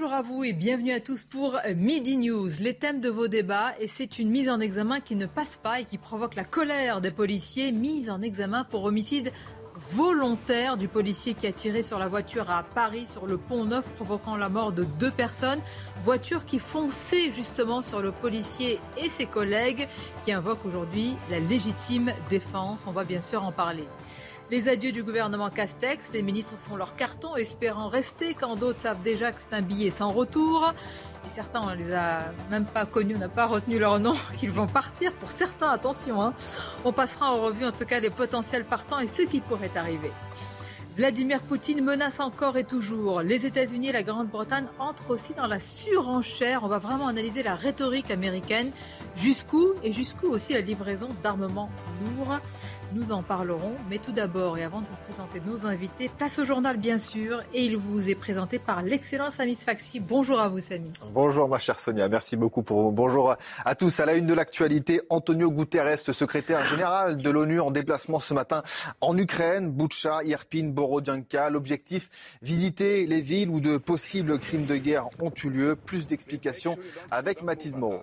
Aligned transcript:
Bonjour 0.00 0.16
à 0.16 0.22
vous 0.22 0.44
et 0.44 0.54
bienvenue 0.54 0.92
à 0.92 1.00
tous 1.00 1.24
pour 1.24 1.58
Midi 1.76 2.16
News, 2.16 2.48
les 2.60 2.72
thèmes 2.72 3.02
de 3.02 3.10
vos 3.10 3.28
débats 3.28 3.74
et 3.78 3.86
c'est 3.86 4.18
une 4.18 4.30
mise 4.30 4.48
en 4.48 4.58
examen 4.58 4.98
qui 5.00 5.14
ne 5.14 5.26
passe 5.26 5.58
pas 5.58 5.80
et 5.80 5.84
qui 5.84 5.98
provoque 5.98 6.36
la 6.36 6.44
colère 6.44 7.02
des 7.02 7.10
policiers, 7.10 7.70
mise 7.70 8.08
en 8.08 8.22
examen 8.22 8.64
pour 8.64 8.84
homicide 8.84 9.30
volontaire 9.92 10.78
du 10.78 10.88
policier 10.88 11.34
qui 11.34 11.46
a 11.46 11.52
tiré 11.52 11.82
sur 11.82 11.98
la 11.98 12.08
voiture 12.08 12.50
à 12.50 12.62
Paris, 12.62 13.06
sur 13.06 13.26
le 13.26 13.36
pont 13.36 13.64
Neuf, 13.64 13.90
provoquant 13.90 14.36
la 14.36 14.48
mort 14.48 14.72
de 14.72 14.84
deux 14.84 15.10
personnes. 15.10 15.60
Voiture 16.02 16.46
qui 16.46 16.58
fonçait 16.58 17.30
justement 17.32 17.82
sur 17.82 18.00
le 18.00 18.10
policier 18.10 18.80
et 18.96 19.10
ses 19.10 19.26
collègues, 19.26 19.86
qui 20.24 20.32
invoquent 20.32 20.64
aujourd'hui 20.64 21.14
la 21.30 21.40
légitime 21.40 22.10
défense. 22.30 22.84
On 22.86 22.92
va 22.92 23.04
bien 23.04 23.20
sûr 23.20 23.44
en 23.44 23.52
parler. 23.52 23.84
Les 24.50 24.68
adieux 24.68 24.90
du 24.90 25.04
gouvernement 25.04 25.48
Castex, 25.48 26.10
les 26.12 26.22
ministres 26.22 26.54
font 26.68 26.74
leur 26.74 26.96
carton 26.96 27.36
espérant 27.36 27.86
rester 27.86 28.34
quand 28.34 28.56
d'autres 28.56 28.80
savent 28.80 29.00
déjà 29.00 29.30
que 29.30 29.40
c'est 29.40 29.54
un 29.54 29.62
billet 29.62 29.92
sans 29.92 30.10
retour. 30.10 30.74
Et 31.24 31.30
certains, 31.30 31.60
on 31.62 31.70
ne 31.70 31.76
les 31.76 31.92
a 31.92 32.32
même 32.50 32.64
pas 32.64 32.84
connus, 32.84 33.14
on 33.14 33.20
n'a 33.20 33.28
pas 33.28 33.46
retenu 33.46 33.78
leur 33.78 34.00
nom, 34.00 34.14
qu'ils 34.40 34.50
vont 34.50 34.66
partir. 34.66 35.12
Pour 35.12 35.30
certains, 35.30 35.70
attention, 35.70 36.20
hein. 36.20 36.34
on 36.84 36.92
passera 36.92 37.32
en 37.32 37.40
revue 37.42 37.64
en 37.64 37.70
tout 37.70 37.84
cas 37.84 38.00
les 38.00 38.10
potentiels 38.10 38.64
partants 38.64 38.98
et 38.98 39.06
ce 39.06 39.22
qui 39.22 39.40
pourrait 39.40 39.70
arriver. 39.76 40.10
Vladimir 40.96 41.40
Poutine 41.42 41.82
menace 41.84 42.18
encore 42.18 42.56
et 42.56 42.64
toujours. 42.64 43.22
Les 43.22 43.46
États-Unis 43.46 43.90
et 43.90 43.92
la 43.92 44.02
Grande-Bretagne 44.02 44.66
entrent 44.80 45.10
aussi 45.10 45.32
dans 45.32 45.46
la 45.46 45.60
surenchère. 45.60 46.64
On 46.64 46.68
va 46.68 46.78
vraiment 46.78 47.06
analyser 47.06 47.44
la 47.44 47.54
rhétorique 47.54 48.10
américaine. 48.10 48.72
Jusqu'où 49.16 49.74
et 49.84 49.92
jusqu'où 49.92 50.26
aussi 50.28 50.52
la 50.54 50.60
livraison 50.60 51.08
d'armements 51.22 51.70
lourds? 52.16 52.40
Nous 52.92 53.12
en 53.12 53.22
parlerons, 53.22 53.76
mais 53.88 53.98
tout 53.98 54.10
d'abord, 54.10 54.58
et 54.58 54.64
avant 54.64 54.80
de 54.80 54.86
vous 54.86 54.96
présenter 55.06 55.40
nos 55.46 55.64
invités, 55.64 56.08
place 56.08 56.40
au 56.40 56.44
journal 56.44 56.76
bien 56.76 56.98
sûr, 56.98 57.40
et 57.54 57.64
il 57.64 57.76
vous 57.76 58.10
est 58.10 58.16
présenté 58.16 58.58
par 58.58 58.82
l'excellent 58.82 59.30
Samy 59.30 59.54
Sfaxi. 59.54 60.00
Bonjour 60.00 60.40
à 60.40 60.48
vous 60.48 60.58
Samy. 60.58 60.90
Bonjour 61.12 61.48
ma 61.48 61.58
chère 61.58 61.78
Sonia, 61.78 62.08
merci 62.08 62.36
beaucoup 62.36 62.62
pour 62.62 62.82
vous. 62.82 62.90
Bonjour 62.90 63.36
à 63.64 63.74
tous. 63.76 64.00
À 64.00 64.06
la 64.06 64.14
une 64.14 64.26
de 64.26 64.34
l'actualité, 64.34 65.02
Antonio 65.08 65.52
Guterres, 65.52 65.98
secrétaire 65.98 66.64
général 66.66 67.18
de 67.18 67.30
l'ONU 67.30 67.60
en 67.60 67.70
déplacement 67.70 68.18
ce 68.18 68.34
matin 68.34 68.64
en 69.00 69.16
Ukraine, 69.16 69.70
Boutcha, 69.70 70.24
Irpin, 70.24 70.70
Borodyanka. 70.70 71.48
L'objectif, 71.48 72.38
visiter 72.42 73.06
les 73.06 73.20
villes 73.20 73.50
où 73.50 73.60
de 73.60 73.76
possibles 73.76 74.38
crimes 74.40 74.66
de 74.66 74.76
guerre 74.76 75.06
ont 75.20 75.32
eu 75.44 75.50
lieu. 75.50 75.76
Plus 75.76 76.06
d'explications 76.06 76.76
avec 77.10 77.42
Mathis 77.42 77.76
Moreau. 77.76 78.02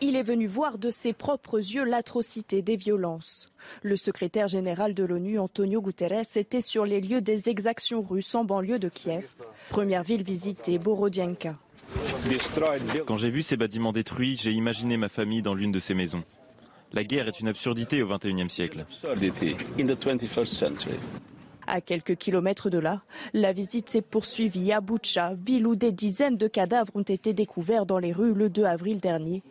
Il 0.00 0.16
est 0.16 0.22
venu 0.22 0.46
voir 0.46 0.78
de 0.78 0.90
ses 0.90 1.12
propres 1.12 1.58
yeux 1.58 1.84
l'atrocité 1.84 2.60
des 2.60 2.76
violences. 2.76 3.48
Le 3.82 3.96
secrétaire 3.96 4.46
général 4.46 4.94
de 4.94 5.04
l'ONU, 5.04 5.38
Antonio 5.38 5.80
Guterres, 5.80 6.36
était 6.36 6.60
sur 6.60 6.84
les 6.84 7.00
lieux 7.00 7.20
des 7.20 7.48
exactions 7.48 8.02
russes 8.02 8.34
en 8.34 8.44
banlieue 8.44 8.78
de 8.78 8.88
Kiev, 8.88 9.26
première 9.70 10.02
ville 10.02 10.22
visitée, 10.22 10.78
Borodianka. 10.78 11.54
Quand 13.06 13.16
j'ai 13.16 13.30
vu 13.30 13.42
ces 13.42 13.56
bâtiments 13.56 13.92
détruits, 13.92 14.36
j'ai 14.36 14.52
imaginé 14.52 14.96
ma 14.96 15.08
famille 15.08 15.42
dans 15.42 15.54
l'une 15.54 15.72
de 15.72 15.80
ces 15.80 15.94
maisons. 15.94 16.24
La 16.92 17.04
guerre 17.04 17.28
est 17.28 17.40
une 17.40 17.48
absurdité 17.48 18.02
au 18.02 18.08
XXIe 18.08 18.50
siècle. 18.50 18.84
À 21.66 21.80
quelques 21.80 22.16
kilomètres 22.16 22.70
de 22.70 22.78
là, 22.78 23.02
la 23.32 23.52
visite 23.52 23.88
s'est 23.88 24.02
poursuivie 24.02 24.72
à 24.72 24.80
Boutcha, 24.80 25.34
ville 25.34 25.66
où 25.66 25.74
des 25.74 25.92
dizaines 25.92 26.36
de 26.36 26.46
cadavres 26.46 26.92
ont 26.94 27.02
été 27.02 27.32
découverts 27.32 27.86
dans 27.86 27.98
les 27.98 28.12
rues 28.12 28.34
le 28.34 28.48
2 28.48 28.64
avril 28.64 29.00
dernier. 29.00 29.42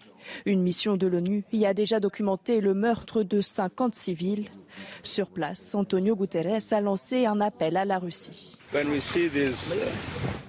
Une 0.45 0.61
mission 0.61 0.97
de 0.97 1.07
l'ONU 1.07 1.43
y 1.51 1.65
a 1.65 1.73
déjà 1.73 1.99
documenté 1.99 2.61
le 2.61 2.73
meurtre 2.73 3.23
de 3.23 3.41
50 3.41 3.95
civils. 3.95 4.49
Sur 5.03 5.29
place, 5.29 5.75
Antonio 5.75 6.15
Guterres 6.15 6.61
a 6.71 6.81
lancé 6.81 7.25
un 7.25 7.41
appel 7.41 7.77
à 7.77 7.85
la 7.85 7.99
Russie. 7.99 8.57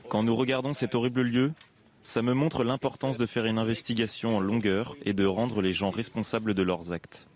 Quand 0.08 0.22
nous 0.22 0.36
regardons 0.36 0.72
cet 0.72 0.94
horrible 0.94 1.22
lieu, 1.22 1.52
ça 2.06 2.22
me 2.22 2.34
montre 2.34 2.62
l'importance 2.62 3.16
de 3.16 3.26
faire 3.26 3.46
une 3.46 3.58
investigation 3.58 4.36
en 4.36 4.40
longueur 4.40 4.96
et 5.04 5.12
de 5.12 5.26
rendre 5.26 5.60
les 5.60 5.72
gens 5.72 5.90
responsables 5.90 6.54
de 6.54 6.62
leurs 6.62 6.92
actes. 6.92 7.28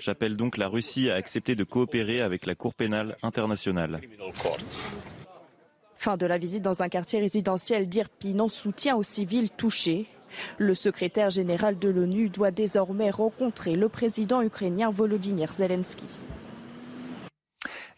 J'appelle 0.00 0.36
donc 0.36 0.56
la 0.56 0.68
Russie 0.68 1.10
à 1.10 1.14
accepter 1.14 1.54
de 1.54 1.64
coopérer 1.64 2.22
avec 2.22 2.46
la 2.46 2.54
Cour 2.54 2.74
pénale 2.74 3.18
internationale. 3.22 4.00
Fin 5.94 6.16
de 6.16 6.24
la 6.24 6.38
visite 6.38 6.62
dans 6.62 6.82
un 6.82 6.88
quartier 6.88 7.20
résidentiel 7.20 7.86
d'Irpin 7.86 8.38
en 8.38 8.48
soutien 8.48 8.96
aux 8.96 9.02
civils 9.02 9.50
touchés. 9.50 10.06
Le 10.56 10.74
secrétaire 10.74 11.28
général 11.28 11.78
de 11.78 11.90
l'ONU 11.90 12.30
doit 12.30 12.50
désormais 12.50 13.10
rencontrer 13.10 13.74
le 13.74 13.90
président 13.90 14.40
ukrainien 14.40 14.90
Volodymyr 14.90 15.52
Zelensky. 15.52 16.06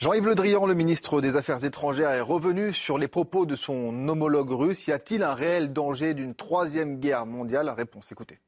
Jean-Yves 0.03 0.27
Le 0.27 0.35
Drian, 0.35 0.67
le 0.67 0.75
ministre 0.75 1.21
des 1.21 1.37
Affaires 1.37 1.65
étrangères, 1.65 2.11
est 2.11 2.21
revenu 2.21 2.73
sur 2.73 2.99
les 2.99 3.07
propos 3.07 3.47
de 3.47 3.55
son 3.55 4.09
homologue 4.09 4.51
russe. 4.51 4.89
Y 4.89 4.91
a-t-il 4.91 5.23
un 5.23 5.33
réel 5.33 5.73
danger 5.73 6.13
d'une 6.13 6.35
troisième 6.35 6.99
guerre 6.99 7.25
mondiale? 7.25 7.69
Réponse, 7.71 8.11
écoutez. 8.11 8.41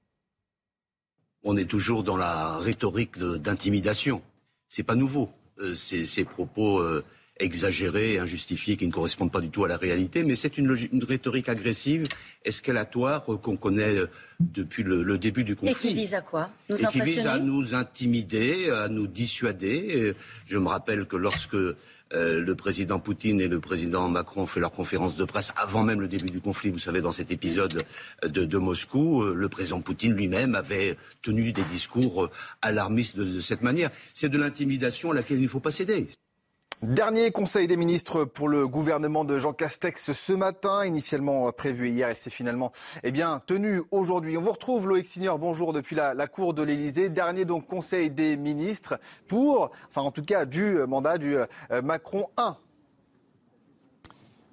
On 1.45 1.57
est 1.57 1.71
toujours 1.71 2.03
dans 2.03 2.17
la 2.17 2.57
rhétorique 2.57 3.21
d'intimidation. 3.21 4.21
C'est 4.69 4.83
pas 4.83 4.97
nouveau. 4.97 5.31
Euh, 5.61 5.77
ces, 5.77 6.25
propos 6.25 6.81
euh, 6.81 7.05
exagérés, 7.41 8.19
injustifiés, 8.19 8.77
qui 8.77 8.87
ne 8.87 8.93
correspondent 8.93 9.33
pas 9.33 9.41
du 9.41 9.51
tout 9.51 9.65
à 9.65 9.69
la 9.69 9.77
réalité, 9.77 10.23
mais 10.23 10.37
c'est 10.37 10.57
une, 10.57 10.77
une, 10.93 11.03
rhétorique 11.03 11.49
agressive, 11.49 12.07
escalatoire, 12.45 13.25
euh, 13.33 13.37
qu'on 13.37 13.57
connaît 13.57 13.97
euh, 13.97 14.07
depuis 14.39 14.85
le, 14.85 15.03
le, 15.03 15.19
début 15.19 15.43
du 15.43 15.57
conflit. 15.57 15.73
Et 15.73 15.75
qui 15.75 15.95
vise 15.95 16.15
à 16.15 16.21
quoi? 16.21 16.51
Nous 16.69 16.81
Et 16.81 16.87
qui 16.87 17.01
vise 17.01 17.27
à 17.27 17.39
nous 17.39 17.75
intimider, 17.75 18.71
à 18.71 18.89
nous 18.89 19.09
dissuader. 19.09 20.15
Je 20.47 20.59
me 20.59 20.69
rappelle 20.69 21.07
que 21.07 21.17
lorsque 21.17 21.55
euh, 21.55 21.75
le 22.13 22.55
président 22.55 23.01
Poutine 23.01 23.41
et 23.41 23.49
le 23.49 23.59
président 23.59 24.09
Macron 24.09 24.43
ont 24.43 24.47
fait 24.47 24.61
leur 24.61 24.71
conférence 24.71 25.17
de 25.17 25.25
presse 25.25 25.53
avant 25.57 25.83
même 25.83 26.01
le 26.01 26.07
début 26.07 26.31
du 26.31 26.41
conflit, 26.41 26.71
vous 26.71 26.79
savez, 26.79 27.01
dans 27.01 27.11
cet 27.11 27.33
épisode 27.33 27.83
de, 28.23 28.45
de 28.45 28.59
Moscou, 28.59 29.25
le 29.25 29.49
président 29.49 29.81
Poutine 29.81 30.15
lui-même 30.15 30.55
avait 30.55 30.97
tenu 31.21 31.51
des 31.53 31.65
discours 31.65 32.31
alarmistes 32.63 33.17
de, 33.17 33.25
de 33.25 33.41
cette 33.41 33.63
manière. 33.63 33.91
C'est 34.13 34.29
de 34.29 34.39
l'intimidation 34.39 35.11
à 35.11 35.15
laquelle 35.15 35.39
il 35.39 35.45
ne 35.45 35.49
faut 35.49 35.59
pas 35.59 35.73
céder. 35.73 36.07
Dernier 36.85 37.31
conseil 37.31 37.67
des 37.67 37.79
ministres 37.79 38.25
pour 38.27 38.47
le 38.47 38.69
gouvernement 38.69 39.25
de 39.25 39.39
Jean 39.39 39.55
Castex 39.55 40.13
ce 40.13 40.33
matin, 40.35 40.85
initialement 40.85 41.51
prévu 41.51 41.89
hier, 41.89 42.11
elle 42.11 42.17
s'est 42.17 42.29
finalement 42.29 42.73
eh 43.03 43.11
bien, 43.11 43.41
tenue 43.47 43.81
aujourd'hui. 43.91 44.37
On 44.37 44.43
vous 44.43 44.53
retrouve 44.53 44.87
Loïc 44.87 45.07
Signor, 45.07 45.39
bonjour 45.39 45.73
depuis 45.73 45.97
la, 45.97 46.13
la 46.13 46.27
cour 46.27 46.53
de 46.53 46.63
l'Elysée. 46.63 47.09
Dernier 47.09 47.47
donc 47.47 47.67
conseil 47.67 48.11
des 48.11 48.37
ministres 48.37 49.01
pour, 49.29 49.71
enfin 49.89 50.03
en 50.03 50.11
tout 50.11 50.23
cas 50.23 50.45
du 50.45 50.77
mandat 50.87 51.17
du 51.17 51.39
euh, 51.39 51.47
Macron 51.83 52.27
1. 52.37 52.59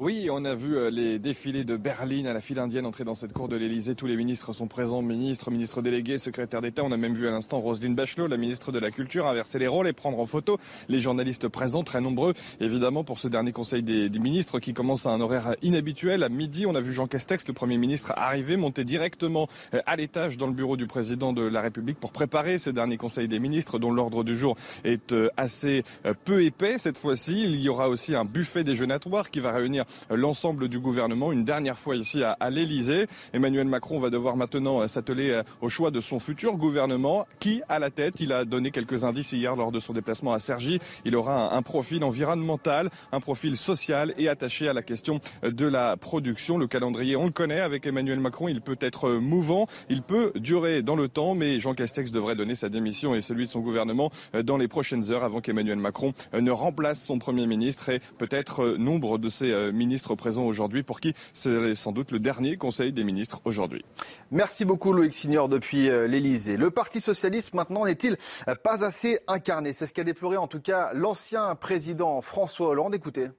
Oui, 0.03 0.29
on 0.31 0.45
a 0.45 0.55
vu 0.55 0.89
les 0.89 1.19
défilés 1.19 1.63
de 1.63 1.77
Berlin 1.77 2.25
à 2.25 2.33
la 2.33 2.41
file 2.41 2.57
indienne 2.57 2.87
entrer 2.87 3.03
dans 3.03 3.13
cette 3.13 3.33
cour 3.33 3.47
de 3.47 3.55
l'Elysée. 3.55 3.93
Tous 3.93 4.07
les 4.07 4.15
ministres 4.15 4.51
sont 4.51 4.65
présents, 4.65 5.03
ministres, 5.03 5.51
ministres 5.51 5.83
délégués, 5.83 6.17
secrétaires 6.17 6.61
d'État. 6.61 6.83
On 6.83 6.91
a 6.91 6.97
même 6.97 7.13
vu 7.13 7.27
à 7.27 7.29
l'instant 7.29 7.59
Roselyne 7.59 7.93
Bachelot, 7.93 8.25
la 8.25 8.37
ministre 8.37 8.71
de 8.71 8.79
la 8.79 8.89
Culture, 8.89 9.27
inverser 9.27 9.59
les 9.59 9.67
rôles 9.67 9.87
et 9.87 9.93
prendre 9.93 10.19
en 10.19 10.25
photo 10.25 10.57
les 10.89 11.01
journalistes 11.01 11.47
présents, 11.49 11.83
très 11.83 12.01
nombreux, 12.01 12.33
évidemment, 12.59 13.03
pour 13.03 13.19
ce 13.19 13.27
dernier 13.27 13.51
conseil 13.51 13.83
des, 13.83 14.09
des, 14.09 14.17
ministres 14.17 14.57
qui 14.57 14.73
commence 14.73 15.05
à 15.05 15.11
un 15.11 15.21
horaire 15.21 15.53
inhabituel. 15.61 16.23
À 16.23 16.29
midi, 16.29 16.65
on 16.65 16.73
a 16.73 16.81
vu 16.81 16.93
Jean 16.93 17.05
Castex, 17.05 17.47
le 17.47 17.53
Premier 17.53 17.77
ministre, 17.77 18.11
arriver, 18.15 18.57
monter 18.57 18.85
directement 18.85 19.47
à 19.85 19.95
l'étage 19.97 20.35
dans 20.35 20.47
le 20.47 20.53
bureau 20.53 20.77
du 20.77 20.87
président 20.87 21.31
de 21.31 21.43
la 21.43 21.61
République 21.61 21.99
pour 21.99 22.11
préparer 22.11 22.57
ce 22.57 22.71
dernier 22.71 22.97
conseil 22.97 23.27
des 23.27 23.39
ministres 23.39 23.77
dont 23.77 23.91
l'ordre 23.91 24.23
du 24.23 24.35
jour 24.35 24.57
est 24.83 25.13
assez 25.37 25.83
peu 26.25 26.43
épais. 26.43 26.79
Cette 26.79 26.97
fois-ci, 26.97 27.43
il 27.43 27.61
y 27.61 27.69
aura 27.69 27.87
aussi 27.87 28.15
un 28.15 28.25
buffet 28.25 28.63
déjeunatoire 28.63 29.29
qui 29.29 29.39
va 29.39 29.51
réunir 29.51 29.85
l'ensemble 30.09 30.67
du 30.67 30.79
gouvernement 30.79 31.31
une 31.31 31.43
dernière 31.43 31.77
fois 31.77 31.95
ici 31.95 32.23
à, 32.23 32.31
à 32.33 32.49
l'Elysée. 32.49 33.07
Emmanuel 33.33 33.67
Macron 33.67 33.99
va 33.99 34.09
devoir 34.09 34.35
maintenant 34.35 34.87
s'atteler 34.87 35.41
au 35.61 35.69
choix 35.69 35.91
de 35.91 36.01
son 36.01 36.19
futur 36.19 36.57
gouvernement. 36.57 37.25
Qui 37.39 37.61
à 37.69 37.79
la 37.79 37.89
tête? 37.89 38.19
Il 38.19 38.33
a 38.33 38.45
donné 38.45 38.71
quelques 38.71 39.03
indices 39.03 39.31
hier 39.31 39.55
lors 39.55 39.71
de 39.71 39.79
son 39.79 39.93
déplacement 39.93 40.33
à 40.33 40.39
Cergy. 40.39 40.79
Il 41.05 41.15
aura 41.15 41.53
un, 41.53 41.57
un 41.57 41.61
profil 41.61 42.03
environnemental, 42.03 42.89
un 43.11 43.19
profil 43.19 43.57
social 43.57 44.13
et 44.17 44.27
attaché 44.27 44.67
à 44.67 44.73
la 44.73 44.81
question 44.81 45.19
de 45.43 45.67
la 45.67 45.97
production. 45.97 46.57
Le 46.57 46.67
calendrier, 46.67 47.15
on 47.15 47.25
le 47.25 47.31
connaît 47.31 47.59
avec 47.61 47.85
Emmanuel 47.85 48.19
Macron. 48.19 48.47
Il 48.47 48.61
peut 48.61 48.77
être 48.79 49.09
mouvant, 49.11 49.67
il 49.89 50.01
peut 50.01 50.31
durer 50.35 50.81
dans 50.81 50.95
le 50.95 51.07
temps, 51.07 51.35
mais 51.35 51.59
Jean 51.59 51.73
Castex 51.73 52.11
devrait 52.11 52.35
donner 52.35 52.55
sa 52.55 52.69
démission 52.69 53.15
et 53.15 53.21
celui 53.21 53.45
de 53.45 53.49
son 53.49 53.59
gouvernement 53.59 54.11
dans 54.43 54.57
les 54.57 54.67
prochaines 54.67 55.11
heures 55.11 55.23
avant 55.23 55.41
qu'Emmanuel 55.41 55.77
Macron 55.77 56.13
ne 56.33 56.51
remplace 56.51 57.03
son 57.03 57.19
Premier 57.19 57.47
ministre 57.47 57.89
et 57.89 57.99
peut-être 58.17 58.75
nombre 58.77 59.17
de 59.17 59.29
ses 59.29 59.70
ministres 59.71 60.15
présents 60.15 60.45
aujourd'hui 60.45 60.83
pour 60.83 60.99
qui 60.99 61.13
c'est 61.33 61.75
sans 61.75 61.91
doute 61.91 62.11
le 62.11 62.19
dernier 62.19 62.57
Conseil 62.57 62.91
des 62.93 63.03
ministres 63.03 63.41
aujourd'hui. 63.45 63.83
Merci 64.31 64.65
beaucoup 64.65 64.93
Loïc 64.93 65.13
Signor 65.13 65.49
depuis 65.49 65.87
l'Elysée. 65.87 66.57
Le 66.57 66.71
Parti 66.71 67.01
socialiste 67.01 67.53
maintenant 67.53 67.85
n'est-il 67.85 68.17
pas 68.63 68.85
assez 68.85 69.19
incarné? 69.27 69.73
C'est 69.73 69.87
ce 69.87 69.93
qu'a 69.93 70.03
déploré 70.03 70.37
en 70.37 70.47
tout 70.47 70.61
cas 70.61 70.91
l'ancien 70.93 71.55
président 71.55 72.21
François 72.21 72.69
Hollande. 72.69 72.95
Écoutez. 72.95 73.29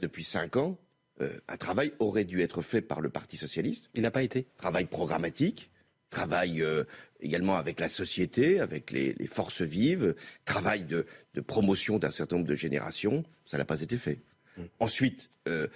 Depuis 0.00 0.24
cinq 0.24 0.56
ans, 0.56 0.78
euh, 1.20 1.38
un 1.46 1.56
travail 1.56 1.92
aurait 2.00 2.24
dû 2.24 2.40
être 2.42 2.62
fait 2.62 2.80
par 2.80 3.00
le 3.00 3.08
Parti 3.08 3.36
socialiste. 3.36 3.88
Il 3.94 4.02
n'a 4.02 4.10
pas 4.10 4.22
été. 4.22 4.48
Travail 4.56 4.86
programmatique, 4.86 5.70
travail 6.10 6.60
euh, 6.60 6.84
également 7.20 7.56
avec 7.56 7.78
la 7.78 7.88
société, 7.88 8.58
avec 8.58 8.90
les, 8.90 9.12
les 9.12 9.26
forces 9.26 9.62
vives, 9.62 10.16
travail 10.44 10.84
de, 10.84 11.06
de 11.34 11.40
promotion 11.40 11.98
d'un 11.98 12.10
certain 12.10 12.36
nombre 12.36 12.48
de 12.48 12.54
générations. 12.54 13.22
Ça 13.44 13.58
n'a 13.58 13.64
pas 13.64 13.80
été 13.80 13.96
fait. 13.96 14.18
Mmh. 14.56 14.62
Ensuite, 14.80 15.30
euh, 15.48 15.68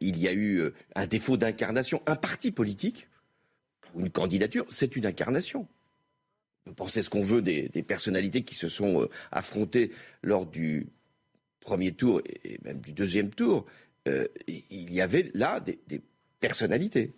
il 0.00 0.18
y 0.18 0.28
a 0.28 0.32
eu 0.32 0.62
un 0.94 1.06
défaut 1.06 1.36
d'incarnation. 1.36 2.02
Un 2.06 2.16
parti 2.16 2.50
politique 2.50 3.08
ou 3.94 4.00
une 4.00 4.10
candidature, 4.10 4.66
c'est 4.68 4.96
une 4.96 5.06
incarnation. 5.06 5.66
On 6.66 6.70
peut 6.70 6.76
penser 6.76 7.02
ce 7.02 7.10
qu'on 7.10 7.22
veut 7.22 7.42
des, 7.42 7.68
des, 7.68 7.82
personnalités 7.82 8.42
qui 8.42 8.54
se 8.54 8.68
sont 8.68 9.08
affrontées 9.32 9.90
lors 10.22 10.46
du 10.46 10.86
premier 11.60 11.92
tour 11.92 12.20
et 12.44 12.58
même 12.64 12.80
du 12.80 12.92
deuxième 12.92 13.30
tour 13.30 13.66
euh, 14.08 14.26
il 14.48 14.92
y 14.92 15.00
avait 15.00 15.30
là 15.34 15.60
des, 15.60 15.78
des, 15.86 16.00
personnalités. 16.40 17.12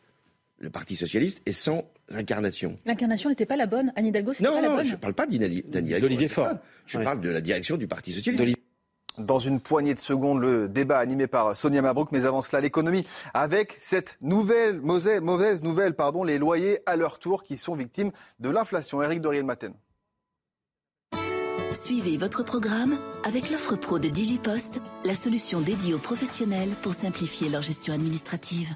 Le 0.59 0.71
Parti 0.71 0.97
socialiste 0.97 1.41
est 1.47 1.53
sans 1.53 1.85
incarnation. 2.11 2.77
L'incarnation 2.85 3.31
n'était 3.31 3.47
pas 3.47 3.57
la 3.57 3.67
bonne. 3.67 3.93
Anne 3.97 4.07
Hidalgo, 4.07 4.35
c'était 4.35 4.49
pas 4.49 4.61
la 4.61 4.69
non, 4.69 4.77
bonne. 4.77 4.85
je 4.85 4.93
ne 4.93 4.97
parle 4.97 5.15
pas 5.15 5.27
d'Anne 5.27 5.43
Hidalgo. 5.43 5.99
D'Olivier 5.99 6.29
Faure. 6.29 6.59
Je 6.87 6.99
ouais. 6.99 7.05
parle 7.05 7.21
de 7.21 7.31
la 7.31 7.41
direction 7.41 7.77
du 7.77 7.87
Parti 7.87 8.13
socialiste. 8.13 8.59
Dans 9.19 9.39
une 9.39 9.61
poignée 9.61 9.95
de 9.95 10.01
secondes, 10.01 10.41
le 10.41 10.69
débat 10.69 10.99
animé 10.99 11.29
par 11.29 11.57
Sonia 11.57 11.83
Mabrouk, 11.83 12.11
mais 12.11 12.27
avant 12.27 12.43
cela, 12.43 12.61
l'économie, 12.61 13.07
avec 13.33 13.77
cette 13.79 14.19
nouvelle, 14.21 14.81
mauvaise, 14.81 15.63
nouvelle, 15.63 15.95
pardon, 15.95 16.25
les 16.25 16.39
loyers 16.39 16.81
à 16.87 16.97
leur 16.97 17.21
tour 17.21 17.45
qui 17.45 17.57
sont 17.57 17.77
victimes 17.77 18.11
de 18.41 18.51
l'inflation. 18.51 19.03
Éric 19.03 19.21
Doriel-Maten. 19.21 19.75
Suivez 21.75 22.17
votre 22.17 22.45
programme 22.45 22.99
avec 23.25 23.51
l'offre 23.51 23.77
pro 23.77 23.99
de 23.99 24.09
Digipost, 24.09 24.81
la 25.05 25.15
solution 25.15 25.61
dédiée 25.61 25.95
aux 25.95 25.99
professionnels 25.99 26.71
pour 26.83 26.95
simplifier 26.95 27.49
leur 27.49 27.63
gestion 27.63 27.95
administrative. 27.95 28.69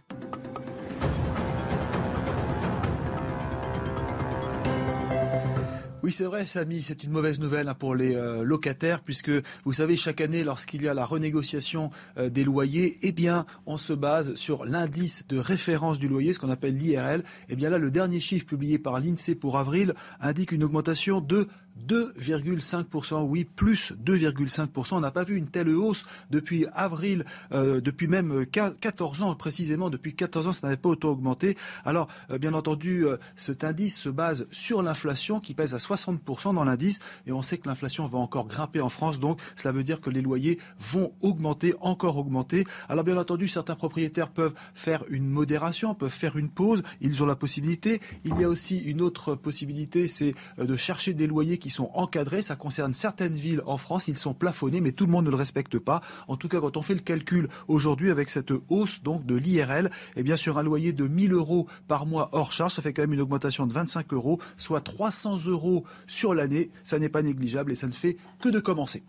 Oui, 6.09 6.15
c'est 6.15 6.25
vrai, 6.25 6.47
Samy, 6.47 6.81
c'est 6.81 7.05
une 7.05 7.11
mauvaise 7.11 7.39
nouvelle 7.39 7.69
hein, 7.69 7.75
pour 7.75 7.95
les 7.95 8.15
euh, 8.15 8.43
locataires, 8.43 9.03
puisque 9.03 9.31
vous 9.67 9.75
savez, 9.75 9.95
chaque 9.95 10.23
année, 10.23 10.43
lorsqu'il 10.43 10.81
y 10.81 10.89
a 10.89 10.95
la 10.95 11.05
renégociation 11.05 11.91
euh, 12.17 12.31
des 12.31 12.45
loyers, 12.45 12.97
eh 13.03 13.13
bien, 13.13 13.45
on 13.67 13.77
se 13.77 13.93
base 13.93 14.35
sur 14.35 14.65
l'indice 14.65 15.27
de 15.29 15.39
référence 15.39 15.99
du 15.99 16.09
loyer, 16.09 16.33
ce 16.33 16.39
qu'on 16.39 16.49
appelle 16.49 16.79
l'IRL. 16.79 17.25
Eh 17.51 17.57
bien 17.57 17.69
là, 17.69 17.77
le 17.77 17.91
dernier 17.91 18.21
chiffre 18.21 18.47
publié 18.47 18.79
par 18.79 18.99
l'INSEE 19.01 19.35
pour 19.35 19.59
avril 19.59 19.93
indique 20.19 20.53
une 20.53 20.65
augmentation 20.65 21.21
de 21.21 21.47
2,5%, 21.87 23.23
oui, 23.23 23.45
plus 23.45 23.93
2,5%. 24.05 24.95
On 24.95 25.01
n'a 25.01 25.11
pas 25.11 25.25
vu 25.25 25.37
une 25.37 25.49
telle 25.49 25.69
hausse 25.69 26.05
depuis 26.31 26.67
avril, 26.75 27.25
euh, 27.53 27.81
depuis 27.81 28.09
même 28.09 28.47
14 28.47 29.23
ans, 29.23 29.35
précisément, 29.35 29.91
depuis 29.91 30.15
14 30.15 30.49
ans, 30.49 30.53
ça 30.53 30.67
n'avait 30.67 30.77
pas 30.77 30.91
autant 30.91 31.11
augmenté. 31.11 31.57
Alors, 31.85 32.09
euh, 32.31 32.39
bien 32.39 32.55
entendu, 32.55 33.07
euh, 33.07 33.17
cet 33.37 33.65
indice 33.65 33.99
se 33.99 34.09
base 34.09 34.47
sur 34.51 34.83
l'inflation 34.83 35.41
qui 35.41 35.55
pèse 35.55 35.75
à 35.75 35.79
60% 35.79 36.55
dans 36.55 36.65
l'indice, 36.65 36.99
et 37.27 37.33
on 37.33 37.43
sait 37.43 37.59
que 37.59 37.69
l'inflation 37.69 38.07
va 38.07 38.19
encore 38.19 38.47
grimper 38.47 38.81
en 38.81 38.89
France, 38.89 39.21
donc 39.21 39.41
cela 39.57 39.73
veut 39.73 39.85
dire 39.85 40.01
que 40.01 40.11
les 40.11 40.23
loyers 40.23 40.59
vont 40.79 41.13
augmenter, 41.21 41.75
encore 41.81 42.17
augmenter. 42.17 42.65
Alors, 42.89 43.05
bien 43.05 43.17
entendu, 43.17 43.49
certains 43.49 43.77
propriétaires 43.77 44.31
peuvent 44.31 44.55
faire 44.75 45.05
une 45.09 45.29
modération, 45.29 45.95
peuvent 45.95 46.11
faire 46.11 46.37
une 46.37 46.49
pause, 46.49 46.83
ils 47.01 47.23
ont 47.23 47.27
la 47.27 47.37
possibilité. 47.37 48.01
Il 48.25 48.39
y 48.39 48.45
a 48.45 48.49
aussi 48.49 48.79
une 48.79 49.01
autre 49.01 49.35
possibilité, 49.35 50.07
c'est 50.07 50.35
de 50.59 50.77
chercher 50.77 51.15
des 51.15 51.27
loyers 51.27 51.59
qui 51.59 51.68
sont 51.71 51.91
encadrés. 51.95 52.43
Ça 52.43 52.57
concerne 52.57 52.95
certaines 52.95 53.33
villes 53.33 53.63
en 53.67 53.77
France. 53.77 54.09
Ils 54.09 54.17
sont 54.17 54.35
plafonnés, 54.35 54.81
mais 54.81 54.93
tout 54.93 55.07
le 55.07 55.13
monde 55.13 55.27
ne 55.27 55.31
le 55.31 55.37
respecte 55.37 55.79
pas. 55.79 56.01
En 56.29 56.37
tout 56.37 56.49
cas, 56.49 56.61
quand 56.61 56.77
on 56.77 56.83
fait 56.83 56.95
le 56.95 57.01
calcul 57.01 57.49
aujourd'hui 57.67 58.11
avec 58.11 58.31
cette 58.31 58.53
hausse 58.69 59.03
donc 59.03 59.27
de 59.27 59.35
l'IRL, 59.35 59.91
et 60.17 60.23
bien 60.23 60.37
sur 60.37 60.59
un 60.59 60.63
loyer 60.63 60.93
de 60.93 61.07
1000 61.07 61.33
euros 61.33 61.67
par 61.87 62.07
mois 62.07 62.31
hors 62.33 62.53
charge, 62.53 62.75
ça 62.75 62.83
fait 62.83 62.93
quand 62.93 63.03
même 63.03 63.13
une 63.13 63.21
augmentation 63.21 63.67
de 63.67 63.73
25 63.73 64.13
euros, 64.13 64.39
soit 64.57 64.81
300 64.81 65.47
euros 65.47 65.85
sur 66.07 66.35
l'année. 66.35 66.71
Ça 66.85 66.99
n'est 66.99 67.09
pas 67.09 67.23
négligeable 67.23 67.73
et 67.73 67.77
ça 67.77 67.87
ne 67.87 67.93
fait 67.93 68.17
que 68.41 68.49
de 68.49 68.61
commencer. 68.61 69.03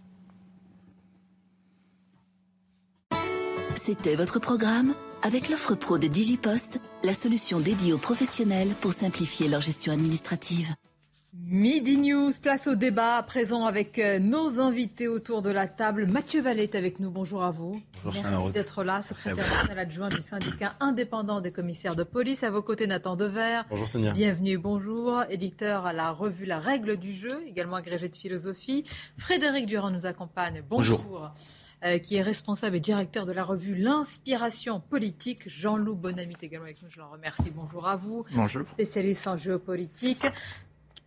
C'était 3.84 4.16
votre 4.16 4.40
programme 4.40 4.94
avec 5.24 5.50
l'offre 5.50 5.76
pro 5.76 5.98
de 5.98 6.08
Digipost, 6.08 6.80
la 7.04 7.14
solution 7.14 7.60
dédiée 7.60 7.94
aux 7.94 7.98
professionnels 7.98 8.74
pour 8.82 8.94
simplifier 8.94 9.48
leur 9.48 9.62
gestion 9.62 9.92
administrative. 9.92 10.68
Midi 11.34 11.98
News, 11.98 12.32
place 12.42 12.66
au 12.66 12.74
débat 12.74 13.18
à 13.18 13.24
présent 13.24 13.66
avec 13.66 14.02
nos 14.20 14.60
invités 14.60 15.08
autour 15.08 15.44
de 15.44 15.52
la 15.52 15.68
table. 15.68 16.08
Mathieu 16.12 16.42
Vallet 16.42 16.64
est 16.64 16.76
avec 16.76 17.00
nous, 17.00 17.12
bonjour 17.12 17.44
à 17.44 17.52
vous. 17.52 17.80
Bonjour, 18.04 18.24
Merci 18.24 18.52
d'être 18.52 18.84
là, 18.84 19.04
secrétaire 19.04 19.48
national 19.48 19.80
adjoint 19.80 20.10
du 20.10 20.22
syndicat 20.22 20.74
indépendant 20.80 21.40
des 21.40 21.52
commissaires 21.52 21.96
de 21.96 22.04
police. 22.04 22.44
À 22.44 22.50
vos 22.50 22.64
côtés, 22.64 22.88
Nathan 22.88 23.16
Dever. 23.16 23.62
Bonjour 23.70 23.88
Sonia. 23.88 24.12
Bienvenue, 24.12 24.58
bonjour. 24.58 25.24
Éditeur 25.30 25.86
à 25.86 25.94
la 25.94 26.12
revue 26.12 26.46
La 26.46 26.60
Règle 26.60 26.98
du 26.98 27.14
jeu, 27.14 27.44
également 27.48 27.76
agrégé 27.76 28.10
de 28.10 28.16
philosophie. 28.16 28.84
Frédéric 29.18 29.68
Durand 29.68 29.92
nous 29.92 30.08
accompagne. 30.08 30.64
Bonjour. 30.68 31.00
bonjour. 31.00 31.32
Euh, 31.86 31.98
qui 31.98 32.16
est 32.18 32.22
responsable 32.22 32.76
et 32.76 32.80
directeur 32.82 33.26
de 33.26 33.32
la 33.32 33.44
revue 33.44 33.74
L'Inspiration 33.74 34.82
politique. 34.82 35.48
Jean-Loup 35.48 35.96
Bonamy 35.96 36.34
est 36.34 36.44
également 36.44 36.66
avec 36.66 36.82
nous, 36.82 36.90
je 36.90 37.00
l'en 37.00 37.10
remercie. 37.10 37.52
Bonjour 37.56 37.88
à 37.88 37.96
vous. 37.96 38.26
Bonjour. 38.34 38.66
Spécialiste 38.66 39.28
en 39.28 39.38
géopolitique 39.38 40.26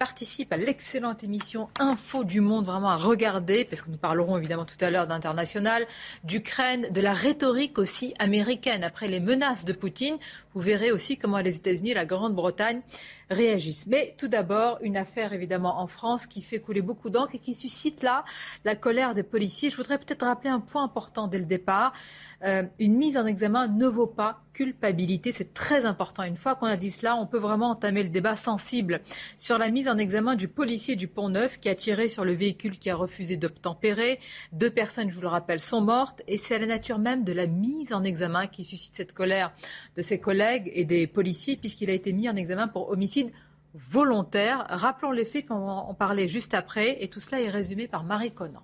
participe 0.02 0.52
à 0.52 0.56
l'excellente 0.56 1.22
émission 1.22 1.68
Info 1.78 2.24
du 2.24 2.40
Monde, 2.40 2.64
vraiment 2.64 2.90
à 2.90 2.96
regarder, 2.96 3.64
parce 3.64 3.82
que 3.82 3.88
nous 3.88 3.96
parlerons 3.96 4.36
évidemment 4.36 4.64
tout 4.64 4.74
à 4.80 4.90
l'heure 4.90 5.06
d'international, 5.06 5.86
d'Ukraine, 6.24 6.88
de 6.90 7.00
la 7.00 7.12
rhétorique 7.14 7.78
aussi 7.78 8.12
américaine. 8.18 8.82
Après 8.82 9.06
les 9.06 9.20
menaces 9.20 9.64
de 9.64 9.72
Poutine, 9.72 10.16
vous 10.54 10.60
verrez 10.60 10.90
aussi 10.90 11.18
comment 11.18 11.38
les 11.38 11.54
États-Unis 11.54 11.92
et 11.92 11.94
la 11.94 12.04
Grande-Bretagne 12.04 12.80
réagissent. 13.32 13.86
Mais 13.86 14.14
tout 14.18 14.28
d'abord, 14.28 14.78
une 14.82 14.96
affaire 14.96 15.32
évidemment 15.32 15.80
en 15.80 15.86
France 15.86 16.26
qui 16.26 16.42
fait 16.42 16.60
couler 16.60 16.82
beaucoup 16.82 17.10
d'encre 17.10 17.34
et 17.34 17.38
qui 17.38 17.54
suscite 17.54 18.02
là 18.02 18.24
la 18.64 18.76
colère 18.76 19.14
des 19.14 19.22
policiers. 19.22 19.70
Je 19.70 19.76
voudrais 19.76 19.98
peut-être 19.98 20.24
rappeler 20.24 20.50
un 20.50 20.60
point 20.60 20.84
important 20.84 21.26
dès 21.26 21.38
le 21.38 21.44
départ. 21.44 21.92
Euh, 22.44 22.64
une 22.78 22.96
mise 22.96 23.16
en 23.16 23.26
examen 23.26 23.68
ne 23.68 23.86
vaut 23.86 24.06
pas 24.06 24.42
culpabilité. 24.52 25.32
C'est 25.32 25.54
très 25.54 25.84
important. 25.86 26.22
Une 26.24 26.36
fois 26.36 26.54
qu'on 26.54 26.66
a 26.66 26.76
dit 26.76 26.90
cela, 26.90 27.16
on 27.16 27.26
peut 27.26 27.38
vraiment 27.38 27.70
entamer 27.70 28.02
le 28.02 28.08
débat 28.08 28.36
sensible 28.36 29.00
sur 29.36 29.58
la 29.58 29.70
mise 29.70 29.88
en 29.88 29.98
examen 29.98 30.34
du 30.34 30.48
policier 30.48 30.96
du 30.96 31.08
Pont-Neuf 31.08 31.58
qui 31.58 31.68
a 31.68 31.74
tiré 31.74 32.08
sur 32.08 32.24
le 32.24 32.32
véhicule 32.32 32.78
qui 32.78 32.90
a 32.90 32.96
refusé 32.96 33.36
d'obtempérer. 33.36 34.18
Deux 34.52 34.70
personnes, 34.70 35.10
je 35.10 35.14
vous 35.14 35.22
le 35.22 35.28
rappelle, 35.28 35.60
sont 35.60 35.80
mortes 35.80 36.22
et 36.28 36.36
c'est 36.36 36.58
la 36.58 36.66
nature 36.66 36.98
même 36.98 37.24
de 37.24 37.32
la 37.32 37.46
mise 37.46 37.92
en 37.92 38.04
examen 38.04 38.46
qui 38.46 38.64
suscite 38.64 38.96
cette 38.96 39.12
colère 39.12 39.52
de 39.96 40.02
ses 40.02 40.18
collègues 40.18 40.70
et 40.74 40.84
des 40.84 41.06
policiers 41.06 41.56
puisqu'il 41.56 41.90
a 41.90 41.94
été 41.94 42.12
mis 42.12 42.28
en 42.28 42.36
examen 42.36 42.68
pour 42.68 42.90
homicide 42.90 43.21
volontaire. 43.74 44.66
Rappelons 44.68 45.12
les 45.12 45.24
faits, 45.24 45.46
puis 45.46 45.54
on 45.54 45.66
va 45.66 45.72
en 45.72 45.94
parler 45.94 46.28
juste 46.28 46.54
après. 46.54 47.02
Et 47.02 47.08
tout 47.08 47.20
cela 47.20 47.40
est 47.40 47.50
résumé 47.50 47.88
par 47.88 48.04
Marie 48.04 48.32
Conan. 48.32 48.62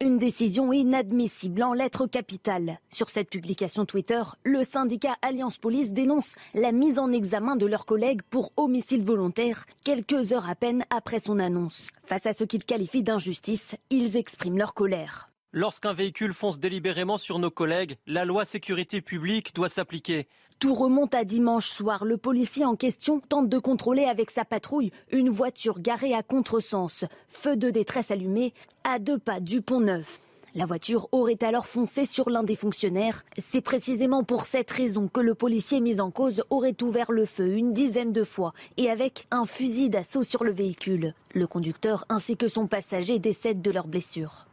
Une 0.00 0.18
décision 0.18 0.72
inadmissible 0.72 1.62
en 1.62 1.74
lettres 1.74 2.08
capitales. 2.08 2.80
Sur 2.92 3.08
cette 3.08 3.30
publication 3.30 3.86
Twitter, 3.86 4.20
le 4.42 4.64
syndicat 4.64 5.14
Alliance 5.22 5.58
Police 5.58 5.92
dénonce 5.92 6.34
la 6.54 6.72
mise 6.72 6.98
en 6.98 7.12
examen 7.12 7.54
de 7.54 7.66
leurs 7.66 7.86
collègues 7.86 8.22
pour 8.28 8.50
homicide 8.56 9.04
volontaire 9.04 9.64
quelques 9.84 10.32
heures 10.32 10.50
à 10.50 10.56
peine 10.56 10.84
après 10.90 11.20
son 11.20 11.38
annonce. 11.38 11.86
Face 12.04 12.26
à 12.26 12.32
ce 12.32 12.42
qu'ils 12.42 12.64
qualifient 12.64 13.04
d'injustice, 13.04 13.76
ils 13.90 14.16
expriment 14.16 14.58
leur 14.58 14.74
colère. 14.74 15.30
Lorsqu'un 15.52 15.92
véhicule 15.92 16.32
fonce 16.32 16.58
délibérément 16.58 17.18
sur 17.18 17.38
nos 17.38 17.50
collègues, 17.50 17.96
la 18.06 18.24
loi 18.24 18.44
sécurité 18.44 19.02
publique 19.02 19.54
doit 19.54 19.68
s'appliquer. 19.68 20.26
Tout 20.62 20.74
remonte 20.74 21.12
à 21.12 21.24
dimanche 21.24 21.70
soir. 21.70 22.04
Le 22.04 22.16
policier 22.16 22.64
en 22.64 22.76
question 22.76 23.18
tente 23.18 23.48
de 23.48 23.58
contrôler 23.58 24.04
avec 24.04 24.30
sa 24.30 24.44
patrouille 24.44 24.92
une 25.10 25.28
voiture 25.28 25.80
garée 25.80 26.14
à 26.14 26.22
contresens. 26.22 27.04
Feu 27.28 27.56
de 27.56 27.70
détresse 27.70 28.12
allumé 28.12 28.54
à 28.84 29.00
deux 29.00 29.18
pas 29.18 29.40
du 29.40 29.60
pont 29.60 29.80
neuf. 29.80 30.20
La 30.54 30.64
voiture 30.64 31.08
aurait 31.10 31.42
alors 31.42 31.66
foncé 31.66 32.04
sur 32.04 32.30
l'un 32.30 32.44
des 32.44 32.54
fonctionnaires. 32.54 33.24
C'est 33.38 33.60
précisément 33.60 34.22
pour 34.22 34.44
cette 34.44 34.70
raison 34.70 35.08
que 35.08 35.18
le 35.18 35.34
policier 35.34 35.80
mis 35.80 36.00
en 36.00 36.12
cause 36.12 36.44
aurait 36.48 36.80
ouvert 36.80 37.10
le 37.10 37.26
feu 37.26 37.54
une 37.54 37.72
dizaine 37.72 38.12
de 38.12 38.22
fois 38.22 38.52
et 38.76 38.88
avec 38.88 39.26
un 39.32 39.46
fusil 39.46 39.90
d'assaut 39.90 40.22
sur 40.22 40.44
le 40.44 40.52
véhicule. 40.52 41.12
Le 41.34 41.48
conducteur 41.48 42.04
ainsi 42.08 42.36
que 42.36 42.46
son 42.46 42.68
passager 42.68 43.18
décèdent 43.18 43.62
de 43.62 43.70
leurs 43.72 43.88
blessures. 43.88 44.46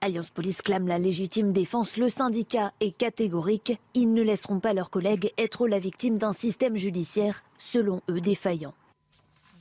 Alliance 0.00 0.30
Police 0.30 0.62
clame 0.62 0.86
la 0.86 0.98
légitime 0.98 1.52
défense. 1.52 1.96
Le 1.96 2.08
syndicat 2.08 2.72
est 2.80 2.96
catégorique. 2.96 3.78
Ils 3.94 4.12
ne 4.12 4.22
laisseront 4.22 4.60
pas 4.60 4.72
leurs 4.72 4.90
collègues 4.90 5.32
être 5.38 5.68
la 5.68 5.78
victime 5.78 6.18
d'un 6.18 6.32
système 6.32 6.76
judiciaire, 6.76 7.42
selon 7.58 8.00
eux, 8.10 8.20
défaillant. 8.20 8.74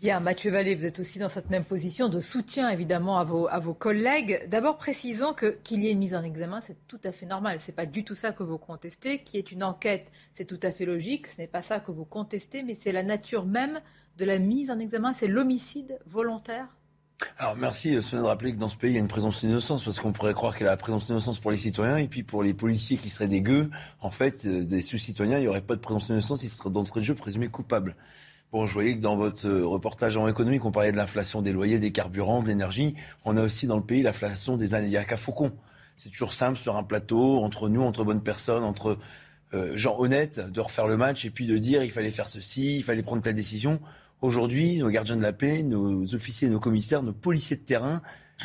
Bien, 0.02 0.20
Mathieu 0.20 0.52
Vallée, 0.52 0.76
vous 0.76 0.86
êtes 0.86 1.00
aussi 1.00 1.20
dans 1.20 1.30
cette 1.30 1.50
même 1.50 1.64
position 1.64 2.10
de 2.10 2.20
soutien 2.20 2.70
évidemment 2.70 3.18
à 3.18 3.24
vos, 3.24 3.74
collègues. 3.74 4.46
D'abord, 4.50 4.78
précisons 4.78 5.34
qu'il 5.34 5.84
y 5.84 5.88
ait 5.88 5.92
une 5.92 6.00
mise 6.00 6.14
en 6.14 6.22
examen, 6.22 6.60
c'est 6.60 6.86
tout 6.88 7.00
à 7.06 7.14
fait 7.14 7.26
normal. 7.26 7.60
C'est 7.62 7.72
pas 7.72 7.86
du 7.86 8.04
tout 8.04 8.14
ça 8.14 8.34
que 8.34 8.44
vous 8.44 8.58
contestez. 8.58 9.24
Qu'il 9.24 9.40
y 9.40 9.40
ait 9.40 9.48
une 9.48 9.64
enquête, 9.64 10.12
c'est 10.34 10.46
tout 10.46 10.60
à 10.64 10.72
fait 10.72 10.86
logique. 10.86 11.28
Ce 11.28 11.40
n'est 11.40 11.48
pas 11.48 11.62
ça 11.62 11.80
que 11.80 11.92
vous 11.92 12.06
contestez, 12.06 12.62
mais 12.62 12.76
c'est 12.76 12.92
la 12.92 13.04
nature 13.04 13.46
même 13.46 13.80
de 14.18 14.26
la 14.26 14.38
mise 14.38 14.70
en 14.70 14.80
examen. 14.80 15.14
C'est 15.14 15.28
l'homicide 15.28 15.98
volontaire. 16.06 16.68
Alors 17.38 17.56
merci 17.56 17.96
de 17.96 18.18
rappeler 18.18 18.54
que 18.54 18.60
dans 18.60 18.70
ce 18.70 18.76
pays, 18.76 18.92
il 18.92 18.94
y 18.96 18.98
a 18.98 19.00
une 19.00 19.08
présomption 19.08 19.48
d'innocence, 19.48 19.84
parce 19.84 20.00
qu'on 20.00 20.12
pourrait 20.12 20.34
croire 20.34 20.56
qu'il 20.56 20.66
y 20.66 20.68
a 20.68 20.72
la 20.72 20.78
présomption 20.78 21.14
d'innocence 21.14 21.40
pour 21.40 21.52
les 21.52 21.58
citoyens, 21.58 21.98
et 21.98 22.08
puis 22.08 22.24
pour 22.24 22.44
les 22.44 22.54
policiers 22.54 22.98
qui 22.98 23.10
seraient 23.10 23.28
des 23.28 23.42
gueux, 23.42 23.70
en 24.02 24.10
fait, 24.10 24.46
euh, 24.46 24.66
des 24.66 24.82
sous-citoyens, 24.82 25.38
il 25.38 25.42
n'y 25.42 25.48
aurait 25.48 25.62
pas 25.62 25.76
de 25.76 25.82
présomption 25.82 26.14
d'innocence, 26.14 26.44
ils 26.44 26.50
seraient 26.50 26.70
d'entrée 26.70 27.00
de 27.00 27.06
jeu 27.06 27.16
présumés 27.16 27.48
coupables. 27.48 27.96
Bon, 28.52 28.66
je 28.66 28.74
voyais 28.74 28.96
que 28.96 29.02
dans 29.02 29.16
votre 29.16 29.48
euh, 29.48 29.66
reportage 29.66 30.18
en 30.18 30.28
économie, 30.28 30.60
on 30.64 30.72
parlait 30.72 30.92
de 30.92 30.98
l'inflation 30.98 31.42
des 31.42 31.52
loyers, 31.52 31.80
des 31.80 31.92
carburants, 31.92 32.42
de 32.42 32.48
l'énergie. 32.48 32.96
On 33.24 33.38
a 33.38 33.42
aussi 33.42 33.68
dans 33.68 33.78
le 33.78 33.84
pays 33.84 34.02
l'inflation 34.02 34.56
des 34.56 34.76
années. 34.76 34.88
Il 34.88 34.92
n'y 34.92 34.98
a 34.98 35.04
qu'à 35.04 35.18
Faucon. 35.18 35.52
C'est 35.98 36.10
toujours 36.10 36.34
simple 36.34 36.58
sur 36.58 36.76
un 36.76 36.84
plateau, 36.84 37.40
entre 37.44 37.70
nous, 37.70 37.82
entre 37.82 38.04
bonnes 38.04 38.24
personnes, 38.24 38.64
entre 38.64 38.98
euh, 39.54 39.76
gens 39.76 39.98
honnêtes, 40.00 40.40
de 40.40 40.62
refaire 40.62 40.88
le 40.88 40.98
match 40.98 41.26
et 41.26 41.30
puis 41.30 41.48
de 41.48 41.58
dire 41.58 41.84
il 41.84 41.92
fallait 41.92 42.12
faire 42.12 42.28
ceci, 42.28 42.78
il 42.78 42.84
fallait 42.84 43.04
prendre 43.04 43.22
telle 43.22 43.36
décision. 43.36 43.80
Aujourd'hui, 44.26 44.80
nos 44.80 44.90
gardiens 44.90 45.18
de 45.18 45.22
la 45.22 45.34
paix, 45.34 45.62
nos 45.62 46.16
officiers, 46.16 46.50
nos 46.50 46.60
commissaires, 46.60 47.04
nos 47.04 47.14
policiers 47.14 47.58
de 47.58 47.62
terrain 47.62 48.02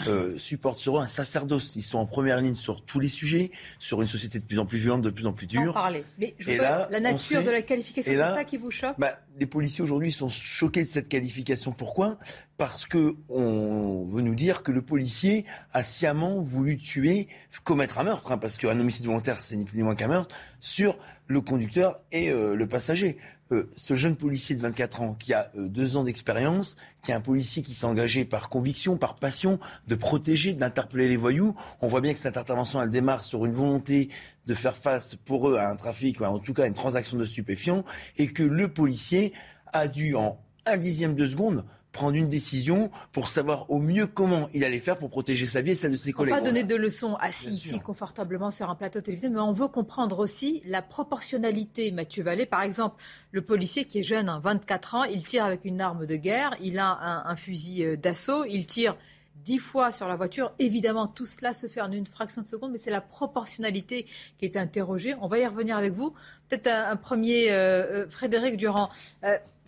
euh, 0.07 0.37
supportent 0.37 0.79
sur 0.79 0.99
eux 0.99 1.01
un 1.01 1.07
sacerdoce. 1.07 1.75
Ils 1.75 1.83
sont 1.83 1.99
en 1.99 2.05
première 2.05 2.39
ligne 2.39 2.55
sur 2.55 2.85
tous 2.85 3.01
les 3.01 3.09
sujets, 3.09 3.51
sur 3.79 4.03
une 4.03 4.07
société 4.07 4.39
de 4.39 4.45
plus 4.45 4.59
en 4.59 4.67
plus 4.67 4.77
violente, 4.77 5.01
de 5.01 5.09
plus 5.09 5.27
en 5.27 5.33
plus 5.33 5.47
dure. 5.47 5.71
En 5.71 5.73
parler. 5.73 6.05
Mais 6.19 6.35
je 6.39 6.51
la 6.51 7.01
nature 7.01 7.43
de 7.43 7.49
la 7.49 7.63
qualification, 7.63 8.13
c'est 8.13 8.19
ça 8.19 8.45
qui 8.45 8.59
vous 8.59 8.71
choque? 8.71 8.95
bah, 8.99 9.21
Les 9.39 9.47
policiers 9.47 9.83
aujourd'hui 9.83 10.13
sont 10.13 10.29
choqués 10.29 10.85
de 10.85 10.89
cette 10.89 11.09
qualification. 11.09 11.73
Pourquoi? 11.73 12.19
Parce 12.59 12.85
que 12.85 13.17
on 13.31 14.05
veut 14.05 14.21
nous 14.21 14.35
dire 14.35 14.63
que 14.63 14.73
le 14.73 14.83
policier 14.83 15.47
a 15.73 15.83
sciemment 15.83 16.43
voulu 16.43 16.77
tuer, 16.77 17.29
commettre 17.65 17.99
un 17.99 18.05
meurtre, 18.05 18.33
hein, 18.33 18.39
parce 18.39 18.59
qu'un 18.59 18.79
homicide 18.79 19.07
volontaire, 19.07 19.41
c'est 19.41 19.57
ni 19.57 19.65
plus 19.65 19.79
ni 19.79 19.83
moins 19.83 19.95
qu'un 19.95 20.09
meurtre, 20.09 20.37
sur 20.61 20.99
le 21.27 21.41
conducteur 21.41 21.99
et 22.13 22.29
euh, 22.29 22.55
le 22.55 22.69
passager. 22.69 23.17
Euh, 23.53 23.69
ce 23.75 23.95
jeune 23.95 24.15
policier 24.15 24.55
de 24.55 24.61
24 24.61 25.03
ans 25.03 25.17
qui 25.19 25.35
a 25.35 25.51
euh, 25.57 25.69
deux 25.69 25.97
ans 25.97 26.05
d'expérience, 26.05 26.77
qui 27.03 27.11
est 27.11 27.15
un 27.15 27.21
policier 27.21 27.63
qui 27.63 27.75
s'est 27.75 27.85
engagé 27.85 28.25
par 28.25 28.49
conviction, 28.49 28.97
par 28.97 29.17
passion, 29.17 29.59
de 29.89 29.95
protéger, 29.97 30.53
d'interpeller 30.53 31.09
les 31.09 31.17
voyous. 31.17 31.57
On 31.81 31.89
voit 31.89 32.01
bien 32.01 32.13
que 32.13 32.19
cette 32.19 32.37
intervention, 32.37 32.81
elle 32.81 32.91
démarre 32.91 33.25
sur 33.25 33.45
une 33.47 33.53
volonté 33.53 34.09
de 34.47 34.55
faire 34.55 34.77
face 34.77 35.17
pour 35.17 35.49
eux 35.49 35.57
à 35.57 35.69
un 35.69 35.77
trafic, 35.77 36.21
ou 36.21 36.25
en 36.25 36.39
tout 36.39 36.55
cas 36.55 36.65
à 36.65 36.67
une 36.67 36.75
transaction 36.75 37.19
de 37.19 37.25
stupéfiants, 37.25 37.85
et 38.19 38.29
que 38.29 38.45
le 38.45 38.73
policier 38.73 39.33
a 39.73 39.89
dû 39.89 40.15
en 40.15 40.39
un 40.67 40.77
dixième 40.77 41.15
de 41.15 41.27
seconde 41.27 41.65
prendre 41.93 42.17
une 42.17 42.29
décision 42.29 42.91
pour 43.13 43.29
savoir 43.29 43.71
au 43.71 43.81
mieux 43.81 44.07
comment 44.07 44.49
il 44.55 44.65
allait 44.65 44.79
faire 44.79 44.97
pour 44.97 45.11
protéger 45.11 45.47
sa 45.47 45.61
vie 45.61 45.73
et 45.73 45.75
celle 45.75 45.93
de 45.93 45.97
ses 45.97 46.13
collègues. 46.13 46.33
On 46.33 46.37
va 46.37 46.43
pas 46.43 46.47
donner 46.47 46.65
de 46.65 46.77
leçons 46.77 47.17
assis 47.17 47.51
ici 47.51 47.81
confortablement 47.81 48.51
sur 48.51 48.71
un 48.71 48.75
plateau 48.75 49.01
télévisé, 49.01 49.29
mais 49.29 49.41
on 49.41 49.53
veut 49.53 49.69
comprendre 49.69 50.19
aussi 50.19 50.63
la 50.65 50.83
proportionnalité. 50.83 51.91
Mathieu 51.91 52.23
Vallée, 52.23 52.47
par 52.47 52.63
exemple, 52.63 52.97
le 53.33 53.43
policier 53.43 53.85
qui 53.87 54.01
est 54.01 54.05
jeune, 54.05 54.31
24 54.43 54.95
ans, 54.95 55.05
il 55.05 55.25
tire 55.25 55.45
avec 55.45 55.65
une 55.65 55.81
arme 55.81 56.07
de 56.07 56.17
guerre, 56.17 56.57
il 56.61 56.79
a 56.79 57.27
un, 57.27 57.37
fusil 57.37 57.85
euh, 57.85 57.97
d'assaut, 57.97 58.45
il 58.45 58.67
tire 58.67 58.97
dix 59.45 59.59
fois 59.59 59.91
sur 59.93 60.07
la 60.07 60.17
voiture. 60.17 60.53
Évidemment, 60.59 61.07
tout 61.07 61.27
cela 61.27 61.55
se 61.55 61.67
fait 61.67 61.81
en 61.81 61.91
une 61.91 62.07
fraction 62.07 62.43
de 62.43 62.47
seconde, 62.47 62.73
mais 62.73 62.79
c'est 62.79 62.91
la 62.91 63.01
proportionnalité 63.01 64.07
qui 64.39 64.45
est 64.45 64.57
interrogée. 64.57 65.15
On 65.21 65.29
va 65.29 65.39
y 65.39 65.47
revenir 65.47 65.77
avec 65.77 65.93
vous. 65.93 66.13
Peut-être 66.51 66.67
un, 66.67 66.97
premier, 66.97 67.51
euh, 67.51 68.05
euh, 68.05 68.09
Frédéric 68.09 68.59
Durand 68.59 68.91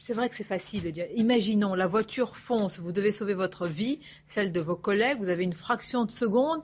c'est 0.03 0.15
vrai 0.15 0.29
que 0.29 0.35
c'est 0.35 0.43
facile 0.43 0.83
de 0.83 0.91
dire. 0.91 1.07
Imaginons, 1.15 1.75
la 1.77 1.87
voiture 1.87 2.37
fonce, 2.37 2.81
vous 2.81 2.91
devez 2.91 3.13
sauver 3.13 3.35
votre 3.35 3.69
vie, 3.69 4.01
celle 4.27 4.51
de 4.51 4.61
vos 4.61 4.75
collègues, 4.75 5.19
vous 5.19 5.29
avez 5.29 5.45
une 5.45 5.53
fraction 5.53 6.05
de 6.05 6.11
seconde. 6.11 6.63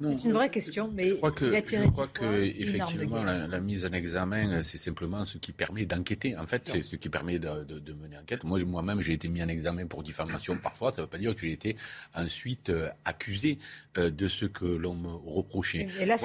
C'est 0.00 0.24
une 0.24 0.32
vraie 0.32 0.50
question, 0.50 0.88
mais 0.94 1.08
je 1.08 1.14
crois 1.14 1.32
que, 1.32 1.52
je 1.52 1.88
crois 1.88 2.06
que 2.06 2.44
effectivement 2.44 3.24
la, 3.24 3.58
mise 3.58 3.84
en 3.84 3.90
examen, 3.90 4.62
c'est 4.62 4.78
simplement 4.78 5.24
ce 5.24 5.38
qui 5.38 5.50
permet 5.50 5.86
d'enquêter. 5.86 6.36
En 6.36 6.46
fait, 6.46 6.62
c'est 6.66 6.82
ce 6.82 6.94
qui 6.94 7.08
permet 7.08 7.40
de, 7.40 7.92
mener 8.00 8.16
enquête. 8.16 8.44
Moi, 8.44 8.62
moi-même, 8.64 9.00
j'ai 9.00 9.14
été 9.14 9.28
mis 9.28 9.42
en 9.42 9.48
examen 9.48 9.86
pour 9.86 10.04
diffamation 10.04 10.56
parfois. 10.62 10.92
Ça 10.92 11.02
ne 11.02 11.06
veut 11.06 11.10
pas 11.10 11.18
dire 11.18 11.34
que 11.34 11.40
j'ai 11.40 11.52
été 11.52 11.76
ensuite 12.14 12.70
euh, 12.70 12.88
accusé 13.04 13.58
euh, 13.96 14.10
de 14.10 14.28
ce 14.28 14.44
que 14.44 14.66
l'on 14.66 14.94
me 14.94 15.08
reprochait. 15.08 15.88
Et 16.00 16.06
là, 16.06 16.16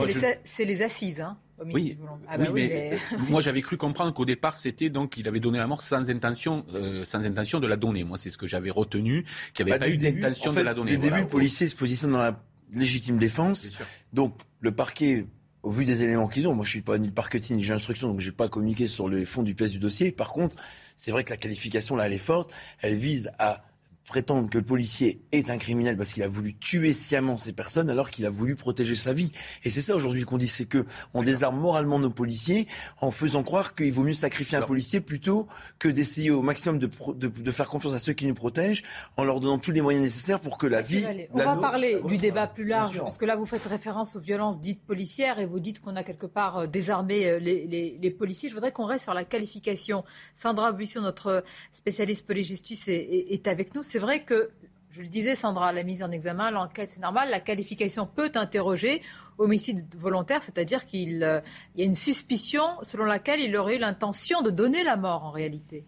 c'est 0.43 0.65
les, 0.65 0.81
assises. 0.83 1.21
Hein 1.21 1.37
oui, 1.65 1.97
ah 2.27 2.37
bah 2.37 2.45
mais, 2.53 2.97
moi 3.29 3.39
j'avais 3.39 3.61
cru 3.61 3.77
comprendre 3.77 4.11
qu'au 4.13 4.25
départ 4.25 4.57
c'était 4.57 4.89
donc 4.89 5.17
il 5.17 5.27
avait 5.27 5.39
donné 5.39 5.59
la 5.59 5.67
mort 5.67 5.81
sans 5.81 6.09
intention, 6.09 6.65
euh, 6.73 7.05
sans 7.05 7.23
intention 7.23 7.59
de 7.59 7.67
la 7.67 7.75
donner. 7.75 8.03
Moi 8.03 8.17
c'est 8.17 8.29
ce 8.29 8.37
que 8.37 8.47
j'avais 8.47 8.71
retenu, 8.71 9.23
qu'il 9.53 9.65
n'y 9.65 9.71
avait 9.71 9.79
bah, 9.79 9.85
pas 9.85 9.91
eu 9.91 9.97
d'intention 9.97 10.51
de 10.51 10.61
la 10.61 10.73
donner. 10.73 10.97
Dès 10.97 10.97
le 10.97 11.03
début, 11.03 11.21
le 11.21 11.27
policier 11.27 11.67
se 11.67 11.75
positionne 11.75 12.11
dans 12.11 12.17
la 12.17 12.43
légitime 12.73 13.17
défense. 13.17 13.73
Donc 14.11 14.35
le 14.59 14.73
parquet, 14.73 15.25
au 15.61 15.69
vu 15.69 15.85
des 15.85 16.03
éléments 16.03 16.27
qu'ils 16.27 16.47
ont, 16.47 16.53
moi 16.53 16.65
je 16.65 16.69
suis 16.69 16.81
pas 16.81 16.97
ni 16.97 17.07
le 17.07 17.13
parquetier 17.13 17.55
ni 17.55 17.63
j'ai 17.63 17.73
l'instruction, 17.73 18.09
donc 18.09 18.19
j'ai 18.19 18.31
pas 18.31 18.49
communiqué 18.49 18.87
sur 18.87 19.07
le 19.07 19.23
fond 19.25 19.43
du 19.43 19.55
pièce 19.55 19.71
du 19.71 19.79
dossier. 19.79 20.11
Par 20.11 20.29
contre, 20.29 20.55
c'est 20.95 21.11
vrai 21.11 21.23
que 21.23 21.29
la 21.29 21.37
qualification 21.37 21.95
là 21.95 22.05
elle 22.07 22.13
est 22.13 22.17
forte. 22.17 22.53
Elle 22.81 22.95
vise 22.95 23.31
à 23.39 23.63
prétendre 24.07 24.49
que 24.49 24.57
le 24.57 24.63
policier 24.63 25.21
est 25.31 25.49
un 25.49 25.57
criminel 25.57 25.97
parce 25.97 26.13
qu'il 26.13 26.23
a 26.23 26.27
voulu 26.27 26.53
tuer 26.55 26.93
sciemment 26.93 27.37
ces 27.37 27.53
personnes 27.53 27.89
alors 27.89 28.09
qu'il 28.09 28.25
a 28.25 28.29
voulu 28.29 28.55
protéger 28.55 28.95
sa 28.95 29.13
vie. 29.13 29.31
Et 29.63 29.69
c'est 29.69 29.81
ça 29.81 29.95
aujourd'hui 29.95 30.23
qu'on 30.23 30.37
dit, 30.37 30.47
c'est 30.47 30.65
que 30.65 30.85
on 31.13 31.23
désarme 31.23 31.59
moralement 31.59 31.99
nos 31.99 32.09
policiers 32.09 32.67
en 32.99 33.11
faisant 33.11 33.43
croire 33.43 33.75
qu'il 33.75 33.91
vaut 33.93 34.03
mieux 34.03 34.13
sacrifier 34.13 34.57
un 34.57 34.63
policier 34.63 34.99
plutôt 34.99 35.47
que 35.79 35.87
d'essayer 35.87 36.31
au 36.31 36.41
maximum 36.41 36.79
de, 36.79 36.89
de, 37.15 37.51
faire 37.51 37.69
confiance 37.69 37.93
à 37.93 37.99
ceux 37.99 38.13
qui 38.13 38.27
nous 38.27 38.33
protègent 38.33 38.83
en 39.15 39.23
leur 39.23 39.39
donnant 39.39 39.57
tous 39.57 39.71
les 39.71 39.81
moyens 39.81 40.03
nécessaires 40.03 40.39
pour 40.39 40.57
que 40.57 40.67
la 40.67 40.81
vie... 40.81 41.05
On 41.31 41.37
va 41.37 41.55
parler 41.55 42.01
du 42.05 42.17
débat 42.17 42.47
plus 42.47 42.65
large 42.65 42.97
parce 42.97 43.17
que 43.17 43.25
là 43.25 43.35
vous 43.35 43.45
faites 43.45 43.65
référence 43.65 44.15
aux 44.15 44.19
violences 44.19 44.59
dites 44.59 44.83
policières 44.83 45.39
et 45.39 45.45
vous 45.45 45.59
dites 45.59 45.79
qu'on 45.79 45.95
a 45.95 46.03
quelque 46.03 46.25
part 46.25 46.57
euh, 46.57 46.67
désarmé 46.67 47.27
euh, 47.27 47.39
les, 47.39 47.97
les, 48.01 48.11
policiers. 48.11 48.49
Je 48.49 48.53
voudrais 48.53 48.71
qu'on 48.71 48.85
reste 48.85 49.03
sur 49.03 49.13
la 49.13 49.23
qualification. 49.23 50.03
Sandra 50.35 50.71
Buisson, 50.71 51.01
notre 51.01 51.43
spécialiste 51.71 52.25
police 52.25 52.87
est, 52.87 52.91
est 52.91 53.47
avec 53.47 53.73
nous 53.75 53.83
c'est 53.93 53.99
vrai 53.99 54.23
que 54.23 54.49
je 54.89 55.03
le 55.03 55.07
disais, 55.07 55.35
Sandra, 55.35 55.71
la 55.71 55.83
mise 55.83 56.01
en 56.01 56.09
examen, 56.09 56.49
l'enquête, 56.49 56.89
c'est 56.89 56.99
normal. 56.99 57.29
La 57.29 57.39
qualification 57.39 58.07
peut 58.07 58.31
interroger 58.33 59.03
homicide 59.37 59.85
volontaire, 59.95 60.41
c'est-à-dire 60.41 60.83
qu'il 60.85 61.23
euh, 61.23 61.41
y 61.75 61.83
a 61.83 61.85
une 61.85 61.93
suspicion 61.93 62.63
selon 62.81 63.05
laquelle 63.05 63.39
il 63.39 63.55
aurait 63.55 63.75
eu 63.75 63.79
l'intention 63.79 64.41
de 64.41 64.49
donner 64.49 64.83
la 64.83 64.97
mort 64.97 65.25
en 65.25 65.29
réalité. 65.29 65.85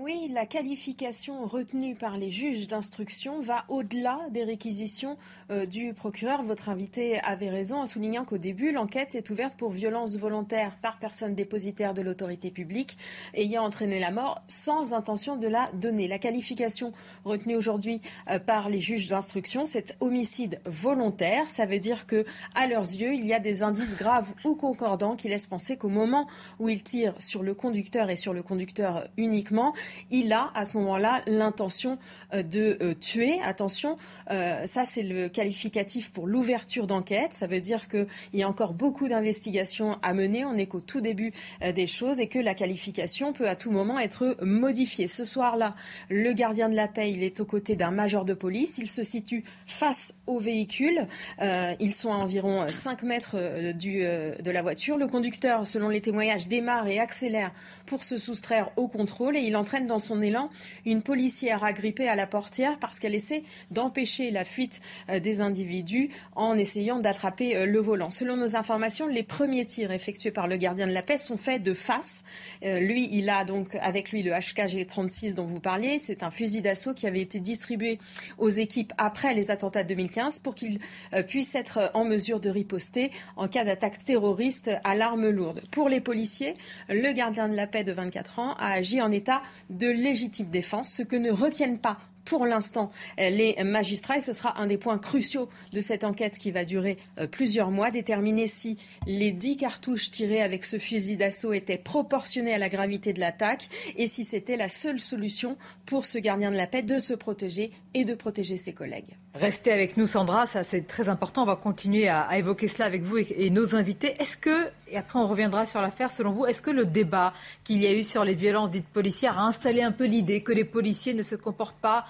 Oui, 0.00 0.28
la 0.32 0.46
qualification 0.46 1.44
retenue 1.44 1.96
par 1.96 2.16
les 2.16 2.30
juges 2.30 2.68
d'instruction 2.68 3.40
va 3.40 3.64
au-delà 3.68 4.20
des 4.30 4.44
réquisitions 4.44 5.18
euh, 5.50 5.66
du 5.66 5.92
procureur. 5.92 6.44
Votre 6.44 6.68
invité 6.68 7.18
avait 7.22 7.50
raison 7.50 7.78
en 7.78 7.86
soulignant 7.86 8.24
qu'au 8.24 8.38
début, 8.38 8.70
l'enquête 8.70 9.16
est 9.16 9.28
ouverte 9.30 9.58
pour 9.58 9.70
violence 9.70 10.16
volontaire 10.16 10.76
par 10.80 11.00
personne 11.00 11.34
dépositaire 11.34 11.94
de 11.94 12.02
l'autorité 12.02 12.52
publique 12.52 12.96
ayant 13.34 13.64
entraîné 13.64 13.98
la 13.98 14.12
mort 14.12 14.44
sans 14.46 14.92
intention 14.92 15.36
de 15.36 15.48
la 15.48 15.66
donner. 15.72 16.06
La 16.06 16.20
qualification 16.20 16.92
retenue 17.24 17.56
aujourd'hui 17.56 18.00
euh, 18.30 18.38
par 18.38 18.68
les 18.68 18.80
juges 18.80 19.08
d'instruction, 19.08 19.64
c'est 19.64 19.96
homicide 19.98 20.60
volontaire. 20.64 21.50
Ça 21.50 21.66
veut 21.66 21.80
dire 21.80 22.06
que, 22.06 22.24
à 22.54 22.68
leurs 22.68 22.82
yeux, 22.82 23.14
il 23.14 23.26
y 23.26 23.34
a 23.34 23.40
des 23.40 23.64
indices 23.64 23.96
graves 23.96 24.32
ou 24.44 24.54
concordants 24.54 25.16
qui 25.16 25.28
laissent 25.28 25.48
penser 25.48 25.76
qu'au 25.76 25.88
moment 25.88 26.28
où 26.60 26.68
ils 26.68 26.84
tirent 26.84 27.20
sur 27.20 27.42
le 27.42 27.54
conducteur 27.54 28.10
et 28.10 28.16
sur 28.16 28.32
le 28.32 28.44
conducteur 28.44 29.08
uniquement, 29.16 29.71
il 30.10 30.32
a 30.32 30.50
à 30.54 30.64
ce 30.64 30.76
moment-là 30.78 31.22
l'intention 31.26 31.96
euh, 32.32 32.42
de 32.42 32.78
euh, 32.80 32.94
tuer. 32.94 33.38
Attention, 33.44 33.98
euh, 34.30 34.66
ça 34.66 34.84
c'est 34.84 35.02
le 35.02 35.28
qualificatif 35.28 36.12
pour 36.12 36.26
l'ouverture 36.26 36.86
d'enquête. 36.86 37.32
Ça 37.32 37.46
veut 37.46 37.60
dire 37.60 37.88
qu'il 37.88 38.06
y 38.34 38.42
a 38.42 38.48
encore 38.48 38.74
beaucoup 38.74 39.08
d'investigations 39.08 39.98
à 40.02 40.14
mener. 40.14 40.44
On 40.44 40.54
n'est 40.54 40.66
qu'au 40.66 40.80
tout 40.80 41.00
début 41.00 41.32
des 41.62 41.86
choses 41.86 42.20
et 42.20 42.26
que 42.26 42.38
la 42.38 42.54
qualification 42.54 43.32
peut 43.32 43.48
à 43.48 43.56
tout 43.56 43.70
moment 43.70 43.98
être 43.98 44.36
modifiée. 44.42 45.08
Ce 45.08 45.24
soir-là, 45.24 45.74
le 46.08 46.32
gardien 46.32 46.68
de 46.68 46.74
la 46.74 46.88
paix, 46.88 47.10
est 47.12 47.40
aux 47.40 47.44
côtés 47.44 47.76
d'un 47.76 47.90
major 47.90 48.24
de 48.24 48.34
police. 48.34 48.78
Il 48.78 48.88
se 48.88 49.02
situe 49.02 49.44
face 49.66 50.14
au 50.26 50.38
véhicule. 50.38 51.06
ils 51.40 51.94
sont 51.94 52.12
à 52.12 52.16
environ 52.16 52.66
5 52.70 53.02
mètres 53.02 53.36
de 53.36 54.50
la 54.50 54.62
voiture. 54.62 54.98
Le 54.98 55.06
conducteur, 55.06 55.66
selon 55.66 55.88
les 55.88 56.00
témoignages, 56.00 56.48
démarre 56.48 56.86
et 56.88 56.98
accélère 56.98 57.52
pour 57.86 58.02
se 58.02 58.16
soustraire 58.16 58.70
au 58.76 58.88
contrôle 58.88 59.36
et 59.36 59.40
il 59.40 59.56
entraîne 59.62 59.86
dans 59.86 60.00
son 60.00 60.20
élan 60.20 60.50
une 60.86 61.02
policière 61.02 61.62
agrippée 61.62 62.08
à 62.08 62.16
la 62.16 62.26
portière 62.26 62.80
parce 62.80 62.98
qu'elle 62.98 63.14
essaie 63.14 63.42
d'empêcher 63.70 64.32
la 64.32 64.44
fuite 64.44 64.80
euh, 65.08 65.20
des 65.20 65.40
individus 65.40 66.10
en 66.34 66.58
essayant 66.58 66.98
d'attraper 66.98 67.54
euh, 67.56 67.64
le 67.64 67.78
volant. 67.78 68.10
Selon 68.10 68.36
nos 68.36 68.56
informations, 68.56 69.06
les 69.06 69.22
premiers 69.22 69.64
tirs 69.64 69.92
effectués 69.92 70.32
par 70.32 70.48
le 70.48 70.56
gardien 70.56 70.88
de 70.88 70.92
la 70.92 71.02
paix 71.02 71.16
sont 71.16 71.36
faits 71.36 71.62
de 71.62 71.74
face. 71.74 72.24
Euh, 72.64 72.80
lui, 72.80 73.08
il 73.12 73.30
a 73.30 73.44
donc 73.44 73.76
avec 73.76 74.10
lui 74.10 74.24
le 74.24 74.32
HKG 74.32 74.84
36 74.84 75.36
dont 75.36 75.46
vous 75.46 75.60
parliez. 75.60 75.98
C'est 75.98 76.24
un 76.24 76.32
fusil 76.32 76.60
d'assaut 76.60 76.92
qui 76.92 77.06
avait 77.06 77.20
été 77.20 77.38
distribué 77.38 78.00
aux 78.38 78.48
équipes 78.50 78.92
après 78.98 79.32
les 79.32 79.52
attentats 79.52 79.84
de 79.84 79.88
2015 79.90 80.40
pour 80.40 80.56
qu'ils 80.56 80.80
puissent 81.28 81.54
être 81.54 81.92
en 81.94 82.04
mesure 82.04 82.40
de 82.40 82.50
riposter 82.50 83.12
en 83.36 83.46
cas 83.46 83.64
d'attaque 83.64 84.04
terroriste 84.04 84.72
à 84.82 84.96
l'arme 84.96 85.28
lourde. 85.28 85.62
Pour 85.70 85.88
les 85.88 86.00
policiers, 86.00 86.54
le 86.88 87.12
gardien 87.12 87.48
de 87.48 87.54
la 87.54 87.68
paix 87.68 87.84
de 87.84 87.92
24 87.92 88.40
ans 88.40 88.54
a 88.58 88.72
agi 88.72 89.00
en 89.00 89.12
état 89.12 89.42
de 89.70 89.88
légitime 89.88 90.50
défense, 90.50 90.90
ce 90.92 91.02
que 91.02 91.16
ne 91.16 91.30
retiennent 91.30 91.78
pas 91.78 91.98
pour 92.24 92.46
l'instant 92.46 92.90
les 93.18 93.56
magistrats 93.64 94.16
et 94.16 94.20
ce 94.20 94.32
sera 94.32 94.60
un 94.60 94.66
des 94.66 94.78
points 94.78 94.98
cruciaux 94.98 95.48
de 95.72 95.80
cette 95.80 96.04
enquête 96.04 96.38
qui 96.38 96.50
va 96.50 96.64
durer 96.64 96.98
euh, 97.18 97.26
plusieurs 97.26 97.70
mois, 97.70 97.90
déterminer 97.90 98.46
si 98.46 98.78
les 99.06 99.32
dix 99.32 99.56
cartouches 99.56 100.10
tirées 100.10 100.42
avec 100.42 100.64
ce 100.64 100.78
fusil 100.78 101.16
d'assaut 101.16 101.52
étaient 101.52 101.78
proportionnées 101.78 102.54
à 102.54 102.58
la 102.58 102.68
gravité 102.68 103.12
de 103.12 103.20
l'attaque 103.20 103.68
et 103.96 104.06
si 104.06 104.24
c'était 104.24 104.56
la 104.56 104.68
seule 104.68 105.00
solution 105.00 105.56
pour 105.86 106.04
ce 106.04 106.18
gardien 106.18 106.50
de 106.50 106.56
la 106.56 106.66
paix 106.66 106.82
de 106.82 106.98
se 106.98 107.14
protéger 107.14 107.72
et 107.94 108.04
de 108.04 108.14
protéger 108.14 108.56
ses 108.56 108.72
collègues. 108.72 109.16
Restez 109.34 109.72
avec 109.72 109.96
nous 109.96 110.06
Sandra, 110.06 110.44
ça 110.44 110.62
c'est 110.62 110.86
très 110.86 111.08
important, 111.08 111.44
on 111.44 111.46
va 111.46 111.56
continuer 111.56 112.06
à, 112.06 112.36
évoquer 112.36 112.68
cela 112.68 112.84
avec 112.84 113.02
vous 113.02 113.16
et, 113.16 113.48
nos 113.48 113.74
invités. 113.74 114.14
Est-ce 114.20 114.36
que, 114.36 114.68
et 114.88 114.98
après 114.98 115.18
on 115.18 115.26
reviendra 115.26 115.64
sur 115.64 115.80
l'affaire, 115.80 116.10
selon 116.10 116.32
vous, 116.32 116.44
est-ce 116.44 116.60
que 116.60 116.70
le 116.70 116.84
débat 116.84 117.32
qu'il 117.64 117.82
y 117.82 117.86
a 117.86 117.94
eu 117.94 118.04
sur 118.04 118.26
les 118.26 118.34
violences 118.34 118.70
dites 118.70 118.88
policières 118.88 119.38
a 119.38 119.46
installé 119.46 119.80
un 119.80 119.90
peu 119.90 120.04
l'idée 120.04 120.42
que 120.42 120.52
les 120.52 120.64
policiers 120.64 121.14
ne 121.14 121.22
se 121.22 121.34
comportent 121.34 121.80
pas 121.80 122.04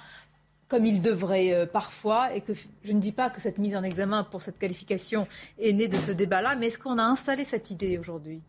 comme 0.67 0.85
il 0.85 1.01
devrait 1.01 1.53
euh, 1.53 1.67
parfois, 1.67 2.35
et 2.35 2.41
que 2.41 2.55
je 2.55 2.93
ne 2.93 2.99
dis 2.99 3.13
pas 3.13 3.29
que 3.31 3.41
cette 3.41 3.59
mise 3.59 3.77
en 3.77 3.83
examen 3.83 4.25
pour 4.25 4.41
cette 4.41 4.59
qualification 4.59 5.29
est 5.61 5.75
née 5.75 5.87
de 5.87 5.97
ce 5.97 6.13
débat-là, 6.13 6.57
mais 6.57 6.69
est-ce 6.69 6.79
qu'on 6.79 6.99
a 6.99 7.05
installé 7.05 7.45
cette 7.45 7.71
idée 7.71 7.99
aujourd'hui? 7.99 8.41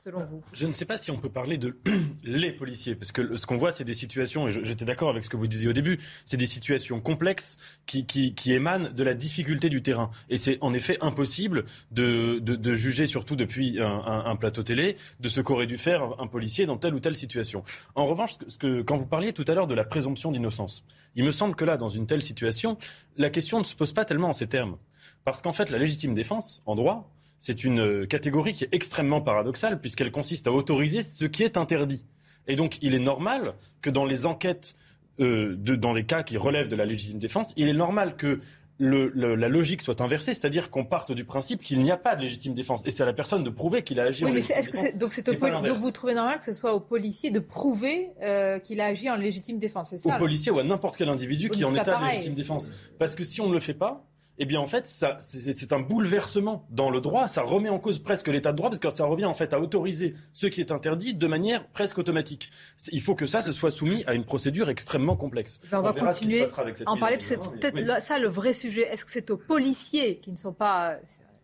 Selon 0.00 0.24
vous? 0.24 0.42
Je 0.52 0.66
ne 0.66 0.72
sais 0.72 0.86
pas 0.86 0.96
si 0.96 1.10
on 1.10 1.18
peut 1.18 1.28
parler 1.28 1.58
de 1.58 1.78
les 2.24 2.52
policiers, 2.52 2.94
parce 2.94 3.12
que 3.12 3.36
ce 3.36 3.46
qu'on 3.46 3.58
voit, 3.58 3.70
c'est 3.70 3.84
des 3.84 3.94
situations, 3.94 4.48
et 4.48 4.50
j'étais 4.50 4.84
d'accord 4.84 5.10
avec 5.10 5.24
ce 5.24 5.28
que 5.28 5.36
vous 5.36 5.46
disiez 5.46 5.68
au 5.68 5.72
début, 5.72 5.98
c'est 6.24 6.38
des 6.38 6.46
situations 6.46 7.00
complexes 7.00 7.58
qui, 7.86 8.06
qui, 8.06 8.34
qui, 8.34 8.52
émanent 8.52 8.90
de 8.90 9.04
la 9.04 9.14
difficulté 9.14 9.68
du 9.68 9.82
terrain. 9.82 10.10
Et 10.30 10.38
c'est 10.38 10.58
en 10.62 10.72
effet 10.72 10.96
impossible 11.02 11.64
de, 11.90 12.38
de, 12.40 12.56
de 12.56 12.74
juger, 12.74 13.06
surtout 13.06 13.36
depuis 13.36 13.80
un, 13.80 13.86
un, 13.86 14.24
un, 14.24 14.36
plateau 14.36 14.62
télé, 14.62 14.96
de 15.20 15.28
ce 15.28 15.40
qu'aurait 15.42 15.66
dû 15.66 15.76
faire 15.76 16.18
un 16.18 16.26
policier 16.26 16.64
dans 16.64 16.78
telle 16.78 16.94
ou 16.94 17.00
telle 17.00 17.16
situation. 17.16 17.62
En 17.94 18.06
revanche, 18.06 18.36
ce 18.48 18.56
que, 18.56 18.80
quand 18.82 18.96
vous 18.96 19.06
parliez 19.06 19.32
tout 19.34 19.44
à 19.48 19.54
l'heure 19.54 19.66
de 19.66 19.74
la 19.74 19.84
présomption 19.84 20.32
d'innocence, 20.32 20.84
il 21.14 21.24
me 21.24 21.30
semble 21.30 21.54
que 21.54 21.64
là, 21.64 21.76
dans 21.76 21.90
une 21.90 22.06
telle 22.06 22.22
situation, 22.22 22.78
la 23.18 23.28
question 23.28 23.58
ne 23.58 23.64
se 23.64 23.74
pose 23.74 23.92
pas 23.92 24.06
tellement 24.06 24.30
en 24.30 24.32
ces 24.32 24.46
termes. 24.46 24.78
Parce 25.24 25.42
qu'en 25.42 25.52
fait, 25.52 25.70
la 25.70 25.78
légitime 25.78 26.14
défense, 26.14 26.62
en 26.64 26.74
droit, 26.74 27.12
c'est 27.40 27.64
une 27.64 27.80
euh, 27.80 28.06
catégorie 28.06 28.52
qui 28.52 28.64
est 28.64 28.72
extrêmement 28.72 29.20
paradoxale 29.20 29.80
puisqu'elle 29.80 30.12
consiste 30.12 30.46
à 30.46 30.52
autoriser 30.52 31.02
ce 31.02 31.24
qui 31.24 31.42
est 31.42 31.56
interdit. 31.56 32.04
Et 32.46 32.54
donc, 32.54 32.78
il 32.82 32.94
est 32.94 33.00
normal 33.00 33.54
que 33.82 33.90
dans 33.90 34.04
les 34.04 34.26
enquêtes, 34.26 34.76
euh, 35.18 35.56
de, 35.58 35.74
dans 35.74 35.92
les 35.92 36.04
cas 36.04 36.22
qui 36.22 36.36
relèvent 36.36 36.68
de 36.68 36.76
la 36.76 36.84
légitime 36.84 37.18
défense, 37.18 37.52
il 37.56 37.68
est 37.68 37.74
normal 37.74 38.16
que 38.16 38.40
le, 38.78 39.10
le, 39.14 39.34
la 39.34 39.48
logique 39.48 39.82
soit 39.82 40.00
inversée, 40.00 40.32
c'est-à-dire 40.32 40.70
qu'on 40.70 40.84
parte 40.84 41.12
du 41.12 41.24
principe 41.24 41.62
qu'il 41.62 41.80
n'y 41.80 41.90
a 41.90 41.98
pas 41.98 42.16
de 42.16 42.22
légitime 42.22 42.54
défense. 42.54 42.82
Et 42.86 42.90
c'est 42.90 43.02
à 43.02 43.06
la 43.06 43.12
personne 43.12 43.44
de 43.44 43.50
prouver 43.50 43.84
qu'il 43.84 44.00
a 44.00 44.04
agi 44.04 44.24
oui, 44.24 44.30
en 44.30 44.34
mais 44.34 44.40
légitime 44.40 44.58
est-ce 44.58 44.70
que 44.70 44.96
donc, 44.96 45.12
c'est 45.12 45.28
au 45.28 45.34
donc 45.34 45.66
vous 45.76 45.90
trouvez 45.90 46.14
normal 46.14 46.38
que 46.38 46.46
ce 46.46 46.54
soit 46.54 46.74
au 46.74 46.80
policier 46.80 47.30
de 47.30 47.40
prouver 47.40 48.10
euh, 48.22 48.58
qu'il 48.58 48.80
a 48.80 48.86
agi 48.86 49.10
en 49.10 49.16
légitime 49.16 49.58
défense, 49.58 49.90
c'est 49.90 49.98
ça 49.98 50.16
Au 50.16 50.18
policier 50.18 50.50
ou 50.50 50.58
à 50.58 50.64
n'importe 50.64 50.96
quel 50.96 51.10
individu 51.10 51.50
qui 51.50 51.62
est 51.62 51.66
en 51.66 51.74
état 51.74 51.98
de 51.98 52.06
légitime 52.06 52.34
défense. 52.34 52.70
Parce 52.98 53.14
que 53.14 53.24
si 53.24 53.40
on 53.40 53.48
ne 53.48 53.54
le 53.54 53.60
fait 53.60 53.74
pas, 53.74 54.09
eh 54.42 54.46
bien 54.46 54.58
en 54.58 54.66
fait, 54.66 54.86
c'est 54.86 55.72
un 55.72 55.80
bouleversement 55.80 56.66
dans 56.70 56.90
le 56.90 57.00
droit. 57.00 57.28
Ça 57.28 57.42
remet 57.42 57.68
en 57.68 57.78
cause 57.78 57.98
presque 57.98 58.28
l'état 58.28 58.52
de 58.52 58.56
droit 58.56 58.70
parce 58.70 58.80
que 58.80 58.94
ça 58.94 59.04
revient 59.04 59.26
en 59.26 59.34
fait 59.34 59.52
à 59.52 59.60
autoriser 59.60 60.14
ce 60.32 60.46
qui 60.46 60.60
est 60.60 60.72
interdit 60.72 61.14
de 61.14 61.26
manière 61.26 61.68
presque 61.68 61.98
automatique. 61.98 62.50
Il 62.90 63.02
faut 63.02 63.14
que 63.14 63.26
ça 63.26 63.42
se 63.42 63.52
soit 63.52 63.70
soumis 63.70 64.02
à 64.06 64.14
une 64.14 64.24
procédure 64.24 64.70
extrêmement 64.70 65.16
complexe. 65.16 65.60
Ben 65.70 65.78
on, 65.78 65.80
on, 65.80 65.90
va 65.90 65.92
continuer 65.92 66.42
à 66.42 66.90
en 66.90 66.96
parler. 66.96 67.18
C'est 67.20 67.38
peut-être 67.38 67.74
oui. 67.74 68.00
ça 68.00 68.18
le 68.18 68.28
vrai 68.28 68.54
sujet. 68.54 68.82
Est-ce 68.82 69.04
que 69.04 69.10
c'est 69.10 69.30
aux 69.30 69.36
policiers 69.36 70.18
qui 70.18 70.32
ne 70.32 70.36
sont 70.36 70.54
pas 70.54 70.96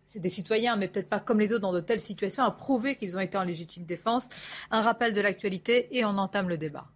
c'est 0.07 0.19
des 0.19 0.29
citoyens, 0.29 0.77
mais 0.77 0.87
peut-être 0.87 1.09
pas 1.09 1.19
comme 1.19 1.39
les 1.39 1.51
autres 1.51 1.61
dans 1.61 1.73
de 1.73 1.81
telles 1.81 1.99
situations, 1.99 2.43
à 2.43 2.51
prouver 2.51 2.95
qu'ils 2.95 3.15
ont 3.17 3.19
été 3.19 3.37
en 3.37 3.43
légitime 3.43 3.83
défense? 3.83 4.27
Un 4.71 4.81
rappel 4.81 5.13
de 5.13 5.21
l'actualité 5.21 5.95
et 5.95 6.05
on 6.05 6.17
entame 6.17 6.49
le 6.49 6.57
débat. 6.57 6.87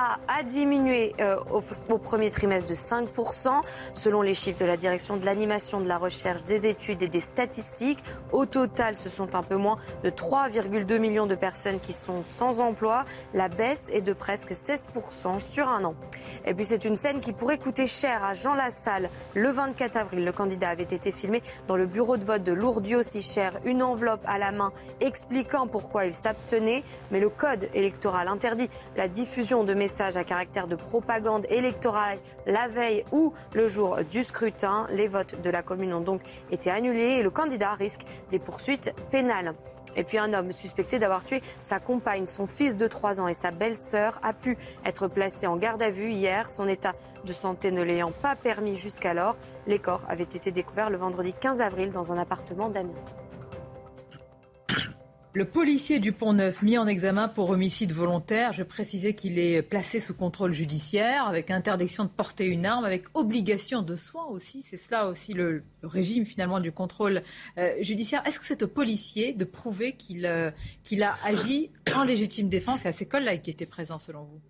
A, 0.00 0.16
a 0.28 0.44
diminué 0.44 1.12
euh, 1.20 1.38
au, 1.50 1.98
premier 1.98 2.30
trimestre 2.30 2.70
de 2.70 2.76
5%, 2.76 3.48
selon 3.94 4.22
les 4.22 4.32
chiffres 4.32 4.60
de 4.60 4.64
la 4.64 4.76
direction 4.76 5.16
de 5.16 5.24
l'animation, 5.24 5.80
de 5.80 5.88
la 5.88 5.98
recherche, 5.98 6.42
des 6.42 6.66
études 6.66 7.02
et 7.02 7.08
des 7.08 7.18
statistiques. 7.18 7.98
Au 8.30 8.46
total, 8.46 8.94
ce 8.94 9.08
sont 9.08 9.34
un 9.34 9.42
peu 9.42 9.56
moins 9.56 9.76
de 10.04 10.10
3,2 10.10 10.98
millions 11.00 11.26
de 11.26 11.34
personnes 11.34 11.80
qui 11.80 11.92
sont 11.92 12.22
sans 12.22 12.60
emploi. 12.60 13.06
La 13.34 13.48
baisse 13.48 13.86
est 13.92 14.00
de 14.00 14.12
presque 14.12 14.52
16% 14.52 15.40
sur 15.40 15.68
un 15.68 15.82
an. 15.82 15.96
Et 16.46 16.54
puis 16.54 16.64
c'est 16.64 16.84
une 16.84 16.94
scène 16.94 17.18
qui 17.18 17.32
pourrait 17.32 17.58
coûter 17.58 17.88
cher 17.88 18.24
à 18.24 18.34
Jean 18.34 18.54
Lassalle. 18.54 19.10
Le 19.34 19.50
24 19.50 19.96
avril, 19.96 20.24
le 20.24 20.32
candidat 20.32 20.68
avait 20.68 20.84
été 20.84 21.10
filmé 21.10 21.42
dans 21.66 21.76
le 21.76 21.86
bureau 21.86 22.16
de 22.16 22.24
vote 22.24 22.44
de 22.44 22.52
Lourdes 22.52 23.02
si 23.02 23.20
cher, 23.20 23.58
une 23.64 23.82
enveloppe 23.82 24.22
à 24.26 24.38
la 24.38 24.52
main 24.52 24.72
expliquant 25.00 25.66
pourquoi 25.66 26.06
il 26.06 26.14
s'abstenait, 26.14 26.84
mais 27.10 27.18
le 27.18 27.30
code 27.30 27.68
électoral 27.74 28.28
interdit 28.28 28.68
la 28.96 29.08
diffusion 29.08 29.64
de 29.64 29.74
messages 29.74 29.87
à 29.98 30.24
caractère 30.24 30.68
de 30.68 30.76
propagande 30.76 31.46
électorale 31.50 32.18
la 32.46 32.68
veille 32.68 33.04
ou 33.10 33.32
le 33.54 33.68
jour 33.68 33.98
du 34.10 34.22
scrutin. 34.22 34.86
Les 34.90 35.08
votes 35.08 35.40
de 35.40 35.50
la 35.50 35.62
commune 35.62 35.94
ont 35.94 36.00
donc 36.00 36.20
été 36.50 36.70
annulés 36.70 37.18
et 37.18 37.22
le 37.22 37.30
candidat 37.30 37.72
risque 37.72 38.02
des 38.30 38.38
poursuites 38.38 38.94
pénales. 39.10 39.54
Et 39.96 40.04
puis 40.04 40.18
un 40.18 40.32
homme 40.32 40.52
suspecté 40.52 40.98
d'avoir 40.98 41.24
tué 41.24 41.42
sa 41.60 41.80
compagne, 41.80 42.26
son 42.26 42.46
fils 42.46 42.76
de 42.76 42.86
3 42.86 43.20
ans 43.20 43.28
et 43.28 43.34
sa 43.34 43.50
belle-sœur 43.50 44.20
a 44.22 44.32
pu 44.32 44.56
être 44.84 45.08
placé 45.08 45.46
en 45.46 45.56
garde 45.56 45.82
à 45.82 45.90
vue 45.90 46.12
hier. 46.12 46.50
Son 46.50 46.68
état 46.68 46.94
de 47.24 47.32
santé 47.32 47.72
ne 47.72 47.82
l'ayant 47.82 48.12
pas 48.12 48.36
permis 48.36 48.76
jusqu'alors, 48.76 49.36
les 49.66 49.78
corps 49.78 50.04
avaient 50.08 50.22
été 50.22 50.52
découverts 50.52 50.90
le 50.90 50.98
vendredi 50.98 51.32
15 51.32 51.60
avril 51.60 51.90
dans 51.90 52.12
un 52.12 52.18
appartement 52.18 52.68
d'Amiens. 52.68 52.94
Le 55.38 55.44
policier 55.44 56.00
du 56.00 56.10
Pont-Neuf 56.10 56.62
mis 56.62 56.78
en 56.78 56.88
examen 56.88 57.28
pour 57.28 57.50
homicide 57.50 57.92
volontaire, 57.92 58.52
je 58.52 58.64
précisais 58.64 59.14
qu'il 59.14 59.38
est 59.38 59.62
placé 59.62 60.00
sous 60.00 60.12
contrôle 60.12 60.52
judiciaire 60.52 61.28
avec 61.28 61.52
interdiction 61.52 62.02
de 62.02 62.08
porter 62.08 62.44
une 62.44 62.66
arme, 62.66 62.84
avec 62.84 63.04
obligation 63.14 63.82
de 63.82 63.94
soins 63.94 64.26
aussi. 64.26 64.62
C'est 64.62 64.76
cela 64.76 65.06
aussi 65.06 65.34
le, 65.34 65.62
régime 65.84 66.24
finalement 66.24 66.58
du 66.58 66.72
contrôle 66.72 67.22
euh, 67.56 67.72
judiciaire. 67.80 68.20
Est-ce 68.26 68.40
que 68.40 68.46
c'est 68.46 68.64
au 68.64 68.66
policier 68.66 69.32
de 69.32 69.44
prouver 69.44 69.92
qu'il 69.92 70.26
euh, 70.26 70.50
a 71.02 71.16
agi 71.24 71.70
en 71.94 72.02
légitime 72.02 72.48
défense? 72.48 72.84
Et 72.84 72.88
à 72.88 72.92
ces 72.92 73.06
collègues 73.06 73.42
qui 73.42 73.50
étaient 73.50 73.64
présents 73.64 74.00
selon 74.00 74.24
vous 74.24 74.40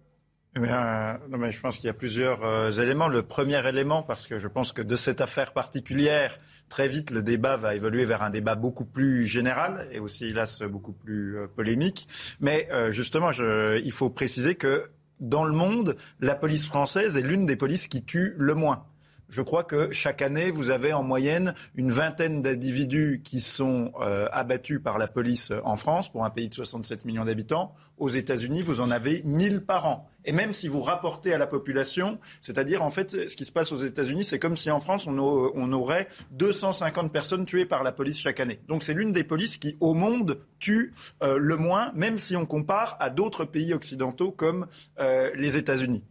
eh 0.57 0.61
bien, 0.61 1.21
non, 1.29 1.39
mais 1.39 1.53
je 1.53 1.61
pense 1.61 1.77
qu'il 1.77 1.87
y 1.87 1.91
a 1.91 1.95
plusieurs 1.95 2.43
euh, 2.45 2.71
éléments. 2.71 3.09
Le 3.09 3.23
premier 3.23 3.67
élément, 3.69 4.03
parce 4.03 4.27
que 4.27 4.39
je 4.39 4.49
pense 4.49 4.73
que 4.73 4.83
de 4.83 4.97
cette 4.97 5.21
affaire 5.21 5.53
particulière, 5.53 6.39
très 6.69 6.89
vite, 6.89 7.11
le 7.11 7.23
débat 7.23 7.57
va 7.57 7.75
évoluer 7.75 8.05
vers 8.07 8.23
un 8.23 8.31
débat 8.31 8.55
beaucoup 8.55 8.87
plus 8.87 9.27
général 9.27 9.89
et 9.93 10.01
aussi, 10.01 10.27
hélas, 10.27 10.63
beaucoup 10.63 10.93
plus 10.93 11.37
euh, 11.37 11.47
polémique. 11.47 12.09
Mais 12.41 12.69
euh, 12.73 12.91
justement, 12.91 13.31
je, 13.31 13.79
il 13.81 13.93
faut 13.93 14.11
préciser 14.11 14.55
que 14.55 14.91
dans 15.21 15.45
le 15.45 15.53
monde, 15.53 15.97
la 16.21 16.35
police 16.35 16.67
française 16.67 17.17
est 17.17 17.23
l'une 17.23 17.45
des 17.45 17.57
polices 17.57 17.87
qui 17.87 18.05
tue 18.05 18.35
le 18.39 18.55
moins. 18.55 18.87
Je 19.29 19.43
crois 19.43 19.63
que 19.63 19.91
chaque 19.91 20.23
année, 20.23 20.51
vous 20.51 20.71
avez 20.71 20.95
en 20.95 21.03
moyenne 21.03 21.53
une 21.75 21.93
vingtaine 21.93 22.41
d'individus 22.41 23.21
qui 23.23 23.41
sont 23.41 23.93
euh, 24.01 24.27
abattus 24.33 24.81
par 24.83 24.97
la 24.97 25.07
police 25.07 25.53
en 25.65 25.77
France, 25.77 26.11
pour 26.11 26.25
un 26.25 26.31
pays 26.31 26.49
de 26.49 26.55
67 26.55 27.05
millions 27.05 27.27
d'habitants. 27.27 27.75
Aux 27.99 28.09
États-Unis, 28.09 28.63
vous 28.63 28.81
en 28.81 28.91
avez 28.91 29.23
1000 29.25 29.67
par 29.67 29.87
an. 29.87 30.09
Et 30.25 30.33
même 30.33 30.55
si 30.55 30.67
vous 30.67 30.81
rapportez 30.81 31.35
à 31.35 31.39
la 31.39 31.47
population, 31.47 32.19
c'est-à-dire 32.41 32.83
en 32.83 32.89
fait, 32.89 33.29
ce 33.29 33.37
qui 33.37 33.45
se 33.45 33.53
passe 33.53 33.71
aux 33.71 33.77
États-Unis, 33.77 34.25
c'est 34.25 34.39
comme 34.39 34.57
si 34.57 34.71
en 34.71 34.81
France, 34.81 35.07
on, 35.07 35.73
aurait 35.73 36.09
250 36.31 37.13
personnes 37.13 37.45
tuées 37.45 37.67
par 37.67 37.83
la 37.83 37.93
police 37.93 38.21
chaque 38.21 38.41
année. 38.41 38.61
Donc 38.67 38.83
c'est 38.83 38.95
l'une 38.95 39.13
des 39.13 39.25
polices 39.25 39.59
qui, 39.59 39.77
au 39.81 39.93
monde, 39.93 40.39
tue 40.59 40.93
euh, 41.23 41.39
le 41.39 41.57
moins, 41.57 41.93
même 41.95 42.17
si 42.17 42.35
on 42.35 42.47
compare 42.47 42.97
à 42.99 43.11
d'autres 43.11 43.45
pays 43.45 43.75
occidentaux 43.75 44.31
comme 44.31 44.67
euh, 45.01 45.31
les 45.35 45.59
États-Unis. 45.59 46.03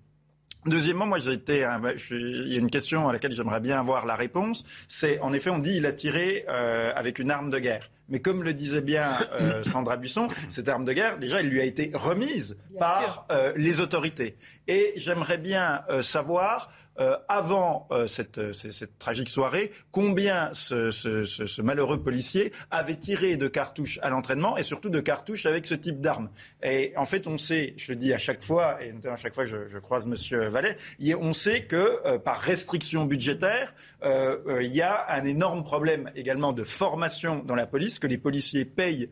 Deuxièmement, 0.67 1.05
moi 1.05 1.19
j'ai 1.19 1.31
été, 1.31 1.65
il 2.11 2.51
y 2.51 2.55
a 2.55 2.59
une 2.59 2.69
question 2.69 3.07
à 3.07 3.13
laquelle 3.13 3.31
j'aimerais 3.31 3.61
bien 3.61 3.79
avoir 3.79 4.05
la 4.05 4.15
réponse. 4.15 4.65
C'est 4.89 5.19
en 5.21 5.31
effet, 5.31 5.49
on 5.49 5.59
dit 5.59 5.77
il 5.77 5.85
a 5.85 5.93
tiré 5.93 6.45
euh, 6.49 6.91
avec 6.93 7.19
une 7.19 7.31
arme 7.31 7.49
de 7.49 7.57
guerre. 7.57 7.89
Mais 8.09 8.19
comme 8.19 8.43
le 8.43 8.53
disait 8.53 8.81
bien 8.81 9.11
euh, 9.39 9.63
Sandra 9.71 9.97
Buisson, 9.97 10.27
cette 10.49 10.69
arme 10.69 10.85
de 10.85 10.93
guerre, 10.93 11.17
déjà, 11.17 11.39
elle 11.39 11.49
lui 11.49 11.61
a 11.61 11.65
été 11.65 11.91
remise 11.93 12.57
par 12.79 13.25
euh, 13.31 13.53
les 13.55 13.79
autorités. 13.79 14.37
Et 14.67 14.93
j'aimerais 14.95 15.37
bien 15.37 15.83
euh, 15.89 16.01
savoir 16.01 16.69
euh, 16.99 17.15
avant 17.27 17.87
euh, 17.91 18.07
cette, 18.07 18.53
cette, 18.53 18.97
tragique 18.97 19.29
soirée, 19.29 19.71
combien 19.91 20.49
ce, 20.51 20.89
ce, 20.89 21.21
ce, 21.21 21.61
malheureux 21.61 22.01
policier 22.01 22.51
avait 22.71 22.95
tiré 22.95 23.37
de 23.37 23.47
cartouches 23.47 23.99
à 24.01 24.09
l'entraînement 24.09 24.57
et 24.57 24.63
surtout 24.63 24.89
de 24.89 24.99
cartouches 24.99 25.45
avec 25.45 25.67
ce 25.67 25.75
type 25.75 26.01
d'arme. 26.01 26.31
Et 26.63 26.93
en 26.97 27.05
fait, 27.05 27.27
on 27.27 27.37
sait, 27.37 27.75
je 27.77 27.91
le 27.91 27.97
dis 27.97 28.13
à 28.13 28.17
chaque 28.17 28.41
fois, 28.41 28.81
et 28.81 28.91
notamment 28.91 29.13
à 29.13 29.17
chaque 29.17 29.35
fois 29.35 29.43
que 29.43 29.49
je, 29.51 29.67
je 29.71 29.77
croise 29.77 30.07
Monsieur 30.07 30.47
Vallet, 30.47 30.75
on 31.21 31.33
sait 31.33 31.65
que 31.65 31.99
euh, 32.07 32.17
par 32.17 32.39
restriction 32.39 33.05
budgétaire, 33.05 33.75
il 34.03 34.73
y 34.73 34.81
a 34.81 35.05
un 35.09 35.23
énorme 35.23 35.63
problème 35.63 36.11
également 36.15 36.51
de 36.51 36.63
formation 36.63 37.43
dans 37.43 37.55
la 37.55 37.67
police, 37.67 37.96
que 37.99 38.07
les 38.07 38.17
policiers 38.17 38.65
payent 38.65 39.09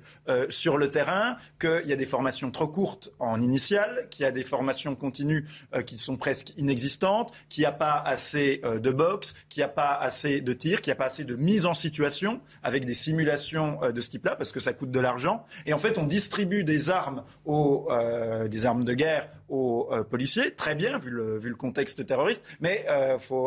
sur 0.50 0.78
le 0.78 0.92
terrain, 0.92 1.38
qu'il 1.60 1.86
y 1.86 1.94
a 1.94 1.96
des 1.96 2.06
formations 2.06 2.52
trop 2.52 2.68
courtes 2.68 3.12
en 3.20 3.42
initiale, 3.42 4.08
qu'il 4.10 4.24
y 4.24 4.28
a 4.28 4.32
des 4.32 4.44
formations 4.44 4.96
continues 4.96 5.46
qui 5.86 5.98
sont 5.98 6.18
presque 6.18 6.54
inexistantes, 6.58 7.32
qu'il 7.50 7.64
y 7.64 7.66
a 7.66 7.72
pas 7.72 8.02
assez 8.06 8.62
euh, 8.64 8.80
de 8.80 8.92
boxe, 8.92 9.34
qu'il 9.50 9.62
n'y 9.62 9.66
a 9.66 9.70
pas 9.70 9.96
assez 9.96 10.42
de 10.42 10.54
tir, 10.54 10.82
qu'il 10.82 10.92
n'y 10.92 10.96
a 10.96 10.98
pas 10.98 11.06
assez 11.06 11.24
de 11.24 11.36
mise 11.36 11.66
en 11.66 11.74
situation 11.74 12.42
avec 12.64 12.86
des 12.86 12.94
simulations 12.94 13.80
euh, 13.84 13.92
de 13.92 14.02
ce 14.02 14.10
type-là, 14.10 14.36
parce 14.36 14.52
que 14.52 14.60
ça 14.60 14.74
coûte 14.74 14.92
de 14.92 15.00
l'argent. 15.00 15.46
Et 15.66 15.74
en 15.74 15.78
fait, 15.78 15.98
on 15.98 16.06
distribue 16.06 16.64
des 16.64 16.90
armes, 16.90 17.24
aux, 17.46 17.88
euh, 17.92 18.48
des 18.48 18.66
armes 18.66 18.84
de 18.84 18.94
guerre 18.94 19.30
aux 19.48 19.92
policiers, 20.10 20.56
très 20.56 20.74
bien, 20.74 20.98
vu 20.98 21.12
le, 21.12 21.38
vu 21.38 21.50
le 21.50 21.56
contexte 21.56 22.04
terroriste, 22.04 22.58
mais 22.62 22.88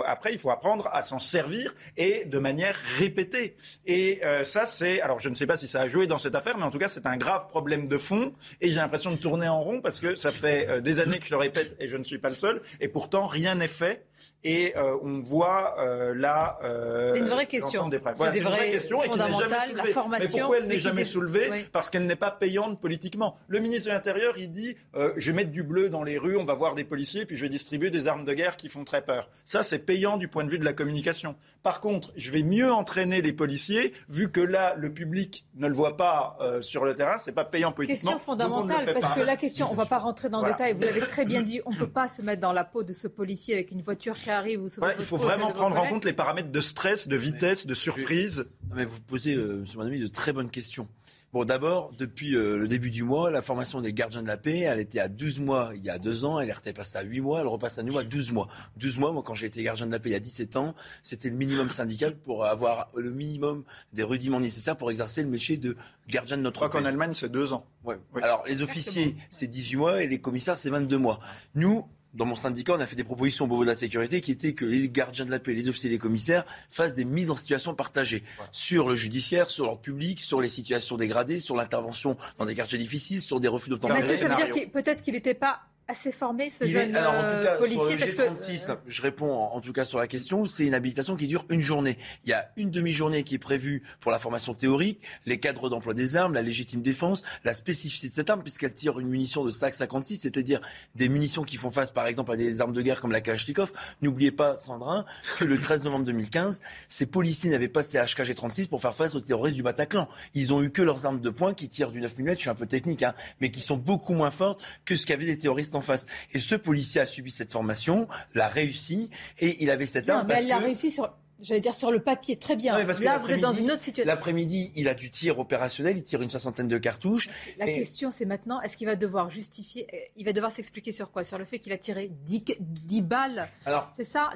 après, 0.06 0.32
il 0.32 0.38
faut 0.38 0.50
apprendre 0.50 0.88
à 0.92 1.02
s'en 1.02 1.18
servir 1.18 1.74
et 1.96 2.24
de 2.24 2.38
manière 2.38 2.76
répétée. 2.98 3.56
Et 3.84 4.20
ça, 4.44 4.64
c'est... 4.64 5.00
Alors, 5.00 5.18
je 5.18 5.27
ne 5.28 5.34
sais 5.34 5.46
pas 5.46 5.56
si 5.56 5.68
ça 5.68 5.82
a 5.82 5.86
joué 5.86 6.06
dans 6.06 6.18
cette 6.18 6.34
affaire, 6.34 6.58
mais 6.58 6.64
en 6.64 6.70
tout 6.70 6.78
cas, 6.78 6.88
c'est 6.88 7.06
un 7.06 7.16
grave 7.16 7.48
problème 7.48 7.88
de 7.88 7.98
fond. 7.98 8.32
Et 8.60 8.68
j'ai 8.70 8.76
l'impression 8.76 9.10
de 9.10 9.16
tourner 9.16 9.48
en 9.48 9.60
rond, 9.60 9.80
parce 9.80 10.00
que 10.00 10.14
ça 10.14 10.30
fait 10.30 10.80
des 10.80 11.00
années 11.00 11.18
que 11.18 11.26
je 11.26 11.30
le 11.30 11.38
répète, 11.38 11.76
et 11.78 11.88
je 11.88 11.96
ne 11.96 12.04
suis 12.04 12.18
pas 12.18 12.28
le 12.28 12.36
seul, 12.36 12.62
et 12.80 12.88
pourtant, 12.88 13.26
rien 13.26 13.54
n'est 13.54 13.68
fait. 13.68 14.07
Et 14.44 14.76
euh, 14.76 14.96
on 15.02 15.18
voit 15.20 15.74
euh, 15.80 16.14
là. 16.14 16.60
Euh, 16.62 17.12
c'est 17.12 17.18
une 17.18 17.28
vraie 17.28 17.46
question. 17.46 17.88
Des 17.88 18.00
c'est 18.30 18.38
une 18.38 18.44
vraie 18.44 18.70
question 18.70 19.02
et 19.02 19.08
qui 19.08 19.18
n'est 19.18 19.32
jamais 19.32 19.58
soulevée. 19.66 19.94
Mais 20.10 20.28
pourquoi 20.28 20.58
elle 20.58 20.66
n'est 20.66 20.78
jamais 20.78 21.04
soulevée? 21.04 21.50
Parce 21.72 21.90
qu'elle 21.90 22.06
n'est 22.06 22.16
pas 22.16 22.30
payante 22.30 22.80
politiquement. 22.80 23.36
Le 23.48 23.58
ministre 23.58 23.88
de 23.88 23.94
l'Intérieur, 23.94 24.38
il 24.38 24.50
dit 24.50 24.76
je 24.94 25.30
vais 25.30 25.36
mettre 25.36 25.50
du 25.50 25.64
bleu 25.64 25.90
dans 25.90 26.04
les 26.04 26.18
rues, 26.18 26.36
on 26.36 26.44
va 26.44 26.54
voir 26.54 26.74
des 26.74 26.84
policiers, 26.84 27.26
puis 27.26 27.36
je 27.36 27.42
vais 27.42 27.48
distribuer 27.48 27.90
des 27.90 28.06
armes 28.06 28.24
de 28.24 28.32
guerre 28.32 28.56
qui 28.56 28.68
font 28.68 28.84
très 28.84 29.02
peur. 29.02 29.28
Ça, 29.44 29.62
c'est 29.62 29.78
payant 29.80 30.16
du 30.16 30.28
point 30.28 30.44
de 30.44 30.50
vue 30.50 30.58
de 30.58 30.64
la 30.64 30.72
communication. 30.72 31.34
Par 31.62 31.80
contre, 31.80 32.12
je 32.16 32.30
vais 32.30 32.42
mieux 32.42 32.72
entraîner 32.72 33.22
les 33.22 33.32
policiers, 33.32 33.92
vu 34.08 34.30
que 34.30 34.40
là, 34.40 34.74
le 34.76 34.92
public 34.92 35.46
ne 35.56 35.66
le 35.66 35.74
voit 35.74 35.96
pas 35.96 36.38
sur 36.60 36.84
le 36.84 36.94
terrain, 36.94 37.18
c'est 37.18 37.32
pas 37.32 37.44
payant 37.44 37.72
politiquement. 37.72 38.12
Question 38.12 38.24
fondamentale, 38.24 38.94
parce 39.00 39.14
que 39.14 39.20
la 39.20 39.36
question, 39.36 39.68
on 39.68 39.72
ne 39.72 39.78
va 39.78 39.86
pas 39.86 39.98
rentrer 39.98 40.28
dans 40.28 40.42
le 40.42 40.52
détail. 40.52 40.74
Vous 40.74 40.82
l'avez 40.82 41.00
très 41.00 41.24
bien 41.24 41.42
dit, 41.42 41.60
on 41.66 41.72
ne 41.72 41.76
peut 41.78 41.90
pas 41.90 42.06
se 42.06 42.22
mettre 42.22 42.40
dans 42.40 42.52
la 42.52 42.64
peau 42.64 42.84
de 42.84 42.92
ce 42.92 43.08
policier 43.08 43.54
avec 43.54 43.72
une 43.72 43.82
voiture 43.82 44.18
qui 44.18 44.27
arrive 44.28 44.62
ou 44.62 44.68
il 44.98 45.04
faut 45.04 45.16
vraiment 45.16 45.52
prendre 45.52 45.76
en 45.76 45.86
compte 45.86 46.04
les 46.04 46.12
paramètres 46.12 46.50
de 46.50 46.60
stress, 46.60 47.08
de 47.08 47.16
vitesse, 47.16 47.66
de 47.66 47.74
surprise. 47.74 48.46
mais 48.74 48.84
vous 48.84 49.00
posez, 49.00 49.34
euh, 49.34 49.64
M. 49.64 49.76
Manami, 49.76 50.00
de 50.00 50.06
très 50.06 50.32
bonnes 50.32 50.50
questions. 50.50 50.88
Bon, 51.34 51.44
d'abord, 51.44 51.92
depuis 51.98 52.34
euh, 52.34 52.56
le 52.56 52.66
début 52.68 52.88
du 52.88 53.02
mois, 53.02 53.30
la 53.30 53.42
formation 53.42 53.82
des 53.82 53.92
gardiens 53.92 54.22
de 54.22 54.26
la 54.26 54.38
paix, 54.38 54.60
elle 54.60 54.80
était 54.80 54.98
à 54.98 55.08
12 55.08 55.40
mois 55.40 55.72
il 55.74 55.84
y 55.84 55.90
a 55.90 55.98
deux 55.98 56.24
ans, 56.24 56.40
elle 56.40 56.48
est 56.48 56.72
passée 56.72 56.96
à 56.96 57.02
8 57.02 57.20
mois, 57.20 57.40
elle 57.40 57.46
repasse 57.46 57.78
à 57.78 57.82
nouveau 57.82 57.98
à 57.98 58.04
12 58.04 58.32
mois. 58.32 58.48
12 58.78 58.96
mois, 58.96 59.12
moi, 59.12 59.22
quand 59.22 59.34
j'ai 59.34 59.44
été 59.44 59.62
gardien 59.62 59.86
de 59.86 59.92
la 59.92 59.98
paix 59.98 60.08
il 60.08 60.12
y 60.12 60.16
a 60.16 60.20
17 60.20 60.56
ans, 60.56 60.74
c'était 61.02 61.28
le 61.28 61.36
minimum 61.36 61.68
syndical 61.68 62.16
pour 62.16 62.46
avoir 62.46 62.88
le 62.96 63.10
minimum 63.10 63.64
des 63.92 64.04
rudiments 64.04 64.40
nécessaires 64.40 64.78
pour 64.78 64.90
exercer 64.90 65.22
le 65.22 65.28
métier 65.28 65.58
de 65.58 65.76
gardien 66.08 66.38
de 66.38 66.42
notre 66.42 66.62
Je 66.62 66.66
crois 66.66 66.80
qu'en 66.80 66.86
Allemagne, 66.86 67.12
c'est 67.12 67.30
deux 67.30 67.52
ans. 67.52 67.66
Ouais. 67.84 67.98
Alors, 68.22 68.44
les 68.46 68.62
officiers, 68.62 69.14
c'est 69.28 69.48
18 69.48 69.76
mois 69.76 70.02
et 70.02 70.06
les 70.06 70.22
commissaires, 70.22 70.56
c'est 70.56 70.70
22 70.70 70.96
mois. 70.96 71.20
Nous, 71.54 71.86
dans 72.14 72.24
mon 72.24 72.34
syndicat, 72.34 72.74
on 72.74 72.80
a 72.80 72.86
fait 72.86 72.96
des 72.96 73.04
propositions 73.04 73.44
au 73.44 73.48
niveau 73.48 73.64
de 73.64 73.68
la 73.68 73.74
sécurité 73.74 74.20
qui 74.20 74.32
étaient 74.32 74.54
que 74.54 74.64
les 74.64 74.88
gardiens 74.88 75.24
de 75.24 75.30
la 75.30 75.38
paix, 75.38 75.52
les 75.54 75.68
officiers, 75.68 75.90
les 75.90 75.98
commissaires 75.98 76.44
fassent 76.70 76.94
des 76.94 77.04
mises 77.04 77.30
en 77.30 77.36
situation 77.36 77.74
partagées 77.74 78.24
sur 78.50 78.88
le 78.88 78.94
judiciaire, 78.94 79.50
sur 79.50 79.64
l'ordre 79.66 79.80
public, 79.80 80.20
sur 80.20 80.40
les 80.40 80.48
situations 80.48 80.96
dégradées, 80.96 81.40
sur 81.40 81.56
l'intervention 81.56 82.16
dans 82.38 82.46
des 82.46 82.54
quartiers 82.54 82.78
difficiles, 82.78 83.20
sur 83.20 83.40
des 83.40 83.48
refus 83.48 83.70
d'autonomie. 83.70 84.06
Ça 84.06 84.28
veut 84.28 84.52
dire 84.52 84.70
peut-être 84.70 85.02
qu'il 85.02 85.14
n'était 85.14 85.34
pas 85.34 85.60
assez 85.88 86.12
formé 86.12 86.50
ce 86.50 86.66
jeune 86.66 86.94
alors, 86.94 87.14
en 87.14 87.22
tout 87.22 87.42
cas, 87.42 87.56
policier 87.56 87.98
sur 87.98 88.24
le 88.24 88.34
G36, 88.34 88.76
je 88.86 89.02
réponds 89.02 89.32
en, 89.32 89.60
tout 89.60 89.72
cas 89.72 89.86
sur 89.86 89.98
la 89.98 90.06
question, 90.06 90.44
c'est 90.44 90.66
une 90.66 90.74
habilitation 90.74 91.16
qui 91.16 91.26
dure 91.26 91.46
une 91.48 91.62
journée. 91.62 91.96
Il 92.24 92.30
y 92.30 92.34
a 92.34 92.50
une 92.58 92.70
demi-journée 92.70 93.24
qui 93.24 93.34
est 93.34 93.38
prévue 93.38 93.82
pour 94.00 94.12
la 94.12 94.18
formation 94.18 94.52
théorique, 94.52 95.00
les 95.24 95.40
cadres 95.40 95.70
d'emploi 95.70 95.94
des 95.94 96.16
armes, 96.16 96.34
la 96.34 96.42
légitime 96.42 96.82
défense, 96.82 97.22
la 97.42 97.54
spécificité 97.54 98.08
de 98.08 98.14
cette 98.14 98.28
arme 98.28 98.42
puisqu'elle 98.42 98.74
tire 98.74 98.98
une 98.98 99.08
munition 99.08 99.44
de 99.44 99.50
SAC 99.50 99.74
56, 99.74 100.18
c'est-à-dire 100.18 100.60
des 100.94 101.08
munitions 101.08 101.42
qui 101.42 101.56
font 101.56 101.70
face 101.70 101.90
par 101.90 102.06
exemple 102.06 102.32
à 102.32 102.36
des 102.36 102.60
armes 102.60 102.74
de 102.74 102.82
guerre 102.82 103.00
comme 103.00 103.12
la 103.12 103.22
Kalachnikov. 103.22 103.72
N'oubliez 104.02 104.30
pas, 104.30 104.58
Sandrin, 104.58 105.06
que 105.38 105.44
le 105.46 105.58
13 105.58 105.84
novembre 105.84 106.04
2015, 106.04 106.60
ces 106.88 107.06
policiers 107.06 107.50
n'avaient 107.50 107.68
pas 107.68 107.82
ces 107.82 107.98
HKG 107.98 108.34
36 108.34 108.66
pour 108.66 108.82
faire 108.82 108.94
face 108.94 109.14
aux 109.14 109.20
terroristes 109.20 109.56
du 109.56 109.62
Bataclan. 109.62 110.06
Ils 110.34 110.52
ont 110.52 110.62
eu 110.62 110.70
que 110.70 110.82
leurs 110.82 111.06
armes 111.06 111.20
de 111.20 111.30
poing 111.30 111.54
qui 111.54 111.68
tirent 111.68 111.90
du 111.90 112.02
9 112.02 112.18
mm, 112.18 112.30
je 112.30 112.34
suis 112.34 112.50
un 112.50 112.54
peu 112.54 112.66
technique, 112.66 113.02
hein, 113.02 113.14
mais 113.40 113.50
qui 113.50 113.60
sont 113.60 113.78
beaucoup 113.78 114.12
moins 114.12 114.30
fortes 114.30 114.62
que 114.84 114.94
ce 114.94 115.06
qu'avaient 115.06 115.24
des 115.24 115.38
terroristes 115.38 115.74
face. 115.80 116.06
Et 116.32 116.40
ce 116.40 116.54
policier 116.54 117.00
a 117.00 117.06
subi 117.06 117.30
cette 117.30 117.52
formation, 117.52 118.08
l'a 118.34 118.48
réussi, 118.48 119.10
et 119.38 119.62
il 119.62 119.70
avait 119.70 119.86
cette 119.86 120.08
arme. 120.08 120.26
mais 120.28 120.36
elle 120.38 120.48
l'a 120.48 120.58
réussi 120.58 120.90
sur 120.90 121.12
J'allais 121.40 121.60
dire 121.60 121.74
sur 121.74 121.90
le 121.90 122.00
papier, 122.00 122.36
très 122.36 122.56
bien. 122.56 122.76
Là, 122.76 123.18
vous 123.18 123.30
êtes 123.30 123.40
dans 123.40 123.52
une 123.52 123.70
autre 123.70 123.82
situation. 123.82 124.12
L'après-midi, 124.12 124.72
il 124.74 124.88
a 124.88 124.94
du 124.94 125.10
tir 125.10 125.38
opérationnel, 125.38 125.96
il 125.96 126.02
tire 126.02 126.20
une 126.20 126.30
soixantaine 126.30 126.68
de 126.68 126.78
cartouches. 126.78 127.28
La 127.58 127.66
question, 127.66 128.10
c'est 128.10 128.24
maintenant, 128.24 128.60
est-ce 128.62 128.76
qu'il 128.76 128.86
va 128.86 128.96
devoir 128.96 129.30
justifier, 129.30 129.86
il 130.16 130.24
va 130.24 130.32
devoir 130.32 130.52
s'expliquer 130.52 130.92
sur 130.92 131.10
quoi? 131.10 131.24
Sur 131.24 131.38
le 131.38 131.44
fait 131.44 131.58
qu'il 131.58 131.72
a 131.72 131.78
tiré 131.78 132.10
10, 132.24 132.44
10 132.60 133.02
balles 133.02 133.48
Alors, 133.66 133.90
c'est 133.92 134.04
ça? 134.04 134.30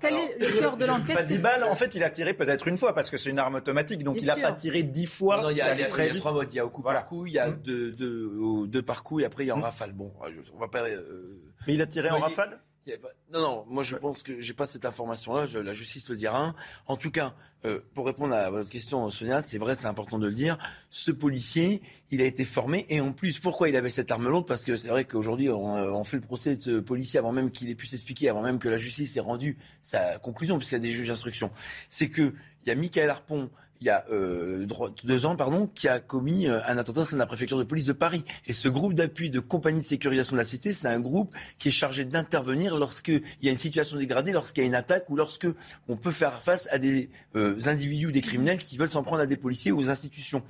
Quel 0.00 0.14
est 0.14 0.38
le 0.40 0.58
cœur 0.58 0.76
de 0.76 0.86
l'enquête 0.86 1.16
Pas 1.16 1.22
10 1.22 1.42
balles, 1.42 1.64
en 1.64 1.76
fait, 1.76 1.94
il 1.94 2.02
a 2.02 2.10
tiré 2.10 2.34
peut-être 2.34 2.68
une 2.68 2.78
fois, 2.78 2.94
parce 2.94 3.10
que 3.10 3.16
c'est 3.16 3.30
une 3.30 3.38
arme 3.38 3.56
automatique, 3.56 4.02
donc 4.02 4.16
il 4.20 4.26
n'a 4.26 4.36
pas 4.36 4.52
tiré 4.52 4.82
10 4.82 5.06
fois. 5.06 5.42
Non, 5.42 5.50
il 5.50 5.56
y 5.56 5.60
a, 5.60 5.74
trois 6.16 6.32
modes. 6.32 6.52
Il 6.52 6.56
y 6.56 6.60
a 6.60 6.66
au 6.66 6.70
coup 6.70 6.82
par 6.82 7.04
coup, 7.04 7.26
il 7.26 7.32
y 7.32 7.38
a 7.38 7.48
mmh. 7.48 7.62
deux, 7.62 7.92
deux, 7.92 8.66
deux, 8.66 8.82
par 8.82 9.04
coup, 9.04 9.20
et 9.20 9.24
après, 9.24 9.44
il 9.44 9.48
y 9.48 9.50
a 9.50 9.54
en 9.54 9.58
mmh. 9.58 9.62
rafale. 9.62 9.92
Bon, 9.92 10.12
on 10.54 10.58
va 10.58 10.68
pas. 10.68 10.82
Euh, 10.82 11.42
Mais 11.66 11.74
il 11.74 11.82
a 11.82 11.86
tiré 11.86 12.10
en 12.10 12.18
rafale? 12.18 12.60
Non, 13.32 13.40
non, 13.40 13.66
moi 13.68 13.82
je 13.82 13.96
pense 13.96 14.22
que 14.22 14.40
j'ai 14.40 14.54
pas 14.54 14.66
cette 14.66 14.84
information-là, 14.84 15.46
la 15.62 15.74
justice 15.74 16.08
le 16.08 16.16
dira. 16.16 16.54
En 16.86 16.96
tout 16.96 17.10
cas, 17.10 17.34
euh, 17.64 17.80
pour 17.94 18.06
répondre 18.06 18.34
à 18.34 18.50
votre 18.50 18.70
question, 18.70 19.08
Sonia, 19.10 19.42
c'est 19.42 19.58
vrai, 19.58 19.74
c'est 19.74 19.86
important 19.86 20.18
de 20.18 20.26
le 20.26 20.34
dire. 20.34 20.58
Ce 20.90 21.10
policier, 21.10 21.82
il 22.10 22.22
a 22.22 22.24
été 22.24 22.44
formé 22.44 22.86
et 22.88 23.00
en 23.00 23.12
plus, 23.12 23.38
pourquoi 23.38 23.68
il 23.68 23.76
avait 23.76 23.90
cette 23.90 24.10
arme 24.10 24.28
lourde? 24.28 24.46
Parce 24.46 24.64
que 24.64 24.76
c'est 24.76 24.88
vrai 24.88 25.04
qu'aujourd'hui, 25.04 25.50
on, 25.50 25.62
on, 25.62 26.04
fait 26.04 26.16
le 26.16 26.22
procès 26.22 26.56
de 26.56 26.62
ce 26.62 26.80
policier 26.80 27.18
avant 27.18 27.32
même 27.32 27.50
qu'il 27.50 27.68
ait 27.70 27.74
pu 27.74 27.86
s'expliquer, 27.86 28.28
avant 28.28 28.42
même 28.42 28.58
que 28.58 28.68
la 28.68 28.78
justice 28.78 29.16
ait 29.16 29.20
rendu 29.20 29.58
sa 29.82 30.18
conclusion, 30.18 30.56
puisqu'il 30.56 30.76
y 30.76 30.78
a 30.78 30.80
des 30.80 30.90
juges 30.90 31.08
d'instruction. 31.08 31.50
C'est 31.88 32.08
que 32.08 32.34
il 32.64 32.68
y 32.68 32.72
a 32.72 32.74
Michael 32.74 33.08
Harpon 33.08 33.50
il 33.80 33.86
y 33.86 33.90
a 33.90 34.04
euh, 34.10 34.66
deux 35.04 35.26
ans, 35.26 35.36
pardon, 35.36 35.68
qui 35.72 35.88
a 35.88 36.00
commis 36.00 36.46
euh, 36.46 36.60
un 36.66 36.78
attentat 36.78 37.04
de 37.12 37.16
la 37.16 37.26
préfecture 37.26 37.58
de 37.58 37.64
police 37.64 37.86
de 37.86 37.92
Paris. 37.92 38.24
Et 38.46 38.52
ce 38.52 38.68
groupe 38.68 38.94
d'appui 38.94 39.30
de 39.30 39.40
compagnie 39.40 39.78
de 39.78 39.84
sécurisation 39.84 40.32
de 40.34 40.38
la 40.38 40.44
cité, 40.44 40.72
c'est 40.72 40.88
un 40.88 41.00
groupe 41.00 41.34
qui 41.58 41.68
est 41.68 41.72
chargé 41.72 42.04
d'intervenir 42.04 42.76
lorsqu'il 42.76 43.22
y 43.42 43.48
a 43.48 43.50
une 43.50 43.58
situation 43.58 43.96
dégradée, 43.96 44.32
lorsqu'il 44.32 44.62
y 44.62 44.66
a 44.66 44.68
une 44.68 44.74
attaque 44.74 45.08
ou 45.10 45.16
lorsque 45.16 45.46
on 45.88 45.96
peut 45.96 46.10
faire 46.10 46.42
face 46.42 46.68
à 46.72 46.78
des 46.78 47.10
euh, 47.36 47.56
individus 47.66 48.06
ou 48.06 48.12
des 48.12 48.20
criminels 48.20 48.58
qui 48.58 48.76
veulent 48.76 48.88
s'en 48.88 49.02
prendre 49.02 49.22
à 49.22 49.26
des 49.26 49.36
policiers 49.36 49.72
ou 49.72 49.78
aux 49.78 49.90
institutions. 49.90 50.42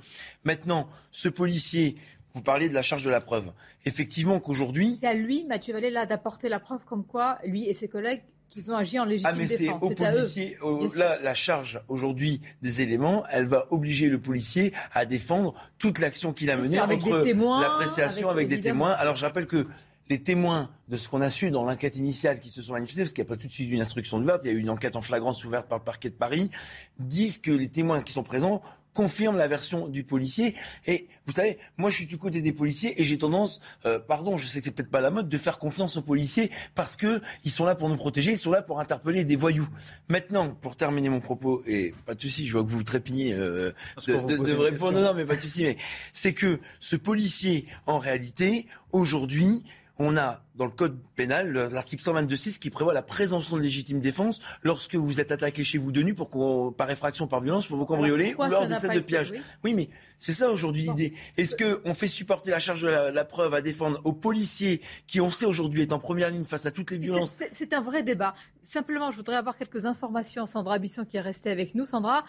Maintenant, 0.43 0.89
ce 1.11 1.29
policier, 1.29 1.97
vous 2.33 2.41
parlez 2.41 2.69
de 2.69 2.73
la 2.73 2.81
charge 2.81 3.03
de 3.03 3.09
la 3.09 3.21
preuve. 3.21 3.51
Effectivement 3.85 4.39
qu'aujourd'hui... 4.39 4.97
C'est 4.99 5.07
à 5.07 5.13
lui, 5.13 5.45
Mathieu 5.45 5.73
Vallée, 5.73 5.89
là, 5.89 6.05
d'apporter 6.05 6.49
la 6.49 6.59
preuve 6.59 6.85
comme 6.85 7.05
quoi 7.05 7.37
lui 7.43 7.67
et 7.67 7.73
ses 7.73 7.87
collègues 7.87 8.21
qu'ils 8.49 8.71
ont 8.71 8.75
agi 8.75 8.99
en 8.99 9.05
légitime 9.05 9.31
ah, 9.31 9.37
mais 9.37 9.45
défense. 9.45 9.79
C'est 9.79 9.85
aux 9.85 9.95
policiers. 9.95 10.57
là, 10.95 11.19
la 11.21 11.33
charge 11.33 11.81
aujourd'hui 11.87 12.41
des 12.61 12.81
éléments, 12.81 13.23
elle 13.29 13.45
va 13.45 13.67
obliger 13.69 14.09
le 14.09 14.19
policier 14.19 14.73
à 14.93 15.05
défendre 15.05 15.53
toute 15.77 15.99
l'action 15.99 16.33
qu'il 16.33 16.49
a 16.49 16.57
menée 16.57 16.79
entre 16.79 17.61
l'appréciation 17.61 18.29
avec, 18.29 18.47
des 18.47 18.59
témoins. 18.59 18.91
Alors 18.91 19.15
je 19.15 19.25
rappelle 19.25 19.45
que 19.45 19.67
les 20.09 20.21
témoins 20.21 20.71
de 20.87 20.97
ce 20.97 21.07
qu'on 21.07 21.21
a 21.21 21.29
su 21.29 21.51
dans 21.51 21.63
l'enquête 21.63 21.95
initiale 21.95 22.39
qui 22.39 22.49
se 22.49 22.63
sont 22.63 22.73
manifestés, 22.73 23.03
parce 23.03 23.13
qu'il 23.13 23.23
n'y 23.23 23.27
a 23.27 23.33
pas 23.35 23.39
tout 23.39 23.45
de 23.45 23.51
suite 23.51 23.69
une 23.69 23.81
instruction 23.81 24.19
de 24.19 24.25
vote, 24.25 24.41
il 24.43 24.47
y 24.47 24.49
a 24.49 24.53
eu 24.53 24.59
une 24.59 24.71
enquête 24.71 24.95
en 24.95 25.01
flagrance 25.01 25.45
ouverte 25.45 25.69
par 25.69 25.77
le 25.77 25.83
parquet 25.83 26.09
de 26.09 26.15
Paris, 26.15 26.49
disent 26.97 27.37
que 27.37 27.51
les 27.51 27.69
témoins 27.69 28.01
qui 28.01 28.11
sont 28.11 28.23
présents 28.23 28.63
confirme 28.99 29.37
la 29.37 29.47
version 29.47 29.87
du 29.87 30.03
policier. 30.03 30.55
Et 30.85 31.07
vous 31.25 31.31
savez, 31.31 31.57
moi 31.77 31.89
je 31.89 31.95
suis 31.95 32.05
du 32.05 32.17
côté 32.17 32.41
des 32.41 32.51
policiers 32.51 32.99
et 32.99 33.05
j'ai 33.05 33.17
tendance, 33.17 33.61
euh, 33.85 33.97
pardon, 33.97 34.35
je 34.35 34.45
sais 34.45 34.59
que 34.59 34.65
c'est 34.65 34.71
peut-être 34.71 34.91
pas 34.91 34.99
la 34.99 35.09
mode, 35.09 35.29
de 35.29 35.37
faire 35.37 35.57
confiance 35.57 35.95
aux 35.95 36.01
policiers 36.01 36.51
parce 36.75 36.97
que 36.97 37.21
ils 37.45 37.51
sont 37.51 37.63
là 37.63 37.75
pour 37.75 37.87
nous 37.87 37.95
protéger, 37.95 38.33
ils 38.33 38.37
sont 38.37 38.51
là 38.51 38.61
pour 38.61 38.81
interpeller 38.81 39.23
des 39.23 39.37
voyous. 39.37 39.69
Maintenant, 40.09 40.49
pour 40.49 40.75
terminer 40.75 41.07
mon 41.07 41.21
propos, 41.21 41.63
et 41.65 41.93
pas 42.05 42.13
de 42.13 42.19
souci, 42.19 42.45
je 42.45 42.51
vois 42.51 42.61
que 42.61 42.67
vous 42.67 42.83
trépignez 42.83 43.31
euh, 43.31 43.71
de, 44.05 44.35
de, 44.35 44.53
répondre, 44.53 44.91
non, 44.91 45.01
non, 45.01 45.13
mais 45.13 45.23
pas 45.23 45.37
de 45.37 45.41
souci, 45.41 45.63
mais 45.63 45.77
c'est 46.11 46.33
que 46.33 46.59
ce 46.81 46.97
policier, 46.97 47.67
en 47.85 47.99
réalité, 47.99 48.67
aujourd'hui, 48.91 49.63
on 49.99 50.15
a 50.15 50.41
dans 50.55 50.65
le 50.65 50.71
code 50.71 50.97
pénal 51.15 51.51
l'article 51.71 52.03
122.6 52.03 52.59
qui 52.59 52.69
prévoit 52.69 52.93
la 52.93 53.01
présomption 53.01 53.57
de 53.57 53.61
légitime 53.61 53.99
défense 53.99 54.41
lorsque 54.63 54.95
vous 54.95 55.19
êtes 55.19 55.31
attaqué 55.31 55.63
chez 55.63 55.77
vous 55.77 55.91
de 55.91 55.99
pour 56.13 56.29
qu'on, 56.29 56.71
par 56.71 56.89
effraction, 56.89 57.27
par 57.27 57.41
violence, 57.41 57.67
pour 57.67 57.77
vous 57.77 57.85
cambrioler 57.85 58.33
ou 58.37 58.43
lors 58.45 58.65
des 58.65 58.75
scènes 58.75 58.95
de 58.95 58.99
pillage. 59.01 59.33
Oui. 59.63 59.73
mais 59.73 59.89
c'est 60.17 60.33
ça 60.33 60.49
aujourd'hui 60.49 60.83
l'idée. 60.83 61.13
Est-ce 61.37 61.55
qu'on 61.55 61.93
fait 61.93 62.07
supporter 62.07 62.51
la 62.51 62.59
charge 62.59 62.81
de 62.81 62.87
la, 62.87 63.25
preuve 63.25 63.53
à 63.53 63.61
défendre 63.61 63.99
aux 64.05 64.13
policiers 64.13 64.81
qui, 65.05 65.21
on 65.21 65.29
sait 65.31 65.45
aujourd'hui, 65.45 65.81
est 65.81 65.93
en 65.93 65.99
première 65.99 66.29
ligne 66.29 66.45
face 66.45 66.65
à 66.65 66.71
toutes 66.71 66.91
les 66.91 66.97
violences? 66.97 67.41
C'est 67.51 67.73
un 67.73 67.81
vrai 67.81 68.01
débat. 68.01 68.33
Simplement, 68.61 69.11
je 69.11 69.17
voudrais 69.17 69.35
avoir 69.35 69.57
quelques 69.57 69.85
informations. 69.85 70.45
Sandra 70.45 70.79
Bisson 70.79 71.05
qui 71.05 71.17
est 71.17 71.21
restée 71.21 71.51
avec 71.51 71.75
nous. 71.75 71.85
Sandra, 71.85 72.23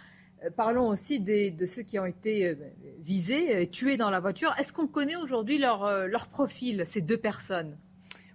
parlons 0.57 0.89
aussi 0.89 1.21
de 1.21 1.67
ceux 1.67 1.83
qui 1.83 1.99
ont 1.99 2.07
été 2.07 2.47
euh, 2.47 2.55
visés, 2.99 3.57
euh, 3.57 3.67
tués 3.67 3.97
dans 3.97 4.11
la 4.11 4.21
voiture. 4.21 4.55
Est-ce 4.59 4.73
qu'on 4.73 4.87
connaît 4.87 5.17
aujourd'hui 5.17 5.59
leur, 5.59 6.07
leur 6.07 6.29
profil, 6.29 6.85
ces 6.87 7.01
deux 7.01 7.19
personnes? 7.19 7.77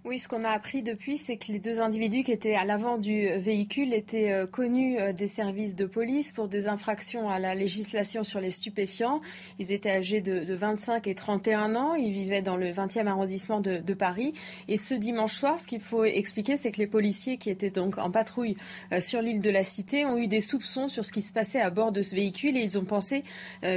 Oui, 0.06 0.20
ce 0.20 0.28
qu'on 0.28 0.42
a 0.42 0.50
appris 0.50 0.84
depuis, 0.84 1.18
c'est 1.18 1.36
que 1.36 1.50
les 1.50 1.58
deux 1.58 1.80
individus 1.80 2.22
qui 2.22 2.30
étaient 2.30 2.54
à 2.54 2.64
l'avant 2.64 2.96
du 2.96 3.26
véhicule 3.38 3.92
étaient 3.92 4.30
euh, 4.30 4.46
connus 4.46 5.00
euh, 5.00 5.12
des 5.12 5.26
services 5.26 5.74
de 5.74 5.84
police 5.84 6.32
pour 6.32 6.46
des 6.46 6.68
infractions 6.68 7.28
à 7.28 7.40
la 7.40 7.56
législation 7.56 8.22
sur 8.22 8.40
les 8.40 8.52
stupéfiants. 8.52 9.20
Ils 9.58 9.72
étaient 9.72 9.90
âgés 9.90 10.20
de, 10.20 10.54
25 10.54 11.08
et 11.08 11.16
31 11.16 11.74
ans. 11.74 11.94
Ils 11.96 12.12
vivaient 12.12 12.40
dans 12.40 12.56
le 12.56 12.70
20e 12.70 13.08
arrondissement 13.08 13.58
de, 13.60 13.94
Paris. 13.94 14.32
Et 14.68 14.76
ce 14.76 14.94
dimanche 14.94 15.34
soir, 15.34 15.60
ce 15.60 15.66
qu'il 15.66 15.80
faut 15.80 16.04
expliquer, 16.04 16.56
c'est 16.56 16.70
que 16.70 16.78
les 16.78 16.86
policiers 16.86 17.36
qui 17.36 17.50
étaient 17.50 17.70
donc 17.70 17.98
en 17.98 18.12
patrouille 18.12 18.56
euh, 18.92 19.00
sur 19.00 19.22
l'île 19.22 19.40
de 19.40 19.50
la 19.50 19.64
Cité 19.64 20.04
ont 20.04 20.18
eu 20.18 20.28
des 20.28 20.40
soupçons 20.40 20.86
sur 20.86 21.04
ce 21.04 21.10
qui 21.10 21.22
se 21.22 21.32
passait 21.32 21.60
à 21.60 21.70
bord 21.70 21.90
de 21.90 22.02
ce 22.02 22.14
véhicule 22.14 22.56
et 22.56 22.60
ils 22.60 22.78
ont 22.78 22.84
pensé 22.84 23.24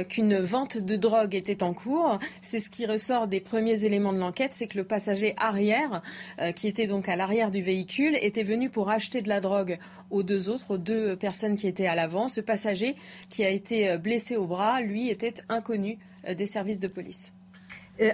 qu'une 0.08 0.38
vente 0.38 0.78
de 0.78 0.96
drogue 0.96 1.34
était 1.34 1.64
en 1.64 1.72
cours. 1.72 2.20
C'est 2.40 2.60
ce 2.60 2.70
qui 2.70 2.86
ressort 2.86 3.26
des 3.26 3.40
premiers 3.40 3.84
éléments 3.84 4.12
de 4.12 4.18
l'enquête, 4.18 4.52
c'est 4.54 4.68
que 4.68 4.78
le 4.78 4.84
passager 4.84 5.34
arrière 5.36 6.02
euh, 6.40 6.52
qui 6.52 6.68
était 6.68 6.86
donc 6.86 7.08
à 7.08 7.16
l'arrière 7.16 7.50
du 7.50 7.62
véhicule, 7.62 8.16
était 8.20 8.42
venu 8.42 8.70
pour 8.70 8.90
acheter 8.90 9.22
de 9.22 9.28
la 9.28 9.40
drogue 9.40 9.78
aux 10.10 10.22
deux 10.22 10.48
autres, 10.48 10.74
aux 10.74 10.78
deux 10.78 11.16
personnes 11.16 11.56
qui 11.56 11.66
étaient 11.66 11.86
à 11.86 11.94
l'avant. 11.94 12.28
Ce 12.28 12.40
passager 12.40 12.96
qui 13.28 13.44
a 13.44 13.50
été 13.50 13.90
euh, 13.90 13.98
blessé 13.98 14.36
au 14.36 14.46
bras, 14.46 14.80
lui, 14.80 15.10
était 15.10 15.34
inconnu 15.48 15.98
euh, 16.28 16.34
des 16.34 16.46
services 16.46 16.80
de 16.80 16.88
police. 16.88 17.32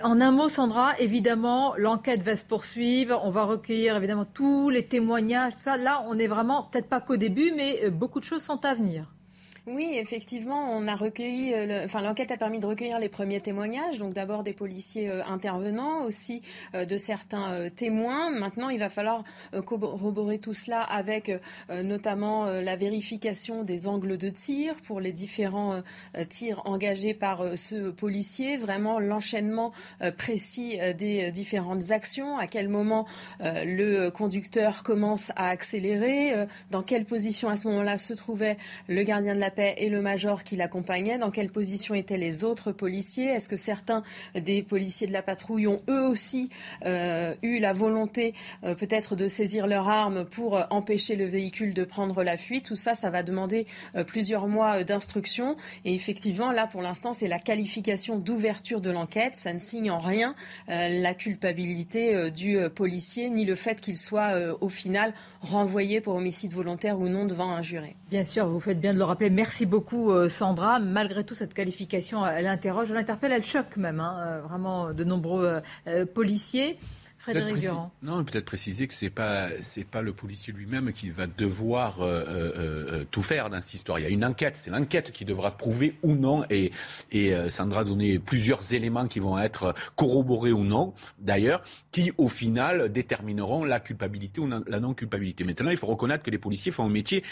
En 0.02 0.20
un 0.20 0.32
mot, 0.32 0.48
Sandra, 0.48 0.98
évidemment, 0.98 1.76
l'enquête 1.76 2.20
va 2.24 2.34
se 2.34 2.44
poursuivre. 2.44 3.20
On 3.22 3.30
va 3.30 3.44
recueillir 3.44 3.96
évidemment 3.96 4.24
tous 4.24 4.68
les 4.68 4.84
témoignages, 4.84 5.54
tout 5.54 5.62
ça. 5.62 5.76
Là, 5.76 6.04
on 6.08 6.16
n'est 6.16 6.26
vraiment, 6.26 6.64
peut-être 6.64 6.88
pas 6.88 7.00
qu'au 7.00 7.16
début, 7.16 7.52
mais 7.54 7.88
beaucoup 7.90 8.18
de 8.18 8.24
choses 8.24 8.42
sont 8.42 8.64
à 8.64 8.74
venir. 8.74 9.15
Oui, 9.66 9.96
effectivement, 9.96 10.70
on 10.70 10.86
a 10.86 10.94
recueilli, 10.94 11.52
euh, 11.52 11.84
enfin 11.84 12.00
l'enquête 12.00 12.30
a 12.30 12.36
permis 12.36 12.60
de 12.60 12.66
recueillir 12.66 13.00
les 13.00 13.08
premiers 13.08 13.40
témoignages, 13.40 13.98
donc 13.98 14.14
d'abord 14.14 14.44
des 14.44 14.52
policiers 14.52 15.10
euh, 15.10 15.24
intervenants, 15.24 16.04
aussi 16.04 16.40
euh, 16.76 16.84
de 16.84 16.96
certains 16.96 17.68
témoins. 17.74 18.30
Maintenant, 18.30 18.68
il 18.68 18.78
va 18.78 18.88
falloir 18.88 19.24
corroborer 19.64 20.38
tout 20.38 20.54
cela 20.54 20.82
avec 20.82 21.32
notamment 21.68 22.46
la 22.46 22.76
vérification 22.76 23.62
des 23.62 23.88
angles 23.88 24.16
de 24.18 24.28
tir 24.28 24.74
pour 24.84 25.00
les 25.00 25.12
différents 25.12 25.80
tirs 26.28 26.62
engagés 26.64 27.14
par 27.14 27.56
ce 27.56 27.90
policier, 27.90 28.56
vraiment 28.56 28.98
l'enchaînement 28.98 29.72
précis 30.16 30.78
des 30.96 31.30
différentes 31.30 31.90
actions, 31.90 32.36
à 32.38 32.46
quel 32.46 32.68
moment 32.68 33.06
le 33.40 34.10
conducteur 34.10 34.82
commence 34.82 35.30
à 35.36 35.48
accélérer, 35.48 36.46
dans 36.70 36.82
quelle 36.82 37.04
position 37.04 37.48
à 37.48 37.56
ce 37.56 37.68
moment-là 37.68 37.98
se 37.98 38.14
trouvait 38.14 38.56
le 38.88 39.02
gardien 39.02 39.34
de 39.34 39.40
la 39.40 39.50
et 39.58 39.88
le 39.88 40.02
major 40.02 40.42
qui 40.42 40.56
l'accompagnait 40.56 41.18
Dans 41.18 41.30
quelle 41.30 41.50
position 41.50 41.94
étaient 41.94 42.18
les 42.18 42.44
autres 42.44 42.72
policiers? 42.72 43.26
Est-ce 43.26 43.48
que 43.48 43.56
certains 43.56 44.02
des 44.34 44.62
policiers 44.62 45.06
de 45.06 45.12
la 45.12 45.22
patrouille 45.22 45.66
ont 45.66 45.80
eux 45.88 46.06
aussi 46.06 46.50
euh, 46.84 47.34
eu 47.42 47.58
la 47.58 47.72
volonté 47.72 48.34
euh, 48.64 48.74
peut-être 48.74 49.16
de 49.16 49.28
saisir 49.28 49.66
leurs 49.66 49.88
armes 49.88 50.24
pour 50.24 50.56
euh, 50.56 50.64
empêcher 50.70 51.16
le 51.16 51.26
véhicule 51.26 51.74
de 51.74 51.84
prendre 51.84 52.22
la 52.22 52.36
fuite? 52.36 52.66
Tout 52.66 52.76
ça, 52.76 52.94
ça 52.94 53.10
va 53.10 53.22
demander 53.22 53.66
plusieurs 54.06 54.48
mois 54.48 54.84
d'instruction. 54.84 55.56
Et 55.84 55.94
effectivement, 55.94 56.52
là, 56.52 56.66
pour 56.66 56.82
l'instant, 56.82 57.12
c'est 57.12 57.28
la 57.28 57.38
qualification 57.38 58.18
d'ouverture 58.18 58.80
de 58.80 58.90
l'enquête. 58.90 59.36
Ça 59.36 59.52
ne 59.52 59.58
signe 59.58 59.90
en 59.90 59.98
rien 59.98 60.34
la 60.68 61.14
culpabilité 61.14 62.30
du 62.30 62.58
policier, 62.74 63.30
ni 63.30 63.44
le 63.44 63.54
fait 63.54 63.80
qu'il 63.80 63.96
soit 63.96 64.32
au 64.60 64.68
final 64.68 65.14
renvoyé 65.40 66.00
pour 66.00 66.14
homicide 66.16 66.52
volontaire 66.52 66.98
ou 66.98 67.08
non 67.08 67.26
devant 67.26 67.50
un 67.50 67.62
juré. 67.62 67.96
Bien 68.10 68.24
sûr, 68.24 68.48
vous 68.48 68.60
faites 68.60 68.80
bien 68.80 68.92
de 68.92 68.98
le 68.98 69.04
rappeler. 69.04 69.30
Merci 69.30 69.45
beaucoup, 69.66 70.10
euh, 70.10 70.28
Sandra. 70.28 70.78
Malgré 70.78 71.24
tout, 71.24 71.34
cette 71.34 71.54
qualification, 71.54 72.26
elle 72.26 72.46
interroge, 72.46 72.90
elle 72.90 72.96
interpelle, 72.96 73.32
elle 73.32 73.44
choque 73.44 73.76
même, 73.76 74.00
hein, 74.00 74.16
euh, 74.18 74.40
vraiment 74.42 74.92
de 74.92 75.04
nombreux 75.04 75.60
euh, 75.86 76.06
policiers. 76.06 76.78
Frédéric 77.18 77.58
Durand. 77.58 77.90
Non, 78.02 78.22
peut-être 78.22 78.44
préciser 78.44 78.86
que 78.86 78.94
c'est 78.94 79.10
pas 79.10 79.48
c'est 79.60 79.84
pas 79.84 80.00
le 80.00 80.12
policier 80.12 80.52
lui-même 80.52 80.92
qui 80.92 81.10
va 81.10 81.26
devoir 81.26 81.98
tout 83.10 83.22
faire 83.22 83.50
dans 83.50 83.60
cette 83.60 83.74
histoire. 83.74 83.98
Il 83.98 84.02
y 84.02 84.06
a 84.06 84.10
une 84.10 84.24
enquête, 84.24 84.56
c'est 84.56 84.70
l'enquête 84.70 85.10
qui 85.10 85.24
devra 85.24 85.50
prouver 85.50 85.96
ou 86.04 86.14
non, 86.14 86.44
et, 86.50 86.70
et 87.10 87.34
Sandra 87.50 87.80
a 87.80 87.84
donné 87.84 88.20
plusieurs 88.20 88.72
éléments 88.74 89.08
qui 89.08 89.18
vont 89.18 89.40
être 89.40 89.74
corroborés 89.96 90.52
ou 90.52 90.62
non, 90.62 90.94
d'ailleurs, 91.18 91.64
qui 91.90 92.12
au 92.16 92.28
final 92.28 92.92
détermineront 92.92 93.64
la 93.64 93.80
culpabilité 93.80 94.40
ou 94.40 94.48
la 94.48 94.78
non-culpabilité. 94.78 95.42
Maintenant, 95.42 95.72
il 95.72 95.78
faut 95.78 95.88
reconnaître 95.88 96.22
que 96.22 96.30
les 96.30 96.38
policiers 96.38 96.70
font 96.70 96.86
un 96.86 96.90
métier 96.90 97.24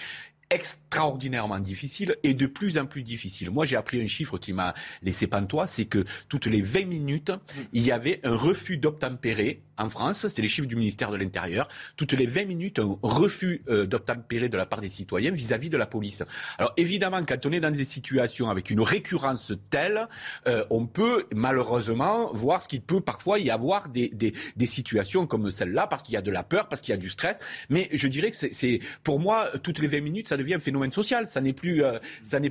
extraordinairement 0.54 1.58
difficile 1.58 2.16
et 2.22 2.32
de 2.32 2.46
plus 2.46 2.78
en 2.78 2.86
plus 2.86 3.02
difficile. 3.02 3.50
Moi, 3.50 3.66
j'ai 3.66 3.76
appris 3.76 4.00
un 4.00 4.06
chiffre 4.06 4.38
qui 4.38 4.52
m'a 4.52 4.72
laissé 5.02 5.26
pantois, 5.26 5.66
c'est 5.66 5.84
que 5.84 6.04
toutes 6.28 6.46
les 6.46 6.62
20 6.62 6.86
minutes, 6.86 7.32
il 7.72 7.82
y 7.82 7.90
avait 7.90 8.20
un 8.24 8.36
refus 8.36 8.78
d'obtempérer 8.78 9.62
en 9.78 9.90
France, 9.90 10.26
c'est 10.28 10.42
les 10.42 10.48
chiffres 10.48 10.68
du 10.68 10.76
ministère 10.76 11.10
de 11.10 11.16
l'Intérieur, 11.16 11.68
toutes 11.96 12.12
les 12.12 12.26
20 12.26 12.44
minutes, 12.44 12.78
un 12.78 12.96
refus 13.02 13.62
euh, 13.68 13.86
d'obtempérer 13.86 14.48
de 14.48 14.56
la 14.56 14.66
part 14.66 14.80
des 14.80 14.88
citoyens 14.88 15.32
vis-à-vis 15.32 15.68
de 15.68 15.76
la 15.76 15.86
police. 15.86 16.22
Alors 16.58 16.72
évidemment, 16.76 17.20
quand 17.26 17.46
on 17.46 17.52
est 17.52 17.60
dans 17.60 17.70
des 17.70 17.84
situations 17.84 18.50
avec 18.50 18.70
une 18.70 18.80
récurrence 18.80 19.52
telle, 19.70 20.08
euh, 20.46 20.64
on 20.70 20.86
peut 20.86 21.26
malheureusement 21.34 22.32
voir 22.32 22.62
ce 22.62 22.68
qu'il 22.68 22.82
peut 22.82 23.00
parfois 23.00 23.38
y 23.38 23.50
avoir 23.50 23.88
des, 23.88 24.08
des, 24.08 24.66
situations 24.66 25.26
comme 25.26 25.50
celle-là, 25.50 25.86
parce 25.86 26.02
qu'il 26.02 26.14
y 26.14 26.16
a 26.16 26.22
de 26.22 26.30
la 26.30 26.42
peur, 26.42 26.68
parce 26.68 26.80
qu'il 26.80 26.92
y 26.92 26.94
a 26.94 27.00
du 27.00 27.10
stress. 27.10 27.36
Mais 27.68 27.88
je 27.92 28.08
dirais 28.08 28.30
que 28.30 28.36
c'est, 28.36 28.80
pour 29.02 29.20
moi, 29.20 29.48
toutes 29.62 29.78
les 29.78 29.88
20 29.88 30.00
minutes, 30.00 30.28
ça 30.28 30.36
devient 30.36 30.54
un 30.54 30.60
phénomène 30.60 30.92
social. 30.92 31.28
Ça 31.28 31.40
n'est 31.40 31.52
plus, 31.52 31.84
euh, 31.84 31.98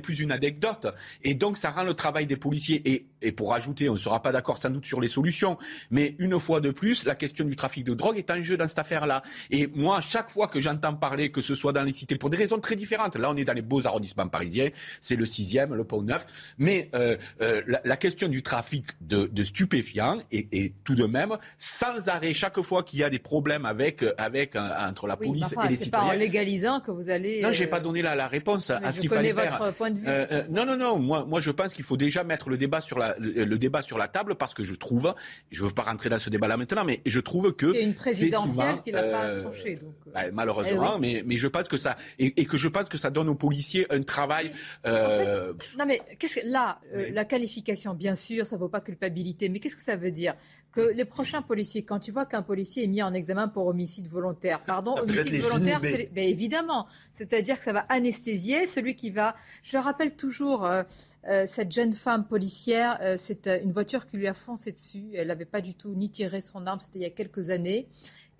plus 0.02 0.20
une 0.20 0.32
anecdote. 0.32 0.86
Et 1.22 1.34
donc, 1.34 1.56
ça 1.56 1.70
rend 1.70 1.84
le 1.84 1.94
travail 1.94 2.26
des 2.26 2.36
policiers. 2.36 2.82
Et, 2.84 3.32
pour 3.32 3.54
ajouter, 3.54 3.88
on 3.88 3.94
ne 3.94 3.98
sera 3.98 4.20
pas 4.20 4.32
d'accord 4.32 4.58
sans 4.58 4.70
doute 4.70 4.84
sur 4.84 5.00
les 5.00 5.08
solutions, 5.08 5.56
mais 5.90 6.14
une 6.18 6.38
fois 6.38 6.60
de 6.60 6.70
plus, 6.70 7.04
question 7.14 7.44
du 7.44 7.56
trafic 7.56 7.84
de 7.84 7.94
drogue 7.94 8.18
est 8.18 8.30
en 8.30 8.42
jeu 8.42 8.56
dans 8.56 8.68
cette 8.68 8.78
affaire-là. 8.78 9.22
Et 9.50 9.68
moi, 9.74 10.00
chaque 10.00 10.30
fois 10.30 10.48
que 10.48 10.60
j'entends 10.60 10.94
parler, 10.94 11.30
que 11.30 11.42
ce 11.42 11.54
soit 11.54 11.72
dans 11.72 11.82
les 11.82 11.92
cités, 11.92 12.16
pour 12.16 12.30
des 12.30 12.36
raisons 12.36 12.58
très 12.58 12.76
différentes, 12.76 13.16
là, 13.16 13.30
on 13.30 13.36
est 13.36 13.44
dans 13.44 13.52
les 13.52 13.62
beaux 13.62 13.86
arrondissements 13.86 14.28
parisiens, 14.28 14.68
c'est 15.00 15.16
le 15.16 15.24
6e, 15.24 15.74
le 15.74 15.84
Pont 15.84 16.02
Neuf, 16.02 16.26
mais 16.58 16.90
euh, 16.94 17.16
euh, 17.40 17.62
la, 17.66 17.80
la, 17.84 17.96
question 17.96 18.28
du 18.28 18.42
trafic 18.42 18.86
de, 19.00 19.26
de 19.26 19.44
stupéfiants 19.44 20.18
est, 20.32 20.52
est, 20.52 20.74
tout 20.84 20.94
de 20.94 21.06
même 21.06 21.36
sans 21.58 22.08
arrêt 22.08 22.32
chaque 22.32 22.60
fois 22.62 22.82
qu'il 22.82 22.98
y 22.98 23.04
a 23.04 23.10
des 23.10 23.18
problèmes 23.18 23.64
avec, 23.64 24.04
avec 24.18 24.56
entre 24.56 25.06
la 25.06 25.16
police 25.16 25.52
et 25.52 25.68
les 25.68 25.76
citoyens. 25.76 25.78
C'est 25.78 25.90
pas 25.90 26.02
en 26.02 26.18
légalisant 26.18 26.80
que 26.80 26.90
vous 26.90 27.10
allez. 27.10 27.40
Non, 27.40 27.52
j'ai 27.52 27.66
pas 27.66 27.80
donné 27.80 28.02
la, 28.02 28.14
la 28.14 28.28
réponse 28.28 28.70
à 28.70 28.92
ce 28.92 29.00
qu'il 29.00 29.08
fallait 29.08 29.32
faire. 29.32 29.58
votre 29.58 29.76
point 29.76 29.90
de 29.90 29.98
vue. 29.98 30.08
Euh, 30.08 30.26
euh, 30.30 30.42
non, 30.50 30.64
non, 30.66 30.76
non. 30.76 30.98
Moi, 30.98 31.24
moi, 31.26 31.40
je 31.40 31.50
pense 31.50 31.74
qu'il 31.74 31.84
faut 31.84 31.96
déjà 31.96 32.24
mettre 32.24 32.48
le 32.48 32.56
débat 32.56 32.80
sur 32.80 32.98
la, 32.98 33.14
le, 33.18 33.58
débat 33.58 33.82
sur 33.82 33.98
la 33.98 34.08
table 34.08 34.34
parce 34.34 34.54
que 34.54 34.64
je 34.64 34.74
trouve, 34.74 35.14
je 35.50 35.64
veux 35.64 35.70
pas 35.70 35.82
rentrer 35.82 36.08
dans 36.08 36.18
ce 36.18 36.30
débat-là 36.30 36.56
maintenant, 36.56 36.84
mais 36.84 37.00
je 37.06 37.20
trouve 37.20 37.52
que 37.54 37.72
c'est 37.72 37.82
une 37.82 37.94
présidentielle 37.94 38.82
qui 38.84 38.90
l'a 38.90 39.02
pas 39.02 39.24
euh, 39.24 39.40
accroché. 39.40 39.76
Donc... 39.76 39.94
Bah, 40.12 40.30
malheureusement, 40.32 40.94
eh 40.96 41.00
mais, 41.00 41.22
mais 41.26 41.36
je 41.36 41.48
pense 41.48 41.68
que 41.68 41.76
ça 41.76 41.96
et, 42.18 42.40
et, 42.40 42.44
que 42.46 42.56
je 42.56 42.68
pense 42.68 42.88
que 42.88 42.98
ça 42.98 43.10
donne 43.10 43.28
aux 43.28 43.34
policiers 43.34 43.86
un 43.90 44.02
travail. 44.02 44.52
Euh... 44.86 45.52
En 45.52 45.58
fait, 45.58 45.78
non, 45.78 45.86
mais 45.86 46.00
qu'est-ce 46.18 46.40
que 46.40 46.46
là, 46.46 46.80
la 46.92 47.24
qualification, 47.24 47.94
bien 47.94 48.14
sûr, 48.14 48.46
ça 48.46 48.56
vaut 48.56 48.68
pas 48.68 48.80
culpabilité, 48.80 49.48
mais 49.48 49.60
qu'est-ce 49.60 49.76
que 49.76 49.82
ça 49.82 49.96
veut 49.96 50.12
dire? 50.12 50.34
Que 50.74 50.80
les 50.80 51.04
prochains 51.04 51.40
policiers, 51.40 51.84
quand 51.84 52.00
tu 52.00 52.10
vois 52.10 52.26
qu'un 52.26 52.42
policier 52.42 52.82
est 52.82 52.88
mis 52.88 53.02
en 53.02 53.14
examen 53.14 53.46
pour 53.46 53.66
homicide 53.66 54.08
volontaire, 54.08 54.60
pardon, 54.64 54.96
homicide 54.98 55.40
volontaire, 55.40 55.80
mais... 55.80 56.10
Ben, 56.12 56.28
évidemment, 56.28 56.88
c'est-à-dire 57.12 57.58
que 57.58 57.64
ça 57.64 57.72
va 57.72 57.86
anesthésier 57.88 58.66
celui 58.66 58.96
qui 58.96 59.10
va. 59.10 59.36
Je 59.62 59.78
rappelle 59.78 60.16
toujours 60.16 60.64
euh, 60.64 60.82
euh, 61.28 61.46
cette 61.46 61.70
jeune 61.70 61.92
femme 61.92 62.26
policière, 62.26 62.98
euh, 63.02 63.16
c'est 63.16 63.46
une 63.46 63.70
voiture 63.70 64.04
qui 64.06 64.16
lui 64.16 64.26
a 64.26 64.34
foncé 64.34 64.72
dessus. 64.72 65.10
Elle 65.14 65.28
n'avait 65.28 65.44
pas 65.44 65.60
du 65.60 65.74
tout 65.74 65.94
ni 65.94 66.10
tiré 66.10 66.40
son 66.40 66.66
arme, 66.66 66.80
c'était 66.80 66.98
il 66.98 67.02
y 67.02 67.06
a 67.06 67.10
quelques 67.10 67.50
années. 67.50 67.86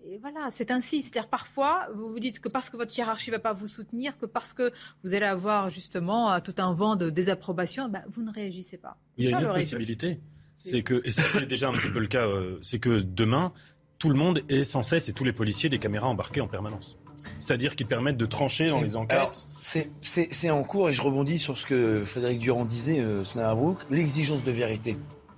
Et 0.06 0.18
voilà, 0.18 0.48
c'est 0.50 0.70
ainsi. 0.72 1.02
C'est-à-dire 1.02 1.28
parfois, 1.28 1.86
vous 1.94 2.10
vous 2.10 2.20
dites 2.20 2.40
que 2.40 2.48
parce 2.48 2.68
que 2.68 2.76
votre 2.76 2.96
hiérarchie 2.98 3.30
ne 3.30 3.36
va 3.36 3.40
pas 3.40 3.52
vous 3.52 3.68
soutenir, 3.68 4.18
que 4.18 4.26
parce 4.26 4.52
que 4.52 4.72
vous 5.02 5.14
allez 5.14 5.24
avoir 5.24 5.70
justement 5.70 6.38
tout 6.40 6.54
un 6.58 6.74
vent 6.74 6.96
de 6.96 7.08
désapprobation, 7.10 7.88
ben, 7.88 8.02
vous 8.08 8.22
ne 8.22 8.30
réagissez 8.30 8.76
pas. 8.76 8.98
Il 9.16 9.30
y 9.30 9.32
a 9.32 9.40
une 9.40 9.54
possibilité. 9.54 10.20
C'est 10.56 10.82
que, 10.82 11.02
et 11.04 11.10
c'est 11.10 11.46
déjà 11.46 11.68
un 11.68 11.72
petit 11.72 11.88
peu 11.88 11.98
le 11.98 12.06
cas, 12.06 12.26
euh, 12.26 12.58
c'est 12.62 12.78
que 12.78 13.00
demain, 13.00 13.52
tout 13.98 14.08
le 14.08 14.16
monde 14.16 14.42
est 14.48 14.64
sans 14.64 14.82
cesse, 14.82 15.08
et 15.08 15.12
tous 15.12 15.24
les 15.24 15.32
policiers, 15.32 15.68
des 15.68 15.78
caméras 15.78 16.08
embarquées 16.08 16.40
en 16.40 16.48
permanence. 16.48 16.98
C'est-à-dire 17.40 17.74
qu'ils 17.74 17.86
permettent 17.86 18.16
de 18.16 18.26
trancher 18.26 18.68
dans 18.68 18.80
les 18.80 18.96
enquêtes. 18.96 19.46
C'est 19.58 20.50
en 20.50 20.62
cours, 20.62 20.88
et 20.88 20.92
je 20.92 21.02
rebondis 21.02 21.38
sur 21.38 21.58
ce 21.58 21.66
que 21.66 22.04
Frédéric 22.04 22.38
Durand 22.38 22.64
disait, 22.64 23.00
euh, 23.00 23.24
l'exigence 23.90 24.44
de 24.44 24.50
vérité. 24.50 24.96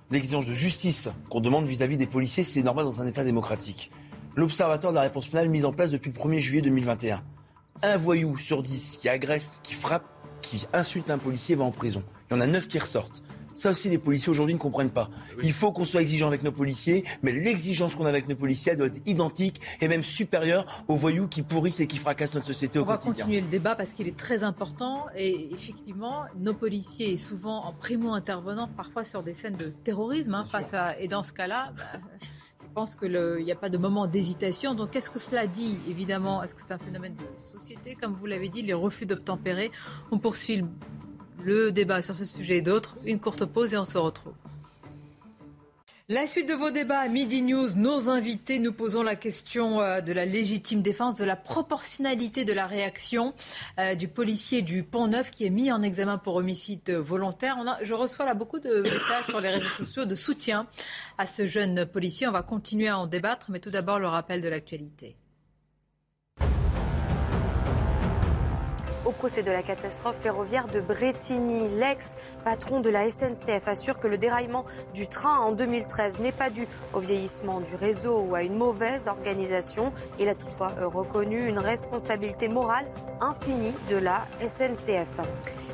l'exigence 0.09 0.47
de 0.47 0.53
justice 0.53 1.09
qu'on 1.29 1.41
demande 1.41 1.65
vis-à-vis 1.65 1.97
des 1.97 2.07
policiers, 2.07 2.43
c'est 2.43 2.63
normal 2.63 2.85
dans 2.85 3.01
un 3.01 3.07
État 3.07 3.25
démocratique. 3.25 3.91
L'observatoire 4.37 4.93
de 4.93 4.97
la 4.97 5.01
réponse 5.01 5.27
pénale 5.27 5.49
mis 5.49 5.65
en 5.65 5.73
place 5.73 5.91
depuis 5.91 6.11
le 6.11 6.17
1er 6.17 6.39
juillet 6.39 6.61
2021. 6.61 7.21
Un 7.83 7.97
voyou 7.97 8.37
sur 8.37 8.61
dix 8.61 8.97
qui 9.01 9.09
agresse, 9.09 9.59
qui 9.63 9.73
frappe, 9.73 10.05
qui 10.41 10.65
insulte 10.73 11.09
un 11.09 11.17
policier 11.17 11.55
va 11.55 11.63
en 11.63 11.71
prison. 11.71 12.03
Il 12.29 12.35
y 12.35 12.37
en 12.37 12.41
a 12.41 12.47
neuf 12.47 12.67
qui 12.67 12.79
ressortent. 12.79 13.23
Ça 13.57 13.71
aussi, 13.71 13.89
les 13.89 13.97
policiers 13.97 14.29
aujourd'hui 14.29 14.53
ne 14.53 14.59
comprennent 14.59 14.91
pas. 14.91 15.09
Il 15.41 15.51
faut 15.51 15.71
qu'on 15.71 15.83
soit 15.83 16.01
exigeant 16.01 16.27
avec 16.27 16.43
nos 16.43 16.51
policiers, 16.51 17.03
mais 17.23 17.31
l'exigence 17.31 17.95
qu'on 17.95 18.05
a 18.05 18.09
avec 18.09 18.27
nos 18.29 18.35
policiers 18.35 18.75
doit 18.75 18.85
être 18.85 19.01
identique 19.07 19.59
et 19.81 19.87
même 19.87 20.03
supérieure 20.03 20.83
aux 20.87 20.95
voyous 20.95 21.27
qui 21.27 21.41
pourrissent 21.41 21.79
et 21.79 21.87
qui 21.87 21.97
fracassent 21.97 22.35
notre 22.35 22.45
société 22.45 22.77
au 22.77 22.85
quotidien. 22.85 23.11
On 23.11 23.13
va 23.13 23.17
continuer 23.17 23.41
le 23.41 23.47
débat 23.47 23.75
parce 23.75 23.93
qu'il 23.93 24.07
est 24.07 24.15
très 24.15 24.43
important 24.43 25.07
et 25.15 25.51
effectivement, 25.51 26.25
nos 26.37 26.53
policiers, 26.53 27.17
souvent 27.17 27.65
en 27.65 27.73
primo-intervenant, 27.73 28.67
parfois 28.67 29.03
sur 29.03 29.23
des 29.23 29.33
scènes 29.33 29.55
de 29.55 29.73
terrorisme, 29.83 30.35
hein, 30.35 30.45
face 30.45 30.75
à, 30.75 30.99
et 30.99 31.07
dans 31.07 31.23
ce 31.23 31.33
cas-là, 31.33 31.73
bah, 31.75 31.99
je 32.61 32.67
pense 32.75 32.95
qu'il 32.95 33.43
n'y 33.43 33.51
a 33.51 33.55
pas 33.55 33.69
de 33.69 33.79
moment 33.79 34.05
d'hésitation. 34.05 34.75
Donc, 34.75 34.91
qu'est-ce 34.91 35.09
que 35.09 35.17
cela 35.17 35.47
dit 35.47 35.79
Évidemment, 35.87 36.43
est-ce 36.43 36.53
que 36.53 36.61
c'est 36.61 36.73
un 36.73 36.77
phénomène 36.77 37.15
de 37.15 37.43
société? 37.43 37.95
Comme 37.95 38.13
vous 38.13 38.27
l'avez 38.27 38.49
dit, 38.49 38.61
les 38.61 38.75
refus 38.75 39.07
d'obtempérer. 39.07 39.71
On 40.11 40.19
poursuit 40.19 40.57
le 40.57 40.67
débat 41.71 42.01
sur 42.01 42.15
ce 42.15 42.25
sujet 42.25 42.57
et 42.57 42.61
d'autres. 42.61 42.95
Une 43.05 43.19
courte 43.19 43.45
pause 43.45 43.73
et 43.73 43.77
on 43.77 43.85
se 43.85 43.97
retrouve. 43.97 44.33
La 46.09 46.25
suite 46.25 46.47
de 46.47 46.53
vos 46.53 46.71
débats 46.71 46.99
à 46.99 47.09
Midi 47.09 47.41
News, 47.41 47.75
nos 47.75 48.09
invités, 48.09 48.59
nous 48.59 48.71
posons 48.71 49.03
la 49.03 49.17
question 49.17 49.81
euh, 49.81 49.99
de 49.99 50.13
la 50.13 50.23
légitime 50.23 50.81
défense, 50.81 51.15
de 51.15 51.25
la 51.25 51.35
proportionnalité 51.35 52.45
de 52.45 52.53
la 52.53 52.65
réaction 52.65 53.33
euh, 53.77 53.93
du 53.93 54.07
policier 54.07 54.61
du 54.61 54.83
Pont 54.83 55.07
Neuf 55.07 55.31
qui 55.31 55.45
est 55.45 55.49
mis 55.49 55.69
en 55.69 55.81
examen 55.81 56.17
pour 56.17 56.35
homicide 56.35 56.91
volontaire. 56.91 57.57
je 57.81 57.93
reçois 57.93 58.23
là 58.23 58.35
beaucoup 58.35 58.59
de 58.59 58.83
messages 58.83 59.25
sur 59.25 59.41
les 59.41 59.49
réseaux 59.49 59.67
sociaux 59.67 60.05
de 60.05 60.15
soutien 60.15 60.65
à 61.17 61.25
ce 61.25 61.45
jeune 61.45 61.85
policier. 61.85 62.25
On 62.25 62.31
va 62.31 62.41
continuer 62.41 62.87
à 62.87 62.97
en 62.97 63.07
débattre, 63.07 63.47
mais 63.51 63.59
tout 63.59 63.71
d'abord 63.71 63.99
le 63.99 64.07
rappel 64.07 64.39
de 64.41 64.47
l'actualité. 64.47 65.17
Au 69.07 69.11
procès 69.11 69.41
de 69.41 69.51
la 69.51 69.63
catastrophe 69.63 70.17
ferroviaire 70.17 70.67
de 70.67 70.81
Bretigny. 70.81 71.69
L'ex-patron 71.77 72.81
de 72.81 72.89
la 72.89 73.09
SNCF 73.09 73.65
assure 73.67 73.99
que 73.99 74.07
le 74.07 74.17
déraillement 74.17 74.65
du 74.93 75.07
train 75.07 75.37
en 75.39 75.53
2013 75.53 76.19
n'est 76.19 76.33
pas 76.33 76.49
dû 76.49 76.67
au 76.93 76.99
vieillissement 76.99 77.61
du 77.61 77.73
réseau 77.75 78.19
ou 78.19 78.35
à 78.35 78.43
une 78.43 78.57
mauvaise 78.57 79.07
organisation. 79.07 79.93
Il 80.19 80.27
a 80.27 80.35
toutefois 80.35 80.73
reconnu 80.83 81.47
une 81.47 81.59
responsabilité 81.59 82.49
morale 82.49 82.85
infinie 83.21 83.73
de 83.89 83.95
la 83.95 84.27
SNCF. 84.45 85.21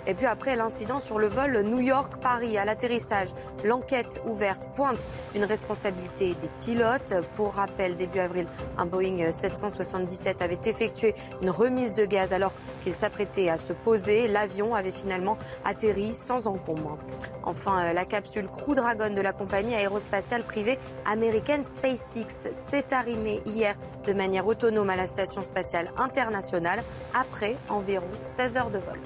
Et 0.06 0.14
puis 0.14 0.26
après 0.26 0.56
l'incident 0.56 1.00
sur 1.00 1.18
le 1.18 1.28
vol 1.28 1.62
New 1.62 1.80
York-Paris 1.80 2.58
à 2.58 2.66
l'atterrissage, 2.66 3.30
l'enquête 3.64 4.22
ouverte 4.28 4.70
pointe 4.76 5.08
une 5.34 5.46
responsabilité 5.46 6.36
des 6.42 6.50
pilotes. 6.60 7.14
Pour 7.36 7.54
rappel, 7.54 7.96
début 7.96 8.20
avril, 8.20 8.48
un 8.78 8.86
Boeing 8.86 9.32
777 9.32 10.42
avait 10.42 10.60
effectué 10.66 11.16
une 11.42 11.50
remise 11.50 11.94
de 11.94 12.06
gaz 12.06 12.34
alors 12.34 12.52
qu'il 12.84 12.94
s'apprêtait 12.94 13.23
à 13.50 13.58
se 13.58 13.74
poser. 13.74 14.28
L'avion 14.28 14.76
avait 14.76 14.92
finalement 14.92 15.38
atterri 15.66 16.16
sans 16.16 16.48
encombre. 16.48 16.98
Enfin, 17.44 17.86
euh, 17.86 17.94
la 17.94 18.06
capsule 18.06 18.48
Crew 18.48 18.76
Dragon 18.76 19.14
de 19.14 19.22
la 19.22 19.34
compagnie 19.34 19.76
aérospatiale 19.76 20.44
privée 20.44 20.78
américaine 21.06 21.64
SpaceX 21.64 22.52
s'est 22.52 22.94
arrimée 22.94 23.42
hier 23.46 23.76
de 24.06 24.14
manière 24.14 24.46
autonome 24.46 24.90
à 24.90 24.96
la 24.96 25.06
station 25.06 25.42
spatiale 25.42 25.90
internationale 25.98 26.84
après 27.14 27.56
environ 27.70 28.08
16 28.22 28.58
heures 28.58 28.72
de 28.72 28.80
vol. 28.80 29.00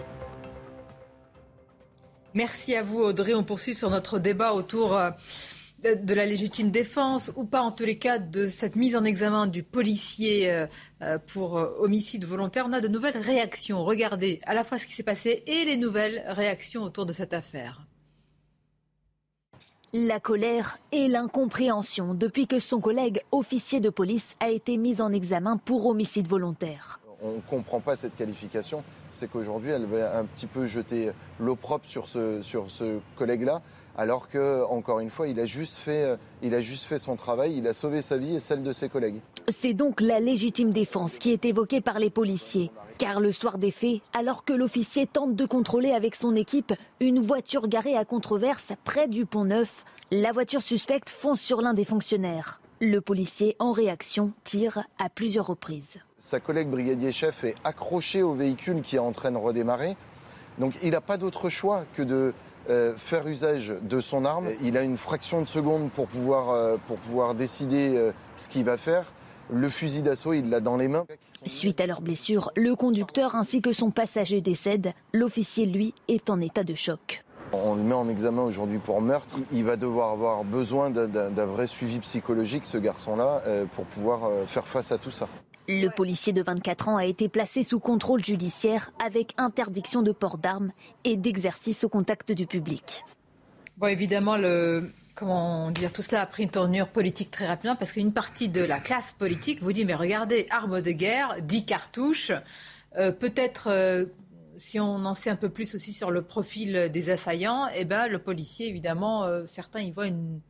Merci 2.34 2.76
à 2.76 2.84
vous, 2.84 3.00
Audrey. 3.00 3.34
On 3.34 3.44
poursuit 3.44 3.76
sur 3.76 3.90
notre 3.90 4.20
débat 4.20 4.54
autour 4.54 4.96
euh, 4.96 5.12
de 5.96 6.14
la 6.14 6.26
légitime 6.26 6.72
défense 6.72 7.32
ou 7.36 7.46
pas, 7.46 7.62
en 7.62 7.72
tous 7.72 7.86
les 7.86 7.98
cas, 7.98 8.20
de 8.20 8.48
cette 8.48 8.76
mise 8.76 8.96
en 8.96 9.04
examen 9.04 9.48
du 9.48 9.64
policier 9.64 10.52
euh, 10.52 10.68
euh, 11.02 11.18
pour 11.18 11.54
homicide 11.54 12.26
volontaire. 12.26 12.66
On 12.68 12.74
a 12.74 12.82
de 12.82 12.88
nouvelles 12.88 13.18
réactions. 13.18 13.84
Regardez 13.84 14.40
à 14.44 14.54
la 14.54 14.64
fois 14.64 14.78
ce 14.78 14.86
qui 14.86 14.94
s'est 14.94 15.04
passé 15.04 15.44
et 15.48 15.66
les 15.66 15.78
nouvelles 15.78 16.24
réactions 16.28 16.84
autour 16.84 17.06
de 17.06 17.14
cette 17.14 17.34
affaire. 17.34 17.86
La 19.94 20.20
colère 20.20 20.80
et 20.92 21.08
l'incompréhension 21.08 22.14
depuis 22.14 22.46
que 22.46 22.60
son 22.60 22.82
collègue 22.82 23.22
officier 23.32 23.80
de 23.80 23.90
police 23.90 24.36
a 24.40 24.50
été 24.50 24.78
mis 24.78 25.02
en 25.02 25.12
examen 25.14 25.58
pour 25.58 25.86
homicide 25.86 26.28
volontaire 26.28 27.00
on 27.22 27.34
ne 27.34 27.42
comprend 27.42 27.80
pas 27.80 27.96
cette 27.96 28.16
qualification, 28.16 28.84
c'est 29.12 29.30
qu'aujourd'hui, 29.30 29.72
elle 29.72 29.86
va 29.86 30.18
un 30.18 30.26
petit 30.26 30.48
peu 30.48 30.68
jeter 30.68 31.12
l'opprobre 31.40 31.86
sur 31.86 32.08
ce, 32.08 32.42
sur 32.42 32.70
ce 32.70 33.00
collègue-là, 33.16 33.62
alors 33.98 34.30
que, 34.30 34.64
encore 34.66 35.00
une 35.00 35.10
fois, 35.10 35.28
il 35.28 35.40
a, 35.40 35.46
juste 35.46 35.78
fait, 35.78 36.16
il 36.44 36.54
a 36.54 36.62
juste 36.62 36.86
fait 36.86 37.00
son 37.00 37.16
travail, 37.16 37.58
il 37.58 37.68
a 37.68 37.74
sauvé 37.74 38.02
sa 38.02 38.18
vie 38.18 38.36
et 38.36 38.40
celle 38.40 38.64
de 38.64 38.72
ses 38.72 38.90
collègues. 38.90 39.22
C'est 39.50 39.74
donc 39.74 40.02
la 40.02 40.20
légitime 40.20 40.72
défense 40.72 41.18
qui 41.18 41.34
est 41.34 41.46
évoquée 41.46 41.82
par 41.82 42.00
les 42.00 42.10
policiers. 42.10 42.72
Car 43.00 43.20
le 43.20 43.32
soir 43.32 43.58
des 43.58 43.72
faits, 43.72 44.02
alors 44.14 44.46
que 44.46 44.54
l'officier 44.54 45.08
tente 45.08 45.36
de 45.36 45.46
contrôler 45.46 45.92
avec 45.92 46.16
son 46.16 46.36
équipe 46.36 46.74
une 47.00 47.20
voiture 47.20 47.68
garée 47.68 47.96
à 47.96 48.06
controverse 48.06 48.74
près 48.84 49.08
du 49.08 49.26
pont 49.26 49.46
Neuf, 49.46 49.86
la 50.12 50.32
voiture 50.32 50.62
suspecte 50.62 51.10
fonce 51.10 51.42
sur 51.42 51.62
l'un 51.62 51.74
des 51.74 51.86
fonctionnaires. 51.86 52.62
Le 52.80 53.02
policier, 53.02 53.56
en 53.60 53.72
réaction, 53.72 54.32
tire 54.44 54.84
à 55.00 55.10
plusieurs 55.10 55.48
reprises. 55.48 55.98
Sa 56.20 56.40
collègue 56.40 56.70
brigadier 56.70 57.12
chef 57.12 57.44
est 57.44 57.56
accroché 57.64 58.22
au 58.22 58.34
véhicule 58.34 58.82
qui 58.82 58.96
est 58.96 59.00
en 59.00 59.12
train 59.12 59.32
de 59.32 59.38
redémarrer. 59.38 59.98
Donc 60.60 60.74
il 60.84 60.92
n'a 60.92 61.02
pas 61.02 61.18
d'autre 61.18 61.50
choix 61.50 61.86
que 61.94 62.02
de 62.02 62.34
euh, 62.70 62.94
faire 62.98 63.26
usage 63.28 63.74
de 63.82 64.02
son 64.02 64.26
arme. 64.26 64.50
Il 64.62 64.78
a 64.78 64.82
une 64.82 64.98
fraction 64.98 65.42
de 65.42 65.48
seconde 65.48 65.90
pour 65.90 66.08
pouvoir, 66.08 66.50
euh, 66.50 66.76
pour 66.88 66.98
pouvoir 66.98 67.34
décider 67.34 67.96
euh, 67.96 68.12
ce 68.36 68.50
qu'il 68.50 68.66
va 68.66 68.78
faire. 68.78 69.06
Le 69.50 69.70
fusil 69.70 70.02
d'assaut, 70.02 70.34
il 70.34 70.50
l'a 70.50 70.60
dans 70.60 70.76
les 70.76 70.90
mains. 70.90 71.06
Suite 71.46 71.80
à 71.80 71.88
leur 71.88 72.02
blessure, 72.02 72.52
le 72.58 72.76
conducteur 72.76 73.36
ainsi 73.36 73.62
que 73.62 73.72
son 73.72 73.90
passager 73.90 74.42
décèdent. 74.42 74.92
L'officier, 75.14 75.66
lui, 75.66 75.94
est 76.10 76.30
en 76.30 76.42
état 76.42 76.66
de 76.66 76.76
choc. 76.76 77.24
On 77.54 77.76
le 77.76 77.84
met 77.84 77.96
en 77.96 78.10
examen 78.10 78.42
aujourd'hui 78.42 78.80
pour 78.80 79.00
meurtre. 79.02 79.38
Il 79.54 79.64
va 79.64 79.78
devoir 79.78 80.12
avoir 80.12 80.44
besoin 80.44 80.90
d'un 80.90 81.46
vrai 81.46 81.68
suivi 81.68 82.00
psychologique, 82.00 82.66
ce 82.66 82.78
garçon-là, 82.78 83.42
pour 83.74 83.86
pouvoir 83.86 84.30
faire 84.48 84.68
face 84.68 84.92
à 84.92 84.98
tout 84.98 85.12
ça. 85.12 85.30
Le 85.70 85.90
policier 85.90 86.32
de 86.32 86.42
24 86.42 86.88
ans 86.88 86.96
a 86.98 87.06
été 87.06 87.28
placé 87.28 87.62
sous 87.62 87.82
contrôle 87.82 88.24
judiciaire 88.24 88.92
avec 89.06 89.34
interdiction 89.38 90.02
de 90.02 90.14
port 90.14 90.38
d'armes 90.38 90.72
et 91.04 91.18
d'exercice 91.18 91.84
au 91.84 91.90
contact 91.90 92.32
du 92.32 92.48
public. 92.48 93.04
Bon, 93.78 93.88
évidemment, 93.88 94.38
comment 95.14 95.70
dire, 95.72 95.92
tout 95.92 96.02
cela 96.02 96.22
a 96.22 96.26
pris 96.26 96.44
une 96.44 96.52
tournure 96.52 96.88
politique 96.88 97.32
très 97.32 97.48
rapidement 97.48 97.76
parce 97.76 97.92
qu'une 97.92 98.14
partie 98.14 98.48
de 98.48 98.62
la 98.62 98.80
classe 98.80 99.12
politique 99.12 99.62
vous 99.62 99.74
dit 99.74 99.84
mais 99.84 99.96
regardez, 99.96 100.46
armes 100.52 100.82
de 100.82 100.92
guerre, 100.92 101.36
10 101.42 101.66
cartouches, 101.66 102.32
euh, 102.96 103.12
peut-être. 103.12 103.68
Euh, 103.70 104.06
si 104.60 104.80
on 104.80 105.06
en 105.06 105.14
sait 105.14 105.30
un 105.30 105.36
peu 105.36 105.50
plus 105.50 105.76
aussi 105.76 105.94
sur 105.94 106.10
le 106.10 106.24
profil 106.24 106.90
des 106.92 107.12
assaillants, 107.12 107.68
eh 107.76 107.86
ben, 107.86 108.08
le 108.08 108.18
policier, 108.18 108.68
évidemment, 108.68 109.24
euh, 109.24 109.44
certains 109.46 109.82
y 109.82 109.92
voient 109.92 110.08
une 110.08 110.42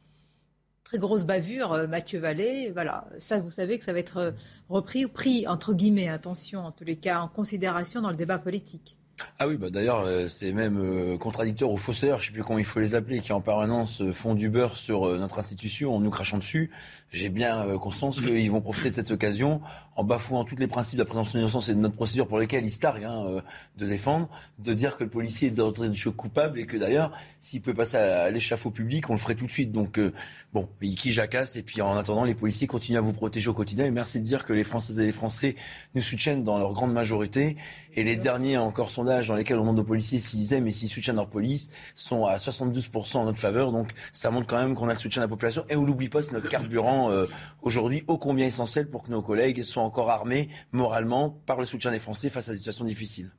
très 0.88 1.00
grosse 1.00 1.26
bavure, 1.26 1.74
euh, 1.74 1.88
Mathieu 1.88 2.20
Vallée. 2.20 2.72
Voilà, 2.72 3.06
ça, 3.20 3.40
vous 3.40 3.50
savez 3.50 3.78
que 3.78 3.84
ça 3.84 3.92
va 3.92 4.00
être 4.00 4.18
euh, 4.18 4.32
repris 4.70 5.04
ou 5.04 5.10
pris, 5.10 5.46
entre 5.46 5.74
guillemets, 5.74 6.08
attention, 6.08 6.62
en 6.62 6.72
tous 6.72 6.86
les 6.86 6.96
cas, 6.96 7.20
en 7.20 7.28
considération 7.28 8.02
dans 8.02 8.10
le 8.10 8.16
débat 8.16 8.40
politique. 8.40 8.98
Ah 9.40 9.48
oui, 9.48 9.58
bah 9.58 9.70
d'ailleurs, 9.70 10.06
euh, 10.06 10.28
c'est 10.28 10.54
même 10.54 11.18
contradicteur 11.18 11.72
aux 11.72 11.78
fausseurs, 11.78 12.20
je 12.20 12.26
ne 12.26 12.28
sais 12.28 12.34
plus 12.34 12.44
comment 12.44 12.60
il 12.60 12.66
faut 12.66 12.80
les 12.80 12.96
appeler, 12.96 13.20
qui 13.20 13.34
en 13.34 13.42
permanence 13.42 14.04
font 14.12 14.34
du 14.34 14.48
beurre 14.50 14.78
sur 14.78 15.18
notre 15.18 15.40
institution 15.40 15.94
en 15.94 16.00
nous 16.00 16.12
crachant 16.12 16.38
dessus. 16.38 16.72
J'ai 17.12 17.30
bien 17.30 17.78
conscience 17.78 18.20
qu'ils 18.22 18.52
vont 18.52 18.62
profiter 18.62 18.90
de 18.90 18.96
cette 18.96 19.12
occasion 19.12 19.62
en 19.98 20.04
bafouant 20.04 20.46
tous 20.46 20.56
les 20.56 20.68
principes 20.68 21.00
de 21.00 21.04
la 21.04 21.08
présomption 21.08 21.40
d'innocence 21.40 21.70
et 21.70 21.76
de 21.76 21.80
notre 21.80 21.96
procédure 21.96 22.28
pour 22.28 22.38
lesquels 22.38 22.64
ils 22.64 22.72
se 22.72 22.80
targuent 22.80 23.06
hein, 23.06 23.26
euh, 23.26 23.42
de 23.78 23.88
défendre, 23.88 24.30
de 24.60 24.74
dire 24.74 24.96
que 24.96 25.04
le 25.04 25.10
policier 25.10 25.48
est 25.48 25.52
d'entrée 25.52 25.90
de 25.90 25.94
choc 25.94 26.16
coupable 26.16 26.60
et 26.60 26.68
que 26.68 26.78
d'ailleurs, 26.78 27.12
s'il 27.40 27.62
peut 27.62 27.74
passer 27.74 27.98
à, 27.98 28.30
l'échafaud 28.30 28.70
public, 28.70 29.10
on 29.10 29.14
le 29.14 29.20
ferait 29.20 29.34
tout 29.34 29.48
de 29.48 29.52
suite. 29.52 29.72
Donc, 29.72 29.98
euh, 29.98 30.14
bon, 30.54 30.70
qui 30.80 31.12
jacasse 31.12 31.56
et 31.56 31.64
puis 31.64 31.82
en 31.82 31.98
attendant, 31.98 32.26
les 32.26 32.36
policiers 32.36 32.68
continuent 32.68 33.00
à 33.00 33.02
vous 33.02 33.14
protéger 33.14 33.50
au 33.50 33.56
quotidien. 33.56 33.86
Et 33.86 33.92
merci 33.92 34.20
de 34.20 34.24
dire 34.24 34.46
que 34.46 34.54
les 34.54 34.64
Françaises 34.64 35.00
et 35.00 35.06
les 35.06 35.12
Français 35.12 35.56
nous 35.96 36.02
soutiennent 36.02 36.44
dans 36.44 36.60
leur 36.60 36.74
grande 36.74 36.94
majorité. 36.94 37.58
Et 37.96 38.04
les 38.04 38.18
derniers 38.18 38.58
encore 38.58 38.92
sondages 38.92 39.30
dans 39.30 39.36
lesquels 39.36 39.58
on 39.58 39.62
demande 39.62 39.80
aux 39.80 39.84
policiers 39.84 40.20
s'ils 40.20 40.54
aiment 40.54 40.68
et 40.68 40.72
s'ils 40.72 40.90
soutiennent 40.90 41.16
leur 41.16 41.30
police 41.30 41.72
sont 41.96 42.26
à 42.26 42.38
72% 42.38 43.18
en 43.18 43.26
notre 43.26 43.40
faveur. 43.40 43.72
Donc, 43.72 43.90
ça 44.12 44.30
montre 44.30 44.46
quand 44.46 44.60
même 44.60 44.76
qu'on 44.76 44.90
a 44.90 44.94
soutien 44.94 45.22
de 45.22 45.26
la 45.26 45.30
population. 45.30 45.66
Et 45.70 45.76
on 45.76 45.86
l'oublie 45.86 46.10
pas, 46.10 46.22
c'est 46.22 46.34
notre 46.34 46.50
carburant 46.50 46.97
euh, 46.98 47.28
aujourd'hui 47.62 48.04
ô 48.08 48.18
combien 48.18 48.46
essentiel 48.46 48.90
pour 48.90 49.04
que 49.04 49.12
nos 49.12 49.22
collègues 49.22 49.64
soient 49.64 49.84
encore 49.84 50.10
armés 50.10 50.50
moralement 50.72 51.30
par 51.46 51.60
le 51.60 51.66
soutien 51.66 51.92
des 51.92 52.00
Français 52.00 52.30
face 52.30 52.50
à 52.50 52.52
des 52.52 52.58
situations 52.58 52.86
difficiles. 52.86 53.32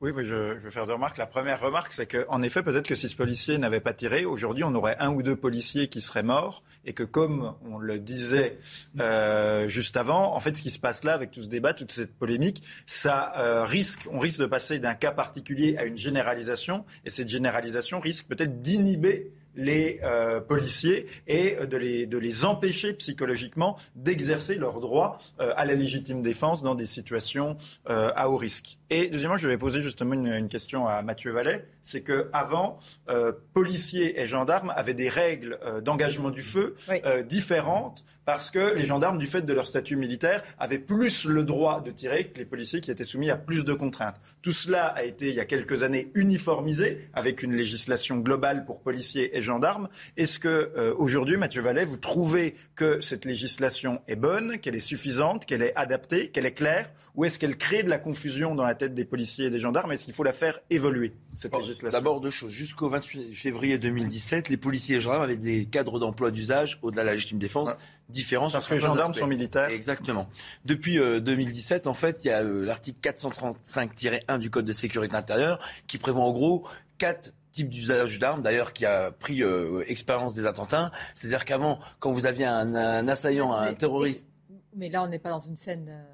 Oui, 0.00 0.12
je, 0.18 0.24
je, 0.58 0.64
veux 0.64 0.70
faire 0.70 0.86
deux 0.86 0.92
remarques. 0.92 1.16
La 1.16 1.26
première 1.26 1.60
remarque, 1.60 1.94
c'est 1.94 2.06
qu'en 2.06 2.42
effet, 2.42 2.62
peut-être 2.62 2.86
que 2.86 2.94
si 2.94 3.08
ce 3.08 3.16
policier 3.16 3.56
n'avait 3.56 3.80
pas 3.80 3.94
tiré, 3.94 4.26
aujourd'hui, 4.26 4.62
on 4.62 4.74
aurait 4.74 4.96
un 4.98 5.10
ou 5.10 5.22
deux 5.22 5.34
policiers 5.34 5.88
qui 5.88 6.02
seraient 6.02 6.22
morts, 6.22 6.62
et 6.84 6.92
que 6.92 7.04
comme 7.04 7.54
on 7.64 7.78
le 7.78 7.98
disait 7.98 8.58
euh, 9.00 9.66
juste 9.66 9.96
avant, 9.96 10.34
en 10.34 10.40
fait, 10.40 10.58
ce 10.58 10.62
qui 10.62 10.68
se 10.68 10.78
passe 10.78 11.04
là, 11.04 11.14
avec 11.14 11.30
tout 11.30 11.42
ce 11.42 11.48
débat, 11.48 11.72
toute 11.72 11.92
cette 11.92 12.14
polémique, 12.14 12.62
ça 12.84 13.32
euh, 13.38 13.64
risque, 13.64 14.06
on 14.10 14.18
risque 14.18 14.40
de 14.40 14.46
passer 14.46 14.78
d'un 14.78 14.94
cas 14.94 15.12
particulier 15.12 15.78
à 15.78 15.84
une 15.84 15.96
généralisation, 15.96 16.84
et 17.06 17.10
cette 17.10 17.30
généralisation 17.30 17.98
risque 17.98 18.26
peut-être 18.26 18.60
d'inhiber 18.60 19.32
les 19.56 20.00
euh, 20.02 20.40
policiers 20.40 21.06
et 21.26 21.56
de 21.66 21.76
les, 21.76 22.06
de 22.06 22.18
les 22.18 22.44
empêcher 22.44 22.92
psychologiquement 22.94 23.76
d'exercer 23.94 24.56
leur 24.56 24.80
droit 24.80 25.18
euh, 25.40 25.52
à 25.56 25.64
la 25.64 25.74
légitime 25.74 26.22
défense 26.22 26.62
dans 26.62 26.74
des 26.74 26.86
situations 26.86 27.56
euh, 27.88 28.10
à 28.16 28.28
haut 28.28 28.36
risque. 28.36 28.78
Et 28.90 29.08
deuxièmement, 29.08 29.36
je 29.36 29.48
vais 29.48 29.58
poser 29.58 29.80
justement 29.80 30.14
une, 30.14 30.26
une 30.26 30.48
question 30.48 30.86
à 30.86 31.02
Mathieu 31.02 31.32
Vallet, 31.32 31.66
c'est 31.80 32.02
que 32.02 32.28
avant, 32.32 32.78
policiers 33.52 34.20
et 34.20 34.26
gendarmes 34.26 34.72
avaient 34.76 34.94
des 34.94 35.08
règles 35.08 35.58
d'engagement 35.82 36.30
du 36.30 36.42
feu 36.42 36.76
différentes 37.26 38.04
parce 38.24 38.50
que 38.50 38.74
les 38.74 38.84
gendarmes, 38.84 39.18
du 39.18 39.26
fait 39.26 39.42
de 39.42 39.52
leur 39.52 39.66
statut 39.66 39.96
militaire, 39.96 40.42
avaient 40.58 40.78
plus 40.78 41.24
le 41.24 41.42
droit 41.42 41.80
de 41.80 41.90
tirer 41.90 42.28
que 42.28 42.38
les 42.38 42.44
policiers 42.44 42.80
qui 42.80 42.90
étaient 42.90 43.04
soumis 43.04 43.30
à 43.30 43.36
plus 43.36 43.64
de 43.64 43.74
contraintes. 43.74 44.20
Tout 44.42 44.52
cela 44.52 44.86
a 44.86 45.02
été, 45.02 45.28
il 45.28 45.34
y 45.34 45.40
a 45.40 45.44
quelques 45.44 45.82
années, 45.82 46.10
uniformisé 46.14 47.08
avec 47.12 47.42
une 47.42 47.54
législation 47.54 48.18
globale 48.18 48.64
pour 48.64 48.80
policiers 48.80 49.36
et 49.36 49.42
gendarmes. 49.44 49.88
Est-ce 50.16 50.38
que 50.38 50.72
euh, 50.76 50.94
aujourd'hui, 50.96 51.36
Mathieu 51.36 51.62
Vallet, 51.62 51.84
vous 51.84 51.96
trouvez 51.96 52.56
que 52.74 53.00
cette 53.00 53.24
législation 53.24 54.02
est 54.08 54.16
bonne, 54.16 54.58
qu'elle 54.58 54.74
est 54.74 54.80
suffisante, 54.80 55.46
qu'elle 55.46 55.62
est 55.62 55.74
adaptée, 55.76 56.30
qu'elle 56.30 56.46
est 56.46 56.54
claire, 56.54 56.90
ou 57.14 57.24
est-ce 57.24 57.38
qu'elle 57.38 57.56
crée 57.56 57.82
de 57.82 57.90
la 57.90 57.98
confusion 57.98 58.54
dans 58.54 58.64
la 58.64 58.74
tête 58.74 58.94
des 58.94 59.04
policiers 59.04 59.46
et 59.46 59.50
des 59.50 59.60
gendarmes? 59.60 59.92
Est-ce 59.92 60.04
qu'il 60.04 60.14
faut 60.14 60.24
la 60.24 60.32
faire 60.32 60.58
évoluer 60.70 61.12
cette 61.36 61.54
législation? 61.54 61.96
D'abord 61.96 62.20
deux 62.20 62.30
choses. 62.30 62.50
Jusqu'au 62.50 62.88
28 62.88 63.32
février 63.32 63.78
2017, 63.78 64.48
les 64.48 64.56
policiers 64.56 64.96
et 64.96 65.00
gendarmes 65.00 65.22
avaient 65.22 65.36
des 65.36 65.66
cadres 65.66 65.98
d'emploi 65.98 66.30
d'usage 66.30 66.78
au-delà 66.82 67.02
de 67.02 67.06
la 67.08 67.14
légitime 67.14 67.38
défense 67.38 67.76
différents. 68.08 68.50
Parce 68.50 68.68
que 68.68 68.74
les 68.74 68.80
gendarmes 68.80 69.14
sont 69.14 69.26
militaires. 69.26 69.68
Exactement. 69.68 70.28
Depuis 70.64 70.98
2017, 70.98 71.86
euh, 71.86 71.90
en 71.90 71.94
fait, 71.94 72.24
il 72.24 72.28
y 72.28 72.30
a 72.30 72.42
euh, 72.42 72.64
l'article 72.64 72.98
435-1 73.00 74.38
du 74.38 74.50
Code 74.50 74.64
de 74.64 74.72
sécurité 74.72 75.16
intérieure 75.16 75.58
qui 75.86 75.98
prévoit 75.98 76.24
en 76.24 76.32
gros 76.32 76.66
quatre 76.98 77.32
type 77.54 77.68
d'usage 77.68 78.18
d'armes, 78.18 78.42
d'ailleurs, 78.42 78.72
qui 78.72 78.84
a 78.84 79.12
pris 79.12 79.42
euh, 79.42 79.84
expérience 79.86 80.34
des 80.34 80.44
attentats. 80.44 80.90
C'est-à-dire 81.14 81.44
qu'avant, 81.44 81.78
quand 82.00 82.10
vous 82.10 82.26
aviez 82.26 82.46
un, 82.46 83.06
assaillant, 83.08 83.52
un 83.52 83.72
terroriste... 83.74 84.28
Mais, 84.76 84.88
là, 84.88 85.04
on 85.04 85.08
n'est 85.08 85.20
pas 85.20 85.30
dans 85.30 85.38
une 85.38 85.56
scène... 85.56 86.04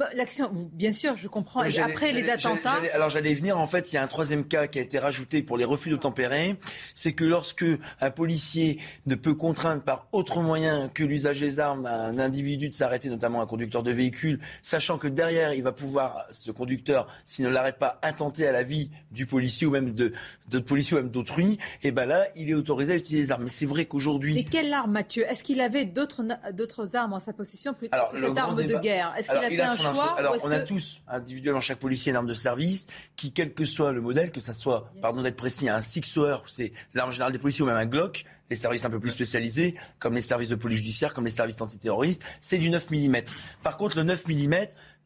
Bah, 0.00 0.08
l'action, 0.14 0.50
bien 0.72 0.92
sûr, 0.92 1.14
je 1.14 1.28
comprends. 1.28 1.62
Et 1.62 1.78
après 1.78 2.12
les 2.12 2.30
attentats. 2.30 2.80
alors 2.94 3.10
j'allais 3.10 3.34
venir. 3.34 3.58
En 3.58 3.66
fait, 3.66 3.92
il 3.92 3.96
y 3.96 3.98
a 3.98 4.02
un 4.02 4.06
troisième 4.06 4.46
cas 4.46 4.66
qui 4.66 4.78
a 4.78 4.82
été 4.82 4.98
rajouté 4.98 5.42
pour 5.42 5.58
les 5.58 5.66
refus 5.66 5.90
d'obtempérer. 5.90 6.56
C'est 6.94 7.12
que 7.12 7.26
lorsque 7.26 7.66
un 8.00 8.10
policier 8.10 8.78
ne 9.04 9.14
peut 9.14 9.34
contraindre 9.34 9.82
par 9.82 10.06
autre 10.12 10.40
moyen 10.40 10.88
que 10.88 11.04
l'usage 11.04 11.40
des 11.40 11.60
armes 11.60 11.84
un 11.84 12.18
individu 12.18 12.70
de 12.70 12.74
s'arrêter, 12.74 13.10
notamment 13.10 13.42
un 13.42 13.46
conducteur 13.46 13.82
de 13.82 13.90
véhicule, 13.90 14.40
sachant 14.62 14.96
que 14.96 15.06
derrière 15.06 15.52
il 15.52 15.62
va 15.62 15.72
pouvoir, 15.72 16.24
ce 16.30 16.50
conducteur, 16.50 17.06
s'il 17.26 17.44
ne 17.44 17.50
l'arrête 17.50 17.76
pas, 17.76 17.98
attenter 18.00 18.46
à 18.46 18.52
la 18.52 18.62
vie 18.62 18.90
du 19.10 19.26
policier 19.26 19.66
ou 19.66 19.70
même 19.70 19.92
de 19.92 20.14
d'autres 20.48 20.64
policiers 20.64 20.96
ou 20.96 21.00
même 21.00 21.10
d'autrui, 21.10 21.58
et 21.82 21.90
ben 21.90 22.06
là, 22.06 22.26
il 22.36 22.48
est 22.48 22.54
autorisé 22.54 22.94
à 22.94 22.96
utiliser 22.96 23.26
des 23.26 23.32
armes. 23.32 23.42
Mais 23.42 23.50
c'est 23.50 23.66
vrai 23.66 23.84
qu'aujourd'hui. 23.84 24.38
Et 24.38 24.44
quelle 24.44 24.72
arme, 24.72 24.92
Mathieu? 24.92 25.24
Est-ce 25.28 25.44
qu'il 25.44 25.60
avait 25.60 25.84
d'autres 25.84 26.24
armes 26.96 27.12
en 27.12 27.20
sa 27.20 27.34
possession 27.34 27.74
plus 27.74 27.88
alors, 27.92 28.14
cette 28.16 28.38
arme 28.38 28.64
de 28.64 28.78
guerre? 28.78 29.12
Est-ce 29.18 29.28
qu'il 29.28 29.38
a 29.38 29.50
fait 29.50 29.60
un 29.60 29.89
alors, 29.98 30.36
on 30.44 30.50
a 30.50 30.60
tous 30.60 31.00
individuellement 31.08 31.60
chaque 31.60 31.78
policier 31.78 32.10
une 32.10 32.16
arme 32.16 32.26
de 32.26 32.34
service 32.34 32.88
qui, 33.16 33.32
quel 33.32 33.54
que 33.54 33.64
soit 33.64 33.92
le 33.92 34.00
modèle, 34.00 34.30
que 34.30 34.40
ça 34.40 34.54
soit, 34.54 34.92
pardon 35.00 35.22
d'être 35.22 35.36
précis, 35.36 35.68
un 35.68 35.80
Six 35.80 36.18
c'est 36.46 36.72
l'arme 36.94 37.10
générale 37.10 37.32
des 37.32 37.38
policiers 37.38 37.62
ou 37.62 37.66
même 37.66 37.76
un 37.76 37.86
Glock, 37.86 38.24
les 38.50 38.56
services 38.56 38.84
un 38.84 38.90
peu 38.90 39.00
plus 39.00 39.10
spécialisés, 39.10 39.76
comme 39.98 40.14
les 40.14 40.22
services 40.22 40.48
de 40.48 40.56
police 40.56 40.78
judiciaire, 40.78 41.14
comme 41.14 41.24
les 41.24 41.30
services 41.30 41.60
antiterroristes, 41.60 42.22
c'est 42.40 42.58
du 42.58 42.70
9 42.70 42.90
mm. 42.90 43.16
Par 43.62 43.76
contre, 43.76 43.96
le 43.96 44.02
9 44.02 44.26
mm 44.26 44.54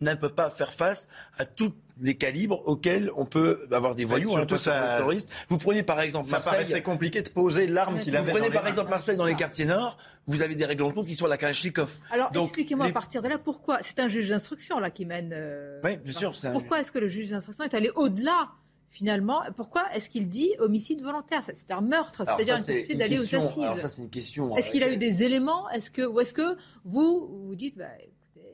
ne 0.00 0.14
peut 0.14 0.32
pas 0.32 0.50
faire 0.50 0.72
face 0.72 1.08
à 1.38 1.44
tous 1.44 1.72
les 2.00 2.16
calibres 2.16 2.66
auxquels 2.66 3.10
on 3.16 3.24
peut 3.24 3.66
avoir 3.70 3.94
des 3.94 4.04
voyous, 4.04 4.30
surtout 4.30 4.56
ça, 4.56 4.96
terroristes. 4.96 5.30
Vous 5.48 5.58
prenez 5.58 5.82
par 5.82 6.00
exemple 6.00 6.26
ça 6.26 6.38
Marseille. 6.38 6.66
C'est 6.66 6.82
compliqué 6.82 7.22
de 7.22 7.28
poser 7.28 7.66
l'arme 7.66 8.00
qu'il 8.00 8.16
avait. 8.16 8.32
Vous 8.32 8.38
prenez 8.38 8.52
par 8.52 8.66
exemple 8.66 8.90
Marseille 8.90 9.16
dans 9.16 9.24
les 9.24 9.36
quartiers 9.36 9.66
nord. 9.66 9.96
Vous 10.26 10.42
avez 10.42 10.54
des 10.54 10.64
règlements 10.64 11.02
qui 11.02 11.14
sont 11.14 11.26
à 11.26 11.28
la 11.28 11.36
Kalachnikov. 11.36 11.90
Alors 12.10 12.30
expliquez-moi 12.34 12.86
à 12.86 12.92
partir 12.92 13.22
de 13.22 13.28
là 13.28 13.38
pourquoi 13.38 13.78
c'est 13.82 14.00
un 14.00 14.08
juge 14.08 14.28
d'instruction 14.28 14.80
là 14.80 14.90
qui 14.90 15.04
mène. 15.04 15.32
Euh, 15.34 15.80
oui, 15.84 15.96
bien 15.98 16.12
sûr. 16.12 16.32
Pourquoi 16.52 16.80
est-ce 16.80 16.92
que 16.92 16.98
le 16.98 17.08
juge 17.08 17.30
d'instruction 17.30 17.64
est 17.64 17.74
allé 17.74 17.90
au-delà 17.94 18.50
finalement, 18.94 19.42
pourquoi 19.56 19.92
est-ce 19.92 20.08
qu'il 20.08 20.28
dit 20.28 20.52
homicide 20.60 21.02
volontaire? 21.02 21.42
C'est 21.42 21.72
un 21.72 21.80
meurtre, 21.80 22.22
c'est-à-dire 22.24 22.56
une 22.56 22.64
possibilité 22.64 22.94
d'aller 22.94 23.18
aux 23.18 23.34
assises. 23.34 23.58
Alors 23.58 23.76
ça, 23.76 23.88
c'est 23.88 24.02
une 24.02 24.10
question. 24.10 24.56
Est-ce 24.56 24.70
qu'il 24.70 24.84
a 24.84 24.92
eu 24.92 24.96
des 24.96 25.24
éléments? 25.24 25.68
Est-ce 25.70 25.90
que 25.90 26.06
ou 26.06 26.20
est-ce 26.20 26.32
que 26.32 26.56
vous 26.84 27.44
vous 27.46 27.56
dites 27.56 27.76
bah, 27.76 27.86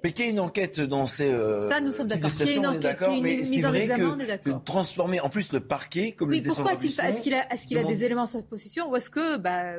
mais 0.03 0.13
qu'il 0.13 0.25
y 0.25 0.29
ait 0.29 0.33
une 0.33 0.41
enquête 0.41 0.81
dans 0.81 1.07
ces. 1.07 1.31
Euh, 1.31 1.69
ça, 1.69 1.81
nous 1.81 1.93
sommes 1.93 2.09
d'accord. 2.09 2.31
Qu'il 2.31 2.47
y 2.47 2.51
ait 2.51 2.57
une 2.57 2.67
enquête, 2.67 2.99
qu'il 2.99 3.27
y 3.27 3.31
ait 3.31 3.43
une 3.43 3.49
mise 3.51 3.67
en 3.67 3.75
examen, 3.75 4.17
on 4.17 4.21
est 4.21 4.27
d'accord. 4.27 4.65
transformer, 4.65 5.21
en 5.21 5.29
plus, 5.29 5.53
le 5.53 5.61
parquet, 5.61 6.13
comme 6.13 6.31
oui, 6.31 6.41
le 6.41 6.49
pourquoi 6.49 6.73
Est-ce 6.75 7.23
qu'il 7.23 7.35
a, 7.35 7.53
est 7.53 7.67
qu'il 7.67 7.79
a 7.79 7.85
des 7.85 8.05
éléments 8.05 8.23
à 8.23 8.27
sa 8.27 8.43
possession 8.43 8.91
ou 8.91 8.97
est-ce 8.97 9.11
que. 9.11 9.37
Bah, 9.37 9.75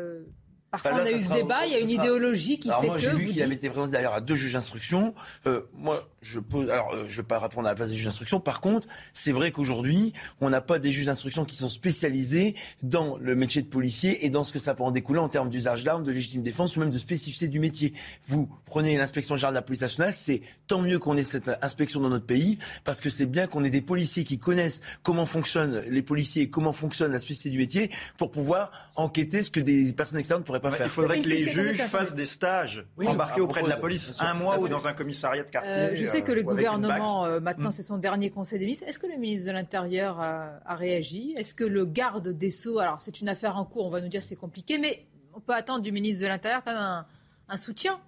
Parfois, 0.72 0.94
bah 0.94 1.00
on 1.02 1.06
a 1.06 1.12
eu 1.12 1.20
ce 1.20 1.30
débat, 1.30 1.66
il 1.66 1.74
y 1.74 1.76
a 1.76 1.80
une 1.80 1.90
idéologie 1.90 2.58
qui 2.58 2.70
alors 2.70 2.80
fait 2.80 2.88
moi, 2.88 2.96
que. 2.96 3.02
Moi, 3.04 3.12
j'ai 3.12 3.18
vu 3.18 3.28
qu'il 3.28 3.44
avait 3.44 3.56
été 3.56 3.70
présenté 3.70 3.92
d'ailleurs 3.92 4.14
à 4.14 4.22
deux 4.22 4.36
juges 4.36 4.54
d'instruction. 4.54 5.14
Euh, 5.46 5.64
moi, 5.74 6.08
je 6.22 6.40
peux. 6.40 6.72
Alors, 6.72 6.94
euh, 6.94 7.04
je 7.10 7.18
vais 7.18 7.28
pas 7.28 7.40
répondre 7.40 7.68
à 7.68 7.72
la 7.72 7.76
place 7.76 7.90
des 7.90 7.98
juges 7.98 8.06
d'instruction. 8.06 8.40
Par 8.40 8.62
contre, 8.62 8.88
c'est 9.12 9.34
vrai 9.34 9.52
qu'aujourd'hui, 9.52 10.14
on 10.40 10.50
n'a 10.50 10.62
pas 10.62 10.80
des 10.80 10.94
juges 10.94 11.08
d'instruction 11.08 11.44
qui 11.44 11.58
sont 11.58 11.68
spécialisés 11.68 12.56
dans 12.84 13.18
le 13.18 13.36
métier 13.36 13.62
de 13.62 13.68
policier 13.68 14.26
et 14.26 14.30
dans 14.30 14.46
ce 14.46 14.54
que 14.54 14.60
ça 14.60 14.74
peut 14.74 14.84
en 14.84 14.92
découler 14.92 15.20
en 15.20 15.28
termes 15.28 15.50
d'usage 15.50 15.84
d'armes, 15.84 16.04
de 16.04 16.12
légitime 16.12 16.42
défense 16.42 16.78
ou 16.78 16.80
même 16.80 16.90
de 16.90 16.98
spécificité 16.98 17.50
du 17.50 17.60
métier. 17.60 17.94
Vous 18.26 18.50
prenez 18.66 18.98
l'inspection 18.98 19.36
générale 19.36 19.56
de 19.56 19.60
la 19.60 19.64
police 19.64 19.82
nationale, 19.82 20.14
c'est 20.14 20.42
tant 20.68 20.82
mieux 20.82 21.00
qu'on 21.00 21.18
ait 21.18 21.26
cette 21.26 21.52
inspection 21.62 22.00
dans 22.00 22.10
notre 22.10 22.26
pays 22.26 22.60
parce 22.86 23.02
que 23.02 23.10
c'est 23.10 23.26
bien 23.26 23.46
qu'on 23.46 23.66
ait 23.66 23.70
des 23.70 23.82
policiers 23.82 24.24
qui 24.24 24.40
connaissent 24.40 24.80
comment 25.04 25.26
fonctionnent 25.26 25.82
les 25.90 26.02
policiers, 26.02 26.50
comment 26.50 26.72
fonctionne 26.72 27.12
la 27.12 27.20
spécificité 27.20 27.50
du 27.50 27.58
métier 27.58 27.92
pour 28.18 28.32
pouvoir 28.32 28.72
enquêter 28.96 29.44
ce 29.44 29.52
que 29.52 29.60
des 29.60 29.92
personnes 29.92 30.20
externes 30.20 30.44
pourraient 30.44 30.61
il 30.64 30.90
faudrait 30.90 31.22
que 31.22 31.28
les 31.28 31.44
juges 31.44 31.82
fassent 31.82 32.16
des 32.16 32.26
stages 32.26 32.86
embarqués 33.06 33.42
auprès 33.42 33.64
de 33.64 33.70
la 33.70 33.78
police, 33.78 34.14
un 34.20 34.34
mois 34.34 34.60
ou 34.60 34.68
dans 34.68 34.88
un 34.88 34.94
commissariat 34.94 35.44
de 35.44 35.50
quartier. 35.50 35.72
Euh, 35.72 35.96
je 35.96 36.06
sais 36.06 36.22
que 36.22 36.32
le 36.32 36.44
gouvernement, 36.44 37.26
euh, 37.26 37.40
maintenant, 37.40 37.70
hmm. 37.70 37.74
c'est 37.74 37.84
son 37.84 37.98
dernier 37.98 38.30
conseil 38.30 38.60
des 38.60 38.66
ministres. 38.66 38.88
Est-ce 38.88 39.00
que 39.00 39.08
le 39.08 39.18
ministre 39.18 39.48
de 39.48 39.52
l'Intérieur 39.52 40.20
a, 40.20 40.76
réagi? 40.76 41.34
Est-ce 41.38 41.54
que 41.54 41.64
le 41.64 41.86
garde 41.86 42.30
des 42.30 42.50
Sceaux, 42.50 42.80
alors 42.80 43.02
c'est 43.02 43.22
une 43.22 43.30
affaire 43.30 43.58
en 43.58 43.66
cours, 43.66 43.86
on 43.86 43.90
va 43.90 44.02
nous 44.02 44.10
dire 44.10 44.24
c'est 44.24 44.36
compliqué, 44.36 44.78
mais 44.78 45.06
on 45.34 45.40
peut 45.40 45.54
attendre 45.54 45.82
du 45.82 45.92
ministre 45.92 46.22
de 46.22 46.28
l'Intérieur 46.28 46.64
quand 46.64 46.74
même 46.74 47.06
un 47.48 47.58
soutien 47.58 48.00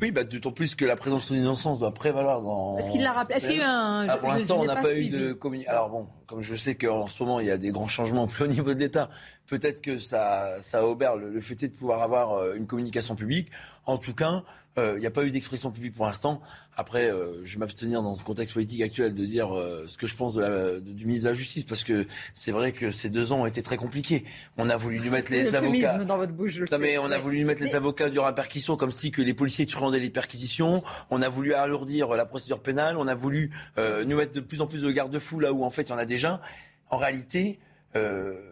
oui, 0.00 0.10
bah, 0.10 0.24
d'autant 0.24 0.52
plus 0.52 0.74
que 0.74 0.84
la 0.84 0.96
présomption 0.96 1.34
d'innocence 1.34 1.78
doit 1.78 1.94
prévaloir 1.94 2.42
dans. 2.42 2.78
Est-ce 2.78 2.90
qu'il 2.90 3.02
l'a 3.02 3.12
rappelé 3.12 3.36
Est-ce 3.36 3.48
qu'il 3.48 3.58
y 3.58 3.60
a 3.60 3.64
eu 3.64 3.66
un. 3.66 4.08
Ah, 4.08 4.18
pour 4.18 4.28
l'instant, 4.28 4.58
on 4.60 4.64
n'a 4.64 4.76
pas, 4.76 4.94
eu 4.94 5.08
de 5.08 5.32
communication. 5.32 5.72
Alors 5.72 5.90
bon, 5.90 6.08
comme 6.26 6.40
je 6.40 6.54
sais 6.54 6.74
qu'en 6.74 7.08
ce 7.08 7.22
moment, 7.22 7.40
il 7.40 7.46
y 7.46 7.50
a 7.50 7.58
des 7.58 7.70
grands 7.70 7.88
changements 7.88 8.28
au 8.40 8.46
niveau 8.46 8.74
de 8.74 8.80
l'État, 8.80 9.10
peut-être 9.46 9.80
que 9.80 9.98
ça, 9.98 10.48
ça 10.60 10.86
obère 10.86 11.16
le, 11.16 11.30
le 11.30 11.40
fait 11.40 11.54
de 11.54 11.68
pouvoir 11.68 12.02
avoir 12.02 12.32
euh, 12.32 12.54
une 12.54 12.66
communication 12.66 13.14
publique. 13.14 13.50
En 13.86 13.98
tout 13.98 14.14
cas, 14.14 14.44
euh, 14.78 14.94
il 14.96 15.00
n'y 15.00 15.06
a 15.06 15.10
pas 15.10 15.24
eu 15.24 15.30
d'expression 15.30 15.70
publique 15.70 15.94
pour 15.94 16.06
l'instant. 16.06 16.40
Après, 16.76 17.10
euh, 17.10 17.44
je 17.44 17.54
vais 17.54 17.60
m'abstenir 17.60 18.02
dans 18.02 18.14
ce 18.14 18.24
contexte 18.24 18.54
politique 18.54 18.80
actuel 18.80 19.12
de 19.12 19.26
dire 19.26 19.54
euh, 19.54 19.84
ce 19.88 19.98
que 19.98 20.06
je 20.06 20.16
pense 20.16 20.34
de 20.34 20.40
la, 20.40 20.80
du 20.80 21.04
ministre 21.04 21.26
de 21.26 21.30
la 21.32 21.34
Justice, 21.34 21.64
parce 21.64 21.84
que 21.84 22.06
c'est 22.32 22.52
vrai 22.52 22.72
que 22.72 22.90
ces 22.90 23.10
deux 23.10 23.32
ans 23.32 23.42
ont 23.42 23.46
été 23.46 23.60
très 23.62 23.76
compliqués. 23.76 24.24
On 24.56 24.70
a 24.70 24.76
voulu 24.76 24.98
lui 24.98 25.10
mettre 25.10 25.30
les 25.30 25.54
avocats. 25.54 26.04
Dans 26.04 26.16
votre 26.16 26.32
bouche, 26.32 26.52
je 26.52 26.64
non, 26.72 26.78
mais 26.78 26.96
on 26.96 27.10
a 27.10 27.18
voulu 27.18 27.38
lui 27.38 27.44
mettre 27.44 27.62
les 27.62 27.74
avocats 27.74 28.08
durant 28.08 28.26
la 28.26 28.32
perquisition, 28.32 28.76
comme 28.76 28.92
si 28.92 29.10
que 29.10 29.20
les 29.20 29.34
policiers 29.34 29.66
rendaient 29.74 30.00
les 30.00 30.10
perquisitions. 30.10 30.82
On 31.10 31.20
a 31.20 31.28
voulu 31.28 31.52
alourdir 31.52 32.08
la 32.10 32.24
procédure 32.24 32.60
pénale. 32.60 32.96
On 32.96 33.08
a 33.08 33.14
voulu 33.14 33.50
nous 33.76 34.16
mettre 34.16 34.32
de 34.32 34.40
plus 34.40 34.62
en 34.62 34.66
plus 34.66 34.82
de 34.82 34.90
garde-fous 34.90 35.40
là 35.40 35.52
où 35.52 35.64
en 35.64 35.70
fait 35.70 35.82
il 35.82 35.90
y 35.90 35.92
en 35.92 35.98
a 35.98 36.06
déjà. 36.06 36.40
En 36.88 36.96
réalité. 36.96 37.58
Euh, 37.94 38.51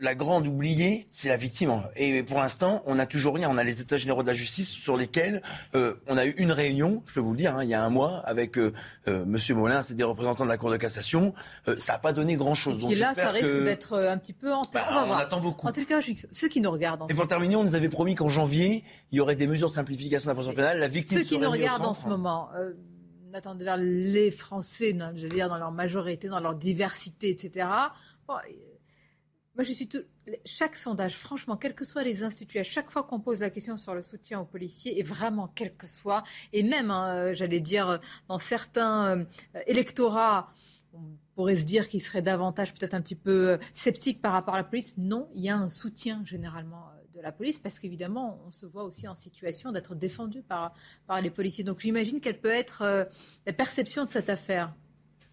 la 0.00 0.14
grande 0.14 0.46
oubliée, 0.46 1.06
c'est 1.10 1.28
la 1.28 1.36
victime. 1.36 1.82
Et 1.94 2.22
pour 2.22 2.38
l'instant, 2.38 2.82
on 2.86 2.94
n'a 2.94 3.06
toujours 3.06 3.34
rien. 3.34 3.48
On 3.50 3.58
a 3.58 3.64
les 3.64 3.80
États 3.80 3.98
généraux 3.98 4.22
de 4.22 4.28
la 4.28 4.34
justice 4.34 4.68
sur 4.68 4.96
lesquels 4.96 5.42
euh, 5.74 5.94
on 6.08 6.16
a 6.16 6.24
eu 6.24 6.30
une 6.38 6.52
réunion, 6.52 7.02
je 7.06 7.14
peux 7.14 7.20
vous 7.20 7.32
le 7.32 7.36
dire, 7.36 7.54
hein, 7.54 7.64
il 7.64 7.68
y 7.68 7.74
a 7.74 7.84
un 7.84 7.90
mois, 7.90 8.22
avec 8.24 8.58
euh, 8.58 8.72
euh 9.08 9.24
Monsieur 9.26 9.54
Molin, 9.54 9.82
c'est 9.82 9.94
des 9.94 10.04
représentants 10.04 10.44
de 10.44 10.48
la 10.48 10.56
Cour 10.56 10.70
de 10.70 10.78
cassation. 10.78 11.34
Euh, 11.68 11.76
ça 11.78 11.94
n'a 11.94 11.98
pas 11.98 12.12
donné 12.12 12.34
grand-chose. 12.34 12.90
Et 12.90 12.94
là, 12.94 13.12
ça 13.14 13.28
risque 13.28 13.62
d'être 13.62 13.98
un 13.98 14.16
petit 14.16 14.32
peu 14.32 14.52
en 14.52 14.62
bah, 14.72 15.06
On, 15.06 15.12
attend 15.12 15.40
beaucoup. 15.40 15.66
En 15.66 15.72
tout 15.72 15.84
cas, 15.84 16.00
ceux 16.30 16.48
qui 16.48 16.60
nous 16.60 16.70
regardent. 16.70 17.04
Et 17.10 17.14
pour 17.14 17.26
terminer, 17.26 17.56
on 17.56 17.64
nous 17.64 17.74
avait 17.74 17.90
promis 17.90 18.14
qu'en 18.14 18.28
janvier, 18.28 18.84
il 19.12 19.18
y 19.18 19.20
aurait 19.20 19.36
des 19.36 19.46
mesures 19.46 19.68
de 19.68 19.74
simplification 19.74 20.26
de 20.26 20.30
la 20.30 20.34
procédure 20.34 20.56
pénale. 20.56 20.78
La 20.78 20.88
victime 20.88 21.18
ceux 21.18 21.24
qui 21.24 21.38
nous 21.38 21.50
regardent 21.50 21.86
en 21.86 21.94
ce 21.94 22.08
moment. 22.08 22.48
Nathan 23.30 23.56
vers 23.56 23.76
les 23.76 24.32
Français, 24.32 24.96
je 25.14 25.22
veux 25.22 25.28
dire, 25.28 25.48
dans 25.48 25.58
leur 25.58 25.70
majorité, 25.70 26.28
dans 26.28 26.40
leur 26.40 26.56
diversité, 26.56 27.30
etc. 27.30 27.68
Bon, 28.26 28.34
moi, 29.56 29.64
je 29.64 29.72
suis 29.72 29.88
tout... 29.88 30.02
chaque 30.44 30.76
sondage, 30.76 31.16
franchement, 31.16 31.56
quels 31.56 31.74
que 31.74 31.84
soient 31.84 32.04
les 32.04 32.22
instituts, 32.22 32.58
à 32.58 32.64
chaque 32.64 32.90
fois 32.90 33.02
qu'on 33.02 33.20
pose 33.20 33.40
la 33.40 33.50
question 33.50 33.76
sur 33.76 33.94
le 33.94 34.02
soutien 34.02 34.40
aux 34.40 34.44
policiers, 34.44 34.98
et 34.98 35.02
vraiment 35.02 35.48
quel 35.48 35.76
que 35.76 35.86
soit, 35.86 36.22
et 36.52 36.62
même, 36.62 36.90
hein, 36.90 37.14
euh, 37.14 37.34
j'allais 37.34 37.60
dire, 37.60 38.00
dans 38.28 38.38
certains 38.38 39.18
euh, 39.18 39.24
électorats, 39.66 40.52
on 40.92 41.00
pourrait 41.34 41.56
se 41.56 41.64
dire 41.64 41.88
qu'ils 41.88 42.00
seraient 42.00 42.22
davantage 42.22 42.74
peut-être 42.74 42.94
un 42.94 43.00
petit 43.00 43.14
peu 43.16 43.50
euh, 43.50 43.58
sceptiques 43.72 44.22
par 44.22 44.32
rapport 44.32 44.54
à 44.54 44.58
la 44.58 44.64
police. 44.64 44.96
Non, 44.98 45.28
il 45.34 45.42
y 45.42 45.48
a 45.48 45.56
un 45.56 45.68
soutien 45.68 46.22
généralement 46.24 46.86
de 47.12 47.20
la 47.20 47.32
police 47.32 47.58
parce 47.58 47.78
qu'évidemment, 47.78 48.40
on 48.46 48.50
se 48.52 48.66
voit 48.66 48.84
aussi 48.84 49.08
en 49.08 49.14
situation 49.14 49.72
d'être 49.72 49.94
défendu 49.94 50.42
par, 50.42 50.74
par 51.06 51.20
les 51.20 51.30
policiers. 51.30 51.64
Donc 51.64 51.80
j'imagine 51.80 52.20
quelle 52.20 52.40
peut 52.40 52.50
être 52.50 53.08
la 53.46 53.52
perception 53.52 54.04
de 54.04 54.10
cette 54.10 54.28
affaire. 54.28 54.74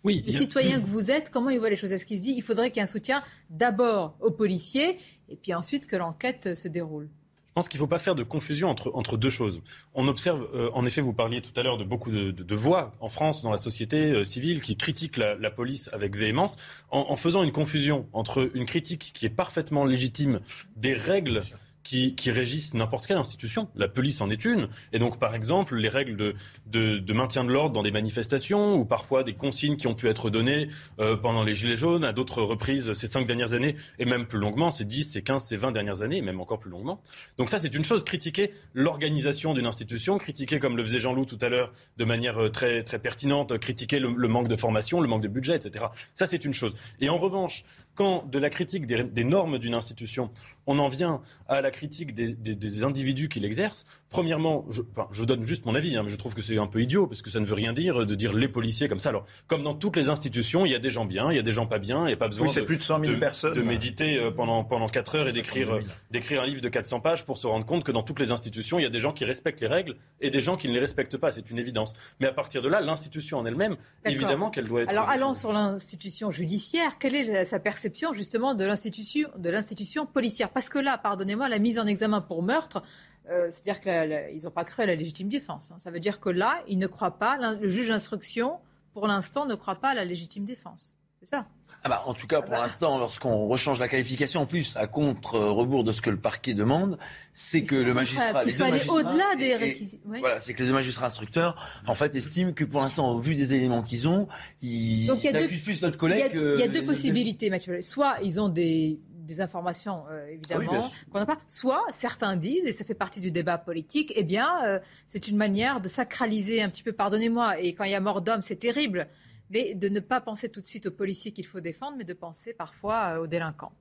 Oui, 0.03 0.23
le 0.25 0.31
citoyen 0.31 0.79
que 0.79 0.87
vous 0.87 1.11
êtes, 1.11 1.29
comment 1.29 1.49
il 1.49 1.59
voit 1.59 1.69
les 1.69 1.75
choses? 1.75 1.91
Est-ce 1.91 2.05
qu'il 2.05 2.17
se 2.17 2.21
dit 2.21 2.33
il 2.35 2.43
faudrait 2.43 2.69
qu'il 2.69 2.77
y 2.77 2.79
ait 2.79 2.83
un 2.83 2.91
soutien 2.91 3.23
d'abord 3.49 4.15
aux 4.21 4.31
policiers 4.31 4.97
et 5.29 5.35
puis 5.35 5.53
ensuite 5.53 5.87
que 5.87 5.95
l'enquête 5.95 6.55
se 6.55 6.67
déroule? 6.67 7.09
Je 7.57 7.61
pense 7.61 7.69
qu'il 7.69 7.79
ne 7.79 7.85
faut 7.85 7.89
pas 7.89 7.97
faire 7.97 8.13
de 8.13 8.21
confusion 8.21 8.69
entre, 8.69 8.91
entre 8.93 9.17
deux 9.17 9.31
choses. 9.31 9.63
On 9.95 10.07
observe, 10.07 10.47
euh, 10.53 10.69
en 10.73 10.85
effet, 10.85 11.01
vous 11.01 11.13
parliez 11.13 11.41
tout 11.41 11.59
à 11.59 11.63
l'heure 11.63 11.79
de 11.79 11.83
beaucoup 11.83 12.11
de, 12.11 12.29
de, 12.29 12.55
voix 12.55 12.93
en 12.99 13.09
France, 13.09 13.41
dans 13.41 13.49
la 13.49 13.57
société 13.57 14.11
euh, 14.11 14.23
civile, 14.23 14.61
qui 14.61 14.77
critiquent 14.77 15.17
la, 15.17 15.33
la, 15.33 15.49
police 15.49 15.89
avec 15.91 16.15
véhémence, 16.15 16.55
en, 16.91 17.07
en, 17.09 17.15
faisant 17.15 17.41
une 17.41 17.51
confusion 17.51 18.07
entre 18.13 18.51
une 18.53 18.65
critique 18.65 19.11
qui 19.11 19.25
est 19.25 19.31
parfaitement 19.31 19.85
légitime 19.85 20.41
des 20.75 20.93
règles 20.93 21.41
qui, 21.87 22.31
régissent 22.31 22.73
n'importe 22.73 23.07
quelle 23.07 23.17
institution. 23.17 23.69
La 23.75 23.87
police 23.87 24.19
en 24.19 24.29
est 24.29 24.43
une. 24.43 24.67
Et 24.91 24.99
donc, 24.99 25.19
par 25.19 25.33
exemple, 25.33 25.77
les 25.77 25.87
règles 25.87 26.33
de, 26.65 27.13
maintien 27.13 27.45
de 27.45 27.51
l'ordre 27.51 27.73
dans 27.73 27.83
des 27.83 27.91
manifestations 27.91 28.75
ou 28.75 28.83
parfois 28.83 29.23
des 29.23 29.33
consignes 29.33 29.77
qui 29.77 29.87
ont 29.87 29.95
pu 29.95 30.09
être 30.09 30.29
données 30.29 30.67
euh, 30.99 31.15
pendant 31.15 31.43
les 31.43 31.55
Gilets 31.55 31.77
jaunes, 31.77 32.03
à 32.03 32.11
d'autres 32.11 32.41
reprises 32.41 32.91
ces 32.93 33.07
cinq 33.07 33.25
dernières 33.25 33.53
années, 33.53 33.75
et 33.99 34.05
même 34.05 34.27
plus 34.27 34.37
longuement, 34.37 34.69
ces 34.69 34.83
10, 34.83 35.11
ces 35.11 35.21
15, 35.21 35.43
ces 35.43 35.55
20 35.55 35.71
dernières 35.71 36.01
années, 36.01 36.17
et 36.17 36.21
même 36.21 36.41
encore 36.41 36.59
plus 36.59 36.69
longuement. 36.69 37.01
Donc 37.37 37.49
ça, 37.49 37.57
c'est 37.57 37.73
une 37.73 37.85
chose. 37.85 38.03
Critiquer 38.03 38.51
l'organisation 38.73 39.53
d'une 39.53 39.65
institution, 39.65 40.17
critiquer, 40.17 40.59
comme 40.59 40.75
le 40.75 40.83
faisait 40.83 40.99
Jean-Loup 40.99 41.25
tout 41.25 41.39
à 41.41 41.47
l'heure, 41.47 41.71
de 41.95 42.03
manière 42.03 42.37
euh, 42.37 42.49
très, 42.49 42.83
très 42.83 42.99
pertinente, 42.99 43.57
critiquer 43.59 43.99
le, 43.99 44.27
manque 44.27 44.49
de 44.49 44.57
formation, 44.57 44.99
le 44.99 45.07
manque 45.07 45.23
de 45.23 45.29
budget, 45.29 45.55
etc. 45.55 45.85
Ça, 46.13 46.25
c'est 46.25 46.43
une 46.43 46.53
chose. 46.53 46.75
Et 46.99 47.07
en 47.07 47.17
revanche, 47.17 47.63
quand 47.95 48.29
de 48.29 48.39
la 48.39 48.49
critique 48.49 48.85
des 48.85 49.23
normes 49.23 49.57
d'une 49.57 49.73
institution, 49.73 50.31
on 50.67 50.79
en 50.79 50.89
vient 50.89 51.21
à 51.47 51.61
la 51.61 51.71
critique 51.71 52.13
des, 52.13 52.33
des, 52.33 52.55
des 52.55 52.83
individus 52.83 53.29
qui 53.29 53.39
l'exercent, 53.39 53.85
premièrement, 54.09 54.65
je, 54.69 54.81
enfin, 54.91 55.07
je, 55.11 55.23
donne 55.23 55.43
juste 55.43 55.65
mon 55.65 55.75
avis, 55.75 55.95
hein, 55.95 56.03
mais 56.03 56.09
je 56.09 56.15
trouve 56.15 56.33
que 56.33 56.41
c'est 56.41 56.57
un 56.57 56.67
peu 56.67 56.81
idiot, 56.81 57.07
parce 57.07 57.21
que 57.21 57.29
ça 57.29 57.39
ne 57.39 57.45
veut 57.45 57.53
rien 57.53 57.73
dire 57.73 58.05
de 58.05 58.15
dire 58.15 58.33
les 58.33 58.47
policiers 58.47 58.87
comme 58.87 58.99
ça. 58.99 59.09
Alors, 59.09 59.25
comme 59.47 59.63
dans 59.63 59.73
toutes 59.73 59.95
les 59.95 60.09
institutions, 60.09 60.65
il 60.65 60.71
y 60.71 60.75
a 60.75 60.79
des 60.79 60.89
gens 60.89 61.05
bien, 61.05 61.31
il 61.31 61.35
y 61.35 61.39
a 61.39 61.43
des 61.43 61.53
gens 61.53 61.65
pas 61.65 61.79
bien, 61.79 62.03
il 62.03 62.07
n'y 62.07 62.13
a 62.13 62.17
pas 62.17 62.27
besoin 62.27 62.47
oui, 62.47 62.55
de, 62.55 62.61
plus 62.61 62.77
de, 62.77 62.83
100 62.83 62.99
000 63.01 63.13
de, 63.13 63.19
personnes. 63.19 63.53
de 63.53 63.61
méditer 63.61 64.17
euh, 64.17 64.31
pendant, 64.31 64.63
pendant 64.63 64.87
4 64.87 65.15
heures 65.15 65.27
et 65.27 65.31
d'écrire, 65.31 65.79
d'écrire 66.11 66.41
un 66.41 66.45
livre 66.45 66.61
de 66.61 66.69
400 66.69 66.99
pages 66.99 67.25
pour 67.25 67.37
se 67.37 67.47
rendre 67.47 67.65
compte 67.65 67.83
que 67.83 67.91
dans 67.91 68.03
toutes 68.03 68.19
les 68.19 68.31
institutions, 68.31 68.79
il 68.79 68.83
y 68.83 68.85
a 68.85 68.89
des 68.89 68.99
gens 68.99 69.13
qui 69.13 69.25
respectent 69.25 69.61
les 69.61 69.67
règles 69.67 69.95
et 70.21 70.29
des 70.29 70.41
gens 70.41 70.57
qui 70.57 70.67
ne 70.67 70.73
les 70.73 70.79
respectent 70.79 71.17
pas. 71.17 71.31
C'est 71.31 71.49
une 71.49 71.59
évidence. 71.59 71.93
Mais 72.19 72.27
à 72.27 72.33
partir 72.33 72.61
de 72.61 72.67
là, 72.67 72.81
l'institution 72.81 73.39
en 73.39 73.45
elle-même, 73.45 73.77
évidemment 74.05 74.49
qu'elle 74.49 74.67
doit 74.67 74.83
être... 74.83 74.89
Alors, 74.89 75.09
allons 75.09 75.33
sur 75.33 75.53
l'institution 75.53 76.31
judiciaire. 76.31 76.97
Quelle 76.99 77.15
est 77.15 77.45
sa 77.45 77.59
perception, 77.59 78.13
justement, 78.13 78.53
de 78.53 78.65
l'institution, 78.65 79.29
de 79.37 79.49
l'institution 79.49 80.05
policière? 80.05 80.49
Parce 80.57 80.69
que 80.69 80.79
là, 80.79 80.97
pardonnez-moi, 80.97 81.49
la 81.49 81.59
mise 81.59 81.77
en 81.77 81.85
examen 81.85 82.19
pour 82.19 82.41
meurtre, 82.41 82.81
euh, 83.29 83.45
c'est-à-dire 83.51 83.79
qu'ils 83.79 84.43
n'ont 84.43 84.49
pas 84.49 84.63
cru 84.63 84.81
à 84.81 84.87
la 84.87 84.95
légitime 84.95 85.29
défense. 85.29 85.69
Hein. 85.69 85.75
Ça 85.77 85.91
veut 85.91 85.99
dire 85.99 86.19
que 86.19 86.31
là, 86.31 86.63
ils 86.67 86.79
ne 86.79 86.87
croient 86.87 87.19
pas, 87.19 87.37
le 87.53 87.69
juge 87.69 87.89
d'instruction, 87.89 88.57
pour 88.91 89.05
l'instant, 89.05 89.45
ne 89.45 89.53
croit 89.53 89.75
pas 89.75 89.89
à 89.89 89.93
la 89.93 90.03
légitime 90.03 90.45
défense. 90.45 90.97
C'est 91.19 91.27
ça 91.27 91.45
ah 91.83 91.89
bah, 91.89 92.03
en 92.07 92.15
tout 92.15 92.25
cas, 92.25 92.41
pour 92.41 92.55
l'instant, 92.55 92.97
lorsqu'on 92.97 93.47
rechange 93.47 93.79
la 93.79 93.87
qualification, 93.87 94.41
en 94.41 94.45
plus, 94.47 94.75
à 94.77 94.87
contre-rebours 94.87 95.83
de 95.83 95.91
ce 95.91 96.01
que 96.01 96.09
le 96.09 96.17
parquet 96.17 96.55
demande, 96.55 96.97
c'est 97.35 97.61
que 97.61 97.75
le 97.75 97.93
magistrat. 97.93 98.43
Les 98.43 98.53
deux 98.53 98.63
magistrats 98.63 98.95
au-delà 98.95 99.35
des 99.37 99.55
réquisitions. 99.55 99.99
Oui. 100.05 100.19
Voilà, 100.19 100.41
c'est 100.41 100.55
que 100.55 100.63
les 100.63 100.69
deux 100.69 100.73
magistrats 100.73 101.05
instructeurs, 101.05 101.55
en 101.85 101.93
fait, 101.93 102.15
estiment 102.15 102.51
que 102.51 102.63
pour 102.63 102.81
l'instant, 102.81 103.11
au 103.11 103.19
vu 103.19 103.35
des 103.35 103.53
éléments 103.53 103.83
qu'ils 103.83 104.07
ont, 104.07 104.27
ils, 104.63 105.05
Donc, 105.05 105.23
ils 105.23 105.37
accusent 105.37 105.61
plus 105.61 105.83
notre 105.83 105.99
collègue. 105.99 106.31
Il 106.33 106.41
y 106.41 106.45
a, 106.45 106.53
il 106.55 106.59
y 106.61 106.63
a 106.63 106.67
deux 106.67 106.83
possibilités, 106.83 107.51
Mathieu. 107.51 107.79
Soit 107.81 108.17
ils 108.23 108.39
ont 108.41 108.49
des 108.49 108.99
des 109.27 109.41
informations 109.41 110.05
euh, 110.09 110.27
évidemment 110.29 110.71
Ah 110.71 110.79
oui, 110.79 111.05
qu'on 111.11 111.19
n'a 111.19 111.25
pas. 111.25 111.37
Soit 111.47 111.83
certains 111.91 112.35
disent, 112.35 112.65
et 112.65 112.71
ça 112.71 112.83
fait 112.83 112.95
partie 112.95 113.19
du 113.19 113.29
débat 113.29 113.57
politique, 113.59 114.11
eh 114.15 114.23
bien 114.23 114.49
euh, 114.65 114.79
c'est 115.05 115.27
une 115.27 115.37
manière 115.37 115.81
de 115.81 115.87
sacraliser 115.87 116.63
un 116.63 116.69
petit 116.69 116.83
peu, 116.83 116.93
pardonnez-moi, 116.93 117.59
et 117.59 117.73
quand 117.73 117.83
il 117.83 117.91
y 117.91 117.95
a 117.95 117.99
mort 117.99 118.21
d'homme, 118.21 118.41
c'est 118.41 118.55
terrible, 118.55 119.07
mais 119.51 119.75
de 119.75 119.89
ne 119.89 119.99
pas 119.99 120.21
penser 120.21 120.49
tout 120.49 120.61
de 120.61 120.67
suite 120.67 120.87
aux 120.87 120.91
policiers 120.91 121.31
qu'il 121.31 121.45
faut 121.45 121.59
défendre, 121.59 121.97
mais 121.97 122.03
de 122.03 122.13
penser 122.13 122.53
parfois 122.53 123.15
euh, 123.15 123.23
aux 123.23 123.27
délinquants. 123.27 123.73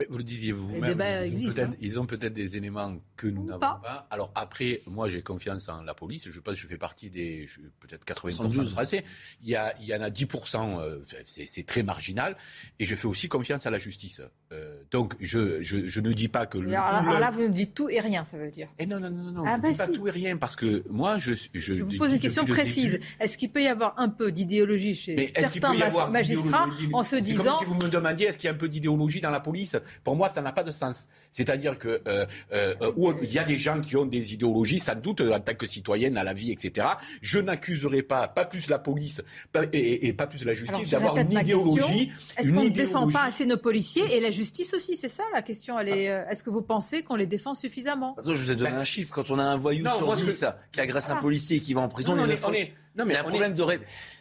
Mais 0.00 0.06
vous 0.10 0.18
le 0.18 0.24
disiez 0.24 0.50
vous-même, 0.50 0.98
ils, 1.00 1.32
existe, 1.34 1.58
ont 1.60 1.62
hein. 1.62 1.70
ils 1.80 2.00
ont 2.00 2.06
peut-être 2.06 2.32
des 2.32 2.56
éléments 2.56 2.96
que 3.16 3.28
nous 3.28 3.44
n'avons 3.44 3.60
pas. 3.60 3.80
pas. 3.80 4.08
Alors 4.10 4.32
après, 4.34 4.82
moi 4.86 5.08
j'ai 5.08 5.22
confiance 5.22 5.68
en 5.68 5.82
la 5.82 5.94
police. 5.94 6.28
Je 6.28 6.40
pense 6.40 6.54
que 6.54 6.60
je 6.60 6.66
fais 6.66 6.76
partie 6.78 7.10
des 7.10 7.46
peut-être 7.78 8.04
80% 8.04 8.30
72. 8.32 8.66
de 8.66 8.72
Français. 8.72 9.04
Il 9.42 9.48
y, 9.50 9.54
a, 9.54 9.72
il 9.80 9.86
y 9.86 9.94
en 9.94 10.00
a 10.00 10.10
10%, 10.10 10.80
euh, 10.80 10.98
c'est 11.26 11.64
très 11.66 11.84
marginal. 11.84 12.36
Et 12.80 12.86
je 12.86 12.96
fais 12.96 13.06
aussi 13.06 13.28
confiance 13.28 13.66
à 13.66 13.70
la 13.70 13.78
justice. 13.78 14.20
Euh, 14.52 14.82
donc 14.90 15.14
je, 15.20 15.62
je, 15.62 15.86
je 15.86 16.00
ne 16.00 16.12
dis 16.12 16.26
pas 16.28 16.46
que... 16.46 16.58
le- 16.58 16.72
Alors, 16.74 16.84
là- 16.92 17.00
le- 17.02 17.08
alors 17.08 17.20
là, 17.20 17.30
vous 17.30 17.42
nous 17.42 17.54
dites 17.54 17.74
tout 17.74 17.88
et 17.88 18.00
rien, 18.00 18.24
ça 18.24 18.36
veut 18.36 18.50
dire. 18.50 18.68
Et 18.80 18.86
non, 18.86 18.98
non, 18.98 19.10
non, 19.10 19.30
non, 19.30 19.44
Ah 19.46 19.52
je 19.52 19.56
ne 19.58 19.62
bah 19.62 19.70
dis 19.70 19.78
pas 19.78 19.86
si. 19.86 19.92
tout 19.92 20.08
et 20.08 20.10
rien 20.10 20.36
parce 20.36 20.56
que 20.56 20.82
moi 20.90 21.18
je... 21.18 21.34
Je, 21.54 21.74
Je 21.76 21.84
vous 21.84 21.96
pose 21.98 22.10
une 22.12 22.18
question 22.18 22.44
précise. 22.44 22.98
Est-ce 23.20 23.38
qu'il 23.38 23.52
peut 23.52 23.62
y 23.62 23.68
avoir 23.68 23.96
un 23.98 24.08
peu 24.08 24.32
d'idéologie 24.32 24.96
chez 24.96 25.14
Mais 25.14 25.32
certains 25.36 25.70
peut 25.70 25.76
y 25.76 25.78
mas- 25.78 25.86
avoir 25.86 26.10
magistrats 26.10 26.68
en 26.92 27.04
se 27.04 27.14
disant 27.16 27.44
comme 27.44 27.52
si 27.60 27.64
vous 27.64 27.74
me 27.76 27.88
demandiez 27.88 28.26
est-ce 28.26 28.38
qu'il 28.38 28.46
y 28.48 28.50
a 28.50 28.54
un 28.54 28.58
peu 28.58 28.68
d'idéologie 28.68 29.20
dans 29.20 29.30
la 29.30 29.40
police? 29.40 29.76
Pour 30.02 30.16
moi, 30.16 30.30
ça 30.34 30.42
n'a 30.42 30.52
pas 30.52 30.62
de 30.64 30.70
sens. 30.70 31.06
C'est-à-dire 31.32 31.78
que 31.78 32.00
euh, 32.06 32.26
euh, 32.52 32.74
euh, 32.82 32.92
où 32.96 33.12
il 33.22 33.32
y 33.32 33.38
a 33.38 33.44
des 33.44 33.58
gens 33.58 33.80
qui 33.80 33.96
ont 33.96 34.06
des 34.06 34.34
idéologies, 34.34 34.78
sans 34.78 34.94
doute 34.94 35.20
en 35.20 35.40
tant 35.40 35.54
que 35.54 35.66
citoyenne 35.66 36.16
à 36.16 36.24
la 36.24 36.32
vie, 36.32 36.52
etc. 36.52 36.86
Je 37.22 37.38
n'accuserai 37.38 38.02
pas, 38.02 38.28
pas 38.28 38.44
plus 38.44 38.68
la 38.68 38.78
police 38.78 39.20
pas- 39.52 39.64
et, 39.72 40.12
pas 40.12 40.26
plus 40.26 40.44
la 40.44 40.54
justice 40.54 40.90
d'avoir 40.90 41.16
une 41.16 41.32
idéologie. 41.32 42.12
Est-ce 42.36 42.52
qu'on 42.52 42.64
ne 42.64 42.68
défend 42.68 43.08
pas 43.10 43.24
assez 43.24 43.46
nos 43.46 43.56
policiers 43.58 44.04
et 44.14 44.20
la 44.20 44.30
justice 44.30 44.74
aussi 44.74 44.96
C'est 44.96 45.08
ça 45.08 45.24
la 45.34 45.42
question. 45.42 45.78
Elle 45.78 45.88
est. 45.88 46.04
Est-ce 46.04 46.42
que 46.42 46.50
vous 46.50 46.62
pensez 46.62 47.02
qu'on 47.02 47.16
les 47.16 47.26
défend 47.26 47.54
suffisamment? 47.54 48.16
Je 48.24 48.30
vous 48.32 48.50
ai 48.50 48.56
donné 48.56 48.70
un 48.70 48.84
chiffre. 48.84 49.12
Quand 49.12 49.30
on 49.30 49.38
a 49.38 49.42
un 49.44 49.56
voyou 49.56 49.84
Non, 49.84 49.96
sur 49.96 50.06
moi, 50.06 50.16
ce 50.16 50.24
10 50.24 50.40
que- 50.40 50.46
qui 50.72 50.80
agresse 50.80 51.10
un 51.10 51.16
Ah. 51.16 51.20
policier 51.20 51.56
et 51.58 51.60
qui 51.60 51.74
va 51.74 51.80
en 51.82 51.88
prison, 51.88 52.14
Non, 52.14 52.24
les 52.24 52.34
on 52.34 52.36
est- 52.36 52.44
on 52.44 52.52
est- 52.52 52.72
non, 52.96 53.04
mais 53.04 53.12
il 53.12 53.14
y 53.14 53.16
a 53.16 53.20
un 53.20 53.24
on 53.24 53.28
problème 53.28 53.52
est- 53.52 53.54
de 53.54 53.62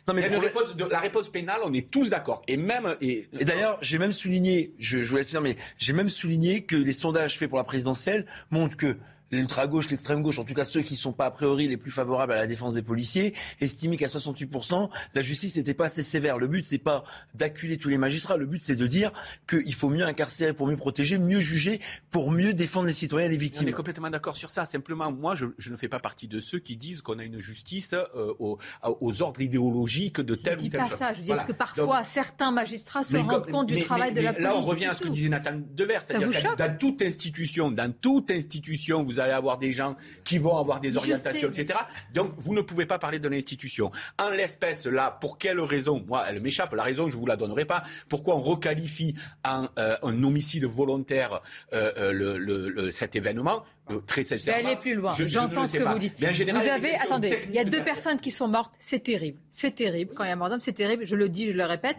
Non, 0.07 0.13
mais 0.13 0.21
Il 0.21 0.23
y 0.23 0.25
a 0.25 0.27
une 0.27 0.33
problème- 0.41 0.57
réponse 0.57 0.75
de- 0.75 0.85
la 0.85 0.99
réponse 0.99 1.29
pénale, 1.29 1.59
on 1.63 1.71
est 1.73 1.89
tous 1.89 2.09
d'accord. 2.09 2.41
Et 2.47 2.57
même 2.57 2.95
et, 2.99 3.29
Et 3.39 3.45
d'ailleurs, 3.45 3.77
j'ai 3.81 3.97
même 3.97 4.11
souligné, 4.11 4.73
je, 4.77 5.01
je 5.03 5.09
vous 5.09 5.15
laisse 5.15 5.31
faire, 5.31 5.39
mais 5.41 5.55
j'ai 5.77 5.93
même 5.93 6.09
souligné 6.09 6.63
que 6.65 6.75
les 6.75 6.91
sondages 6.93 7.37
faits 7.37 7.47
pour 7.49 7.57
la 7.57 7.63
présidentielle 7.63 8.25
montrent 8.51 8.75
que 8.75 8.97
l'ultra-gauche, 9.35 9.89
l'extrême-gauche, 9.89 10.39
en 10.39 10.43
tout 10.43 10.53
cas 10.53 10.63
ceux 10.65 10.81
qui 10.81 10.93
ne 10.93 10.97
sont 10.99 11.13
pas 11.13 11.25
a 11.25 11.31
priori 11.31 11.67
les 11.67 11.77
plus 11.77 11.91
favorables 11.91 12.33
à 12.33 12.35
la 12.37 12.47
défense 12.47 12.73
des 12.73 12.81
policiers, 12.81 13.33
estimaient 13.59 13.97
qu'à 13.97 14.07
68%, 14.07 14.89
la 15.13 15.21
justice 15.21 15.55
n'était 15.57 15.73
pas 15.73 15.85
assez 15.85 16.03
sévère. 16.03 16.37
Le 16.37 16.47
but, 16.47 16.63
c'est 16.65 16.77
pas 16.77 17.03
d'acculer 17.35 17.77
tous 17.77 17.89
les 17.89 17.97
magistrats, 17.97 18.37
le 18.37 18.45
but, 18.45 18.61
c'est 18.61 18.75
de 18.75 18.87
dire 18.87 19.11
qu'il 19.49 19.73
faut 19.73 19.89
mieux 19.89 20.05
incarcérer 20.05 20.53
pour 20.53 20.67
mieux 20.67 20.77
protéger, 20.77 21.17
mieux 21.17 21.39
juger, 21.39 21.79
pour 22.11 22.31
mieux 22.31 22.53
défendre 22.53 22.87
les 22.87 22.93
citoyens 22.93 23.27
et 23.27 23.29
les 23.29 23.35
On 23.37 23.39
victimes. 23.39 23.67
est 23.67 23.71
complètement 23.73 24.09
d'accord 24.09 24.37
sur 24.37 24.49
ça. 24.51 24.65
Simplement, 24.65 25.11
moi, 25.11 25.35
je, 25.35 25.45
je 25.57 25.69
ne 25.71 25.75
fais 25.75 25.87
pas 25.89 25.99
partie 25.99 26.27
de 26.27 26.39
ceux 26.39 26.59
qui 26.59 26.75
disent 26.77 27.01
qu'on 27.01 27.19
a 27.19 27.23
une 27.23 27.39
justice 27.39 27.93
euh, 27.93 28.33
aux, 28.39 28.57
aux 28.83 29.21
ordres 29.21 29.41
idéologiques 29.41 30.21
de 30.21 30.35
Je 30.35 30.39
telle 30.41 30.53
ne 30.55 30.59
dis 30.59 30.67
ou 30.67 30.69
telle 30.69 30.81
pas 30.81 30.95
ça. 30.95 31.13
Je 31.13 31.19
dis 31.21 31.27
Voilà. 31.27 31.41
est-ce 31.41 31.47
que 31.51 31.55
parfois 31.57 31.97
Donc, 31.97 32.05
certains 32.11 32.51
magistrats 32.51 33.03
se 33.03 33.17
rendent 33.17 33.29
comme- 33.43 33.51
compte 33.51 33.67
du 33.67 33.75
mais- 33.75 33.81
travail 33.81 34.11
mais- 34.13 34.19
de 34.21 34.25
la 34.25 34.33
police 34.33 34.47
Là, 34.47 34.55
on 34.55 34.61
revient 34.61 34.85
à 34.85 34.93
ce 34.95 35.03
que 35.03 35.09
disait 35.09 35.29
Nathan 35.29 35.59
Devers. 35.73 36.01
Ça 36.01 36.07
C'est-à-dire 36.07 36.27
vous 36.27 36.33
que 36.33 36.39
choque 36.41 36.57
dans 36.57 36.77
toute 36.77 37.01
institution, 37.01 37.71
dans 37.71 37.91
toute 37.93 38.31
institution, 38.31 39.03
vous 39.03 39.19
allez 39.23 39.31
avoir 39.33 39.57
des 39.57 39.71
gens 39.71 39.95
qui 40.23 40.37
vont 40.37 40.55
avoir 40.57 40.79
des 40.79 40.95
orientations, 40.97 41.51
sais. 41.51 41.61
etc. 41.61 41.79
Donc, 42.13 42.33
vous 42.37 42.53
ne 42.53 42.61
pouvez 42.61 42.85
pas 42.85 42.99
parler 42.99 43.19
de 43.19 43.27
l'institution. 43.27 43.89
En 44.19 44.29
l'espèce, 44.29 44.85
là, 44.85 45.17
pour 45.19 45.37
quelle 45.37 45.59
raison? 45.59 46.03
Moi, 46.07 46.23
elle 46.27 46.41
m'échappe. 46.41 46.73
La 46.73 46.83
raison, 46.83 47.09
je 47.09 47.17
vous 47.17 47.25
la 47.25 47.35
donnerai 47.35 47.65
pas. 47.65 47.83
Pourquoi 48.09 48.35
on 48.35 48.41
requalifie 48.41 49.15
en 49.45 49.67
euh, 49.79 49.95
un 50.03 50.23
homicide 50.23 50.65
volontaire 50.65 51.41
euh, 51.73 51.91
euh, 51.97 52.11
le, 52.13 52.37
le- 52.37 52.69
le- 52.69 52.91
cet 52.91 53.15
événement? 53.15 53.63
Euh, 53.89 53.99
Très 54.07 54.23
Je 54.23 54.29
vais 54.29 54.37
sincèrement. 54.37 54.69
aller 54.69 54.77
plus 54.79 54.95
loin. 54.95 55.11
je- 55.11 55.17
je 55.17 55.23
ne 55.23 55.29
J'entends 55.29 55.65
ce 55.67 55.77
que 55.77 55.83
pas. 55.83 55.93
vous 55.93 55.99
dites. 55.99 56.13
Mais 56.21 56.33
général, 56.33 56.61
vous 56.61 56.69
avez, 56.69 56.95
attendez, 56.95 57.39
il 57.49 57.53
y 57.55 57.59
a 57.59 57.65
deux 57.65 57.79
de- 57.79 57.83
personnes 57.83 58.19
qui 58.19 58.31
sont 58.31 58.47
mortes. 58.47 58.73
C'est 58.79 59.03
terrible. 59.03 59.39
C'est 59.51 59.75
terrible. 59.75 60.13
Quand 60.15 60.23
il 60.23 60.29
y 60.29 60.31
a 60.31 60.35
mort 60.37 60.49
d'homme, 60.49 60.61
c'est 60.61 60.71
terrible. 60.73 61.05
Je 61.05 61.15
le 61.15 61.27
dis, 61.27 61.51
je 61.51 61.57
le 61.57 61.65
répète. 61.65 61.97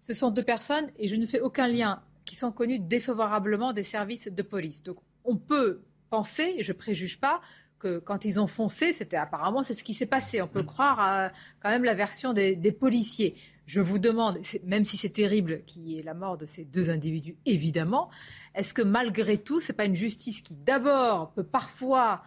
Ce 0.00 0.14
sont 0.14 0.30
deux 0.30 0.42
personnes 0.42 0.90
et 0.98 1.06
je 1.06 1.14
ne 1.14 1.24
fais 1.26 1.38
aucun 1.40 1.68
lien 1.68 2.02
qui 2.24 2.34
sont 2.34 2.50
connues 2.50 2.80
défavorablement 2.80 3.72
des 3.72 3.82
services 3.84 4.26
de 4.28 4.42
police. 4.42 4.82
Donc, 4.82 4.96
on 5.24 5.36
peut 5.36 5.82
penser, 6.12 6.56
et 6.58 6.62
je 6.62 6.74
préjuge 6.74 7.18
pas, 7.18 7.40
que 7.78 7.98
quand 7.98 8.24
ils 8.26 8.38
ont 8.38 8.46
foncé, 8.46 8.92
c'était 8.92 9.16
apparemment 9.16 9.62
c'est 9.62 9.74
ce 9.74 9.82
qui 9.82 9.94
s'est 9.94 10.06
passé. 10.06 10.42
On 10.42 10.46
peut 10.46 10.62
croire 10.62 11.00
à 11.00 11.32
quand 11.60 11.70
même 11.70 11.84
la 11.84 11.94
version 11.94 12.34
des, 12.34 12.54
des 12.54 12.70
policiers. 12.70 13.34
Je 13.66 13.80
vous 13.80 13.98
demande, 13.98 14.38
même 14.64 14.84
si 14.84 14.96
c'est 14.98 15.08
terrible 15.08 15.62
qu'il 15.66 15.88
y 15.88 15.98
ait 15.98 16.02
la 16.02 16.14
mort 16.14 16.36
de 16.36 16.46
ces 16.46 16.64
deux 16.64 16.90
individus, 16.90 17.36
évidemment, 17.46 18.10
est-ce 18.54 18.74
que 18.74 18.82
malgré 18.82 19.38
tout, 19.38 19.60
c'est 19.60 19.72
pas 19.72 19.86
une 19.86 19.96
justice 19.96 20.42
qui 20.42 20.54
d'abord 20.54 21.32
peut 21.32 21.44
parfois 21.44 22.22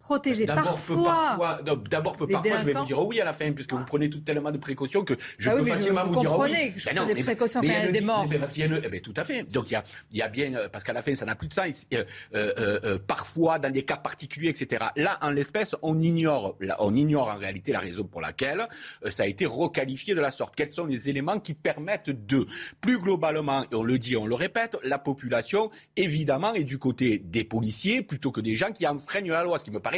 protéger, 0.00 0.44
parfois, 0.46 1.04
parfois, 1.04 1.60
d'abord, 1.62 2.16
les 2.26 2.32
parfois, 2.32 2.58
je 2.58 2.64
vais 2.64 2.72
vous 2.72 2.84
dire 2.84 2.98
oh 2.98 3.06
oui 3.06 3.20
à 3.20 3.24
la 3.24 3.32
fin, 3.32 3.52
puisque 3.52 3.72
vous 3.72 3.84
prenez 3.84 4.10
tout 4.10 4.20
tellement 4.20 4.50
de 4.50 4.58
précautions 4.58 5.04
que 5.04 5.14
je 5.38 5.48
Ah 5.48 5.54
oui, 5.54 5.62
peux 5.62 5.68
facilement 5.70 6.04
vous 6.04 6.14
vous 6.14 6.20
dire 6.20 6.30
oh 6.32 6.42
oui. 6.42 6.48
comprenez 6.50 6.72
que 6.72 6.80
je 6.80 6.86
Ben 6.86 6.94
prends 6.96 7.06
des 7.06 7.14
mais- 7.14 7.22
précautions 7.22 7.60
mais 7.60 7.68
quand 7.68 7.74
il 7.80 7.84
y 7.84 7.88
a 7.88 7.92
des 7.92 8.00
morts. 8.00 8.26
mais 8.28 8.38
parce 8.38 8.52
qu'il 8.52 8.60
y 8.60 8.64
a 8.64 8.66
une- 8.66 8.80
eh 8.84 8.88
ben, 8.88 9.00
tout 9.00 9.14
à 9.16 9.24
fait. 9.24 9.42
Donc 9.52 9.70
il 9.70 9.74
y 9.74 9.76
a, 9.76 9.84
il 10.10 10.18
y 10.18 10.22
a 10.22 10.28
bien, 10.28 10.54
euh, 10.54 10.68
parce 10.68 10.84
qu'à 10.84 10.92
la 10.92 11.02
fin, 11.02 11.14
ça 11.14 11.24
n'a 11.26 11.34
plus 11.36 11.48
de 11.48 11.52
sens. 11.54 11.86
Euh, 11.94 12.04
euh, 12.34 12.98
parfois, 13.06 13.58
dans 13.58 13.70
des 13.72 13.82
cas 13.82 13.96
particuliers, 13.96 14.48
etc. 14.48 14.86
Là, 14.96 15.18
en 15.22 15.30
l'espèce, 15.30 15.76
on 15.82 16.00
ignore, 16.00 16.56
on 16.78 16.94
ignore 16.94 17.28
en 17.28 17.36
réalité 17.36 17.72
la 17.72 17.80
raison 17.80 18.04
pour 18.04 18.20
laquelle 18.20 18.66
ça 19.10 19.24
a 19.24 19.26
été 19.26 19.46
requalifié 19.46 20.14
de 20.14 20.20
la 20.20 20.30
sorte. 20.30 20.56
Quels 20.56 20.70
sont 20.72 20.86
les 20.86 21.08
éléments 21.08 21.38
qui 21.38 21.54
permettent 21.54 22.10
de, 22.10 22.46
plus 22.80 22.98
globalement, 22.98 23.64
et 23.70 23.74
on 23.74 23.82
le 23.82 23.98
dit, 23.98 24.16
on 24.16 24.26
le 24.26 24.34
répète, 24.34 24.76
la 24.82 24.98
population, 24.98 25.70
évidemment, 25.96 26.54
est 26.54 26.64
du 26.64 26.78
côté 26.78 27.18
des 27.18 27.44
policiers 27.44 28.02
plutôt 28.02 28.30
que 28.32 28.40
des 28.40 28.54
gens 28.56 28.70
qui 28.72 28.86
enfreignent 28.86 29.30
la 29.32 29.44
loi, 29.44 29.58
ce 29.58 29.64
qui 29.64 29.70
me 29.70 29.80
paraît 29.80 29.89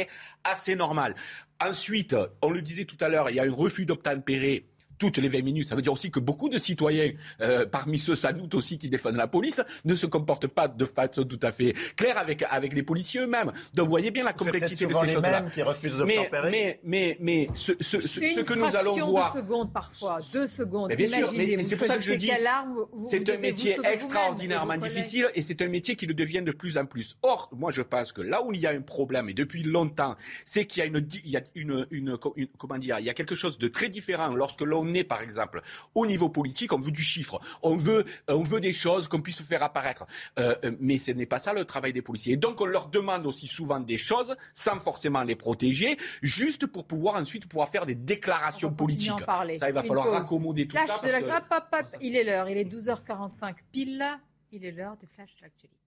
assez 0.43 0.75
normal. 0.75 1.15
Ensuite, 1.59 2.15
on 2.41 2.49
le 2.49 2.61
disait 2.61 2.85
tout 2.85 2.97
à 2.99 3.09
l'heure, 3.09 3.29
il 3.29 3.35
y 3.35 3.39
a 3.39 3.43
un 3.43 3.53
refus 3.53 3.85
d'obtempérer 3.85 4.65
toutes 5.03 5.17
les 5.17 5.27
20 5.27 5.41
minutes. 5.41 5.67
Ça 5.67 5.75
veut 5.75 5.81
dire 5.81 5.91
aussi 5.91 6.09
que 6.11 6.19
beaucoup 6.21 6.47
de 6.47 6.57
citoyens, 6.59 7.11
euh, 7.41 7.65
parmi 7.65 7.99
ceux 7.99 8.15
sans 8.15 8.31
doute 8.31 8.55
aussi 8.55 8.77
qui 8.77 8.89
défendent 8.89 9.17
la 9.17 9.27
police, 9.27 9.61
ne 9.83 9.95
se 9.95 10.05
comportent 10.05 10.47
pas 10.47 10.69
de 10.69 10.85
façon 10.85 11.25
tout 11.25 11.39
à 11.41 11.51
fait 11.51 11.73
claire 11.97 12.17
avec, 12.17 12.45
avec 12.49 12.73
les 12.73 12.83
policiers 12.83 13.21
eux-mêmes. 13.21 13.51
Donc 13.73 13.85
vous 13.85 13.89
voyez 13.89 14.11
bien 14.11 14.23
la 14.23 14.31
complexité 14.31 14.85
de 14.85 14.93
ces 14.93 15.13
choses-là. 15.13 15.41
qui 15.53 15.61
refusent 15.61 15.97
de 15.97 16.05
mais, 16.05 16.29
mais, 16.31 16.79
mais, 16.83 17.17
mais, 17.19 17.49
ce, 17.53 17.73
ce, 17.81 17.99
ce, 17.99 18.21
ce 18.21 18.39
que 18.39 18.53
nous 18.53 18.75
allons 18.75 18.95
voir... 19.07 19.33
Deux 19.33 19.41
secondes 19.41 19.73
parfois, 19.73 20.19
deux 20.31 20.47
secondes. 20.47 20.89
Mais 20.89 20.95
bien 20.95 21.07
sûr, 21.07 21.33
mais, 21.33 21.53
mais 21.57 21.63
c'est 21.65 21.75
pour 21.75 21.87
ça 21.87 21.97
que 21.97 22.01
je 22.03 22.13
dis, 22.13 22.31
c'est 23.09 23.29
un 23.29 23.37
métier 23.37 23.77
extraordinairement 23.83 24.77
difficile 24.77 25.29
et 25.35 25.41
c'est 25.41 25.61
un 25.61 25.67
métier 25.69 25.97
qui 25.97 26.05
le 26.05 26.13
devient 26.13 26.41
de 26.41 26.51
plus 26.51 26.77
en 26.77 26.85
plus. 26.85 27.17
Or, 27.23 27.49
moi 27.51 27.71
je 27.71 27.81
pense 27.81 28.13
que 28.13 28.21
là 28.21 28.41
où 28.41 28.53
il 28.53 28.61
y 28.61 28.67
a 28.67 28.71
un 28.71 28.81
problème, 28.81 29.27
et 29.29 29.33
depuis 29.33 29.63
longtemps, 29.63 30.15
c'est 30.45 30.65
qu'il 30.65 30.79
y 30.79 30.83
a 30.83 30.85
une, 30.85 31.05
il 31.25 31.29
y 31.29 31.37
a 31.37 31.43
une, 31.55 31.87
une, 31.91 32.17
une, 32.37 32.47
comment 32.57 32.77
dire, 32.77 32.99
il 32.99 33.05
y 33.05 33.09
a 33.09 33.13
quelque 33.13 33.35
chose 33.35 33.57
de 33.57 33.67
très 33.67 33.89
différent 33.89 34.33
lorsque 34.33 34.61
l'on 34.61 34.92
par 35.03 35.21
exemple, 35.21 35.61
au 35.95 36.05
niveau 36.05 36.29
politique, 36.29 36.73
on 36.73 36.79
veut 36.79 36.91
du 36.91 37.01
chiffre, 37.01 37.39
on 37.63 37.75
veut, 37.75 38.05
on 38.27 38.43
veut 38.43 38.59
des 38.59 38.73
choses 38.73 39.07
qu'on 39.07 39.21
puisse 39.21 39.41
faire 39.41 39.63
apparaître. 39.63 40.05
Euh, 40.37 40.55
mais 40.79 40.99
ce 40.99 41.11
n'est 41.11 41.25
pas 41.25 41.39
ça 41.39 41.53
le 41.53 41.65
travail 41.65 41.93
des 41.93 42.03
policiers. 42.03 42.33
Et 42.33 42.37
donc 42.37 42.61
on 42.61 42.65
leur 42.65 42.87
demande 42.87 43.25
aussi 43.25 43.47
souvent 43.47 43.79
des 43.79 43.97
choses 43.97 44.35
sans 44.53 44.79
forcément 44.79 45.23
les 45.23 45.35
protéger, 45.35 45.97
juste 46.21 46.67
pour 46.67 46.85
pouvoir 46.85 47.15
ensuite 47.15 47.47
pouvoir 47.47 47.69
faire 47.69 47.87
des 47.87 47.95
déclarations 47.95 48.71
politiques. 48.71 49.13
Ça, 49.57 49.69
il 49.69 49.73
va 49.73 49.81
falloir 49.81 50.11
raccommoder 50.11 50.67
tout 50.67 50.77
ça. 50.77 50.99
Il 52.01 52.15
est 52.15 52.23
l'heure, 52.23 52.49
il 52.49 52.57
est 52.57 52.71
12h45 52.71 53.55
pile. 53.71 54.05
Il 54.55 54.65
est 54.65 54.71
l'heure 54.71 54.95
du 54.97 55.07
flash 55.07 55.35
de 55.37 55.41
l'actualité. 55.41 55.82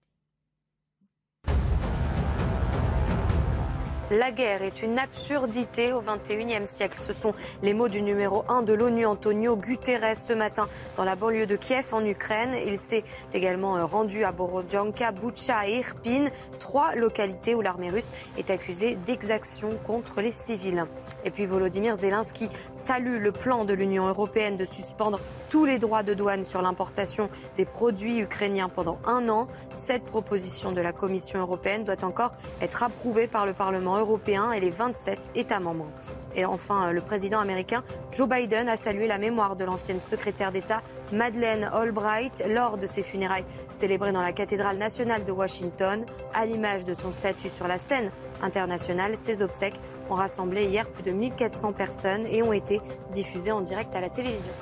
La 4.12 4.30
guerre 4.30 4.62
est 4.62 4.84
une 4.84 5.00
absurdité 5.00 5.92
au 5.92 6.00
XXIe 6.00 6.64
siècle. 6.64 6.96
Ce 6.96 7.12
sont 7.12 7.34
les 7.64 7.74
mots 7.74 7.88
du 7.88 8.02
numéro 8.02 8.44
1 8.48 8.62
de 8.62 8.72
l'ONU, 8.72 9.04
Antonio 9.04 9.57
Guterres, 9.57 10.16
ce 10.16 10.32
matin 10.32 10.68
dans 10.96 11.04
la 11.04 11.16
banlieue 11.16 11.46
de 11.46 11.57
Kiev, 11.57 11.86
en 11.90 12.04
Ukraine. 12.04 12.54
Il 12.64 12.78
s'est 12.78 13.02
également 13.34 13.76
euh, 13.76 13.84
rendu 13.84 14.22
à 14.22 14.30
Borodyanka, 14.30 15.11
Butcha 15.11 15.66
et 15.66 15.78
Irpin, 15.78 16.26
trois 16.61 16.94
localités 16.94 17.57
où 17.57 17.62
l'armée 17.62 17.90
russe 17.90 18.12
est 18.38 18.48
accusée 18.50 18.96
d'exactions 19.07 19.76
contre 19.84 20.20
les 20.20 20.30
civils. 20.30 20.84
Et 21.24 21.32
puis 21.32 21.44
Volodymyr 21.44 21.96
Zelensky 21.96 22.48
salue 22.72 23.20
le 23.20 23.32
plan 23.32 23.64
de 23.64 23.74
l'Union 23.74 24.07
européenne 24.07 24.57
de 24.57 24.64
suspendre 24.64 25.18
tous 25.50 25.64
les 25.64 25.80
droits 25.80 26.04
de 26.04 26.14
douane 26.14 26.44
sur 26.44 26.62
l'importation 26.62 27.28
des 27.57 27.64
produits 27.64 28.20
ukrainiens 28.20 28.68
pendant 28.68 28.98
un 29.04 29.28
an. 29.28 29.48
Cette 29.74 30.04
proposition 30.04 30.70
de 30.70 30.80
la 30.80 30.92
Commission 30.92 31.40
européenne 31.40 31.82
doit 31.82 32.04
encore 32.04 32.34
être 32.61 32.84
approuvée 32.84 33.26
par 33.26 33.46
le 33.46 33.52
Parlement 33.52 33.95
européen 33.99 34.53
et 34.53 34.61
les 34.61 34.70
27 34.70 35.30
États 35.34 35.61
membres. 35.61 35.86
Et 36.34 36.44
enfin, 36.44 36.92
le 36.92 37.01
président 37.01 37.40
américain 37.40 37.82
Joe 38.12 38.28
Biden 38.28 38.68
a 38.68 38.76
salué 38.76 39.07
la 39.07 39.18
mémoire 39.18 39.57
de 39.57 39.64
l'ancienne 39.64 40.01
secrétaire 40.01 40.53
d'État 40.53 40.82
Madeleine 41.12 41.64
Albright 41.72 42.44
lors 42.49 42.78
de 42.78 42.86
ses 42.86 43.03
funérailles 43.03 43.44
célébrées 43.70 44.12
dans 44.12 44.22
la 44.22 44.32
cathédrale 44.32 44.78
nationale 44.78 45.24
de 45.24 45.32
Washington. 45.32 46.05
À 46.34 46.47
l'image 46.47 46.84
de 46.84 46.94
son 46.94 47.12
statut 47.12 47.49
sur 47.49 47.66
la 47.66 47.78
scène 47.78 48.11
internationale, 48.42 49.16
ses 49.16 49.42
obsèques 49.42 49.80
ont 50.11 50.14
rassemblé 50.14 50.64
hier 50.64 50.86
plus 50.86 51.03
de 51.03 51.12
1400 51.12 51.72
personnes 51.72 52.26
et 52.26 52.42
ont 52.42 52.53
été 52.53 52.80
diffusées 53.12 53.53
en 53.53 53.61
direct 53.61 53.94
à 53.94 54.01
la 54.01 54.11
télévision. 54.11 54.53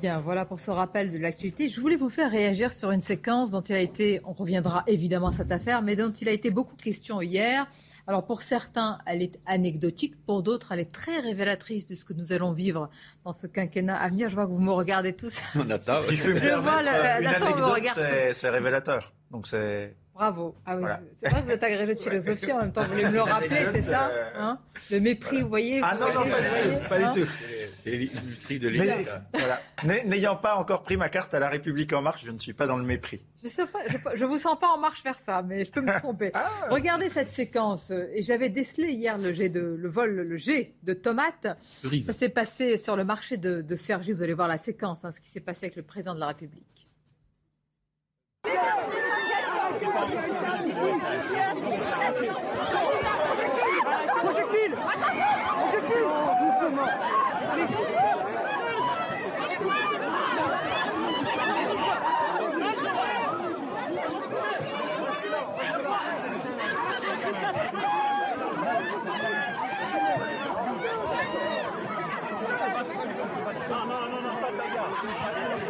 Bien, 0.00 0.18
voilà 0.18 0.46
pour 0.46 0.58
ce 0.58 0.70
rappel 0.70 1.10
de 1.10 1.18
l'actualité. 1.18 1.68
Je 1.68 1.78
voulais 1.78 1.96
vous 1.96 2.08
faire 2.08 2.30
réagir 2.30 2.72
sur 2.72 2.90
une 2.90 3.02
séquence 3.02 3.50
dont 3.50 3.60
il 3.60 3.74
a 3.74 3.80
été, 3.80 4.22
on 4.24 4.32
reviendra 4.32 4.82
évidemment 4.86 5.26
à 5.26 5.32
cette 5.32 5.52
affaire, 5.52 5.82
mais 5.82 5.94
dont 5.94 6.10
il 6.10 6.26
a 6.26 6.32
été 6.32 6.48
beaucoup 6.48 6.74
question 6.74 7.20
hier. 7.20 7.66
Alors 8.06 8.24
pour 8.24 8.40
certains, 8.40 8.96
elle 9.04 9.20
est 9.20 9.38
anecdotique, 9.44 10.14
pour 10.24 10.42
d'autres, 10.42 10.72
elle 10.72 10.80
est 10.80 10.90
très 10.90 11.20
révélatrice 11.20 11.84
de 11.86 11.94
ce 11.94 12.06
que 12.06 12.14
nous 12.14 12.32
allons 12.32 12.52
vivre 12.52 12.88
dans 13.26 13.34
ce 13.34 13.46
quinquennat 13.46 13.94
à 13.94 14.08
venir. 14.08 14.30
Je 14.30 14.36
vois 14.36 14.46
que 14.46 14.52
vous 14.52 14.58
me 14.58 14.72
regardez 14.72 15.12
tous. 15.12 15.42
On 15.54 15.68
attend. 15.68 16.00
je 16.08 16.32
permettre, 16.32 16.88
une 17.20 17.26
anecdote, 17.26 18.32
c'est 18.32 18.48
révélateur. 18.48 19.12
Donc 19.30 19.46
c'est 19.46 19.96
Bravo. 20.20 20.54
Ah 20.66 20.76
oui, 20.76 20.84
c'est 21.16 21.30
vrai 21.30 21.40
que 21.40 21.46
vous 21.46 21.52
êtes 21.52 21.62
agrégé 21.62 21.94
de 21.94 22.00
philosophie, 22.02 22.52
en 22.52 22.58
même 22.58 22.72
temps, 22.72 22.82
vous 22.82 22.90
voulez 22.90 23.06
me 23.06 23.12
le 23.12 23.22
rappeler, 23.22 23.64
c'est 23.72 23.84
ça 23.84 24.10
hein 24.36 24.58
Le 24.90 25.00
mépris, 25.00 25.40
vous 25.40 25.48
voyez 25.48 25.80
Ah 25.82 25.96
non, 25.98 26.12
non, 26.12 26.30
pas, 26.90 26.98
du 26.98 27.22
tout, 27.22 27.30
C'est 27.78 27.92
l'esprit 27.92 28.58
de 28.58 28.68
l'État. 28.68 29.22
Voilà. 29.32 29.62
N'ayant 30.04 30.36
pas 30.36 30.56
encore 30.56 30.82
pris 30.82 30.98
ma 30.98 31.08
carte 31.08 31.32
à 31.32 31.38
la 31.38 31.48
République 31.48 31.94
En 31.94 32.02
Marche, 32.02 32.22
je 32.26 32.32
ne 32.32 32.38
suis 32.38 32.52
pas 32.52 32.66
dans 32.66 32.76
le 32.76 32.84
mépris. 32.84 33.24
Je 33.42 34.22
ne 34.22 34.26
vous 34.26 34.36
sens 34.36 34.58
pas 34.60 34.68
en 34.68 34.76
marche 34.76 35.02
vers 35.02 35.18
ça, 35.18 35.40
mais 35.40 35.64
je 35.64 35.70
peux 35.70 35.80
me 35.80 35.98
tromper. 36.00 36.32
Ah. 36.34 36.50
Regardez 36.68 37.08
cette 37.08 37.30
séquence. 37.30 37.90
Et 37.90 38.20
j'avais 38.20 38.50
décelé 38.50 38.90
hier 38.90 39.16
le, 39.16 39.32
jet 39.32 39.48
de, 39.48 39.60
le 39.60 39.88
vol, 39.88 40.10
le 40.10 40.36
jet 40.36 40.74
de 40.82 40.92
tomates. 40.92 41.46
Ça 41.60 42.12
s'est 42.12 42.28
passé 42.28 42.76
sur 42.76 42.94
le 42.94 43.04
marché 43.04 43.38
de, 43.38 43.62
de 43.62 43.74
Sergi. 43.74 44.12
Vous 44.12 44.22
allez 44.22 44.34
voir 44.34 44.48
la 44.48 44.58
séquence, 44.58 45.02
hein, 45.06 45.12
ce 45.12 45.20
qui 45.22 45.30
s'est 45.30 45.40
passé 45.40 45.64
avec 45.64 45.76
le 45.76 45.82
président 45.82 46.14
de 46.14 46.20
la 46.20 46.26
République. 46.26 46.80
Projectile 49.90 50.36
Projectile 54.20 54.76
Non, 73.70 73.86
non, 73.86 74.08
non, 74.08 74.20
non, 74.22 74.36
pas 74.40 74.50
de 74.50 74.56
bagarre. 74.56 75.69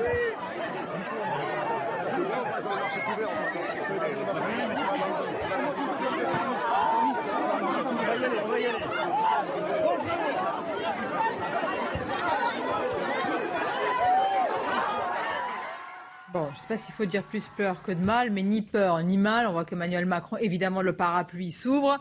Bon, 16.32 16.46
je 16.51 16.55
ne 16.55 16.61
sais 16.61 16.68
pas 16.68 16.76
s'il 16.76 16.94
faut 16.94 17.05
dire 17.07 17.24
plus 17.24 17.48
peur 17.57 17.82
que 17.82 17.90
de 17.90 18.05
mal, 18.05 18.30
mais 18.30 18.42
ni 18.42 18.62
peur 18.62 19.03
ni 19.03 19.16
mal. 19.16 19.48
On 19.48 19.53
voit 19.53 19.64
qu'Emmanuel 19.64 20.07
Macron, 20.07 20.36
évidemment, 20.36 20.80
le 20.80 20.94
parapluie 20.94 21.51
s'ouvre. 21.51 21.98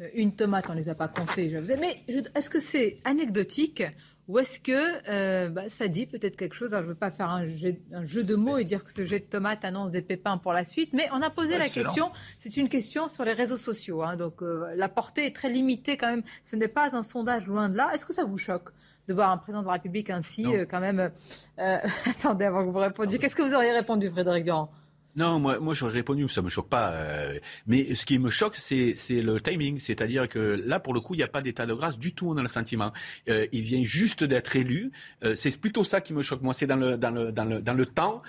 Euh, 0.00 0.08
une 0.14 0.34
tomate, 0.34 0.70
on 0.70 0.72
ne 0.72 0.78
les 0.78 0.88
a 0.88 0.94
pas 0.94 1.08
comptées, 1.08 1.50
je 1.50 1.58
vous 1.58 1.70
Mais 1.78 2.02
est-ce 2.34 2.48
que 2.48 2.60
c'est 2.60 2.98
anecdotique 3.04 3.82
ou 4.28 4.38
est-ce 4.40 4.58
que 4.58 5.08
euh, 5.08 5.48
bah, 5.50 5.68
ça 5.68 5.86
dit 5.86 6.06
peut-être 6.06 6.36
quelque 6.36 6.54
chose 6.54 6.72
Alors, 6.72 6.82
Je 6.82 6.88
ne 6.88 6.94
veux 6.94 6.98
pas 6.98 7.10
faire 7.10 7.30
un 7.30 7.46
jeu, 7.46 8.24
de 8.24 8.34
mots 8.34 8.58
et 8.58 8.64
dire 8.64 8.82
que 8.84 8.90
ce 8.90 9.04
jet 9.04 9.20
de 9.20 9.24
tomate 9.24 9.64
annonce 9.64 9.92
des 9.92 10.02
pépins 10.02 10.36
pour 10.36 10.52
la 10.52 10.64
suite, 10.64 10.92
mais 10.92 11.08
on 11.12 11.22
a 11.22 11.30
posé 11.30 11.58
la 11.58 11.68
question. 11.68 12.10
C'est 12.38 12.56
une 12.56 12.68
question 12.68 13.08
sur 13.08 13.24
les 13.24 13.32
réseaux 13.32 13.56
sociaux. 13.56 14.02
Hein, 14.02 14.16
donc 14.16 14.42
euh, 14.42 14.72
la 14.74 14.88
portée 14.88 15.26
est 15.26 15.34
très 15.34 15.48
limitée 15.48 15.96
quand 15.96 16.08
même. 16.08 16.22
Ce 16.44 16.56
n'est 16.56 16.68
pas 16.68 16.96
un 16.96 17.02
sondage 17.02 17.46
loin 17.46 17.68
de 17.68 17.76
là. 17.76 17.90
Est-ce 17.94 18.04
que 18.04 18.12
ça 18.12 18.24
vous 18.24 18.38
choque 18.38 18.70
de 19.06 19.14
voir 19.14 19.30
un 19.30 19.36
président 19.36 19.62
de 19.62 19.66
la 19.66 19.74
République 19.74 20.10
ainsi 20.10 20.44
euh, 20.46 20.66
quand 20.68 20.80
même 20.80 21.10
Attendez 21.56 22.46
avant 22.46 22.66
que 22.66 22.70
vous 22.70 22.78
répondiez. 22.78 23.18
Qu'est-ce 23.18 23.36
que 23.36 23.42
vous 23.42 23.54
auriez 23.54 23.72
répondu, 23.72 24.10
Frédéric 24.10 24.44
Durand? 24.44 24.70
Non, 25.16 25.40
moi, 25.40 25.58
moi 25.60 25.72
j'aurais 25.72 25.94
répondu, 25.94 26.28
ça 26.28 26.42
me 26.42 26.50
choque 26.50 26.68
pas. 26.68 26.90
Euh, 26.92 27.38
mais 27.66 27.94
ce 27.94 28.04
qui 28.04 28.18
me 28.18 28.28
choque, 28.28 28.56
c'est, 28.56 28.94
le 29.10 29.40
timing. 29.40 29.80
C'est-à-dire 29.80 30.28
que 30.28 30.38
là, 30.38 30.78
pour 30.78 30.92
le 30.92 31.00
coup, 31.00 31.14
il 31.14 31.18
n'y 31.18 31.22
a 31.22 31.28
pas 31.28 31.40
d'état 31.40 31.64
de 31.64 31.72
grâce 31.72 31.98
du 31.98 32.12
tout, 32.12 32.36
a 32.36 32.42
le 32.42 32.48
sentiment. 32.48 32.92
Euh, 33.28 33.46
il 33.52 33.62
vient 33.62 33.82
juste 33.82 34.24
d'être 34.24 34.56
élu. 34.56 34.92
Euh, 35.24 35.34
c'est 35.34 35.58
plutôt 35.58 35.84
ça 35.84 36.02
qui 36.02 36.12
me 36.12 36.20
choque. 36.20 36.42
Moi, 36.42 36.52
c'est 36.52 36.66
dans 36.66 36.76
le, 36.76 36.98
dans 36.98 37.10
le, 37.10 37.32
dans 37.32 37.44
le, 37.44 37.62
dans 37.62 37.72
le 37.72 37.86
temps, 37.86 38.22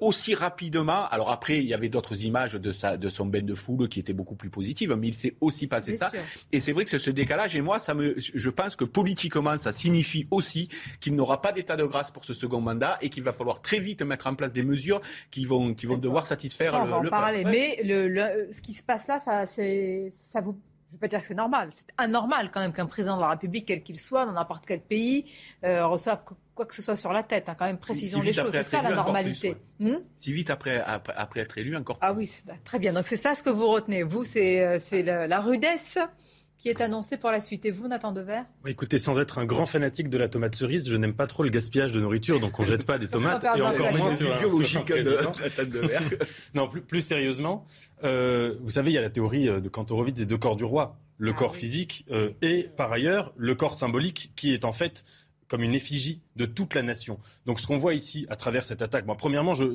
aussi 0.00 0.34
rapidement. 0.34 1.06
Alors 1.10 1.30
après, 1.30 1.58
il 1.58 1.66
y 1.66 1.74
avait 1.74 1.88
d'autres 1.88 2.24
images 2.24 2.54
de, 2.54 2.72
sa, 2.72 2.96
de 2.96 3.10
son 3.10 3.26
bain 3.26 3.42
de 3.42 3.54
foule 3.54 3.88
qui 3.88 4.00
étaient 4.00 4.12
beaucoup 4.12 4.34
plus 4.34 4.50
positives, 4.50 4.94
mais 4.94 5.08
il 5.08 5.14
s'est 5.14 5.36
aussi 5.40 5.66
passé 5.66 5.96
ça. 5.96 6.10
Et 6.52 6.60
c'est 6.60 6.72
vrai 6.72 6.84
que 6.84 6.90
c'est 6.90 6.98
ce 6.98 7.10
décalage. 7.10 7.54
Et 7.54 7.60
moi, 7.60 7.78
ça 7.78 7.94
me, 7.94 8.14
je 8.16 8.50
pense 8.50 8.76
que 8.76 8.84
politiquement, 8.84 9.58
ça 9.58 9.72
signifie 9.72 10.26
aussi 10.30 10.68
qu'il 11.00 11.14
n'aura 11.14 11.42
pas 11.42 11.52
d'état 11.52 11.76
de 11.76 11.84
grâce 11.84 12.10
pour 12.10 12.24
ce 12.24 12.32
second 12.32 12.60
mandat 12.60 12.98
et 13.02 13.10
qu'il 13.10 13.22
va 13.22 13.32
falloir 13.32 13.60
très 13.60 13.80
vite 13.80 14.02
mettre 14.02 14.26
en 14.26 14.34
place 14.34 14.52
des 14.52 14.62
mesures 14.62 15.00
qui 15.30 15.44
vont, 15.44 15.74
qui 15.74 15.86
vont 15.86 15.98
devoir 15.98 16.26
satisfaire 16.30 16.74
on 16.74 16.84
va 16.84 16.96
en 16.98 17.02
parler. 17.04 17.44
Mais 17.44 17.80
le, 17.84 18.48
ce 18.52 18.60
qui 18.60 18.72
se 18.72 18.82
passe 18.82 19.06
là, 19.06 19.18
ça, 19.18 19.46
ça 19.46 20.40
vous 20.40 20.58
je 20.90 20.96
ne 20.96 20.98
veux 20.98 21.02
pas 21.02 21.08
dire 21.08 21.20
que 21.20 21.26
c'est 21.26 21.34
normal. 21.34 21.70
C'est 21.72 21.86
anormal 21.98 22.50
quand 22.50 22.58
même 22.58 22.72
qu'un 22.72 22.86
président 22.86 23.14
de 23.14 23.20
la 23.20 23.28
République, 23.28 23.64
quel 23.66 23.80
qu'il 23.80 24.00
soit, 24.00 24.26
dans 24.26 24.32
n'importe 24.32 24.66
quel 24.66 24.80
pays, 24.80 25.24
euh, 25.64 25.86
reçoive 25.86 26.18
quoi 26.52 26.66
que 26.66 26.74
ce 26.74 26.82
soit 26.82 26.96
sur 26.96 27.12
la 27.12 27.22
tête. 27.22 27.48
Hein. 27.48 27.54
Quand 27.56 27.66
même, 27.66 27.78
précisons 27.78 28.20
les 28.20 28.32
choses. 28.32 28.50
C'est 28.50 28.64
ça 28.64 28.82
la 28.82 28.96
normalité. 28.96 29.56
Hmm? 29.78 29.98
Si 30.16 30.32
vite 30.32 30.50
après, 30.50 30.82
après, 30.84 31.40
être 31.40 31.58
élu, 31.58 31.76
encore 31.76 31.96
Ah 32.00 32.12
oui, 32.12 32.28
très 32.64 32.80
bien. 32.80 32.92
Donc 32.92 33.06
c'est 33.06 33.16
ça 33.16 33.36
ce 33.36 33.44
que 33.44 33.50
vous 33.50 33.68
retenez. 33.68 34.02
Vous, 34.02 34.24
c'est 34.24 34.64
euh, 34.64 34.78
la, 35.04 35.28
la 35.28 35.40
rudesse 35.40 35.96
qui 36.60 36.68
est 36.68 36.82
annoncé 36.82 37.16
pour 37.16 37.30
la 37.30 37.40
suite. 37.40 37.64
Et 37.64 37.70
vous, 37.70 37.88
Nathan 37.88 38.12
Dever 38.12 38.42
Écoutez, 38.66 38.98
sans 38.98 39.18
être 39.18 39.38
un 39.38 39.46
grand 39.46 39.64
fanatique 39.64 40.10
de 40.10 40.18
la 40.18 40.28
tomate 40.28 40.54
cerise, 40.54 40.90
je 40.90 40.96
n'aime 40.96 41.14
pas 41.14 41.26
trop 41.26 41.42
le 41.42 41.48
gaspillage 41.48 41.90
de 41.90 42.00
nourriture, 42.00 42.38
donc 42.38 42.58
on 42.58 42.62
ne 42.62 42.68
jette 42.68 42.84
pas 42.84 42.98
des 42.98 43.08
tomates, 43.08 43.42
et 43.44 43.62
encore 43.62 43.96
moins 43.96 44.14
sur 44.14 44.38
biologique 44.38 44.86
de, 44.92 46.18
Non, 46.54 46.68
plus, 46.68 46.82
plus 46.82 47.00
sérieusement, 47.00 47.64
euh, 48.04 48.56
vous 48.60 48.70
savez, 48.70 48.90
il 48.90 48.94
y 48.94 48.98
a 48.98 49.00
la 49.00 49.08
théorie 49.08 49.48
euh, 49.48 49.60
de 49.60 49.70
Kantorowicz 49.70 50.14
des 50.14 50.26
deux 50.26 50.36
corps 50.36 50.56
du 50.56 50.64
roi. 50.64 50.98
Le 51.16 51.32
ah 51.32 51.34
corps 51.34 51.56
physique 51.56 52.04
euh, 52.10 52.30
et, 52.42 52.68
par 52.76 52.92
ailleurs, 52.92 53.32
le 53.36 53.54
corps 53.54 53.74
symbolique 53.74 54.32
qui 54.36 54.52
est 54.52 54.66
en 54.66 54.72
fait 54.72 55.04
comme 55.50 55.62
une 55.64 55.74
effigie 55.74 56.22
de 56.36 56.46
toute 56.46 56.74
la 56.74 56.82
nation. 56.82 57.18
Donc 57.44 57.58
ce 57.58 57.66
qu'on 57.66 57.76
voit 57.76 57.92
ici 57.92 58.24
à 58.30 58.36
travers 58.36 58.64
cette 58.64 58.82
attaque, 58.82 59.04
moi, 59.04 59.16
premièrement, 59.16 59.52
je, 59.52 59.74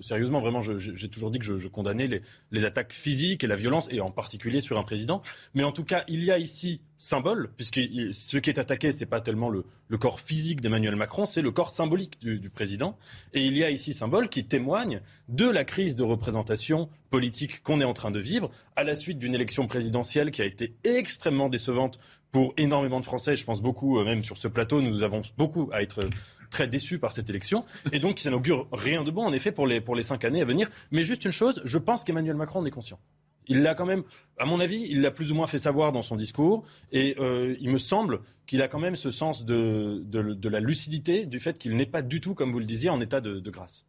sérieusement, 0.00 0.40
vraiment, 0.40 0.62
j'ai 0.62 1.08
toujours 1.10 1.30
dit 1.30 1.38
que 1.38 1.44
je, 1.44 1.68
condamnais 1.68 2.06
les, 2.06 2.22
les, 2.50 2.64
attaques 2.64 2.94
physiques 2.94 3.44
et 3.44 3.46
la 3.46 3.54
violence, 3.54 3.86
et 3.92 4.00
en 4.00 4.10
particulier 4.10 4.62
sur 4.62 4.78
un 4.78 4.82
président. 4.82 5.20
Mais 5.52 5.62
en 5.62 5.72
tout 5.72 5.84
cas, 5.84 6.04
il 6.08 6.24
y 6.24 6.30
a 6.30 6.38
ici 6.38 6.80
symbole, 6.96 7.50
puisque 7.56 7.76
ce 7.76 8.36
qui 8.38 8.50
est 8.50 8.58
attaqué, 8.58 8.92
c'est 8.92 9.06
pas 9.06 9.20
tellement 9.20 9.50
le, 9.50 9.64
le 9.88 9.98
corps 9.98 10.20
physique 10.20 10.62
d'Emmanuel 10.62 10.96
Macron, 10.96 11.26
c'est 11.26 11.42
le 11.42 11.50
corps 11.50 11.70
symbolique 11.70 12.18
du, 12.20 12.38
du, 12.38 12.48
président. 12.48 12.98
Et 13.34 13.44
il 13.44 13.56
y 13.56 13.64
a 13.64 13.70
ici 13.70 13.92
symbole 13.92 14.28
qui 14.28 14.44
témoigne 14.44 15.00
de 15.28 15.48
la 15.48 15.64
crise 15.64 15.96
de 15.96 16.02
représentation 16.02 16.88
politique 17.10 17.62
qu'on 17.62 17.80
est 17.80 17.84
en 17.84 17.92
train 17.94 18.10
de 18.10 18.20
vivre 18.20 18.50
à 18.76 18.84
la 18.84 18.94
suite 18.94 19.18
d'une 19.18 19.34
élection 19.34 19.66
présidentielle 19.66 20.30
qui 20.30 20.42
a 20.42 20.44
été 20.44 20.74
extrêmement 20.84 21.48
décevante 21.48 21.98
pour 22.30 22.54
énormément 22.56 23.00
de 23.00 23.04
Français. 23.04 23.36
Je 23.36 23.44
pense 23.44 23.62
beaucoup, 23.62 23.98
euh, 23.98 24.04
même 24.04 24.22
sur 24.22 24.36
ce 24.36 24.48
plateau, 24.48 24.80
nous 24.80 25.02
avons 25.02 25.22
beaucoup 25.36 25.68
à 25.72 25.82
être 25.82 26.08
très 26.50 26.66
déçus 26.66 26.98
par 26.98 27.12
cette 27.12 27.30
élection. 27.30 27.64
Et 27.92 27.98
donc, 27.98 28.18
ça 28.18 28.30
n'augure 28.30 28.68
rien 28.72 29.04
de 29.04 29.10
bon, 29.10 29.24
en 29.24 29.32
effet, 29.32 29.52
pour 29.52 29.66
les, 29.66 29.80
pour 29.80 29.94
les 29.94 30.02
cinq 30.02 30.24
années 30.24 30.42
à 30.42 30.44
venir. 30.44 30.68
Mais 30.90 31.02
juste 31.02 31.24
une 31.24 31.32
chose, 31.32 31.60
je 31.64 31.78
pense 31.78 32.04
qu'Emmanuel 32.04 32.36
Macron 32.36 32.60
en 32.60 32.64
est 32.66 32.70
conscient. 32.70 32.98
Il 33.46 33.62
l'a 33.62 33.74
quand 33.74 33.86
même, 33.86 34.04
à 34.38 34.44
mon 34.44 34.60
avis, 34.60 34.86
il 34.88 35.00
l'a 35.00 35.10
plus 35.10 35.32
ou 35.32 35.34
moins 35.34 35.46
fait 35.46 35.58
savoir 35.58 35.92
dans 35.92 36.02
son 36.02 36.14
discours. 36.14 36.64
Et 36.92 37.16
euh, 37.18 37.56
il 37.60 37.70
me 37.70 37.78
semble 37.78 38.20
qu'il 38.46 38.62
a 38.62 38.68
quand 38.68 38.78
même 38.78 38.96
ce 38.96 39.10
sens 39.10 39.44
de, 39.44 40.02
de, 40.04 40.48
la 40.48 40.60
lucidité, 40.60 41.26
du 41.26 41.40
fait 41.40 41.58
qu'il 41.58 41.76
n'est 41.76 41.86
pas 41.86 42.02
du 42.02 42.20
tout, 42.20 42.34
comme 42.34 42.52
vous 42.52 42.60
le 42.60 42.66
disiez, 42.66 42.90
en 42.90 43.00
état 43.00 43.20
de 43.20 43.50
grâce. 43.50 43.86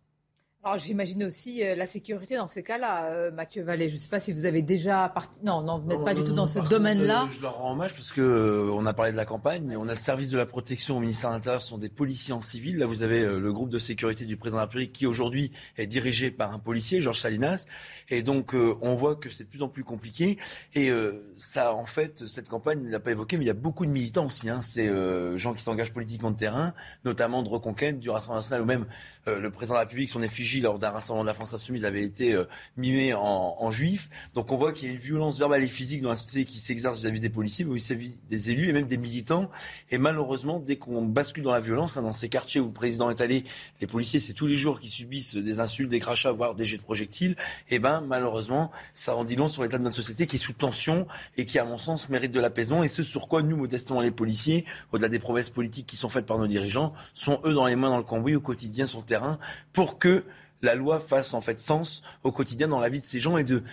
Alors 0.64 0.78
j'imagine 0.78 1.24
aussi 1.24 1.64
euh, 1.64 1.74
la 1.74 1.88
sécurité 1.88 2.36
dans 2.36 2.45
ces 2.45 2.62
cas-là, 2.62 3.05
euh, 3.05 3.32
Mathieu 3.32 3.64
Vallée. 3.64 3.89
Je 3.89 3.95
ne 3.95 3.99
sais 3.99 4.09
pas 4.09 4.20
si 4.20 4.32
vous 4.32 4.45
avez 4.45 4.62
déjà 4.62 5.09
parti. 5.09 5.39
Non, 5.43 5.64
non, 5.64 5.80
vous 5.80 5.88
n'êtes 5.88 6.03
pas 6.03 6.14
du 6.14 6.24
tout 6.24 6.34
dans 6.34 6.45
ce 6.45 6.59
domaine-là. 6.59 7.24
Euh, 7.24 7.32
je 7.32 7.41
leur 7.41 7.55
rends 7.55 7.72
hommage 7.72 7.95
parce 7.95 8.12
que 8.12 8.70
on 8.72 8.86
a 8.86 8.93
parlé 8.93 9.12
de 9.12 9.18
la 9.18 9.26
campagne, 9.26 9.64
mais 9.66 9.76
on 9.76 9.86
a 9.86 9.93
le 9.93 9.95
service 9.95 10.30
de 10.30 10.38
la 10.38 10.45
protection 10.45 10.97
au 10.97 10.99
ministère 10.99 11.32
de 11.32 11.36
l'Intérieur, 11.36 11.64
ce 11.64 11.70
sont 11.70 11.80
des 11.80 11.89
policiers 11.89 12.36
en 12.36 12.41
civil. 12.41 12.78
Là, 12.78 12.86
vous 12.86 13.01
avez 13.01 13.22
le 13.24 13.51
groupe 13.51 13.70
de 13.70 13.80
sécurité 13.80 14.26
du 14.26 14.38
président 14.38 14.57
de 14.57 14.62
la 14.62 14.66
République 14.66 14.91
qui 14.91 15.07
aujourd'hui 15.07 15.51
est 15.78 15.88
dirigé 15.88 16.30
par 16.30 16.53
un 16.53 16.59
policier, 16.59 17.01
Georges 17.01 17.22
Salinas, 17.22 17.66
et 18.09 18.22
donc 18.22 18.53
on 18.53 18.93
voit 18.93 19.16
que 19.16 19.30
c'est 19.30 19.45
de 19.45 19.49
plus 19.49 19.64
en 19.64 19.68
plus 19.68 19.84
compliqué. 19.84 20.38
Et 20.76 20.91
ça, 21.38 21.74
en 21.74 21.86
fait, 21.88 22.28
cette 22.28 22.49
campagne, 22.49 22.84
ne 22.84 22.89
l'a 22.91 22.99
pas 22.99 23.12
évoqué, 23.12 23.38
mais 23.38 23.45
il 23.45 23.47
y 23.47 23.51
a 23.51 23.55
beaucoup 23.55 23.88
de 23.88 23.91
militants 23.91 24.28
aussi. 24.28 24.47
Hein. 24.47 24.62
C'est 24.62 24.91
gens 25.39 25.55
qui 25.55 25.64
s'engagent 25.64 25.93
politiquement 25.93 26.30
de 26.30 26.38
terrain, 26.38 26.76
notamment 27.03 27.41
de 27.41 27.49
Reconquête, 27.49 27.99
du 27.99 28.12
Rassemblement 28.12 28.41
national, 28.41 28.62
ou 28.62 28.66
même 28.66 28.86
le 29.26 29.49
président 29.49 29.74
de 29.74 29.80
la 29.80 29.86
République, 29.86 30.09
son 30.09 30.22
effigie 30.22 30.50
lors 30.59 30.79
d'un 30.79 30.89
rassemblement 30.89 31.23
de 31.23 31.27
la 31.27 31.33
France 31.33 31.53
Insoumise 31.53 31.85
avait 31.85 32.03
été 32.03 32.33
euh, 32.33 32.45
mimé 32.77 33.13
en, 33.13 33.69
juif. 33.71 34.09
Donc 34.33 34.51
on 34.51 34.57
voit 34.57 34.73
qu'il 34.73 34.87
y 34.87 34.91
a 34.91 34.93
une 34.93 34.99
violence 34.99 35.39
verbale 35.39 35.63
et 35.63 35.67
physique 35.67 36.01
dans 36.01 36.09
la 36.09 36.15
société 36.15 36.51
qui 36.51 36.59
s'exerce 36.59 36.99
vis-à-vis 36.99 37.19
des 37.19 37.29
policiers, 37.29 37.63
mais 37.63 37.71
aussi 37.71 37.95
vis-à-vis 37.95 38.19
des 38.27 38.51
élus 38.51 38.67
et 38.67 38.73
même 38.73 38.87
des 38.87 38.97
militants. 38.97 39.49
Et 39.89 39.97
malheureusement, 39.97 40.59
dès 40.59 40.75
qu'on 40.75 41.05
bascule 41.05 41.43
dans 41.43 41.53
la 41.53 41.59
violence, 41.59 41.95
hein, 41.95 42.01
dans 42.01 42.11
ces 42.11 42.27
quartiers 42.27 42.59
où 42.59 42.65
le 42.65 42.73
président 42.73 43.09
est 43.09 43.21
allé, 43.21 43.45
les 43.79 43.87
policiers, 43.87 44.19
c'est 44.19 44.33
tous 44.33 44.47
les 44.47 44.55
jours 44.55 44.79
qui 44.79 44.89
subissent 44.89 45.35
des 45.35 45.59
insultes, 45.59 45.89
des 45.89 45.99
crachats, 45.99 46.31
voire 46.31 46.55
des 46.55 46.65
jets 46.65 46.77
de 46.77 46.83
projectiles. 46.83 47.35
Et 47.69 47.79
ben 47.79 48.01
malheureusement, 48.01 48.71
ça 48.93 49.13
rend 49.13 49.23
dit 49.23 49.35
long 49.35 49.47
sur 49.47 49.63
l'état 49.63 49.77
de 49.77 49.83
notre 49.83 49.95
société 49.95 50.27
qui 50.27 50.35
est 50.35 50.39
sous 50.39 50.53
tension 50.53 51.07
et 51.37 51.45
qui, 51.45 51.59
à 51.59 51.65
mon 51.65 51.77
sens, 51.77 52.09
mérite 52.09 52.31
de 52.31 52.39
l'apaisement. 52.39 52.83
Et 52.83 52.87
ce 52.87 53.03
sur 53.03 53.27
quoi 53.27 53.41
nous, 53.41 53.55
modestement, 53.55 54.01
les 54.01 54.11
policiers, 54.11 54.65
au-delà 54.91 55.09
des 55.09 55.19
promesses 55.19 55.49
politiques 55.49 55.87
qui 55.87 55.97
sont 55.97 56.09
faites 56.09 56.25
par 56.25 56.37
nos 56.37 56.47
dirigeants, 56.47 56.93
sont 57.13 57.39
eux 57.45 57.53
dans 57.53 57.65
les 57.65 57.75
mains 57.75 57.89
dans 57.89 57.97
le 57.97 58.03
cambouis 58.03 58.35
au 58.35 58.41
quotidien 58.41 58.85
sur 58.85 58.99
le 58.99 59.05
terrain 59.05 59.39
pour 59.73 59.99
que 59.99 60.23
la 60.62 60.76
loi 60.76 60.99
fasse 60.99 61.34
en 61.34 61.41
fait 61.41 61.59
sens 61.59 62.03
au 62.24 62.32
quotidien 62.32 62.68
dans 62.68 62.80
la 62.80 62.89
vie 62.89 62.99
de 62.99 63.05
ces 63.05 63.20
gens 63.20 63.38
et 63.38 63.43
de 63.43 63.64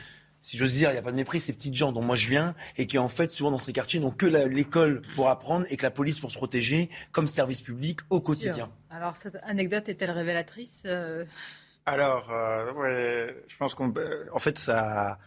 si 0.41 0.57
j'ose 0.57 0.72
dire, 0.72 0.91
il 0.91 0.93
n'y 0.93 0.99
a 0.99 1.03
pas 1.03 1.11
de 1.11 1.16
mépris, 1.16 1.41
ces 1.41 1.53
petites 1.53 1.74
gens 1.74 1.93
dont 1.93 2.01
moi 2.01 2.14
je 2.14 2.28
viens 2.28 2.55
et 2.76 2.86
qui 2.86 2.97
en 2.99 3.09
fait 3.09 3.30
souvent 3.30 3.51
dans 3.51 3.59
ces 3.59 3.72
quartiers 3.72 4.01
n'ont 4.01 4.11
que 4.11 4.26
l'école 4.26 5.03
pour 5.14 5.28
apprendre 5.28 5.66
et 5.68 5.76
que 5.76 5.82
la 5.82 5.91
police 5.91 6.20
pour 6.20 6.30
se 6.30 6.36
protéger 6.36 6.91
comme 7.12 7.26
service 7.26 7.61
public 7.61 8.01
au 8.11 8.20
quotidien. 8.20 8.70
Alors 8.91 9.16
cette 9.16 9.36
anecdote 9.43 9.89
est-elle 9.89 10.11
révélatrice 10.11 10.82
euh? 10.86 11.24
Alors, 11.86 12.30
euh, 12.30 13.32
je 13.47 13.57
pense 13.57 13.74
qu'en 13.74 14.39
fait 14.39 14.59
ça 14.59 15.18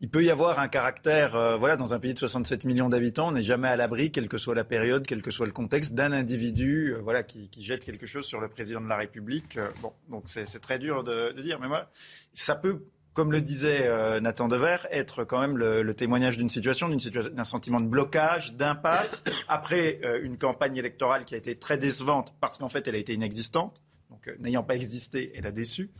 il 0.00 0.10
peut 0.10 0.22
y 0.24 0.30
avoir 0.30 0.58
un 0.58 0.68
caractère, 0.68 1.34
euh, 1.34 1.56
voilà, 1.56 1.76
dans 1.76 1.94
un 1.94 1.98
pays 1.98 2.14
de 2.14 2.18
67 2.18 2.64
millions 2.64 2.88
d'habitants, 2.88 3.28
on 3.28 3.32
n'est 3.32 3.42
jamais 3.42 3.68
à 3.68 3.76
l'abri, 3.76 4.10
quelle 4.10 4.28
que 4.28 4.38
soit 4.38 4.54
la 4.54 4.64
période, 4.64 5.06
quel 5.06 5.22
que 5.22 5.30
soit 5.30 5.46
le 5.46 5.52
contexte, 5.52 5.94
d'un 5.94 6.12
individu, 6.12 6.94
euh, 6.94 7.00
voilà, 7.02 7.22
qui, 7.22 7.48
jette 7.58 7.84
quelque 7.84 8.06
chose 8.06 8.26
sur 8.26 8.40
le 8.40 8.48
président 8.48 8.80
de 8.80 8.88
la 8.88 8.96
République. 8.96 9.56
Euh, 9.56 9.68
bon, 9.80 9.92
donc 10.10 10.24
c'est 10.26 10.44
très 10.60 10.78
dur 10.78 11.04
de, 11.04 11.32
dire, 11.40 11.58
mais 11.60 11.68
moi, 11.68 11.88
ça 12.32 12.54
peut 12.54 12.84
comme 13.12 13.30
le 13.30 13.40
disait 13.40 13.88
Nathan 14.20 14.48
Dever, 14.48 14.78
être 14.90 15.22
quand 15.22 15.40
même 15.40 15.56
le, 15.56 15.94
témoignage 15.94 16.36
d'une 16.36 16.48
situation, 16.48 16.88
d'un 16.88 17.44
sentiment 17.44 17.80
de 17.80 17.86
blocage, 17.86 18.54
d'impasse, 18.54 19.22
après 19.46 20.00
une 20.24 20.36
campagne 20.36 20.76
électorale 20.76 21.24
qui 21.24 21.36
a 21.36 21.38
été 21.38 21.56
très 21.56 21.78
décevante 21.78 22.34
parce 22.40 22.58
qu'en 22.58 22.66
fait 22.66 22.88
elle 22.88 22.96
a 22.96 22.98
été 22.98 23.14
inexistante 23.14 23.80
euh, 24.28 24.36
n'ayant 24.40 24.62
pas 24.62 24.76
existé, 24.76 25.32
elle 25.34 25.46
a 25.46 25.52
déçu. 25.52 25.90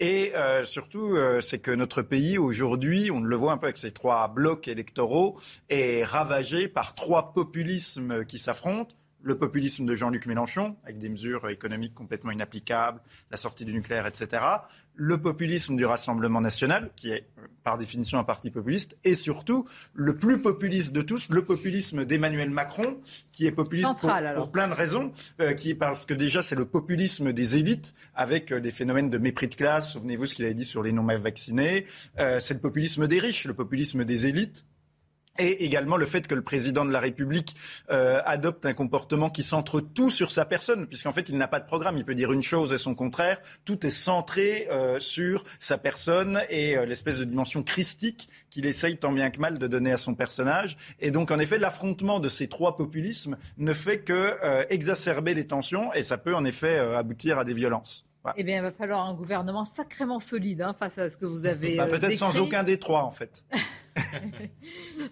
Et 0.00 0.32
euh, 0.34 0.64
surtout, 0.64 1.16
euh, 1.16 1.40
c'est 1.40 1.58
que 1.58 1.70
notre 1.70 2.02
pays 2.02 2.38
aujourd'hui, 2.38 3.10
on 3.10 3.20
le 3.20 3.36
voit 3.36 3.52
un 3.52 3.58
peu 3.58 3.66
avec 3.66 3.78
ces 3.78 3.92
trois 3.92 4.28
blocs 4.28 4.68
électoraux, 4.68 5.38
est 5.68 6.04
ravagé 6.04 6.68
par 6.68 6.94
trois 6.94 7.32
populismes 7.32 8.24
qui 8.24 8.38
s'affrontent 8.38 8.94
le 9.22 9.36
populisme 9.36 9.86
de 9.86 9.94
Jean-Luc 9.94 10.26
Mélenchon, 10.26 10.76
avec 10.84 10.98
des 10.98 11.08
mesures 11.08 11.48
économiques 11.48 11.94
complètement 11.94 12.30
inapplicables, 12.30 13.00
la 13.30 13.36
sortie 13.36 13.64
du 13.64 13.72
nucléaire, 13.72 14.06
etc. 14.06 14.42
Le 14.94 15.20
populisme 15.20 15.76
du 15.76 15.84
Rassemblement 15.84 16.40
national, 16.40 16.90
qui 16.96 17.10
est 17.10 17.26
par 17.62 17.78
définition 17.78 18.18
un 18.18 18.24
parti 18.24 18.50
populiste, 18.50 18.96
et 19.04 19.14
surtout 19.14 19.66
le 19.94 20.16
plus 20.16 20.42
populiste 20.42 20.92
de 20.92 21.02
tous, 21.02 21.28
le 21.30 21.44
populisme 21.44 22.04
d'Emmanuel 22.04 22.50
Macron, 22.50 22.98
qui 23.30 23.46
est 23.46 23.52
populiste 23.52 23.88
pour, 24.00 24.50
plein 24.50 24.68
de 24.68 24.74
raisons, 24.74 25.12
euh, 25.40 25.54
qui 25.54 25.74
parce 25.74 26.04
que 26.04 26.14
déjà 26.14 26.42
c'est 26.42 26.56
le 26.56 26.64
populisme 26.64 27.32
des 27.32 27.56
élites, 27.56 27.94
avec 28.14 28.52
euh, 28.52 28.60
des 28.60 28.72
phénomènes 28.72 29.10
de 29.10 29.18
mépris 29.18 29.48
de 29.48 29.54
classe. 29.54 29.92
Souvenez-vous 29.92 30.26
ce 30.26 30.34
qu'il 30.34 30.44
avait 30.44 30.54
dit 30.54 30.64
sur 30.64 30.82
les 30.82 30.92
non 30.92 31.02
vaccinés. 31.02 31.86
Euh, 32.18 32.40
c'est 32.40 32.54
le 32.54 32.60
populisme 32.60 33.06
des 33.06 33.20
riches, 33.20 33.44
le 33.44 33.54
populisme 33.54 34.04
des 34.04 34.26
élites 34.26 34.64
et 35.38 35.64
également 35.64 35.96
le 35.96 36.06
fait 36.06 36.26
que 36.26 36.34
le 36.34 36.42
président 36.42 36.84
de 36.84 36.92
la 36.92 37.00
République 37.00 37.54
euh, 37.90 38.20
adopte 38.24 38.66
un 38.66 38.74
comportement 38.74 39.30
qui 39.30 39.42
centre 39.42 39.80
tout 39.80 40.10
sur 40.10 40.30
sa 40.30 40.44
personne, 40.44 40.86
puisqu'en 40.86 41.12
fait 41.12 41.28
il 41.28 41.38
n'a 41.38 41.48
pas 41.48 41.60
de 41.60 41.66
programme, 41.66 41.96
il 41.96 42.04
peut 42.04 42.14
dire 42.14 42.32
une 42.32 42.42
chose 42.42 42.72
et 42.72 42.78
son 42.78 42.94
contraire, 42.94 43.40
tout 43.64 43.86
est 43.86 43.90
centré 43.90 44.68
euh, 44.70 45.00
sur 45.00 45.44
sa 45.58 45.78
personne 45.78 46.42
et 46.50 46.76
euh, 46.76 46.84
l'espèce 46.84 47.18
de 47.18 47.24
dimension 47.24 47.62
christique 47.62 48.28
qu'il 48.50 48.66
essaye 48.66 48.98
tant 48.98 49.12
bien 49.12 49.30
que 49.30 49.40
mal 49.40 49.58
de 49.58 49.66
donner 49.66 49.92
à 49.92 49.96
son 49.96 50.14
personnage. 50.14 50.76
Et 51.00 51.10
donc 51.10 51.30
en 51.30 51.38
effet 51.38 51.58
l'affrontement 51.58 52.20
de 52.20 52.28
ces 52.28 52.48
trois 52.48 52.76
populismes 52.76 53.36
ne 53.58 53.72
fait 53.72 54.00
que 54.00 54.32
exacerber 54.70 55.34
les 55.34 55.46
tensions 55.46 55.92
et 55.94 56.02
ça 56.02 56.18
peut 56.18 56.34
en 56.34 56.44
effet 56.44 56.78
aboutir 56.78 57.38
à 57.38 57.44
des 57.44 57.54
violences. 57.54 58.06
Eh 58.36 58.44
bien, 58.44 58.58
il 58.58 58.62
va 58.62 58.70
falloir 58.70 59.08
un 59.08 59.14
gouvernement 59.14 59.64
sacrément 59.64 60.20
solide 60.20 60.62
hein, 60.62 60.74
face 60.78 60.96
à 60.98 61.10
ce 61.10 61.16
que 61.16 61.26
vous 61.26 61.46
avez. 61.46 61.76
Bah, 61.76 61.86
peut-être 61.86 62.16
sans 62.16 62.38
aucun 62.38 62.62
des 62.62 62.78
trois, 62.78 63.02
en 63.04 63.10
fait. 63.10 63.44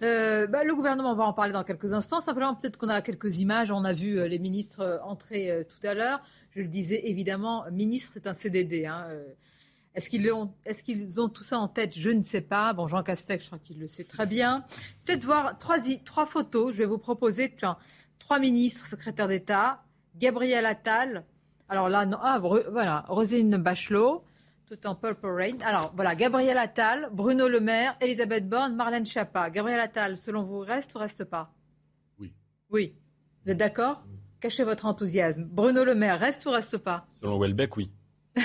Euh, 0.02 0.46
bah, 0.46 0.64
le 0.64 0.74
gouvernement, 0.74 1.12
on 1.12 1.14
va 1.14 1.24
en 1.24 1.34
parler 1.34 1.52
dans 1.52 1.64
quelques 1.64 1.92
instants. 1.92 2.20
Simplement, 2.20 2.54
peut-être 2.54 2.78
qu'on 2.78 2.88
a 2.88 3.02
quelques 3.02 3.40
images. 3.40 3.70
On 3.70 3.84
a 3.84 3.92
vu 3.92 4.18
euh, 4.18 4.26
les 4.26 4.38
ministres 4.38 4.80
euh, 4.80 4.98
entrer 5.02 5.66
tout 5.68 5.86
à 5.86 5.92
l'heure. 5.92 6.22
Je 6.52 6.62
le 6.62 6.68
disais, 6.68 7.02
évidemment, 7.04 7.66
ministre, 7.70 8.10
c'est 8.14 8.26
un 8.26 8.32
CDD. 8.32 8.86
Hein, 8.86 9.06
est-ce 9.94 10.08
qu'ils 10.08 10.32
ont, 10.32 10.54
est 10.64 10.82
qu'ils 10.82 11.20
ont 11.20 11.28
tout 11.28 11.44
ça 11.44 11.58
en 11.58 11.68
tête? 11.68 11.98
Je 11.98 12.08
ne 12.08 12.22
sais 12.22 12.40
pas. 12.40 12.72
Bon, 12.72 12.86
Jean 12.86 13.02
Castex, 13.02 13.44
je 13.44 13.48
crois 13.48 13.58
qu'il 13.58 13.78
le 13.78 13.86
sait 13.86 14.04
très 14.04 14.24
bien. 14.24 14.64
Peut-être 15.04 15.24
voir 15.24 15.58
trois, 15.58 15.76
trois 16.04 16.24
photos. 16.24 16.72
Je 16.72 16.78
vais 16.78 16.86
vous 16.86 16.98
proposer 16.98 17.54
trois 18.18 18.38
ministres, 18.38 18.86
secrétaires 18.86 19.28
d'État, 19.28 19.82
Gabriel 20.16 20.64
Attal. 20.64 21.24
Alors 21.70 21.88
là, 21.88 22.04
non, 22.04 22.18
ah, 22.20 22.40
voilà, 22.40 23.04
Rosine 23.08 23.56
Bachelot 23.56 24.24
tout 24.66 24.86
en 24.86 24.94
Purple 24.96 25.26
Rain. 25.26 25.56
Alors 25.62 25.92
voilà, 25.94 26.16
Gabriel 26.16 26.58
Attal, 26.58 27.08
Bruno 27.12 27.48
Le 27.48 27.60
Maire, 27.60 27.96
Elisabeth 28.00 28.48
Borne, 28.48 28.74
Marlène 28.74 29.06
Schiappa. 29.06 29.50
Gabriel 29.50 29.78
Attal, 29.78 30.18
selon 30.18 30.42
vous, 30.42 30.58
reste 30.60 30.94
ou 30.96 30.98
reste 30.98 31.24
pas? 31.24 31.52
Oui. 32.18 32.32
Oui. 32.70 32.94
Vous 33.44 33.52
êtes 33.52 33.58
d'accord? 33.58 34.02
Cachez 34.40 34.64
votre 34.64 34.86
enthousiasme. 34.86 35.44
Bruno 35.44 35.84
Le 35.84 35.94
Maire, 35.94 36.18
reste 36.18 36.44
ou 36.46 36.50
reste 36.50 36.76
pas? 36.78 37.06
Selon 37.20 37.38
Welbeck, 37.38 37.76
oui. 37.76 37.90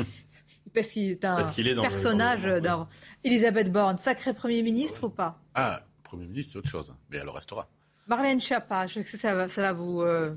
Parce 0.74 0.88
qu'il 0.88 1.10
est 1.12 1.24
un 1.24 1.82
personnage 1.82 2.44
dans 2.62 2.88
Elisabeth 3.22 3.72
Borne, 3.72 3.96
sacré 3.96 4.32
Premier 4.32 4.62
ministre 4.62 5.04
ou 5.04 5.10
pas? 5.10 5.40
Ah, 5.54 5.82
Premier 6.04 6.26
ministre, 6.26 6.52
c'est 6.52 6.58
autre 6.58 6.68
chose. 6.68 6.94
Mais 7.10 7.18
elle 7.18 7.30
restera. 7.30 7.68
Marlène 8.08 8.40
Schiappa, 8.40 8.86
je 8.86 8.94
sais 8.94 9.02
que 9.02 9.18
ça 9.18 9.34
va, 9.34 9.48
ça 9.48 9.62
va 9.62 9.72
vous, 9.72 10.02
euh, 10.02 10.36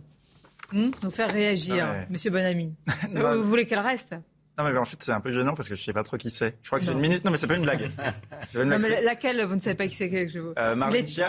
hmm, 0.74 0.92
faire 1.12 1.32
réagir, 1.32 1.88
Monsieur 2.10 2.32
Bonamy. 2.32 2.74
vous 3.14 3.44
voulez 3.44 3.66
qu'elle 3.66 3.80
reste 3.80 4.14
Non, 4.58 4.64
mais 4.64 4.78
en 4.78 4.86
fait, 4.86 4.98
c'est 5.02 5.12
un 5.12 5.22
peu 5.22 5.32
gênant 5.32 5.54
parce 5.54 5.70
que 5.70 5.76
je 5.76 5.82
ne 5.82 5.86
sais 5.86 5.94
pas 5.94 6.04
trop 6.04 6.18
qui 6.18 6.30
c'est. 6.30 6.58
Je 6.62 6.68
crois 6.68 6.80
que 6.80 6.86
c'est 6.86 6.92
une 6.92 7.00
ministre. 7.00 7.26
Non, 7.26 7.32
mais 7.32 7.38
c'est 7.38 7.48
pas 7.48 7.56
une 7.56 7.64
blague. 7.64 7.90
Pas 7.98 8.62
une 8.62 8.70
blague. 8.70 8.82
Non, 8.82 8.88
mais 8.90 9.02
laquelle 9.02 9.44
Vous 9.46 9.56
ne 9.56 9.60
savez 9.60 9.76
pas 9.76 9.88
qui 9.88 9.96
c'est 9.96 10.10
que 10.10 10.28
je 10.28 10.40
vous. 10.40 10.54
Euh, 10.58 10.76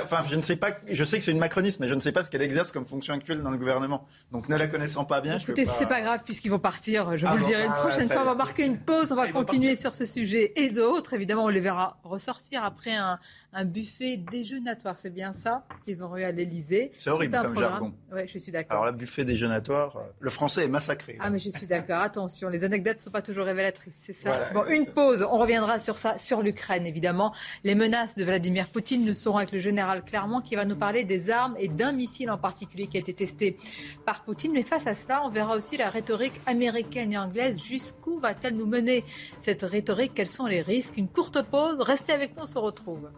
enfin, 0.05 0.23
je 0.29 0.37
ne 0.37 0.43
sais 0.43 0.57
pas. 0.57 0.73
Je 0.91 1.05
sais 1.05 1.19
que 1.19 1.25
c'est 1.25 1.33
une 1.33 1.39
macroniste, 1.39 1.81
mais 1.81 1.89
je 1.89 1.95
ne 1.95 2.01
sais 2.01 2.13
pas 2.13 2.23
ce 2.23 2.31
qu'elle 2.31 2.43
exerce 2.43 2.73
comme 2.73 2.85
fonction 2.85 3.15
actuelle 3.15 3.43
dans 3.43 3.51
le 3.51 3.59
gouvernement. 3.59 4.07
Donc, 4.33 4.49
ne 4.49 4.57
la 4.57 4.67
connaissant 4.67 5.05
pas 5.05 5.21
bien, 5.21 5.39
Écoutez, 5.39 5.63
je 5.63 5.67
peux 5.67 5.73
pas... 5.73 5.79
c'est 5.79 5.87
pas 5.87 6.01
grave 6.01 6.23
puisqu'ils 6.25 6.51
vont 6.51 6.59
partir. 6.59 7.17
Je 7.17 7.27
ah 7.27 7.33
vous 7.33 7.39
le 7.39 7.45
dirai 7.45 7.65
une 7.65 7.73
ah 7.75 7.81
prochaine 7.81 8.09
fois. 8.09 8.23
On 8.23 8.27
va 8.27 8.35
marquer 8.35 8.67
une 8.67 8.79
pause. 8.79 9.13
On 9.13 9.17
va 9.17 9.29
continuer 9.29 9.77
sur 9.77 9.95
ce 9.95 10.05
sujet 10.05 10.53
et 10.57 10.71
d'autres. 10.71 11.15
Évidemment, 11.15 11.45
on 11.45 11.49
les 11.49 11.61
verra 11.61 11.99
ressortir 12.05 12.65
après 12.65 12.95
un, 12.95 13.19
un 13.53 13.65
buffet 13.65 14.17
déjeunatoire. 14.17 14.99
C'est 14.99 15.11
bien 15.11 15.33
ça 15.33 15.65
qu'ils 15.85 16.05
ont 16.05 16.17
eu 16.17 16.23
à 16.23 16.33
l'Elysée. 16.33 16.93
C'est 16.97 17.11
horrible 17.11 17.39
comme 17.41 17.59
jargon. 17.59 17.95
Oui, 18.13 18.23
je 18.27 18.39
suis 18.39 18.53
d'accord. 18.53 18.73
Alors, 18.73 18.93
le 18.93 18.99
buffet 18.99 19.25
déjeunatoire, 19.25 19.97
euh, 19.97 20.01
le 20.21 20.31
français 20.31 20.65
est 20.65 20.69
massacré. 20.69 21.17
Ah, 21.21 21.31
mais 21.31 21.39
je 21.39 21.51
suis 21.51 21.67
d'accord. 21.67 22.01
Attention, 22.01 22.49
les 22.49 22.65
anecdotes 22.65 22.99
ne 22.99 23.03
sont 23.03 23.11
pas 23.11 23.23
toujours 23.23 23.47
révélatrices. 23.47 24.01
C'est 24.03 24.13
ça. 24.13 24.33
Bon, 24.53 24.65
une 24.67 24.87
pause. 24.87 25.27
On 25.29 25.39
reviendra 25.39 25.79
sur 25.79 25.97
ça, 25.97 26.19
sur 26.19 26.43
l'Ukraine, 26.43 26.87
évidemment. 26.87 27.35
Les 27.65 27.75
menaces 27.75 28.15
de 28.15 28.25
Vladimir 28.25 28.69
Poutine 28.69 29.05
nous 29.05 29.15
seront 29.15 29.39
avec 29.39 29.53
le 29.53 29.59
général 29.59 30.05
Clermont 30.05 30.41
qui 30.41 30.55
va 30.55 30.65
nous 30.65 30.77
parler 30.77 31.05
des 31.05 31.31
armes 31.31 31.57
et 31.59 31.69
d'un 31.69 31.93
missile 31.93 32.31
en 32.31 32.39
particulier 32.39 32.87
qui 32.87 32.99
a 32.99 33.01
été 33.01 33.15
testé 33.15 33.57
par 34.05 34.25
Poutine. 34.25 34.53
Mais 34.53 34.63
face 34.63 34.87
à 34.87 34.95
cela, 34.95 35.23
on 35.25 35.31
verra 35.31 35.57
aussi 35.57 35.77
la 35.77 35.89
rhétorique 35.89 36.41
américaine 36.47 37.13
et 37.13 37.19
anglaise. 37.19 37.63
Jusqu'où 37.63 38.19
va-t-elle 38.19 38.57
nous 38.57 38.67
mener 38.67 39.05
cette 39.39 39.63
rhétorique? 39.63 40.13
Quels 40.15 40.29
sont 40.29 40.47
les 40.47 40.61
risques? 40.61 40.97
Une 40.97 41.09
courte 41.09 41.43
pause. 41.43 41.81
Restez 41.81 42.13
avec 42.13 42.37
nous, 42.37 42.43
on 42.43 42.47
se 42.47 42.59
retrouve. 42.59 43.09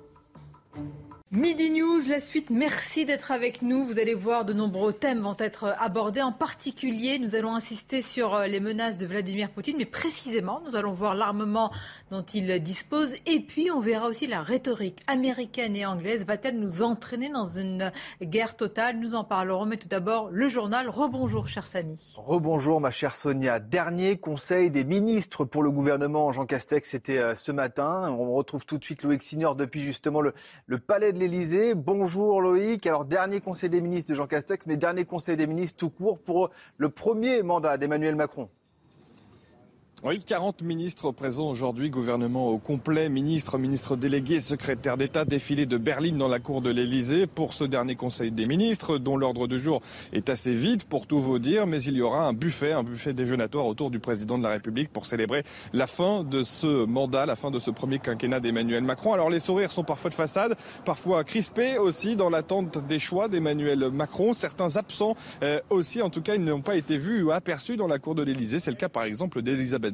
Thank 0.75 0.87
you. 0.95 1.10
Midi 1.33 1.71
News, 1.71 2.01
la 2.09 2.19
suite, 2.19 2.51
merci 2.51 3.07
d'être 3.07 3.31
avec 3.31 3.63
nous. 3.63 3.85
Vous 3.85 4.01
allez 4.01 4.15
voir, 4.15 4.45
de 4.45 4.53
nombreux 4.53 4.93
thèmes 4.93 5.21
vont 5.21 5.37
être 5.39 5.77
abordés. 5.79 6.23
En 6.23 6.33
particulier, 6.33 7.21
nous 7.21 7.37
allons 7.37 7.55
insister 7.55 8.03
sur 8.03 8.35
euh, 8.35 8.47
les 8.49 8.59
menaces 8.59 8.97
de 8.97 9.07
Vladimir 9.07 9.49
Poutine, 9.51 9.77
mais 9.79 9.85
précisément, 9.85 10.61
nous 10.67 10.75
allons 10.75 10.91
voir 10.91 11.15
l'armement 11.15 11.71
dont 12.11 12.25
il 12.35 12.61
dispose. 12.61 13.13
Et 13.27 13.39
puis, 13.39 13.71
on 13.71 13.79
verra 13.79 14.09
aussi 14.09 14.27
la 14.27 14.43
rhétorique 14.43 14.99
américaine 15.07 15.77
et 15.77 15.87
anglaise. 15.87 16.25
Va-t-elle 16.25 16.59
nous 16.59 16.83
entraîner 16.83 17.29
dans 17.29 17.45
une 17.45 17.93
guerre 18.21 18.57
totale? 18.57 18.99
Nous 18.99 19.15
en 19.15 19.23
parlerons. 19.23 19.67
Mais 19.67 19.77
tout 19.77 19.87
d'abord, 19.87 20.31
le 20.33 20.49
journal. 20.49 20.89
Rebonjour, 20.89 21.47
cher 21.47 21.63
Samy. 21.63 22.17
Rebonjour, 22.17 22.81
ma 22.81 22.91
chère 22.91 23.15
Sonia. 23.15 23.61
Dernier 23.61 24.17
conseil 24.17 24.73
des 24.73 24.83
ministres 24.83 25.45
pour 25.45 25.63
le 25.63 25.71
gouvernement. 25.71 26.33
Jean 26.33 26.45
Castex, 26.45 26.91
c'était 26.91 27.19
euh, 27.19 27.37
ce 27.37 27.53
matin. 27.53 28.11
On 28.11 28.33
retrouve 28.33 28.67
tout 28.67 28.79
de 28.79 28.85
suite 28.85 29.05
Loïc 29.05 29.23
Signor 29.23 29.55
depuis 29.55 29.83
justement 29.83 30.21
le, 30.21 30.35
le 30.67 30.79
palais 30.81 31.13
de 31.13 31.20
Bonjour 31.77 32.41
Loïc. 32.41 32.87
Alors 32.87 33.05
dernier 33.05 33.43
conseil 33.43 33.69
des 33.69 33.83
ministres 33.83 34.11
de 34.11 34.15
Jean 34.15 34.27
Castex, 34.27 34.67
mais 34.67 34.79
dernier 34.79 35.05
conseil 35.05 35.37
des 35.37 35.47
ministres 35.47 35.77
tout 35.79 35.91
court 35.91 36.19
pour 36.19 36.49
le 36.79 36.89
premier 36.89 37.43
mandat 37.43 37.77
d'Emmanuel 37.77 38.17
Macron. 38.17 38.49
Oui, 40.03 40.23
40 40.23 40.63
ministres 40.63 41.13
présents 41.13 41.51
aujourd'hui, 41.51 41.91
gouvernement 41.91 42.49
au 42.49 42.57
complet, 42.57 43.11
ministres, 43.11 43.59
ministres 43.59 43.97
délégués, 43.97 44.41
secrétaires 44.41 44.97
d'État 44.97 45.27
défilés 45.27 45.67
de 45.67 45.77
Berlin 45.77 46.17
dans 46.17 46.27
la 46.27 46.39
cour 46.39 46.63
de 46.63 46.71
l'Elysée 46.71 47.27
pour 47.27 47.53
ce 47.53 47.65
dernier 47.65 47.97
conseil 47.97 48.31
des 48.31 48.47
ministres 48.47 48.97
dont 48.97 49.19
l'ordre 49.19 49.47
du 49.47 49.61
jour 49.61 49.83
est 50.15 50.31
assez 50.31 50.55
vide 50.55 50.85
pour 50.85 51.07
tout 51.07 51.21
vous 51.21 51.39
dire, 51.39 51.67
mais 51.67 51.83
il 51.83 51.99
y 51.99 52.01
aura 52.01 52.27
un 52.27 52.33
buffet, 52.33 52.73
un 52.73 52.83
buffet 52.83 53.13
déjeunatoire 53.13 53.67
autour 53.67 53.91
du 53.91 53.99
président 53.99 54.39
de 54.39 54.43
la 54.43 54.49
République 54.49 54.91
pour 54.91 55.05
célébrer 55.05 55.43
la 55.75 55.87
fin 55.87 56.25
de 56.25 56.45
ce 56.45 56.87
mandat, 56.87 57.27
la 57.27 57.37
fin 57.37 57.51
de 57.51 57.59
ce 57.59 57.71
premier 57.71 57.99
quinquennat 57.99 58.41
d'Emmanuel 58.41 58.83
Macron. 58.83 59.13
Alors 59.13 59.29
les 59.29 59.39
sourires 59.39 59.71
sont 59.71 59.85
parfois 59.85 60.09
de 60.09 60.15
façade, 60.15 60.57
parfois 60.87 61.25
crispés 61.25 61.77
aussi 61.77 62.17
dans 62.17 62.31
l'attente 62.31 62.87
des 62.87 63.01
choix 63.01 63.29
d'Emmanuel 63.29 63.91
Macron. 63.93 64.33
Certains 64.33 64.79
absents 64.79 65.15
euh, 65.43 65.61
aussi, 65.69 66.01
en 66.01 66.09
tout 66.09 66.23
cas, 66.23 66.37
ils 66.37 66.45
n'ont 66.45 66.63
pas 66.63 66.77
été 66.77 66.97
vus 66.97 67.23
ou 67.23 67.33
aperçus 67.33 67.77
dans 67.77 67.87
la 67.87 67.99
cour 67.99 68.15
de 68.15 68.23
l'Elysée. 68.23 68.61
C'est 68.61 68.71
le 68.71 68.79
cas 68.79 68.89
par 68.89 69.03
exemple 69.03 69.43
d'Elisabeth 69.43 69.90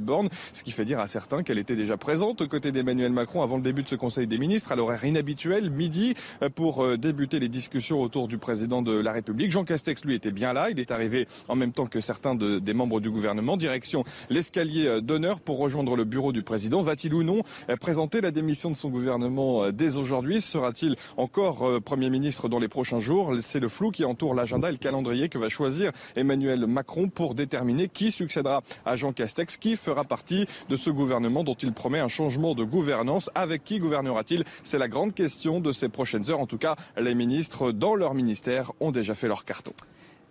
Ce 0.53 0.63
qui 0.63 0.73
fait 0.73 0.85
dire 0.85 1.01
à 1.01 1.09
certains 1.09 1.43
qu'elle 1.43 1.59
était 1.59 1.77
déjà 1.77 1.97
présente 1.97 2.41
aux 2.41 2.49
côtés 2.49 2.73
d'Emmanuel 2.73 3.13
Macron 3.13 3.43
avant 3.43 3.57
le 3.57 3.63
début 3.63 3.83
de 3.83 3.89
ce 3.89 3.95
Conseil 3.95 4.27
des 4.27 4.39
ministres, 4.39 4.73
à 4.73 4.77
l'horaire 4.77 5.05
inhabituel, 5.05 5.71
midi, 5.71 6.15
euh, 6.43 6.49
pour 6.49 6.85
euh, 6.85 6.97
débuter 6.97 7.41
les 7.41 7.49
discussions 7.49 8.01
autour 8.01 8.29
du 8.29 8.39
président 8.39 8.83
de 8.83 8.93
la 8.93 9.13
République. 9.13 9.51
Jean 9.51 9.65
Castex, 9.65 10.05
lui, 10.05 10.15
était 10.15 10.31
bien 10.31 10.53
là. 10.53 10.71
Il 10.71 10.81
est 10.81 10.91
arrivé 10.91 11.27
en 11.49 11.57
même 11.57 11.73
temps 11.73 11.87
que 11.87 12.01
certains 12.01 12.35
des 12.35 12.75
membres 12.75 13.01
du 13.01 13.11
gouvernement, 13.11 13.57
direction 13.57 14.05
l'escalier 14.31 14.87
euh, 14.87 15.01
d'honneur 15.01 15.41
pour 15.41 15.59
rejoindre 15.59 15.97
le 15.97 16.05
bureau 16.05 16.33
du 16.33 16.43
président. 16.43 16.83
Va-t-il 16.83 17.15
ou 17.15 17.23
non 17.23 17.43
présenter 17.81 18.21
la 18.21 18.31
démission 18.31 18.71
de 18.71 18.77
son 18.77 18.91
gouvernement 18.91 19.71
dès 19.71 19.97
aujourd'hui? 19.97 20.41
Sera-t-il 20.41 20.97
encore 21.17 21.81
Premier 21.83 22.11
ministre 22.11 22.49
dans 22.49 22.59
les 22.59 22.69
prochains 22.69 22.99
jours? 22.99 23.35
C'est 23.41 23.61
le 23.61 23.69
flou 23.69 23.91
qui 23.91 24.05
entoure 24.05 24.35
l'agenda 24.35 24.69
et 24.69 24.73
le 24.73 24.79
calendrier 24.79 25.29
que 25.29 25.39
va 25.39 25.49
choisir 25.49 25.93
Emmanuel 26.15 26.67
Macron 26.67 27.09
pour 27.09 27.35
déterminer 27.35 27.89
qui 27.89 28.11
succédera 28.11 28.63
à 28.85 28.97
Jean 28.97 29.13
Castex, 29.13 29.57
fera 29.87 30.03
partie 30.03 30.47
de 30.69 30.75
ce 30.75 30.91
gouvernement 30.91 31.45
dont 31.45 31.55
il 31.55 31.73
promet 31.73 32.01
un 32.01 32.09
changement 32.09 32.57
de 32.57 32.65
gouvernance. 32.65 33.31
Avec 33.37 33.63
qui 33.63 33.79
gouvernera-t-il? 33.79 34.43
C'est 34.65 34.79
la 34.79 34.89
grande 34.89 35.15
question 35.15 35.61
de 35.61 35.71
ces 35.71 35.89
prochaines 35.89 36.29
heures. 36.29 36.41
En 36.41 36.49
tout 36.49 36.59
cas, 36.59 36.75
les 36.97 37.15
ministres 37.15 37.71
dans 37.71 37.95
leur 37.95 38.13
ministère 38.13 38.73
ont 38.81 38.91
déjà 38.91 39.15
fait 39.15 39.29
leur 39.29 39.45
carton. 39.45 39.73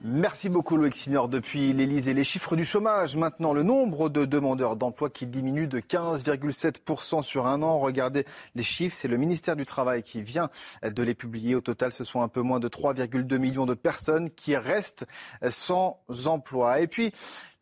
Merci 0.01 0.49
beaucoup 0.49 0.75
Loïc 0.75 0.95
Signor 0.95 1.29
depuis 1.29 1.71
l'Elysée. 1.71 2.13
Les 2.13 2.25
chiffres 2.25 2.57
du 2.57 2.65
chômage 2.65 3.15
maintenant, 3.15 3.53
le 3.53 3.63
nombre 3.63 4.09
de 4.09 4.25
demandeurs 4.25 4.75
d'emploi 4.75 5.09
qui 5.09 5.25
diminue 5.25 5.67
de 5.67 5.79
15,7% 5.79 7.23
sur 7.23 7.47
un 7.47 7.63
an. 7.63 7.79
Regardez 7.79 8.25
les 8.55 8.61
chiffres, 8.61 8.95
c'est 8.99 9.07
le 9.07 9.17
ministère 9.17 9.55
du 9.55 9.65
Travail 9.65 10.03
qui 10.03 10.21
vient 10.21 10.49
de 10.83 11.01
les 11.01 11.15
publier. 11.15 11.55
Au 11.55 11.61
total, 11.61 11.93
ce 11.93 12.03
sont 12.03 12.21
un 12.21 12.27
peu 12.27 12.41
moins 12.41 12.59
de 12.59 12.67
3,2 12.67 13.37
millions 13.37 13.65
de 13.65 13.73
personnes 13.73 14.29
qui 14.29 14.55
restent 14.57 15.07
sans 15.49 15.97
emploi. 16.25 16.81
Et 16.81 16.87
puis, 16.87 17.13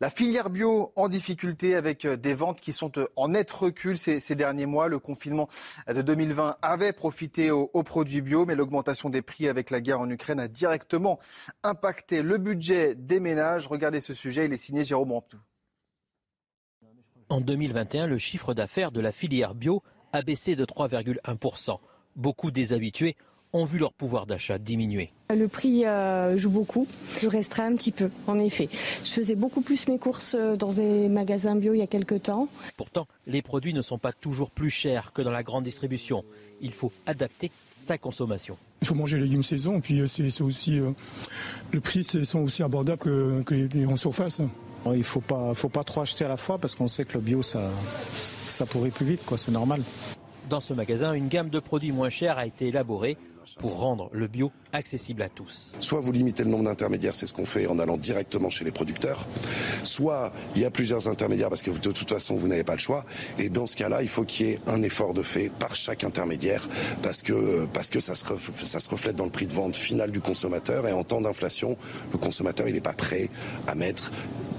la 0.04 0.10
filière 0.10 0.50
bio 0.50 0.92
en 0.98 1.08
difficulté 1.08 1.76
avec 1.76 2.04
euh, 2.04 2.18
des 2.18 2.34
ventes 2.34 2.60
qui 2.60 2.74
sont 2.74 2.92
euh, 2.98 3.08
en 3.16 3.30
net 3.30 3.50
recul 3.50 3.98
ces, 3.98 4.36
derniers 4.36 4.66
mois. 4.66 4.90
Le 4.90 5.00
confinement 5.00 5.48
de 5.88 6.02
2020 6.02 6.58
avait 6.62 6.92
profité 6.92 7.52
aux, 7.52 7.84
produits 7.84 8.20
bio, 8.20 8.46
mais 8.46 8.54
l'augmentation 8.54 9.10
des 9.10 9.22
prix 9.22 9.48
avec 9.48 9.70
la 9.70 9.80
guerre 9.80 10.02
en 10.02 10.10
Ukraine 10.10 10.42
a 10.42 10.50
directement 10.50 11.20
impacté 11.64 12.22
le 12.22 12.38
budget 12.38 12.96
des 12.96 13.22
ménages. 13.22 13.66
Regardez 13.68 14.02
ce 14.02 14.14
sujet, 14.14 14.44
il 14.44 14.52
est 14.52 14.58
signé 14.58 14.84
Jérôme 14.84 15.14
Ramptou. 15.14 15.38
En 17.30 17.40
2021, 17.40 18.08
le 18.08 18.18
chiffre 18.18 18.54
d'affaires 18.54 18.92
de 18.92 19.00
la 19.00 19.14
filière 19.14 19.56
bio 19.56 19.84
a 20.12 20.22
baissé 20.22 20.58
de 20.58 20.66
3,1%. 20.66 21.80
Beaucoup 22.18 22.52
déshabitués 22.52 23.16
ont 23.54 23.66
vu 23.66 23.78
leur 23.78 23.94
pouvoir 23.94 24.26
d'achat 24.26 24.58
diminuer. 24.58 25.12
Le 25.36 25.48
prix 25.48 25.86
euh, 25.86 26.38
joue 26.38 26.50
beaucoup. 26.50 26.88
Je 27.22 27.28
resterai 27.28 27.64
un 27.64 27.76
petit 27.76 27.92
peu, 27.92 28.10
en 28.28 28.40
effet. 28.40 28.68
Je 29.04 29.12
faisais 29.12 29.36
beaucoup 29.36 29.62
plus 29.62 29.88
mes 29.88 30.00
courses 30.00 30.36
euh, 30.38 30.56
dans 30.56 30.70
des 30.74 31.08
magasins 31.08 31.56
bio 31.56 31.74
il 31.74 31.80
y 31.80 31.84
a 31.84 31.88
quelques 31.88 32.24
temps. 32.24 32.48
Pourtant, 32.78 33.08
les 33.28 33.42
produits 33.42 33.74
ne 33.74 33.82
sont 33.82 34.00
pas 34.00 34.12
toujours 34.12 34.50
plus 34.50 34.72
chers 34.72 35.14
que 35.14 35.22
dans 35.22 35.32
la 35.32 35.44
grande 35.44 35.64
distribution. 35.64 36.26
Il 36.62 36.74
faut 36.74 36.92
adapter 37.06 37.52
sa 37.78 37.98
consommation. 37.98 38.58
Il 38.82 38.88
faut 38.88 38.96
manger 38.96 39.18
les 39.18 39.24
légumes 39.24 39.44
saison, 39.44 39.80
puis 39.82 40.00
euh, 40.00 40.08
c'est 40.08 40.42
aussi 40.42 40.80
le 41.72 41.80
prix 41.80 42.04
sont 42.04 42.40
aussi 42.40 42.64
abordables 42.64 43.00
que, 43.00 43.44
les 43.54 43.86
en 43.86 43.96
surface. 43.96 44.42
Il 44.88 44.98
ne 44.98 45.04
faut 45.04 45.22
pas, 45.22 45.54
faut 45.54 45.70
pas 45.70 45.84
trop 45.84 46.02
acheter 46.02 46.26
à 46.26 46.28
la 46.28 46.38
fois 46.38 46.58
parce 46.58 46.76
qu'on 46.76 46.90
sait 46.90 47.06
que 47.06 47.14
le 47.14 47.22
bio, 47.22 47.42
ça, 47.42 47.70
ça 48.12 48.66
pourrit 48.66 48.90
plus 48.90 49.06
vite, 49.06 49.26
quoi. 49.26 49.38
C'est 49.38 49.52
normal. 49.52 49.82
Dans 50.50 50.60
ce 50.60 50.74
magasin, 50.74 51.14
une 51.14 51.30
gamme 51.30 51.50
de 51.50 51.60
produits 51.60 51.94
moins 51.94 52.10
chers 52.10 52.38
a 52.38 52.46
été 52.46 52.68
élaborée 52.68 53.18
pour 53.58 53.80
rendre 53.80 54.10
le 54.14 54.28
bio 54.28 54.52
accessible 54.72 55.22
à 55.22 55.30
tous. 55.30 55.74
Soit 55.80 56.00
vous 56.00 56.12
limitez 56.12 56.44
le 56.44 56.50
nombre 56.50 56.66
d'intermédiaires, 56.66 57.16
c'est 57.16 57.28
ce 57.28 57.34
qu'on 57.34 57.46
fait 57.46 57.68
en 57.68 57.80
allant 57.80 57.98
directement 57.98 58.50
chez 58.50 58.66
les 58.66 58.72
producteurs, 58.72 59.26
soit 59.84 60.34
il 60.56 60.62
y 60.62 60.66
a 60.66 60.72
plusieurs 60.72 61.08
intermédiaires 61.08 61.50
parce 61.50 61.64
que 61.64 61.72
de 61.72 61.92
toute 61.92 62.10
façon 62.10 62.36
vous 62.36 62.48
n'avez 62.48 62.64
pas 62.64 62.74
le 62.74 62.80
choix, 62.80 63.06
et 63.38 63.50
dans 63.50 63.66
ce 63.66 63.76
cas-là, 63.76 64.02
il 64.02 64.08
faut 64.08 64.24
qu'il 64.24 64.48
y 64.48 64.50
ait 64.52 64.60
un 64.68 64.82
effort 64.82 65.14
de 65.14 65.24
fait 65.24 65.50
par 65.50 65.76
chaque 65.76 66.04
intermédiaire 66.04 66.68
parce 67.02 67.22
que, 67.22 67.66
parce 67.74 67.90
que 67.90 68.00
ça, 68.00 68.16
se 68.16 68.26
reflète, 68.26 68.66
ça 68.66 68.80
se 68.80 68.90
reflète 68.90 69.16
dans 69.16 69.26
le 69.26 69.32
prix 69.32 69.48
de 69.48 69.54
vente 69.54 69.76
final 69.76 70.12
du 70.12 70.22
consommateur, 70.22 70.88
et 70.88 70.94
en 70.94 71.04
temps 71.04 71.22
d'inflation, 71.22 71.78
le 72.12 72.18
consommateur 72.18 72.68
il 72.68 72.74
n'est 72.74 72.82
pas 72.82 72.94
prêt 72.94 73.30
à 73.68 73.76
mettre 73.76 74.12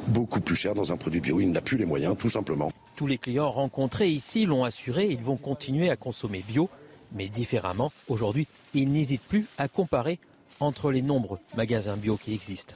beaucoup 0.08 0.40
plus 0.40 0.56
cher 0.56 0.74
dans 0.74 0.92
un 0.92 0.96
produit 0.96 1.20
bio, 1.20 1.40
il 1.40 1.50
n'a 1.50 1.60
plus 1.60 1.76
les 1.76 1.86
moyens 1.86 2.16
tout 2.16 2.28
simplement. 2.28 2.70
Tous 2.96 3.06
les 3.06 3.18
clients 3.18 3.50
rencontrés 3.50 4.08
ici 4.08 4.46
l'ont 4.46 4.62
assuré, 4.62 5.06
ils 5.06 5.22
vont 5.22 5.36
continuer 5.36 5.90
à 5.90 5.96
consommer 5.96 6.44
bio 6.46 6.68
mais 7.14 7.28
différemment. 7.28 7.92
Aujourd'hui, 8.08 8.46
ils 8.74 8.90
n'hésitent 8.90 9.26
plus 9.26 9.46
à 9.58 9.68
comparer 9.68 10.18
entre 10.60 10.90
les 10.90 11.02
nombreux 11.02 11.38
magasins 11.56 11.96
bio 11.96 12.16
qui 12.16 12.34
existent. 12.34 12.74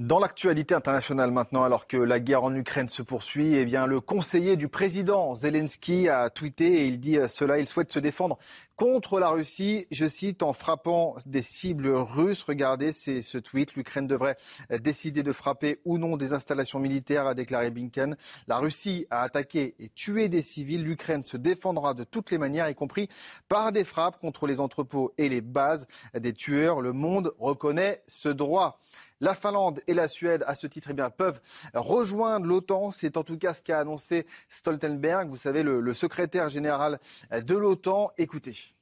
Dans 0.00 0.18
l'actualité 0.18 0.74
internationale 0.74 1.30
maintenant, 1.30 1.62
alors 1.62 1.86
que 1.86 1.96
la 1.96 2.18
guerre 2.18 2.42
en 2.42 2.52
Ukraine 2.52 2.88
se 2.88 3.00
poursuit, 3.00 3.54
eh 3.54 3.64
bien, 3.64 3.86
le 3.86 4.00
conseiller 4.00 4.56
du 4.56 4.66
président 4.66 5.36
Zelensky 5.36 6.08
a 6.08 6.30
tweeté 6.30 6.80
et 6.80 6.86
il 6.86 6.98
dit 6.98 7.16
cela, 7.28 7.58
il 7.58 7.68
souhaite 7.68 7.92
se 7.92 8.00
défendre 8.00 8.38
contre 8.74 9.20
la 9.20 9.28
Russie, 9.28 9.86
je 9.92 10.08
cite, 10.08 10.42
en 10.42 10.52
frappant 10.52 11.14
des 11.26 11.42
cibles 11.42 11.90
russes. 11.90 12.42
Regardez 12.42 12.90
ce 12.90 13.38
tweet, 13.38 13.76
l'Ukraine 13.76 14.08
devrait 14.08 14.36
décider 14.80 15.22
de 15.22 15.30
frapper 15.30 15.78
ou 15.84 15.96
non 15.96 16.16
des 16.16 16.32
installations 16.32 16.80
militaires, 16.80 17.28
a 17.28 17.34
déclaré 17.34 17.70
Blinken. 17.70 18.16
La 18.48 18.58
Russie 18.58 19.06
a 19.10 19.22
attaqué 19.22 19.76
et 19.78 19.90
tué 19.90 20.28
des 20.28 20.42
civils, 20.42 20.82
l'Ukraine 20.82 21.22
se 21.22 21.36
défendra 21.36 21.94
de 21.94 22.02
toutes 22.02 22.32
les 22.32 22.38
manières, 22.38 22.68
y 22.68 22.74
compris 22.74 23.08
par 23.48 23.70
des 23.70 23.84
frappes 23.84 24.18
contre 24.18 24.48
les 24.48 24.58
entrepôts 24.60 25.14
et 25.18 25.28
les 25.28 25.40
bases 25.40 25.86
des 26.18 26.32
tueurs. 26.32 26.80
Le 26.80 26.92
monde 26.92 27.32
reconnaît 27.38 28.02
ce 28.08 28.28
droit. 28.28 28.80
La 29.20 29.34
Finlande 29.34 29.80
et 29.86 29.94
la 29.94 30.08
Suède, 30.08 30.44
à 30.46 30.54
ce 30.54 30.66
titre, 30.66 30.88
eh 30.90 30.94
bien, 30.94 31.10
peuvent 31.10 31.40
rejoindre 31.72 32.46
l'OTAN. 32.46 32.90
C'est 32.90 33.16
en 33.16 33.24
tout 33.24 33.38
cas 33.38 33.54
ce 33.54 33.62
qu'a 33.62 33.80
annoncé 33.80 34.26
Stoltenberg, 34.48 35.28
vous 35.28 35.36
savez, 35.36 35.62
le, 35.62 35.80
le 35.80 35.94
secrétaire 35.94 36.48
général 36.48 36.98
de 37.30 37.54
l'OTAN. 37.54 38.10
Écoutez. 38.18 38.74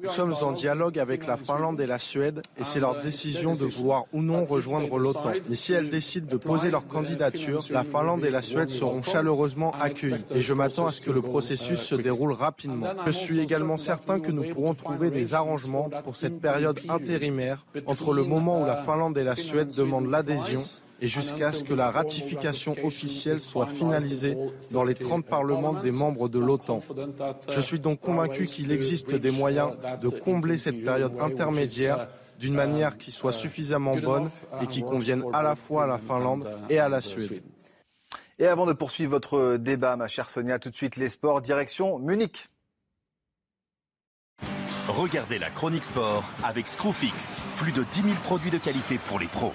Nous 0.00 0.08
sommes 0.08 0.34
en 0.42 0.52
dialogue 0.52 0.98
avec 0.98 1.26
la 1.26 1.36
Finlande 1.36 1.80
et 1.80 1.86
la 1.86 1.98
Suède 1.98 2.42
et 2.56 2.64
c'est 2.64 2.80
leur 2.80 3.00
décision 3.00 3.52
de 3.52 3.64
vouloir 3.64 4.04
ou 4.12 4.22
non 4.22 4.44
rejoindre 4.44 4.98
l'OTAN. 4.98 5.32
Mais 5.48 5.54
si 5.54 5.72
elles 5.72 5.88
décident 5.88 6.28
de 6.30 6.36
poser 6.36 6.70
leur 6.70 6.86
candidature, 6.86 7.60
la 7.70 7.84
Finlande 7.84 8.24
et 8.24 8.30
la 8.30 8.42
Suède 8.42 8.68
seront 8.68 9.02
chaleureusement 9.02 9.74
accueillies 9.80 10.24
et 10.34 10.40
je 10.40 10.54
m'attends 10.54 10.86
à 10.86 10.90
ce 10.90 11.00
que 11.00 11.10
le 11.10 11.22
processus 11.22 11.80
se 11.80 11.94
déroule 11.94 12.32
rapidement. 12.32 12.86
Je 13.06 13.10
suis 13.10 13.40
également 13.40 13.76
certain 13.76 14.20
que 14.20 14.30
nous 14.30 14.44
pourrons 14.44 14.74
trouver 14.74 15.10
des 15.10 15.34
arrangements 15.34 15.90
pour 16.04 16.16
cette 16.16 16.40
période 16.40 16.78
intérimaire 16.88 17.64
entre 17.86 18.12
le 18.12 18.22
moment 18.22 18.62
où 18.62 18.66
la 18.66 18.82
Finlande 18.82 19.18
et 19.18 19.24
la 19.24 19.36
Suède 19.36 19.74
demandent 19.76 20.10
l'adhésion 20.10 20.60
et 21.00 21.08
jusqu'à 21.08 21.52
ce 21.52 21.64
que 21.64 21.74
la 21.74 21.90
ratification 21.90 22.74
officielle 22.82 23.38
soit 23.38 23.66
finalisée 23.66 24.36
dans 24.70 24.84
les 24.84 24.94
30 24.94 25.24
parlements 25.24 25.74
des 25.74 25.92
membres 25.92 26.28
de 26.28 26.38
l'OTAN. 26.38 26.80
Je 27.50 27.60
suis 27.60 27.80
donc 27.80 28.00
convaincu 28.00 28.46
qu'il 28.46 28.72
existe 28.72 29.14
des 29.14 29.30
moyens 29.30 29.72
de 30.02 30.08
combler 30.08 30.58
cette 30.58 30.82
période 30.82 31.18
intermédiaire 31.20 32.08
d'une 32.38 32.54
manière 32.54 32.98
qui 32.98 33.12
soit 33.12 33.32
suffisamment 33.32 33.96
bonne 33.96 34.30
et 34.62 34.66
qui 34.66 34.82
convienne 34.82 35.24
à 35.32 35.42
la 35.42 35.56
fois 35.56 35.84
à 35.84 35.86
la 35.86 35.98
Finlande 35.98 36.48
et 36.70 36.78
à 36.78 36.88
la 36.88 37.00
Suède. 37.00 37.42
Et 38.38 38.46
avant 38.46 38.66
de 38.66 38.72
poursuivre 38.72 39.10
votre 39.10 39.56
débat, 39.56 39.96
ma 39.96 40.06
chère 40.06 40.30
Sonia, 40.30 40.60
tout 40.60 40.70
de 40.70 40.74
suite 40.74 40.96
les 40.96 41.08
sports, 41.08 41.42
direction 41.42 41.98
Munich. 41.98 42.48
Regardez 44.86 45.38
la 45.38 45.50
chronique 45.50 45.84
sport 45.84 46.24
avec 46.44 46.68
Screwfix. 46.68 47.36
Plus 47.56 47.72
de 47.72 47.82
10 47.82 48.02
000 48.02 48.14
produits 48.22 48.50
de 48.50 48.58
qualité 48.58 48.98
pour 49.06 49.18
les 49.18 49.26
pros. 49.26 49.52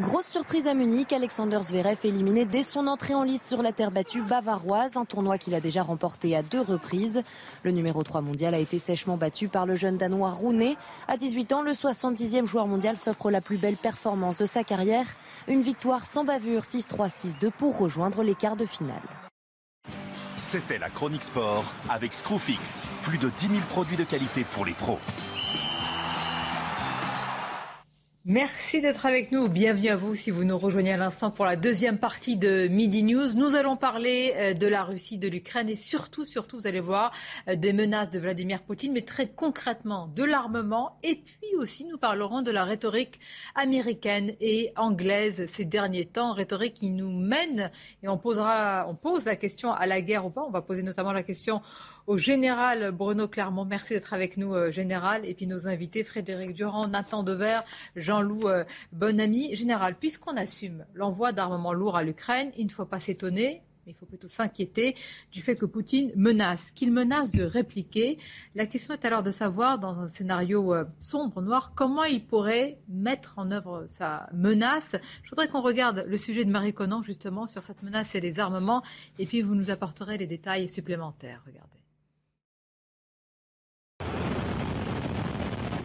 Grosse 0.00 0.28
surprise 0.28 0.66
à 0.66 0.72
Munich, 0.72 1.12
Alexander 1.12 1.58
Zverev 1.62 1.98
éliminé 2.04 2.46
dès 2.46 2.62
son 2.62 2.86
entrée 2.86 3.12
en 3.12 3.22
liste 3.22 3.44
sur 3.44 3.60
la 3.60 3.70
terre 3.70 3.90
battue 3.90 4.22
bavaroise, 4.22 4.96
un 4.96 5.04
tournoi 5.04 5.36
qu'il 5.36 5.54
a 5.54 5.60
déjà 5.60 5.82
remporté 5.82 6.34
à 6.34 6.42
deux 6.42 6.62
reprises. 6.62 7.22
Le 7.64 7.70
numéro 7.70 8.02
3 8.02 8.22
mondial 8.22 8.54
a 8.54 8.58
été 8.58 8.78
sèchement 8.78 9.18
battu 9.18 9.48
par 9.48 9.66
le 9.66 9.74
jeune 9.74 9.98
danois 9.98 10.30
Rune. 10.30 10.74
À 11.06 11.18
18 11.18 11.52
ans, 11.52 11.60
le 11.60 11.72
70e 11.72 12.46
joueur 12.46 12.66
mondial 12.66 12.96
s'offre 12.96 13.30
la 13.30 13.42
plus 13.42 13.58
belle 13.58 13.76
performance 13.76 14.38
de 14.38 14.46
sa 14.46 14.64
carrière. 14.64 15.04
Une 15.48 15.60
victoire 15.60 16.06
sans 16.06 16.24
bavure 16.24 16.62
6-3, 16.62 17.10
6-2 17.10 17.50
pour 17.50 17.76
rejoindre 17.76 18.22
les 18.22 18.34
quarts 18.34 18.56
de 18.56 18.64
finale. 18.64 19.02
C'était 20.38 20.78
la 20.78 20.88
chronique 20.88 21.24
sport 21.24 21.64
avec 21.90 22.14
Screwfix. 22.14 22.84
Plus 23.02 23.18
de 23.18 23.28
10 23.28 23.48
000 23.48 23.60
produits 23.68 23.98
de 23.98 24.04
qualité 24.04 24.44
pour 24.44 24.64
les 24.64 24.72
pros. 24.72 24.98
Merci 28.26 28.82
d'être 28.82 29.06
avec 29.06 29.32
nous. 29.32 29.48
Bienvenue 29.48 29.88
à 29.88 29.96
vous 29.96 30.14
si 30.14 30.30
vous 30.30 30.44
nous 30.44 30.58
rejoignez 30.58 30.92
à 30.92 30.98
l'instant 30.98 31.30
pour 31.30 31.46
la 31.46 31.56
deuxième 31.56 31.96
partie 31.96 32.36
de 32.36 32.68
Midi 32.68 33.02
News. 33.02 33.34
Nous 33.34 33.56
allons 33.56 33.78
parler 33.78 34.34
euh, 34.36 34.52
de 34.52 34.66
la 34.66 34.84
Russie, 34.84 35.16
de 35.16 35.26
l'Ukraine 35.26 35.70
et 35.70 35.74
surtout, 35.74 36.26
surtout, 36.26 36.58
vous 36.58 36.66
allez 36.66 36.80
voir, 36.80 37.12
euh, 37.48 37.56
des 37.56 37.72
menaces 37.72 38.10
de 38.10 38.18
Vladimir 38.18 38.60
Poutine, 38.60 38.92
mais 38.92 39.06
très 39.06 39.26
concrètement 39.26 40.06
de 40.14 40.22
l'armement. 40.22 40.98
Et 41.02 41.14
puis 41.14 41.56
aussi, 41.56 41.86
nous 41.86 41.96
parlerons 41.96 42.42
de 42.42 42.50
la 42.50 42.64
rhétorique 42.64 43.20
américaine 43.54 44.32
et 44.42 44.70
anglaise 44.76 45.46
ces 45.46 45.64
derniers 45.64 46.04
temps, 46.04 46.34
rhétorique 46.34 46.74
qui 46.74 46.90
nous 46.90 47.10
mène 47.10 47.70
et 48.02 48.08
on 48.08 48.18
posera, 48.18 48.84
on 48.86 48.94
pose 48.94 49.24
la 49.24 49.36
question 49.36 49.72
à 49.72 49.86
la 49.86 50.02
guerre 50.02 50.26
ou 50.26 50.30
pas. 50.30 50.42
On 50.42 50.50
va 50.50 50.60
poser 50.60 50.82
notamment 50.82 51.14
la 51.14 51.22
question 51.22 51.62
au 52.10 52.18
général 52.18 52.90
Bruno 52.90 53.28
Clermont. 53.28 53.64
Merci 53.64 53.94
d'être 53.94 54.12
avec 54.12 54.36
nous, 54.36 54.52
euh, 54.52 54.72
général. 54.72 55.24
Et 55.24 55.32
puis 55.32 55.46
nos 55.46 55.68
invités, 55.68 56.02
Frédéric 56.02 56.54
Durand, 56.54 56.88
Nathan 56.88 57.22
Dever, 57.22 57.60
Jean-Loup 57.94 58.48
euh, 58.48 58.64
Bonamy. 58.92 59.54
Général, 59.54 59.94
puisqu'on 59.94 60.36
assume 60.36 60.84
l'envoi 60.92 61.30
d'armements 61.30 61.72
lourds 61.72 61.96
à 61.96 62.02
l'Ukraine, 62.02 62.50
il 62.56 62.66
ne 62.66 62.72
faut 62.72 62.84
pas 62.84 62.98
s'étonner 62.98 63.62
mais 63.86 63.92
il 63.92 63.94
faut 63.94 64.06
plutôt 64.06 64.28
s'inquiéter 64.28 64.94
du 65.32 65.40
fait 65.40 65.56
que 65.56 65.64
Poutine 65.64 66.12
menace, 66.14 66.70
qu'il 66.72 66.92
menace 66.92 67.32
de 67.32 67.44
répliquer. 67.44 68.18
La 68.54 68.66
question 68.66 68.92
est 68.92 69.06
alors 69.06 69.22
de 69.22 69.30
savoir, 69.30 69.78
dans 69.78 70.00
un 70.00 70.06
scénario 70.06 70.74
euh, 70.74 70.84
sombre, 70.98 71.40
noir, 71.40 71.72
comment 71.74 72.04
il 72.04 72.26
pourrait 72.26 72.78
mettre 72.88 73.38
en 73.38 73.50
œuvre 73.52 73.84
sa 73.86 74.28
menace. 74.34 74.96
Je 75.22 75.30
voudrais 75.30 75.48
qu'on 75.48 75.62
regarde 75.62 76.04
le 76.06 76.16
sujet 76.18 76.44
de 76.44 76.50
Marie 76.50 76.74
Conan, 76.74 77.02
justement, 77.02 77.46
sur 77.46 77.62
cette 77.62 77.82
menace 77.82 78.14
et 78.14 78.20
les 78.20 78.38
armements, 78.38 78.82
et 79.18 79.24
puis 79.24 79.40
vous 79.40 79.54
nous 79.54 79.70
apporterez 79.70 80.18
les 80.18 80.26
détails 80.26 80.68
supplémentaires. 80.68 81.42
Regardez. 81.46 81.79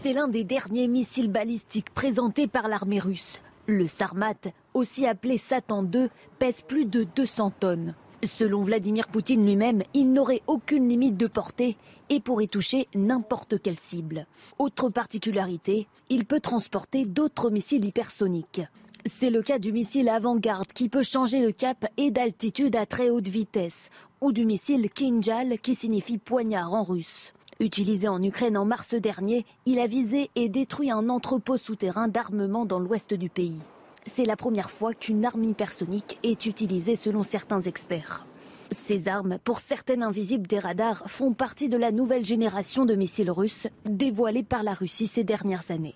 C'est 0.05 0.13
l'un 0.13 0.27
des 0.27 0.43
derniers 0.43 0.87
missiles 0.87 1.31
balistiques 1.31 1.89
présentés 1.89 2.45
par 2.45 2.67
l'armée 2.67 2.99
russe. 2.99 3.41
Le 3.65 3.87
Sarmat, 3.87 4.35
aussi 4.75 5.07
appelé 5.07 5.39
Satan 5.39 5.81
2, 5.81 6.11
pèse 6.37 6.61
plus 6.61 6.85
de 6.85 7.07
200 7.15 7.53
tonnes. 7.59 7.95
Selon 8.23 8.61
Vladimir 8.61 9.07
Poutine 9.07 9.43
lui-même, 9.43 9.81
il 9.95 10.13
n'aurait 10.13 10.43
aucune 10.45 10.87
limite 10.87 11.17
de 11.17 11.25
portée 11.25 11.75
et 12.09 12.19
pourrait 12.19 12.45
toucher 12.45 12.87
n'importe 12.93 13.59
quelle 13.59 13.79
cible. 13.79 14.27
Autre 14.59 14.89
particularité, 14.89 15.87
il 16.09 16.25
peut 16.25 16.39
transporter 16.39 17.05
d'autres 17.05 17.49
missiles 17.49 17.85
hypersoniques. 17.85 18.61
C'est 19.11 19.31
le 19.31 19.41
cas 19.41 19.57
du 19.57 19.71
missile 19.71 20.09
avant-garde 20.09 20.71
qui 20.71 20.87
peut 20.87 21.01
changer 21.01 21.43
de 21.43 21.49
cap 21.49 21.83
et 21.97 22.11
d'altitude 22.11 22.75
à 22.75 22.85
très 22.85 23.09
haute 23.09 23.27
vitesse, 23.27 23.89
ou 24.21 24.33
du 24.33 24.45
missile 24.45 24.87
Kinjal 24.91 25.57
qui 25.57 25.73
signifie 25.73 26.19
poignard 26.19 26.75
en 26.75 26.83
russe. 26.83 27.33
Utilisé 27.61 28.09
en 28.09 28.21
Ukraine 28.21 28.57
en 28.57 28.65
mars 28.65 28.95
dernier, 28.95 29.45
il 29.65 29.79
a 29.79 29.87
visé 29.87 30.29
et 30.35 30.49
détruit 30.49 30.91
un 30.91 31.07
entrepôt 31.07 31.57
souterrain 31.57 32.09
d'armement 32.09 32.65
dans 32.65 32.79
l'ouest 32.79 33.13
du 33.13 33.29
pays. 33.29 33.61
C'est 34.05 34.25
la 34.25 34.35
première 34.35 34.69
fois 34.69 34.93
qu'une 34.93 35.23
arme 35.23 35.45
hypersonique 35.45 36.19
est 36.23 36.45
utilisée 36.45 36.97
selon 36.97 37.23
certains 37.23 37.61
experts. 37.61 38.25
Ces 38.71 39.07
armes, 39.07 39.37
pour 39.41 39.61
certaines 39.61 40.03
invisibles 40.03 40.47
des 40.47 40.59
radars, 40.59 41.09
font 41.09 41.31
partie 41.31 41.69
de 41.69 41.77
la 41.77 41.93
nouvelle 41.93 42.25
génération 42.25 42.83
de 42.83 42.93
missiles 42.93 43.31
russes 43.31 43.67
dévoilés 43.85 44.43
par 44.43 44.63
la 44.63 44.73
Russie 44.73 45.07
ces 45.07 45.23
dernières 45.23 45.71
années. 45.71 45.95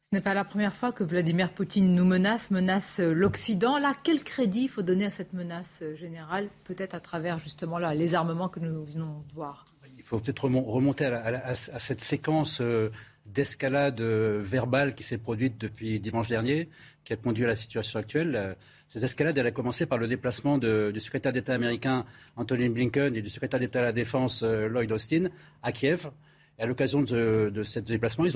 Ce 0.00 0.16
n'est 0.16 0.22
pas 0.22 0.34
la 0.34 0.44
première 0.44 0.74
fois 0.74 0.92
que 0.92 1.04
Vladimir 1.04 1.52
Poutine 1.52 1.94
nous 1.94 2.06
menace, 2.06 2.50
menace 2.50 3.00
l'Occident. 3.00 3.78
Là, 3.78 3.94
quel 4.02 4.24
crédit 4.24 4.68
faut 4.68 4.82
donner 4.82 5.06
à 5.06 5.10
cette 5.10 5.34
menace 5.34 5.82
générale, 5.94 6.48
peut-être 6.64 6.94
à 6.94 7.00
travers 7.00 7.38
justement 7.38 7.78
là, 7.78 7.94
les 7.94 8.14
armements 8.14 8.48
que 8.48 8.60
nous 8.60 8.84
venons 8.84 9.24
de 9.28 9.34
voir? 9.34 9.66
Il 10.04 10.08
faut 10.08 10.20
peut-être 10.20 10.44
remonter 10.44 11.06
à, 11.06 11.54
cette 11.54 12.00
séquence 12.00 12.60
euh, 12.60 12.90
d'escalade 13.24 14.02
euh, 14.02 14.42
verbale 14.44 14.94
qui 14.94 15.02
s'est 15.02 15.16
produite 15.16 15.58
depuis 15.58 15.98
dimanche 15.98 16.28
dernier, 16.28 16.68
qui 17.04 17.14
a 17.14 17.16
conduit 17.16 17.44
à 17.44 17.48
la 17.48 17.56
situation 17.56 17.98
actuelle. 17.98 18.36
Euh, 18.36 18.54
cette 18.86 19.02
escalade, 19.02 19.38
elle 19.38 19.46
a 19.46 19.50
commencé 19.50 19.86
par 19.86 19.96
le 19.96 20.06
déplacement 20.06 20.58
du 20.58 21.00
secrétaire 21.00 21.32
d'État 21.32 21.54
américain 21.54 22.04
Anthony 22.36 22.68
Blinken 22.68 23.16
et 23.16 23.22
du 23.22 23.30
secrétaire 23.30 23.58
d'État 23.58 23.78
à 23.78 23.82
la 23.82 23.92
Défense 23.92 24.42
Lloyd 24.42 24.92
Austin 24.92 25.30
à 25.62 25.72
Kiev. 25.72 26.10
Et 26.58 26.62
à 26.62 26.66
l'occasion 26.66 27.00
de, 27.00 27.50
de 27.52 27.62
ce 27.62 27.80
déplacement, 27.80 28.26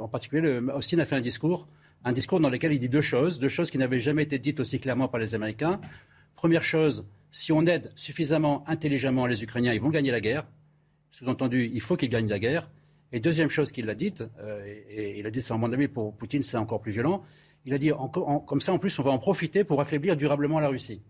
en 0.00 0.08
particulier, 0.08 0.60
Austin 0.74 0.98
a 0.98 1.04
fait 1.04 1.14
un 1.14 1.20
discours, 1.20 1.68
un 2.04 2.12
discours 2.12 2.40
dans 2.40 2.48
lequel 2.48 2.72
il 2.72 2.78
dit 2.78 2.88
deux 2.88 3.02
choses, 3.02 3.38
deux 3.38 3.48
choses 3.48 3.70
qui 3.70 3.76
n'avaient 3.76 4.00
jamais 4.00 4.22
été 4.22 4.38
dites 4.38 4.60
aussi 4.60 4.80
clairement 4.80 5.08
par 5.08 5.20
les 5.20 5.34
Américains. 5.34 5.78
Première 6.34 6.64
chose, 6.64 7.06
si 7.30 7.52
on 7.52 7.66
aide 7.66 7.92
suffisamment 7.94 8.64
intelligemment 8.66 9.26
les 9.26 9.44
Ukrainiens, 9.44 9.74
ils 9.74 9.80
vont 9.80 9.90
gagner 9.90 10.10
la 10.10 10.20
guerre. 10.20 10.46
Sous-entendu, 11.10 11.70
il 11.72 11.80
faut 11.80 11.96
qu'il 11.96 12.08
gagne 12.08 12.28
la 12.28 12.38
guerre. 12.38 12.70
Et 13.12 13.20
deuxième 13.20 13.48
chose 13.48 13.72
qu'il 13.72 13.88
a 13.88 13.94
dite, 13.94 14.24
euh, 14.40 14.62
et, 14.90 15.18
il 15.18 15.26
a 15.26 15.30
dit 15.30 15.40
ça, 15.40 15.54
à 15.54 15.56
mon 15.56 15.72
avis, 15.72 15.88
pour 15.88 16.14
Poutine, 16.14 16.42
c'est 16.42 16.58
encore 16.58 16.80
plus 16.80 16.92
violent, 16.92 17.24
il 17.64 17.72
a 17.74 17.78
dit, 17.78 17.90
comme 18.46 18.60
ça, 18.60 18.72
en 18.72 18.78
plus, 18.78 18.98
on 18.98 19.02
va 19.02 19.10
en 19.10 19.18
profiter 19.18 19.64
pour 19.64 19.80
affaiblir 19.80 20.16
durablement 20.16 20.60
la 20.60 20.68
Russie. 20.68 21.02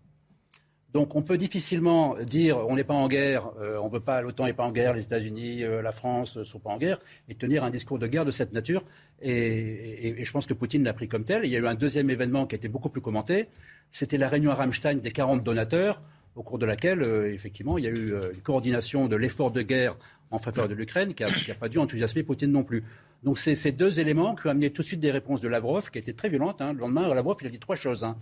Donc 0.93 1.15
on 1.15 1.21
peut 1.21 1.37
difficilement 1.37 2.15
dire 2.23 2.57
on 2.67 2.75
n'est 2.75 2.83
pas 2.83 2.95
en 2.95 3.07
guerre, 3.07 3.51
euh, 3.61 3.77
on 3.79 3.87
veut 3.89 3.99
pas, 3.99 4.21
l'OTAN 4.21 4.45
n'est 4.45 4.53
pas 4.53 4.63
en 4.63 4.71
guerre, 4.71 4.93
les 4.93 5.03
États-Unis, 5.03 5.63
euh, 5.63 5.83
la 5.83 5.91
France 5.91 6.37
ne 6.37 6.43
sont 6.43 6.57
pas 6.57 6.71
en 6.71 6.79
guerre, 6.79 6.99
et 7.27 7.35
tenir 7.35 7.63
un 7.63 7.69
discours 7.69 7.99
de 7.99 8.07
guerre 8.07 8.25
de 8.25 8.31
cette 8.31 8.53
nature. 8.53 8.83
Et, 9.21 10.19
et 10.19 10.25
je 10.25 10.31
pense 10.31 10.47
que 10.47 10.55
Poutine 10.55 10.83
l'a 10.83 10.93
pris 10.93 11.07
comme 11.07 11.25
tel. 11.25 11.45
il 11.45 11.51
y 11.51 11.55
a 11.55 11.59
eu 11.59 11.67
un 11.67 11.75
deuxième 11.75 12.09
événement 12.09 12.47
qui 12.47 12.55
a 12.55 12.57
été 12.57 12.69
beaucoup 12.69 12.89
plus 12.89 13.01
commenté, 13.01 13.49
c'était 13.91 14.17
la 14.17 14.29
réunion 14.29 14.49
à 14.49 14.55
Rammstein 14.55 14.95
des 14.95 15.11
40 15.11 15.43
donateurs 15.43 16.01
au 16.39 16.43
cours 16.43 16.57
de 16.57 16.65
laquelle, 16.65 17.01
euh, 17.03 17.33
effectivement, 17.33 17.77
il 17.77 17.83
y 17.83 17.87
a 17.87 17.89
eu 17.89 18.13
euh, 18.13 18.31
une 18.33 18.39
coordination 18.39 19.07
de 19.07 19.15
l'effort 19.17 19.51
de 19.51 19.61
guerre 19.61 19.97
en 20.31 20.37
faveur 20.37 20.69
de 20.69 20.73
l'Ukraine 20.73 21.13
qui 21.13 21.23
n'a 21.23 21.55
pas 21.55 21.67
dû 21.67 21.79
enthousiasmer 21.79 22.23
Poutine 22.23 22.51
non 22.51 22.63
plus. 22.63 22.83
Donc 23.23 23.39
c'est 23.39 23.55
ces 23.55 23.73
deux 23.73 23.99
éléments 23.99 24.35
qui 24.35 24.47
ont 24.47 24.51
amené 24.51 24.69
tout 24.69 24.81
de 24.81 24.87
suite 24.87 25.01
des 25.01 25.11
réponses 25.11 25.41
de 25.41 25.49
Lavrov 25.49 25.91
qui 25.91 25.97
étaient 25.97 26.13
très 26.13 26.29
violentes. 26.29 26.61
Hein. 26.61 26.71
Le 26.71 26.79
lendemain, 26.79 27.13
Lavrov, 27.13 27.35
il 27.41 27.47
a 27.47 27.49
dit 27.49 27.59
trois 27.59 27.75
choses. 27.75 28.05
Hein. 28.05 28.15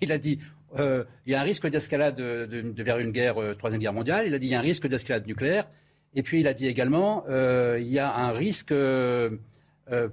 Il 0.00 0.12
a 0.12 0.18
dit 0.18 0.38
euh, 0.78 1.02
il 1.26 1.32
y 1.32 1.34
a 1.34 1.40
un 1.40 1.44
risque 1.44 1.66
d'escalade 1.66 2.14
de, 2.14 2.82
vers 2.82 2.98
une 2.98 3.10
guerre, 3.10 3.36
troisième 3.58 3.80
guerre 3.80 3.92
mondiale. 3.92 4.26
Il 4.28 4.34
a 4.34 4.38
dit 4.38 4.46
il 4.46 4.52
y 4.52 4.54
a 4.54 4.60
un 4.60 4.62
risque 4.62 4.86
d'escalade 4.86 5.26
nucléaire. 5.26 5.68
Et 6.14 6.22
puis 6.22 6.38
il 6.38 6.46
a 6.46 6.54
dit 6.54 6.68
également 6.68 7.24
il 7.28 7.88
y 7.88 7.98
a 7.98 8.14
un 8.14 8.30
risque 8.30 8.74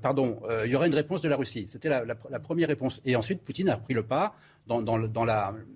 pardon, 0.02 0.40
il 0.64 0.72
y 0.72 0.76
aurait 0.76 0.88
une 0.88 0.96
réponse 0.96 1.22
de 1.22 1.30
la 1.30 1.36
Russie. 1.36 1.66
C'était 1.68 1.90
la, 1.90 2.40
première 2.40 2.70
réponse. 2.70 3.02
Et 3.06 3.16
ensuite, 3.16 3.44
Poutine 3.44 3.70
a 3.70 3.78
pris 3.78 3.94
le 3.94 4.04
pas 4.04 4.36
dans, 4.68 4.82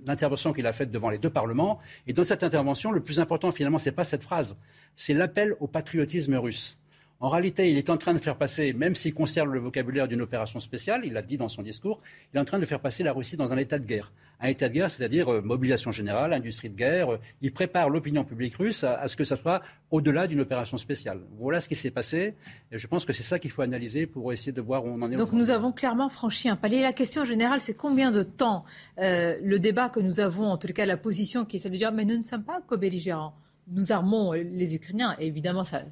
l'intervention 0.07 0.53
qu'il 0.53 0.65
a 0.65 0.73
faite 0.73 0.91
devant 0.91 1.09
les 1.09 1.17
deux 1.17 1.29
parlements. 1.29 1.79
Et 2.07 2.13
dans 2.13 2.23
cette 2.23 2.43
intervention, 2.43 2.91
le 2.91 3.01
plus 3.01 3.19
important, 3.19 3.51
finalement, 3.51 3.77
ce 3.77 3.89
n'est 3.89 3.95
pas 3.95 4.03
cette 4.03 4.23
phrase, 4.23 4.57
c'est 4.95 5.13
l'appel 5.13 5.55
au 5.59 5.67
patriotisme 5.67 6.35
russe. 6.35 6.79
En 7.21 7.27
réalité, 7.27 7.69
il 7.69 7.77
est 7.77 7.89
en 7.89 7.97
train 7.97 8.13
de 8.13 8.19
faire 8.19 8.37
passer, 8.37 8.71
même 8.71 8.95
s'il 8.95 9.13
conserve 9.13 9.51
le 9.51 9.59
vocabulaire 9.59 10.07
d'une 10.07 10.21
opération 10.21 10.61
spéciale, 10.61 11.01
il 11.03 11.11
l'a 11.11 11.21
dit 11.21 11.35
dans 11.35 11.49
son 11.49 11.61
discours, 11.61 11.99
il 12.33 12.37
est 12.37 12.39
en 12.39 12.45
train 12.45 12.59
de 12.59 12.65
faire 12.65 12.79
passer 12.79 13.03
la 13.03 13.11
Russie 13.11 13.35
dans 13.35 13.51
un 13.51 13.57
état 13.57 13.77
de 13.77 13.85
guerre. 13.85 14.13
Un 14.39 14.47
état 14.47 14.69
de 14.69 14.73
guerre, 14.73 14.89
c'est-à-dire 14.89 15.27
euh, 15.27 15.41
mobilisation 15.41 15.91
générale, 15.91 16.31
industrie 16.31 16.69
de 16.69 16.77
guerre. 16.77 17.11
Euh, 17.11 17.19
il 17.41 17.51
prépare 17.51 17.89
l'opinion 17.89 18.23
publique 18.23 18.55
russe 18.55 18.85
à, 18.85 19.05
ce 19.09 19.17
que 19.17 19.25
ça 19.25 19.35
soit 19.35 19.61
au-delà 19.91 20.27
d'une 20.27 20.39
opération 20.39 20.77
spéciale. 20.77 21.19
Voilà 21.37 21.59
ce 21.59 21.67
qui 21.67 21.75
s'est 21.75 21.91
passé. 21.91 22.35
Et 22.71 22.77
je 22.77 22.87
pense 22.87 23.03
que 23.03 23.11
c'est 23.11 23.23
ça 23.23 23.37
qu'il 23.37 23.51
faut 23.51 23.63
analyser 23.63 24.07
pour 24.07 24.31
essayer 24.31 24.53
de 24.53 24.61
voir 24.61 24.85
où 24.85 24.87
on 24.87 25.01
en 25.01 25.11
est. 25.11 25.15
Donc 25.15 25.33
nous 25.33 25.49
avons 25.49 25.73
clairement 25.73 26.07
franchi 26.07 26.47
un 26.47 26.55
palier. 26.55 26.81
La 26.81 26.93
question 26.93 27.25
générale, 27.25 27.59
c'est 27.59 27.73
combien 27.73 28.11
de 28.13 28.23
temps 28.23 28.63
euh, 28.97 29.37
le 29.43 29.59
débat 29.59 29.89
que 29.89 29.99
nous 29.99 30.21
avons, 30.21 30.45
en 30.45 30.57
tout 30.57 30.69
cas 30.69 30.85
la 30.85 30.95
position 30.95 31.43
qui 31.43 31.57
essaie 31.57 31.69
de 31.69 31.75
dire 31.75 31.91
mais 31.91 32.05
nous 32.05 32.17
ne 32.17 32.23
sommes 32.23 32.43
pas 32.43 32.61
co-belligérants. 32.65 33.33
Nous 33.67 33.91
armons 33.91 34.31
les 34.31 34.73
Ukrainiens. 34.73 35.17
Et 35.19 35.27
évidemment, 35.27 35.65
ça, 35.65 35.83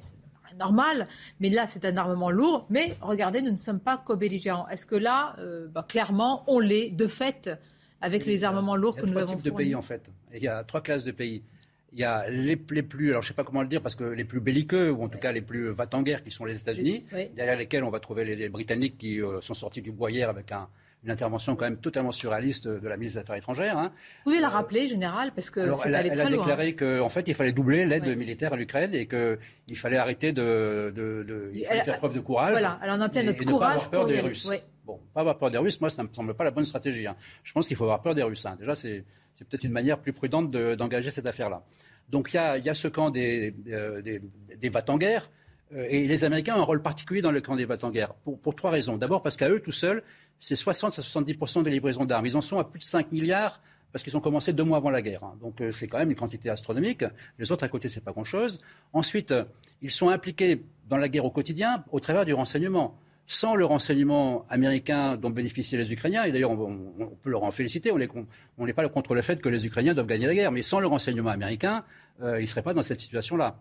normal, 0.58 1.06
mais 1.40 1.48
là 1.48 1.66
c'est 1.66 1.84
un 1.84 1.96
armement 1.96 2.30
lourd. 2.30 2.66
Mais 2.70 2.96
regardez, 3.00 3.42
nous 3.42 3.50
ne 3.50 3.56
sommes 3.56 3.80
pas 3.80 3.96
co-belligérants. 3.96 4.68
Est-ce 4.68 4.86
que 4.86 4.96
là, 4.96 5.36
euh, 5.38 5.66
bah, 5.68 5.84
clairement, 5.88 6.44
on 6.46 6.58
l'est 6.58 6.90
de 6.90 7.06
fait 7.06 7.50
avec 8.00 8.26
les 8.26 8.44
armements 8.44 8.76
lourds 8.76 8.96
que 8.96 9.06
nous 9.06 9.16
avons 9.18 9.20
Il 9.20 9.20
y 9.20 9.22
a 9.22 9.26
trois 9.26 9.36
types 9.36 9.44
de 9.44 9.56
pays 9.56 9.74
en 9.74 9.82
fait. 9.82 10.10
Il 10.34 10.42
y 10.42 10.48
a 10.48 10.64
trois 10.64 10.80
classes 10.80 11.04
de 11.04 11.12
pays. 11.12 11.42
Il 11.94 11.98
y 11.98 12.04
a 12.04 12.28
les, 12.28 12.56
plus, 12.56 13.10
alors 13.10 13.22
je 13.22 13.26
ne 13.26 13.28
sais 13.28 13.34
pas 13.34 13.44
comment 13.44 13.62
le 13.62 13.68
dire, 13.68 13.80
parce 13.80 13.94
que 13.94 14.04
les 14.04 14.24
plus 14.24 14.40
belliqueux, 14.40 14.90
ou 14.90 15.04
en 15.04 15.08
tout 15.08 15.18
cas 15.18 15.32
les 15.32 15.40
plus 15.40 15.70
va 15.70 15.86
en 15.94 16.02
guerre, 16.02 16.22
qui 16.22 16.30
sont 16.30 16.44
les 16.44 16.60
États-Unis, 16.60 17.04
derrière 17.34 17.56
lesquels 17.56 17.82
on 17.82 17.88
va 17.90 17.98
trouver 17.98 18.24
les, 18.24 18.48
Britanniques 18.50 18.98
qui 18.98 19.22
euh, 19.22 19.40
sont 19.40 19.54
sortis 19.54 19.80
du 19.80 19.90
bois 19.90 20.10
hier 20.10 20.28
avec 20.28 20.52
un, 20.52 20.68
une 21.04 21.10
intervention 21.10 21.54
quand 21.54 21.64
même 21.64 21.78
totalement 21.78 22.12
surréaliste 22.12 22.66
de 22.66 22.88
la 22.88 22.96
ministre 22.96 23.18
des 23.18 23.22
Affaires 23.22 23.36
étrangères. 23.36 23.78
Hein. 23.78 23.92
Vous 24.24 24.30
pouvez 24.32 24.40
la 24.40 24.48
rappeler, 24.48 24.88
général, 24.88 25.32
parce 25.32 25.50
que 25.50 25.72
c'est 25.74 25.94
allé 25.94 26.10
très 26.10 26.16
loin. 26.16 26.26
Elle 26.26 26.34
a 26.34 26.36
déclaré 26.36 26.74
qu'en 26.74 27.08
fait, 27.08 27.28
il 27.28 27.34
fallait 27.34 27.52
doubler 27.52 27.86
l'aide 27.86 28.16
militaire 28.16 28.52
à 28.52 28.56
l'Ukraine 28.56 28.94
et 28.94 29.06
qu'il 29.06 29.76
fallait 29.76 29.96
arrêter 29.96 30.32
de, 30.32 30.92
de, 30.94 31.52
il 31.54 31.64
fallait 31.64 31.84
faire 31.84 31.98
preuve 31.98 32.14
de 32.14 32.20
courage. 32.20 32.52
Voilà, 32.52 32.80
elle 32.82 32.90
en 32.90 33.00
appelait 33.00 33.22
notre 33.22 33.44
courage 33.44 33.74
pas 33.74 33.74
avoir 33.74 33.90
peur 33.90 34.06
des 34.06 34.20
Russes. 34.20 34.50
Bon, 34.84 34.98
pas 35.12 35.20
avoir 35.20 35.38
peur 35.38 35.50
des 35.50 35.58
Russes, 35.58 35.80
moi, 35.80 35.90
ça 35.90 36.02
ne 36.02 36.08
me 36.08 36.14
semble 36.14 36.34
pas 36.34 36.44
la 36.44 36.50
bonne 36.50 36.64
stratégie. 36.64 37.06
Hein. 37.06 37.16
Je 37.44 37.52
pense 37.52 37.68
qu'il 37.68 37.76
faut 37.76 37.84
avoir 37.84 38.00
peur 38.00 38.14
des 38.14 38.22
Russes. 38.22 38.46
Hein. 38.46 38.56
Déjà, 38.58 38.74
c'est 38.74 39.04
peut-être 39.38 39.64
une 39.64 39.72
manière 39.72 39.98
plus 39.98 40.12
prudente 40.12 40.50
d'engager 40.50 41.10
cette 41.10 41.26
affaire-là. 41.26 41.62
Donc, 42.08 42.32
il 42.32 42.36
y 42.36 42.38
a, 42.38 42.58
y 42.58 42.70
a, 42.70 42.74
ce 42.74 42.88
camp 42.88 43.10
des, 43.10 43.54
euh, 43.68 44.00
des, 44.00 44.22
des 44.56 44.70
en 44.88 44.96
guerre. 44.96 45.30
Euh, 45.74 45.86
et 45.88 46.06
les 46.06 46.24
Américains 46.24 46.56
ont 46.56 46.60
un 46.60 46.64
rôle 46.64 46.82
particulier 46.82 47.22
dans 47.22 47.30
le 47.30 47.40
camp 47.40 47.56
des 47.56 47.64
vats 47.64 47.76
en 47.82 47.90
guerre, 47.90 48.14
pour, 48.14 48.38
pour 48.38 48.54
trois 48.54 48.70
raisons. 48.70 48.96
D'abord 48.96 49.22
parce 49.22 49.36
qu'à 49.36 49.48
eux 49.48 49.60
tout 49.60 49.72
seuls, 49.72 50.02
c'est 50.38 50.56
60 50.56 50.98
à 50.98 51.02
70% 51.02 51.62
des 51.62 51.70
livraisons 51.70 52.04
d'armes. 52.04 52.26
Ils 52.26 52.36
en 52.36 52.40
sont 52.40 52.58
à 52.58 52.64
plus 52.64 52.78
de 52.78 52.84
5 52.84 53.12
milliards 53.12 53.60
parce 53.92 54.02
qu'ils 54.02 54.16
ont 54.16 54.20
commencé 54.20 54.52
deux 54.52 54.64
mois 54.64 54.76
avant 54.76 54.90
la 54.90 55.02
guerre. 55.02 55.24
Hein. 55.24 55.34
Donc 55.40 55.60
euh, 55.60 55.70
c'est 55.70 55.86
quand 55.86 55.98
même 55.98 56.10
une 56.10 56.16
quantité 56.16 56.50
astronomique. 56.50 57.04
Les 57.38 57.52
autres 57.52 57.64
à 57.64 57.68
côté, 57.68 57.88
c'est 57.88 58.02
pas 58.02 58.12
grand-chose. 58.12 58.60
Ensuite, 58.92 59.30
euh, 59.30 59.44
ils 59.82 59.90
sont 59.90 60.08
impliqués 60.10 60.62
dans 60.88 60.98
la 60.98 61.08
guerre 61.08 61.24
au 61.24 61.30
quotidien 61.30 61.84
au 61.90 62.00
travers 62.00 62.24
du 62.24 62.34
renseignement. 62.34 62.98
Sans 63.30 63.54
le 63.54 63.66
renseignement 63.66 64.46
américain 64.48 65.18
dont 65.18 65.28
bénéficient 65.28 65.76
les 65.76 65.92
Ukrainiens, 65.92 66.24
et 66.24 66.32
d'ailleurs 66.32 66.52
on, 66.52 67.14
peut 67.20 67.28
leur 67.28 67.42
en 67.42 67.50
féliciter, 67.50 67.92
on 67.92 67.98
n'est 68.66 68.72
pas 68.72 68.88
contre 68.88 69.14
le 69.14 69.20
fait 69.20 69.42
que 69.42 69.50
les 69.50 69.66
Ukrainiens 69.66 69.92
doivent 69.92 70.06
gagner 70.06 70.26
la 70.26 70.34
guerre, 70.34 70.50
mais 70.50 70.62
sans 70.62 70.80
le 70.80 70.86
renseignement 70.86 71.28
américain, 71.28 71.84
ils 72.22 72.40
ne 72.40 72.46
seraient 72.46 72.62
pas 72.62 72.72
dans 72.72 72.80
cette 72.80 73.00
situation-là. 73.00 73.60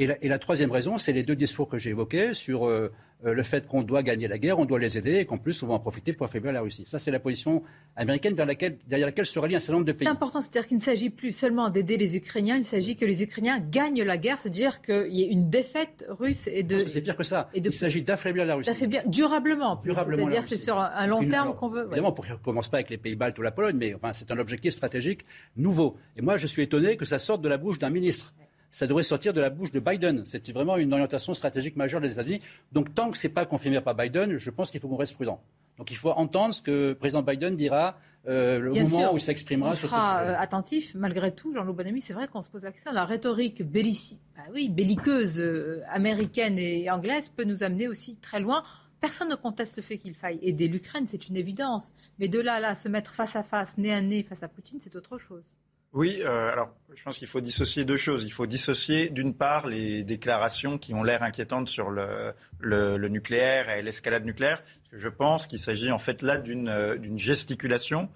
Et 0.00 0.28
la, 0.28 0.38
troisième 0.38 0.70
raison, 0.70 0.96
c'est 0.96 1.12
les 1.12 1.24
deux 1.24 1.34
discours 1.34 1.68
que 1.68 1.76
j'ai 1.76 1.90
évoqués 1.90 2.32
sur 2.32 2.66
euh, 2.66 2.92
euh, 3.26 3.34
le 3.34 3.42
fait 3.42 3.66
qu'on 3.66 3.82
doit 3.82 4.04
gagner 4.04 4.28
la 4.28 4.38
guerre, 4.38 4.60
on 4.60 4.64
doit 4.64 4.78
les 4.78 4.96
aider 4.96 5.16
et 5.16 5.24
qu'en 5.24 5.38
plus, 5.38 5.60
on 5.64 5.66
va 5.66 5.74
en 5.74 5.80
profiter 5.80 6.12
pour 6.12 6.26
affaiblir 6.26 6.52
la 6.52 6.60
Russie. 6.60 6.84
Ça, 6.84 7.00
c'est 7.00 7.10
la 7.10 7.18
position 7.18 7.64
américaine 7.96 8.34
vers 8.34 8.46
laquelle, 8.46 8.78
derrière 8.86 9.08
laquelle 9.08 9.26
se 9.26 9.36
rallient 9.40 9.56
un 9.56 9.58
certain 9.58 9.72
nombre 9.72 9.86
de 9.86 9.90
pays. 9.90 10.06
C'est 10.06 10.12
important, 10.12 10.40
c'est-à-dire 10.40 10.68
qu'il 10.68 10.76
ne 10.76 10.82
s'agit 10.82 11.10
plus 11.10 11.32
seulement 11.32 11.68
d'aider 11.68 11.96
les 11.96 12.16
Ukrainiens, 12.16 12.56
il 12.56 12.64
s'agit 12.64 12.94
que 12.94 13.04
les 13.04 13.24
Ukrainiens 13.24 13.58
gagnent 13.58 14.04
la 14.04 14.18
guerre, 14.18 14.38
c'est-à-dire 14.38 14.82
qu'il 14.82 15.16
y 15.16 15.22
ait 15.24 15.32
une 15.32 15.50
défaite 15.50 16.06
russe 16.08 16.46
et 16.46 16.62
de. 16.62 16.86
C'est 16.86 17.00
pire 17.00 17.16
que 17.16 17.24
ça. 17.24 17.50
Il 17.52 17.72
s'agit 17.72 18.02
d'affaiblir 18.02 18.46
la 18.46 18.54
Russie. 18.54 18.70
D'affaiblir 18.70 19.02
durablement, 19.08 19.80
durablement 19.82 20.28
c'est-à-dire 20.28 20.44
c'est 20.44 20.56
sur 20.58 20.78
un 20.78 21.06
long 21.08 21.26
terme 21.28 21.56
qu'on 21.56 21.70
veut. 21.70 21.86
Évidemment, 21.86 22.12
pour 22.12 22.24
qu'on 22.24 22.34
ne 22.34 22.38
commence 22.38 22.68
pas 22.68 22.76
avec 22.76 22.90
les 22.90 22.98
pays 22.98 23.16
baltes 23.16 23.36
ou 23.40 23.42
la 23.42 23.50
Pologne, 23.50 23.76
mais 23.76 23.94
enfin, 23.94 24.12
c'est 24.12 24.30
un 24.30 24.38
objectif 24.38 24.74
stratégique 24.74 25.22
nouveau. 25.56 25.96
Et 26.16 26.22
moi, 26.22 26.36
je 26.36 26.46
suis 26.46 26.62
étonné 26.62 26.96
que 26.96 27.04
ça 27.04 27.18
sorte 27.18 27.42
de 27.42 27.48
la 27.48 27.56
bouche 27.56 27.80
d'un 27.80 27.90
ministre 27.90 28.32
ça 28.70 28.86
devrait 28.86 29.02
sortir 29.02 29.32
de 29.32 29.40
la 29.40 29.50
bouche 29.50 29.70
de 29.70 29.80
Biden. 29.80 30.24
C'est 30.24 30.50
vraiment 30.52 30.76
une 30.76 30.92
orientation 30.92 31.34
stratégique 31.34 31.76
majeure 31.76 32.00
des 32.00 32.12
États-Unis. 32.12 32.40
Donc 32.72 32.94
tant 32.94 33.10
que 33.10 33.18
ce 33.18 33.26
n'est 33.26 33.32
pas 33.32 33.46
confirmé 33.46 33.80
par 33.80 33.94
Biden, 33.94 34.36
je 34.36 34.50
pense 34.50 34.70
qu'il 34.70 34.80
faut 34.80 34.88
qu'on 34.88 34.96
reste 34.96 35.14
prudent. 35.14 35.40
Donc 35.78 35.92
il 35.92 35.96
faut 35.96 36.10
entendre 36.10 36.52
ce 36.52 36.60
que 36.60 36.88
le 36.88 36.94
président 36.94 37.22
Biden 37.22 37.54
dira 37.54 37.98
euh, 38.26 38.58
le 38.58 38.72
moment 38.72 39.14
où 39.14 39.16
il 39.16 39.20
s'exprimera. 39.20 39.70
On 39.70 39.74
sera 39.74 40.22
euh, 40.22 40.34
attentif, 40.36 40.94
malgré 40.96 41.32
tout, 41.32 41.54
Jean-Loup 41.54 41.72
Bonamy. 41.72 42.00
C'est 42.00 42.12
vrai 42.12 42.26
qu'on 42.26 42.42
se 42.42 42.50
pose 42.50 42.64
la 42.64 42.72
question. 42.72 42.92
La 42.92 43.04
rhétorique 43.04 43.62
bah 43.62 44.42
oui, 44.52 44.68
belliqueuse 44.68 45.38
euh, 45.38 45.80
américaine 45.88 46.58
et 46.58 46.90
anglaise 46.90 47.28
peut 47.28 47.44
nous 47.44 47.62
amener 47.62 47.86
aussi 47.86 48.16
très 48.16 48.40
loin. 48.40 48.62
Personne 49.00 49.28
ne 49.28 49.36
conteste 49.36 49.76
le 49.76 49.82
fait 49.82 49.98
qu'il 49.98 50.14
faille 50.14 50.40
aider 50.42 50.66
l'Ukraine, 50.66 51.04
c'est 51.06 51.28
une 51.28 51.36
évidence. 51.36 51.92
Mais 52.18 52.26
de 52.26 52.40
là, 52.40 52.58
là, 52.58 52.74
se 52.74 52.88
mettre 52.88 53.14
face 53.14 53.36
à 53.36 53.44
face, 53.44 53.78
nez 53.78 53.92
à 53.92 54.00
nez 54.00 54.24
face 54.24 54.42
à 54.42 54.48
Poutine, 54.48 54.80
c'est 54.80 54.96
autre 54.96 55.18
chose. 55.18 55.44
Oui, 55.92 56.20
euh, 56.20 56.52
alors 56.52 56.74
je 56.94 57.02
pense 57.02 57.18
qu'il 57.18 57.28
faut 57.28 57.40
dissocier 57.40 57.84
deux 57.84 57.96
choses. 57.96 58.24
Il 58.24 58.30
faut 58.30 58.46
dissocier 58.46 59.08
d'une 59.08 59.34
part 59.34 59.66
les 59.66 60.04
déclarations 60.04 60.78
qui 60.78 60.94
ont 60.94 61.02
l'air 61.02 61.22
inquiétantes 61.22 61.68
sur 61.68 61.90
le, 61.90 63.08
nucléaire 63.08 63.70
et 63.70 63.82
l'escalade 63.82 64.24
nucléaire. 64.24 64.62
Parce 64.62 64.90
que 64.90 64.98
je 64.98 65.08
pense 65.08 65.46
qu'il 65.46 65.58
s'agit 65.58 65.90
en 65.90 65.98
fait 65.98 66.22
là 66.22 66.36
d'une 66.36 66.68
euh, 66.68 66.98
gesticulation 67.16 68.10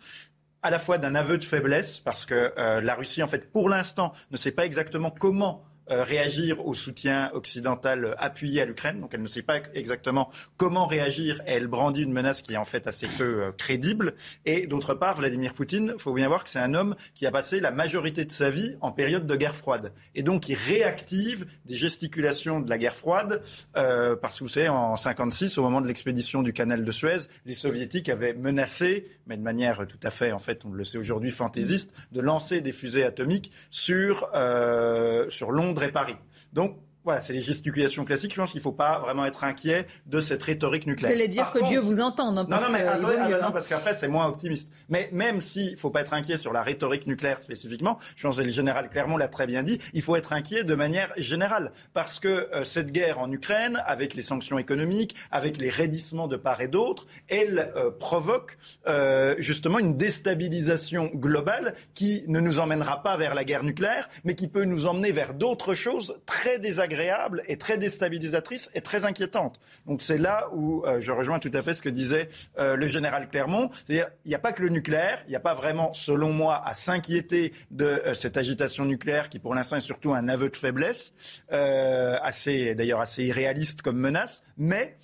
à 0.63 0.71
la 0.71 0.79
fois 0.79 0.99
d'un 0.99 1.15
aveu 1.15 1.39
de 1.39 1.45
faiblesse, 1.45 1.99
parce 1.99 2.25
que 2.25 2.53
euh, 2.57 2.81
la 2.81 2.95
Russie, 2.95 3.23
en 3.23 3.27
fait, 3.27 3.51
pour 3.51 3.69
l'instant, 3.69 4.13
ne 4.31 4.37
sait 4.37 4.53
pas 4.53 4.65
exactement 4.65 5.11
comment 5.11 5.65
euh, 5.91 6.05
réagir 6.05 6.65
au 6.67 6.75
soutien 6.75 7.31
occidental 7.35 8.15
appuyé 8.19 8.63
à 8.63 8.65
l'Ukraine. 8.65 9.01
Donc 9.01 9.11
elle 9.15 9.23
ne 9.23 9.27
sait 9.27 9.43
pas 9.43 9.59
exactement 9.75 10.31
comment 10.57 10.87
réagir 10.87 11.43
elle 11.47 11.67
brandit 11.67 12.03
une 12.03 12.13
menace 12.13 12.43
qui 12.43 12.55
est 12.55 12.57
en 12.57 12.65
fait 12.65 12.87
assez 12.87 13.09
peu 13.19 13.43
euh, 13.43 13.53
crédible. 13.53 14.15
Et 14.45 14.67
d'autre 14.67 14.95
part, 14.95 15.17
Vladimir 15.17 15.55
Poutine, 15.55 15.93
il 15.97 16.01
faut 16.01 16.13
bien 16.13 16.29
voir 16.29 16.45
que 16.45 16.51
c'est 16.51 16.59
un 16.59 16.75
homme 16.75 16.95
qui 17.15 17.27
a 17.27 17.31
passé 17.31 17.61
la 17.61 17.71
majorité 17.71 18.25
de 18.25 18.31
sa 18.31 18.51
vie 18.51 18.77
en 18.81 18.93
période 18.93 19.27
de 19.27 19.37
guerre 19.37 19.57
froide. 19.57 19.93
Et 20.15 20.23
donc 20.23 20.49
il 20.49 20.55
réactive 20.55 21.47
des 21.65 21.75
gesticulations 21.75 22.61
de 22.61 22.71
la 22.71 22.79
guerre 22.79 22.97
froide 22.97 23.43
euh, 23.77 24.17
parce 24.17 24.39
que 24.39 24.45
vous 24.45 24.49
savez, 24.49 24.69
en 24.69 24.97
56, 24.97 25.59
au 25.59 25.63
moment 25.63 25.81
de 25.81 25.89
l'expédition 25.89 26.43
du 26.43 26.53
canal 26.53 26.85
de 26.85 26.93
Suez, 26.93 27.29
les 27.45 27.55
soviétiques 27.55 28.09
avaient 28.09 28.35
menacé, 28.35 29.09
mais 29.27 29.37
de 29.37 29.43
manière 29.43 29.87
tout 29.87 30.01
à 30.03 30.11
fait, 30.11 30.33
en 30.33 30.39
fait, 30.39 30.65
on 30.65 30.71
le 30.71 30.85
sait 30.85 30.99
aujourd'hui, 30.99 31.31
fantaisiste, 31.31 32.09
de 32.13 32.21
lancer 32.21 32.61
des 32.61 32.73
fusées 32.73 33.05
atomiques 33.05 33.53
sur, 33.71 34.29
euh, 34.35 35.29
sur 35.29 35.51
Londres 35.51 35.72
Paris. 35.93 36.17
Donc, 36.53 36.79
voilà, 37.05 37.21
c'est 37.21 37.33
les 37.33 37.41
gesticulations 37.41 38.05
classiques. 38.05 38.33
Je 38.33 38.41
pense 38.41 38.53
qu'il 38.53 38.61
ne 38.61 38.63
faut 38.63 38.73
pas 38.73 39.01
vraiment 39.01 39.25
être 39.25 39.43
inquiet 39.43 39.87
de 40.07 40.21
cette 40.21 40.43
rhétorique 40.43 40.87
nucléaire. 40.87 41.13
J'allais 41.13 41.29
dire 41.29 41.51
que 41.53 41.67
Dieu 41.67 41.81
vous 41.81 42.01
entende. 42.01 42.39
Hein, 42.39 42.47
non, 42.49 42.61
non, 42.61 42.71
mais 42.71 42.83
attendez, 42.83 43.17
ah, 43.43 43.51
parce 43.51 43.69
qu'après, 43.69 43.95
c'est 43.95 44.09
moins 44.09 44.29
optimiste. 44.29 44.69
Mais 44.89 45.09
même 45.13 45.41
s'il 45.41 45.73
ne 45.73 45.77
faut 45.77 45.91
pas 45.91 46.03
être 46.03 46.15
inquiet 46.15 46.37
sur 46.37 46.53
la 46.53 46.63
rhétorique 46.63 47.07
nucléaire 47.07 47.41
spécifiquement, 47.41 47.99
je 48.15 48.23
pense 48.23 48.37
que 48.37 48.43
le 48.43 48.51
général 48.51 48.89
Clermont 48.89 49.17
l'a 49.17 49.29
très 49.29 49.47
bien 49.47 49.65
dit, 49.65 49.81
il 49.95 50.03
faut 50.03 50.15
être 50.15 50.33
inquiet 50.33 50.63
de 50.63 50.75
manière 50.75 51.13
générale. 51.17 51.73
Parce 51.93 52.21
que 52.21 52.29
euh, 52.55 52.63
cette 52.63 52.93
guerre 52.93 53.19
en 53.19 53.31
Ukraine, 53.33 53.83
avec 53.85 54.15
les 54.15 54.23
sanctions 54.23 54.59
économiques, 54.59 55.17
avec 55.33 55.59
les 55.59 55.71
raidissements 55.71 56.29
de 56.29 56.37
part 56.37 56.61
et 56.61 56.69
d'autre, 56.69 57.07
elle 57.29 57.73
euh, 57.77 57.91
provoque 57.91 58.57
euh, 58.87 59.35
justement 59.39 59.81
une 59.81 59.97
déstabilisation 59.97 61.11
globale 61.15 61.75
qui 61.95 62.23
ne 62.29 62.39
nous 62.39 62.61
emmènera 62.61 63.03
pas 63.03 63.17
vers 63.17 63.35
la 63.35 63.43
guerre 63.43 63.65
nucléaire, 63.65 64.09
mais 64.23 64.37
qui 64.37 64.47
peut 64.47 64.65
nous 64.65 64.87
emmener 64.87 65.11
vers 65.11 65.35
d'autres 65.35 65.75
choses 65.75 66.21
très 66.27 66.61
désagréables 66.61 66.92
agréable 66.93 67.43
et 67.49 67.57
très 67.57 67.79
déstabilisatrice 67.79 68.71
et 68.75 68.81
très 68.81 69.05
inquiétante. 69.05 69.61
Donc 69.87 70.03
c'est 70.03 70.19
là 70.19 70.49
où 70.53 70.85
euh, 70.85 71.01
je 71.01 71.11
rejoins 71.13 71.39
tout 71.39 71.51
à 71.55 71.63
fait 71.63 71.75
ce 71.75 71.83
que 71.83 71.89
disait 71.89 72.29
euh, 72.59 72.77
le 72.77 72.87
général 72.87 73.29
Clermont. 73.29 73.71
C'est-à-dire, 73.73 74.09
il 74.25 74.29
n'y 74.29 74.35
a 74.35 74.39
pas 74.39 74.53
que 74.53 74.63
le 74.63 74.69
nucléaire, 74.69 75.23
il 75.27 75.31
n'y 75.31 75.37
a 75.37 75.41
pas 75.41 75.55
vraiment, 75.55 75.93
selon 75.93 76.33
moi, 76.33 76.63
à 76.65 76.75
s'inquiéter 76.75 77.53
de 77.71 77.85
euh, 77.85 78.15
cette 78.15 78.37
agitation 78.37 78.85
nucléaire 78.85 79.29
qui, 79.29 79.39
pour 79.39 79.55
l'instant, 79.55 79.77
est 79.77 79.81
surtout 79.81 80.13
un 80.13 80.29
aveu 80.29 80.49
de 80.49 80.57
faiblesse, 80.57 81.13
assez, 81.51 82.75
d'ailleurs 82.75 83.01
assez 83.01 83.25
irréaliste 83.25 83.83
comme 83.83 83.99
menace, 83.99 84.43
mais 84.57 84.97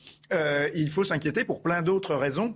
il 0.75 0.91
faut 0.91 1.05
s'inquiéter 1.05 1.45
pour 1.45 1.63
plein 1.63 1.83
d'autres 1.83 2.15
raisons 2.15 2.55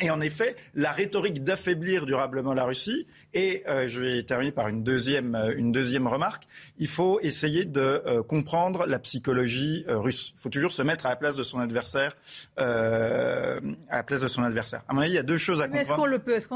Et 0.00 0.10
en 0.10 0.20
effet, 0.20 0.56
la 0.74 0.92
rhétorique 0.92 1.42
d'affaiblir 1.42 2.04
durablement 2.04 2.52
la 2.52 2.64
Russie, 2.64 3.06
et 3.32 3.62
euh, 3.66 3.88
je 3.88 4.00
vais 4.00 4.22
terminer 4.24 4.52
par 4.52 4.68
une 4.68 4.82
deuxième, 4.82 5.34
euh, 5.34 5.54
une 5.56 5.72
deuxième 5.72 6.06
remarque, 6.06 6.44
il 6.78 6.88
faut 6.88 7.18
essayer 7.20 7.64
de 7.64 7.80
euh, 7.80 8.22
comprendre 8.22 8.84
la 8.86 8.98
psychologie 8.98 9.86
russe. 9.88 10.34
Il 10.36 10.40
faut 10.40 10.50
toujours 10.50 10.72
se 10.72 10.82
mettre 10.82 11.06
à 11.06 11.08
la 11.08 11.16
place 11.16 11.34
de 11.36 11.42
son 11.42 11.60
adversaire. 11.60 12.14
à 12.58 13.60
la 13.90 14.02
place 14.02 14.20
de 14.20 14.28
son 14.28 14.42
adversaire. 14.42 14.82
À 14.88 14.92
mon 14.92 15.00
avis, 15.00 15.12
il 15.12 15.14
y 15.14 15.18
a 15.18 15.22
deux 15.22 15.38
choses 15.38 15.60
à 15.60 15.64
comprendre. 15.64 15.80
Est-ce 15.80 15.92
qu'on 15.94 16.06
le 16.06 16.18
peut 16.18 16.34
est-ce 16.34 16.48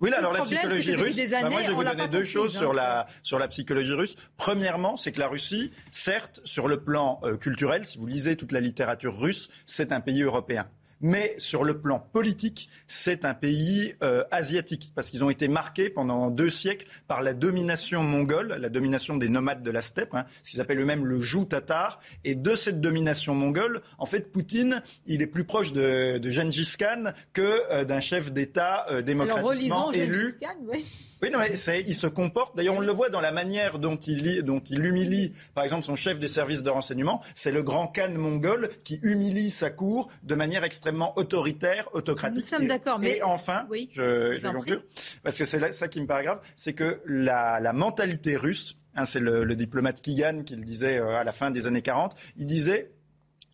Oui, 0.00 0.10
là, 0.10 0.18
alors 0.18 0.32
la 0.32 0.42
psychologie 0.42 0.94
russe. 0.94 1.16
Bah, 1.30 1.48
moi, 1.48 1.62
je 1.62 1.68
vais 1.68 1.74
vous 1.74 1.84
donner 1.84 2.08
deux 2.08 2.24
choses 2.24 2.56
sur, 2.56 2.72
hein. 2.72 2.74
la, 2.74 3.06
sur 3.22 3.38
la 3.38 3.48
psychologie 3.48 3.94
russe. 3.94 4.16
Premièrement, 4.36 4.96
c'est 4.96 5.12
que 5.12 5.20
la 5.20 5.28
Russie, 5.28 5.72
certes, 5.90 6.40
sur 6.44 6.68
le 6.68 6.80
plan 6.80 7.20
culturel, 7.40 7.86
si 7.86 7.96
vous 7.96 8.06
lisez 8.06 8.36
toute 8.36 8.52
la 8.52 8.60
littérature 8.60 9.18
russe, 9.18 9.48
c'est 9.64 9.92
un 9.92 10.00
pays 10.00 10.22
européen 10.22 10.66
mais 11.02 11.34
sur 11.38 11.64
le 11.64 11.80
plan 11.80 11.98
politique, 11.98 12.70
c'est 12.86 13.24
un 13.24 13.34
pays 13.34 13.94
euh, 14.02 14.24
asiatique, 14.30 14.92
parce 14.94 15.10
qu'ils 15.10 15.24
ont 15.24 15.30
été 15.30 15.48
marqués 15.48 15.90
pendant 15.90 16.30
deux 16.30 16.50
siècles 16.50 16.86
par 17.08 17.22
la 17.22 17.34
domination 17.34 18.02
mongole, 18.02 18.56
la 18.58 18.68
domination 18.68 19.16
des 19.16 19.28
nomades 19.28 19.62
de 19.62 19.70
la 19.70 19.82
steppe, 19.82 20.14
hein, 20.14 20.24
ce 20.42 20.52
qu'ils 20.52 20.60
appellent 20.60 20.80
eux-mêmes 20.80 21.04
le 21.04 21.20
joug 21.20 21.44
tatar. 21.44 21.98
Et 22.24 22.34
de 22.34 22.54
cette 22.54 22.80
domination 22.80 23.34
mongole, 23.34 23.82
en 23.98 24.06
fait, 24.06 24.30
Poutine, 24.32 24.82
il 25.06 25.20
est 25.22 25.26
plus 25.26 25.44
proche 25.44 25.72
de, 25.72 26.18
de 26.18 26.30
Gengis 26.30 26.74
Khan 26.78 27.12
que 27.32 27.62
euh, 27.70 27.84
d'un 27.84 28.00
chef 28.00 28.32
d'État 28.32 28.86
euh, 28.90 29.02
démocratiquement 29.02 29.92
élu. 29.92 30.34
Khan, 30.40 30.56
oui. 30.68 30.84
Oui, 31.22 31.30
non, 31.30 31.38
mais 31.38 31.52
il 31.86 31.94
se 31.94 32.06
comporte. 32.08 32.56
D'ailleurs, 32.56 32.74
on 32.74 32.80
le 32.80 32.92
voit 32.92 33.08
dans 33.08 33.20
la 33.20 33.30
manière 33.30 33.78
dont 33.78 33.94
il, 33.94 34.42
dont 34.42 34.58
il 34.58 34.84
humilie, 34.84 35.32
par 35.54 35.62
exemple, 35.62 35.84
son 35.84 35.94
chef 35.94 36.18
des 36.18 36.26
services 36.26 36.64
de 36.64 36.70
renseignement. 36.70 37.22
C'est 37.36 37.52
le 37.52 37.62
grand 37.62 37.86
Khan 37.86 38.10
mongol 38.16 38.68
qui 38.82 38.98
humilie 39.04 39.50
sa 39.50 39.70
cour 39.70 40.10
de 40.24 40.34
manière 40.34 40.64
extrêmement 40.64 41.16
autoritaire, 41.16 41.88
autocratique. 41.92 42.42
Nous 42.42 42.48
sommes 42.48 42.66
d'accord, 42.66 42.98
mais. 42.98 43.18
Et 43.18 43.22
enfin, 43.22 43.68
je, 43.92 44.36
vais 44.36 44.52
conclure, 44.52 44.82
parce 45.22 45.38
que 45.38 45.44
c'est 45.44 45.72
ça 45.72 45.86
qui 45.86 46.00
me 46.00 46.06
paraît 46.06 46.24
grave, 46.24 46.40
c'est 46.56 46.72
que 46.72 47.00
la, 47.06 47.60
la 47.60 47.72
mentalité 47.72 48.36
russe, 48.36 48.78
hein, 48.96 49.04
c'est 49.04 49.20
le, 49.20 49.44
le, 49.44 49.54
diplomate 49.54 50.00
Kigan 50.00 50.42
qui 50.44 50.56
le 50.56 50.64
disait 50.64 50.98
euh, 50.98 51.18
à 51.18 51.24
la 51.24 51.32
fin 51.32 51.50
des 51.50 51.66
années 51.66 51.82
40, 51.82 52.14
il 52.36 52.46
disait 52.46 52.90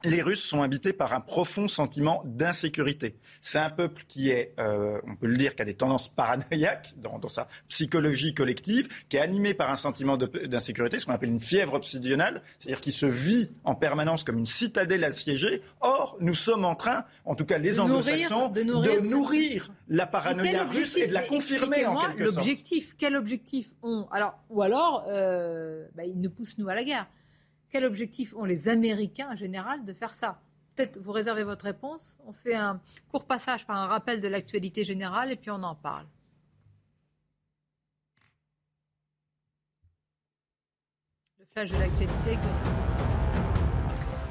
les 0.05 0.23
Russes 0.23 0.45
sont 0.45 0.63
habités 0.63 0.93
par 0.93 1.13
un 1.13 1.21
profond 1.21 1.67
sentiment 1.69 2.23
d'insécurité. 2.25 3.17
C'est 3.41 3.59
un 3.59 3.71
peuple 3.71 4.05
qui 4.07 4.31
est, 4.31 4.55
euh, 4.59 5.01
on 5.07 5.17
peut 5.17 5.27
le 5.27 5.37
dire, 5.37 5.55
qui 5.55 5.63
a 5.63 5.65
des 5.65 5.75
tendances 5.75 6.09
paranoïaques 6.09 6.95
dans, 6.97 7.19
sa 7.29 7.49
psychologie 7.69 8.33
collective, 8.33 8.89
qui 9.09 9.17
est 9.17 9.21
animé 9.21 9.55
par 9.55 9.71
un 9.71 9.77
sentiment 9.77 10.17
d'insécurité, 10.17 10.99
ce 10.99 11.07
qu'on 11.07 11.13
appelle 11.13 11.31
une 11.31 11.41
fièvre 11.41 11.75
obsidionale, 11.75 12.43
c'est-à-dire 12.59 12.81
qui 12.81 12.93
se 12.93 13.07
vit 13.07 13.51
en 13.65 13.75
permanence 13.75 14.25
comme 14.25 14.39
une 14.39 14.47
citadelle 14.47 15.05
assiégée. 15.05 15.63
Or, 15.81 16.17
nous 16.21 16.35
sommes 16.35 16.65
en 16.65 16.75
train, 16.75 17.05
en 17.25 17.35
tout 17.35 17.45
cas 17.45 17.59
les 17.59 17.81
anglo-saxons, 17.81 18.49
de, 18.51 18.63
nourrir, 18.63 19.73
la 19.89 20.07
paranoïa 20.07 20.65
russe 20.65 20.97
et 20.97 21.07
de 21.07 21.15
la 21.15 21.23
confirmer 21.23 21.87
en 21.87 21.97
quelque 21.97 22.27
sorte. 22.27 22.37
L'objectif, 22.37 22.95
quel 22.97 23.17
objectif 23.17 23.71
ont 23.83 24.07
Alors, 24.13 24.39
ou 24.51 24.63
alors, 24.63 25.05
euh, 25.09 25.87
bah, 25.95 26.05
ils 26.05 26.21
nous 26.21 26.31
poussent 26.31 26.59
nous 26.59 26.69
à 26.69 26.75
la 26.75 26.85
guerre. 26.85 27.07
Quel 27.71 27.85
objectif 27.85 28.35
ont 28.35 28.45
les 28.45 28.69
Américains 28.69 29.31
en 29.33 29.37
général 29.37 29.85
de 29.85 29.93
faire 29.93 30.13
ça? 30.13 30.41
Peut-être 30.75 30.99
vous 30.99 31.13
réservez 31.13 31.45
votre 31.45 31.65
réponse. 31.65 32.17
On 32.25 32.33
fait 32.33 32.55
un 32.55 32.81
court 33.09 33.27
passage 33.27 33.67
par 33.67 33.77
un 33.77 33.87
rappel 33.87 34.21
de 34.21 34.29
l'actualité 34.29 34.85
générale 34.85 35.33
et 35.33 35.37
puis 35.37 35.51
on 35.51 35.63
en 35.63 35.75
parle. 35.75 36.07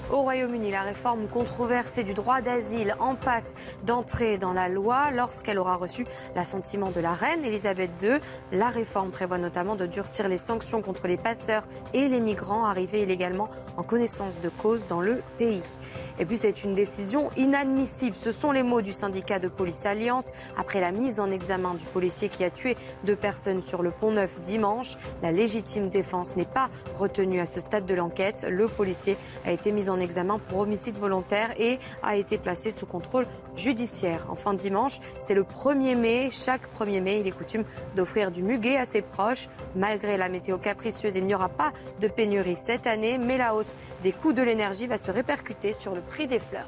Au 0.10 0.22
Royaume-Uni, 0.22 0.72
la 0.72 0.84
réforme 0.84 1.28
controversée 1.28 2.06
du 2.06 2.14
droit 2.14 2.40
d'asile 2.40 2.96
en 3.02 3.16
passe 3.16 3.54
d'entrer 3.86 4.38
dans 4.38 4.54
la 4.54 4.70
loi 4.70 5.12
lorsqu'elle 5.12 5.60
aura 5.60 5.76
reçu 5.76 6.06
l'assentiment 6.34 6.92
de 6.92 7.02
la 7.02 7.12
reine 7.12 7.44
Elisabeth 7.44 7.92
II. 8.02 8.20
La 8.54 8.70
réforme 8.70 9.12
prévoit 9.12 9.38
notamment 9.38 9.76
de 9.76 9.86
durcir 9.86 10.30
les 10.30 10.38
sanctions 10.38 10.82
contre 10.82 11.08
les 11.08 11.18
passeurs 11.18 11.64
et 11.94 12.08
les 12.08 12.22
migrants 12.22 12.66
arrivés 12.66 13.04
illégalement 13.04 13.50
en 13.76 13.84
connaissance 13.84 14.34
de 14.42 14.48
cause 14.48 14.88
dans 14.88 15.02
le 15.02 15.22
pays. 15.38 15.78
Et 16.20 16.26
puis 16.26 16.38
c'est 16.38 16.64
une 16.64 16.74
décision 16.74 17.30
inadmissible. 17.36 18.16
Ce 18.16 18.32
sont 18.32 18.54
les 18.54 18.64
mots 18.64 18.82
du 18.82 18.94
syndicat 18.94 19.40
de 19.40 19.50
police 19.50 19.86
Alliance 19.86 20.28
après 20.58 20.80
la 20.80 20.94
mise 20.94 21.20
en 21.20 21.30
examen 21.32 21.74
du 21.74 21.86
policier 21.86 22.30
qui 22.30 22.46
a 22.46 22.50
tué 22.50 22.78
deux 23.04 23.18
personnes 23.18 23.62
sur 23.62 23.84
le 23.84 23.92
pont 23.92 24.12
Neuf 24.12 24.40
dimanche. 24.40 24.96
La 25.22 25.34
légitime 25.34 25.90
défense 25.90 26.38
n'est 26.38 26.46
pas 26.46 26.70
retenue 26.98 27.42
à 27.42 27.46
ce 27.46 27.60
stade 27.60 27.86
de 27.86 27.94
l'enquête. 27.94 28.46
Le 28.50 28.70
policier 28.70 29.18
a 29.46 29.52
été 29.52 29.74
mis 29.74 29.90
en 29.90 29.97
examen 30.00 30.40
pour 30.40 30.60
homicide 30.60 30.98
volontaire 30.98 31.52
et 31.60 31.80
a 32.04 32.16
été 32.16 32.38
placé 32.38 32.72
sous 32.72 32.86
contrôle 32.86 33.26
judiciaire. 33.56 34.26
Enfin, 34.30 34.54
dimanche, 34.54 35.00
c'est 35.26 35.34
le 35.34 35.44
1er 35.44 35.96
mai. 35.96 36.30
Chaque 36.32 36.64
1er 36.80 37.02
mai, 37.02 37.20
il 37.20 37.28
est 37.28 37.32
coutume 37.32 37.64
d'offrir 37.96 38.32
du 38.32 38.44
muguet 38.44 38.78
à 38.78 38.86
ses 38.86 39.02
proches. 39.02 39.50
Malgré 39.76 40.18
la 40.18 40.30
météo 40.30 40.58
capricieuse, 40.58 41.16
il 41.16 41.26
n'y 41.26 41.36
aura 41.36 41.50
pas 41.50 41.72
de 42.00 42.08
pénurie 42.08 42.56
cette 42.56 42.88
année, 42.88 43.18
mais 43.18 43.38
la 43.38 43.56
hausse 43.56 43.74
des 44.04 44.12
coûts 44.12 44.34
de 44.34 44.42
l'énergie 44.42 44.88
va 44.88 44.98
se 44.98 45.12
répercuter 45.12 45.74
sur 45.74 45.94
le 45.94 46.02
prix 46.02 46.28
des 46.28 46.40
fleurs. 46.40 46.68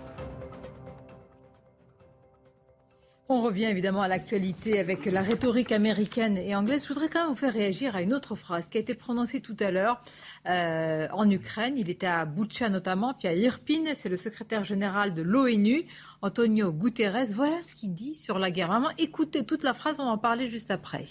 On 3.32 3.42
revient 3.42 3.66
évidemment 3.66 4.02
à 4.02 4.08
l'actualité 4.08 4.80
avec 4.80 5.06
la 5.06 5.22
rhétorique 5.22 5.72
américaine 5.72 6.36
et 6.36 6.56
anglaise. 6.56 6.82
Je 6.82 6.88
voudrais 6.88 7.10
quand 7.10 7.20
même 7.20 7.30
vous 7.30 7.36
faire 7.36 7.54
réagir 7.54 7.96
à 7.96 8.02
une 8.02 8.16
autre 8.16 8.36
phrase 8.36 8.68
qui 8.70 8.78
a 8.78 8.82
été 8.82 8.96
prononcée 8.96 9.40
tout 9.40 9.56
à 9.60 9.70
l'heure 9.70 10.02
euh, 10.48 11.08
en 11.14 11.30
Ukraine. 11.30 11.76
Il 11.78 11.92
était 11.92 12.08
à 12.08 12.26
Boucha 12.26 12.70
notamment, 12.70 13.14
puis 13.14 13.28
à 13.28 13.36
Irpin. 13.36 13.94
C'est 13.94 14.10
le 14.10 14.18
secrétaire 14.18 14.64
général 14.64 15.14
de 15.14 15.22
l'ONU, 15.22 15.86
Antonio 16.24 16.74
Guterres. 16.74 17.28
Voilà 17.36 17.62
ce 17.62 17.76
qu'il 17.76 17.94
dit 17.94 18.16
sur 18.16 18.40
la 18.40 18.50
guerre. 18.50 18.70
Vraiment, 18.70 18.90
écoutez 18.98 19.46
toute 19.46 19.62
la 19.62 19.76
phrase, 19.76 19.98
on 20.00 20.06
va 20.06 20.12
en 20.14 20.18
parler 20.18 20.48
juste 20.48 20.72
après. 20.72 21.06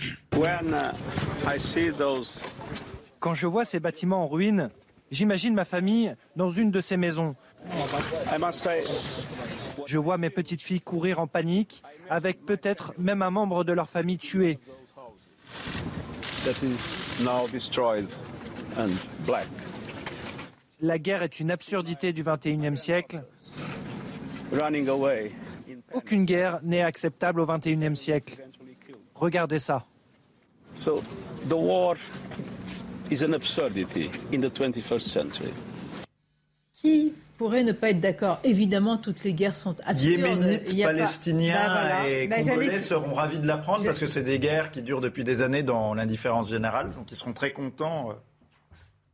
Uh, 0.00 0.44
quand 3.18 3.34
je 3.34 3.46
vois 3.48 3.64
ces 3.64 3.80
bâtiments 3.80 4.22
en 4.22 4.28
ruine, 4.28 4.70
j'imagine 5.10 5.54
ma 5.54 5.64
famille 5.64 6.14
dans 6.36 6.50
une 6.50 6.70
de 6.70 6.80
ces 6.80 6.96
maisons. 6.96 7.34
Je 9.88 9.96
vois 9.96 10.18
mes 10.18 10.28
petites 10.28 10.60
filles 10.60 10.80
courir 10.80 11.18
en 11.18 11.26
panique, 11.26 11.82
avec 12.10 12.44
peut-être 12.44 12.92
même 12.98 13.22
un 13.22 13.30
membre 13.30 13.64
de 13.64 13.72
leur 13.72 13.88
famille 13.88 14.18
tué. 14.18 14.58
La 20.82 20.98
guerre 20.98 21.22
est 21.22 21.40
une 21.40 21.50
absurdité 21.50 22.12
du 22.12 22.22
XXIe 22.22 22.76
siècle. 22.76 23.24
Aucune 25.94 26.26
guerre 26.26 26.60
n'est 26.62 26.82
acceptable 26.82 27.40
au 27.40 27.46
XXIe 27.46 27.96
siècle. 27.96 28.46
Regardez 29.14 29.58
ça. 29.58 29.86
the 31.48 31.54
war 31.54 31.96
is 33.10 33.22
an 33.22 33.32
absurdity 33.32 34.10
in 34.34 34.40
the 34.42 34.50
21st 34.50 35.00
century. 35.00 35.54
Qui 36.74 37.14
pourrait 37.38 37.64
ne 37.64 37.72
pas 37.72 37.90
être 37.90 38.00
d'accord. 38.00 38.40
Évidemment, 38.44 38.98
toutes 38.98 39.24
les 39.24 39.32
guerres 39.32 39.56
sont 39.56 39.76
absurdes. 39.84 40.20
Yéménites, 40.20 40.82
Palestiniens 40.82 41.54
ben 41.56 42.06
et 42.06 42.26
ben, 42.26 42.44
Congolais 42.44 42.78
seront 42.78 43.14
ravis 43.14 43.38
de 43.38 43.46
l'apprendre 43.46 43.84
parce 43.84 44.00
que 44.00 44.06
c'est 44.06 44.24
des 44.24 44.38
guerres 44.38 44.70
qui 44.70 44.82
durent 44.82 45.00
depuis 45.00 45.24
des 45.24 45.40
années 45.40 45.62
dans 45.62 45.94
l'indifférence 45.94 46.50
générale. 46.50 46.90
Donc 46.94 47.10
ils 47.10 47.16
seront 47.16 47.32
très 47.32 47.52
contents. 47.52 48.10
Euh. 48.10 48.14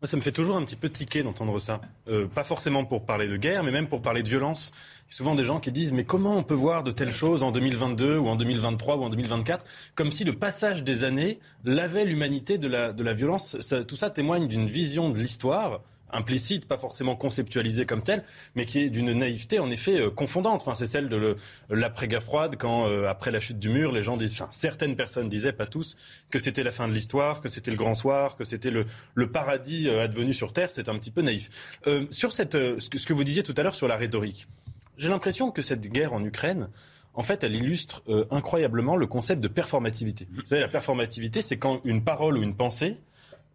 Moi, 0.00 0.08
ça 0.08 0.16
me 0.16 0.22
fait 0.22 0.32
toujours 0.32 0.56
un 0.56 0.64
petit 0.64 0.76
peu 0.76 0.88
tiquer 0.88 1.22
d'entendre 1.22 1.58
ça. 1.58 1.80
Euh, 2.08 2.26
pas 2.26 2.44
forcément 2.44 2.84
pour 2.84 3.06
parler 3.06 3.28
de 3.28 3.36
guerre, 3.36 3.62
mais 3.62 3.70
même 3.70 3.88
pour 3.88 4.02
parler 4.02 4.22
de 4.22 4.28
violence. 4.28 4.72
Il 4.74 5.12
y 5.12 5.14
a 5.14 5.16
souvent 5.16 5.34
des 5.34 5.44
gens 5.44 5.60
qui 5.60 5.70
disent 5.70 5.92
Mais 5.92 6.04
comment 6.04 6.36
on 6.36 6.42
peut 6.42 6.54
voir 6.54 6.82
de 6.82 6.90
telles 6.90 7.12
choses 7.12 7.42
en 7.42 7.52
2022 7.52 8.16
ou 8.16 8.28
en 8.28 8.36
2023 8.36 8.96
ou 8.96 9.04
en 9.04 9.10
2024 9.10 9.66
Comme 9.94 10.10
si 10.10 10.24
le 10.24 10.32
passage 10.32 10.82
des 10.82 11.04
années 11.04 11.38
lavait 11.64 12.06
l'humanité 12.06 12.56
de 12.56 12.68
la, 12.68 12.92
de 12.94 13.04
la 13.04 13.12
violence. 13.12 13.56
tout 13.86 13.96
ça 13.96 14.08
témoigne 14.08 14.48
d'une 14.48 14.66
vision 14.66 15.10
de 15.10 15.18
l'histoire 15.18 15.82
implicite, 16.14 16.66
pas 16.66 16.78
forcément 16.78 17.16
conceptualisée 17.16 17.86
comme 17.86 18.02
telle, 18.02 18.24
mais 18.54 18.64
qui 18.64 18.78
est 18.80 18.90
d'une 18.90 19.12
naïveté 19.12 19.58
en 19.58 19.70
effet 19.70 20.00
euh, 20.00 20.10
confondante. 20.10 20.62
Enfin, 20.62 20.74
c'est 20.74 20.86
celle 20.86 21.08
de 21.08 21.36
l'après-guerre 21.68 22.22
froide, 22.22 22.56
quand 22.58 22.88
euh, 22.88 23.08
après 23.08 23.30
la 23.30 23.40
chute 23.40 23.58
du 23.58 23.68
mur, 23.68 23.92
les 23.92 24.02
gens 24.02 24.16
disent, 24.16 24.40
enfin, 24.40 24.48
certaines 24.50 24.96
personnes 24.96 25.28
disaient, 25.28 25.52
pas 25.52 25.66
tous, 25.66 25.96
que 26.30 26.38
c'était 26.38 26.62
la 26.62 26.72
fin 26.72 26.88
de 26.88 26.92
l'histoire, 26.92 27.40
que 27.40 27.48
c'était 27.48 27.70
le 27.70 27.76
grand 27.76 27.94
soir, 27.94 28.36
que 28.36 28.44
c'était 28.44 28.70
le, 28.70 28.86
paradis 29.30 29.88
euh, 29.88 30.04
advenu 30.04 30.32
sur 30.32 30.52
Terre. 30.52 30.70
C'est 30.70 30.88
un 30.88 30.98
petit 30.98 31.10
peu 31.10 31.22
naïf. 31.22 31.50
sur 32.10 32.32
cette, 32.32 32.52
ce, 32.52 32.88
que, 32.88 33.12
vous 33.12 33.24
disiez 33.24 33.42
tout 33.42 33.54
à 33.56 33.62
l'heure 33.62 33.74
sur 33.74 33.88
la 33.88 33.96
rhétorique, 33.96 34.46
j'ai 34.96 35.08
l'impression 35.08 35.50
que 35.50 35.62
cette 35.62 35.88
guerre 35.88 36.12
en 36.12 36.24
Ukraine, 36.24 36.68
en 37.14 37.22
fait, 37.22 37.42
elle 37.42 37.54
illustre 37.54 38.02
incroyablement 38.30 38.96
le 38.96 39.06
concept 39.06 39.40
de 39.40 39.48
performativité. 39.48 40.28
Vous 40.32 40.44
savez, 40.44 40.60
la 40.60 40.68
performativité, 40.68 41.42
c'est 41.42 41.56
quand 41.56 41.80
une 41.84 42.04
parole 42.04 42.38
ou 42.38 42.42
une 42.42 42.56
pensée 42.56 42.96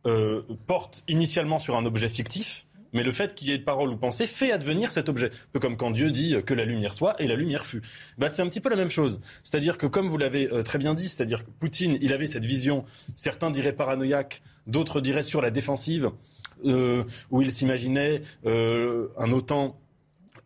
euh, 0.06 0.42
porte 0.68 1.04
initialement 1.08 1.60
sur 1.60 1.76
un 1.76 1.86
objet 1.86 2.10
fictif, 2.10 2.66
mais 2.94 3.04
le 3.04 3.12
fait 3.12 3.36
qu'il 3.36 3.50
y 3.50 3.52
ait 3.52 3.58
de 3.58 3.64
parole 3.64 3.90
ou 3.90 3.98
pensée 3.98 4.26
fait 4.26 4.52
advenir 4.52 4.92
cet 4.92 5.10
objet. 5.10 5.28
Un 5.28 5.52
peu 5.54 5.60
comme 5.60 5.78
quand 5.78 5.92
Dieu 5.92 6.10
dit 6.10 6.36
que 6.46 6.54
la 6.54 6.66
lumière 6.66 6.94
soit 6.94 7.22
et 7.22 7.28
la 7.28 7.36
lumière 7.36 7.66
fut. 7.66 7.82
Bah, 8.18 8.30
c'est 8.30 8.42
un 8.42 8.48
petit 8.48 8.62
peu 8.62 8.70
la 8.70 8.76
même 8.76 8.90
chose. 8.90 9.20
C'est-à-dire 9.44 9.78
que, 9.78 9.86
comme 9.86 10.08
vous 10.08 10.18
l'avez 10.18 10.52
euh, 10.52 10.64
très 10.64 10.80
bien 10.80 10.94
dit, 10.94 11.08
c'est-à-dire 11.08 11.44
que 11.46 11.52
Poutine, 11.52 11.98
il 12.02 12.14
avait 12.14 12.28
cette 12.28 12.46
vision, 12.46 12.86
certains 13.16 13.52
diraient 13.52 13.74
paranoïaque, 13.74 14.42
d'autres 14.68 15.02
diraient 15.02 15.24
sur 15.24 15.42
la 15.42 15.52
défensive, 15.52 16.12
euh, 16.66 17.04
où 17.30 17.42
il 17.42 17.52
s'imaginait 17.52 18.22
un 18.46 19.32
OTAN 19.32 19.80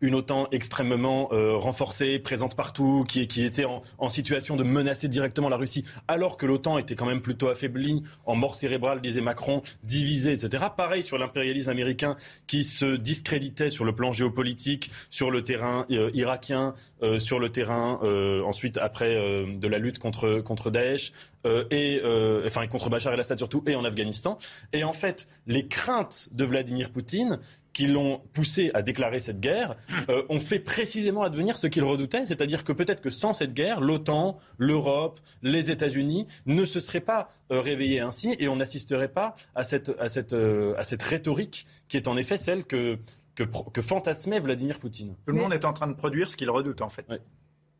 une 0.00 0.14
OTAN 0.14 0.48
extrêmement 0.52 1.28
euh, 1.32 1.56
renforcée, 1.56 2.18
présente 2.18 2.56
partout, 2.56 3.04
qui, 3.08 3.22
était 3.44 3.64
en, 3.64 4.08
situation 4.08 4.56
de 4.56 4.62
menacer 4.64 5.08
directement 5.08 5.48
la 5.48 5.56
Russie, 5.56 5.84
alors 6.08 6.36
que 6.36 6.46
l'OTAN 6.46 6.78
était 6.78 6.94
quand 6.94 7.06
même 7.06 7.20
plutôt 7.20 7.48
affaiblie, 7.48 8.02
en 8.26 8.36
mort 8.36 8.54
cérébrale, 8.54 9.00
disait 9.00 9.20
Macron, 9.20 9.62
divisée, 9.82 10.32
etc. 10.32 10.64
Pareil 10.76 11.02
sur 11.02 11.18
l'impérialisme 11.18 11.70
américain 11.70 12.16
qui 12.46 12.64
se 12.64 12.96
discréditait 12.96 13.70
sur 13.70 13.84
le 13.84 13.94
plan 13.94 14.12
géopolitique, 14.12 14.90
sur 15.10 15.30
le 15.30 15.42
terrain 15.42 15.86
euh, 15.90 16.10
irakien, 16.14 16.74
euh, 17.02 17.18
sur 17.18 17.38
le 17.38 17.50
terrain 17.50 17.98
ensuite 18.44 18.78
après 18.78 19.14
de 19.14 19.68
la 19.68 19.78
lutte 19.78 19.98
contre, 19.98 20.40
contre 20.40 20.70
Daesh. 20.70 21.12
Et 21.44 22.00
enfin 22.46 22.66
contre 22.66 22.90
Bachar 22.90 23.12
el-Assad 23.12 23.38
surtout 23.38 23.62
et 23.66 23.74
en 23.74 23.84
Afghanistan 23.84 24.38
et 24.72 24.84
en 24.84 24.92
fait 24.92 25.26
les 25.46 25.66
craintes 25.66 26.28
de 26.32 26.44
Vladimir 26.44 26.90
Poutine 26.90 27.38
qui 27.74 27.88
l'ont 27.88 28.22
poussé 28.32 28.70
à 28.72 28.80
déclarer 28.80 29.20
cette 29.20 29.40
guerre 29.40 29.76
euh, 30.08 30.22
ont 30.30 30.40
fait 30.40 30.60
précisément 30.60 31.22
advenir 31.22 31.58
ce 31.58 31.66
qu'il 31.66 31.84
redoutait, 31.84 32.24
c'est-à-dire 32.24 32.64
que 32.64 32.72
peut-être 32.72 33.02
que 33.02 33.10
sans 33.10 33.34
cette 33.34 33.52
guerre, 33.52 33.80
l'OTAN, 33.80 34.38
l'Europe, 34.56 35.20
les 35.42 35.70
États-Unis 35.70 36.26
ne 36.46 36.64
se 36.64 36.80
seraient 36.80 37.00
pas 37.00 37.28
euh, 37.50 37.60
réveillés 37.60 38.00
ainsi 38.00 38.34
et 38.38 38.48
on 38.48 38.56
n'assisterait 38.56 39.08
pas 39.08 39.34
à 39.54 39.64
cette, 39.64 39.92
à, 39.98 40.08
cette, 40.08 40.32
euh, 40.32 40.74
à 40.78 40.84
cette 40.84 41.02
rhétorique 41.02 41.66
qui 41.88 41.96
est 41.96 42.08
en 42.08 42.16
effet 42.16 42.36
celle 42.36 42.64
que, 42.64 42.98
que, 43.34 43.42
que 43.42 43.82
fantasmait 43.82 44.40
Vladimir 44.40 44.78
Poutine. 44.78 45.16
Tout 45.26 45.34
le 45.34 45.40
monde 45.40 45.52
est 45.52 45.64
en 45.64 45.72
train 45.72 45.88
de 45.88 45.94
produire 45.94 46.30
ce 46.30 46.36
qu'il 46.36 46.50
redoute 46.50 46.80
en 46.80 46.88
fait. 46.88 47.06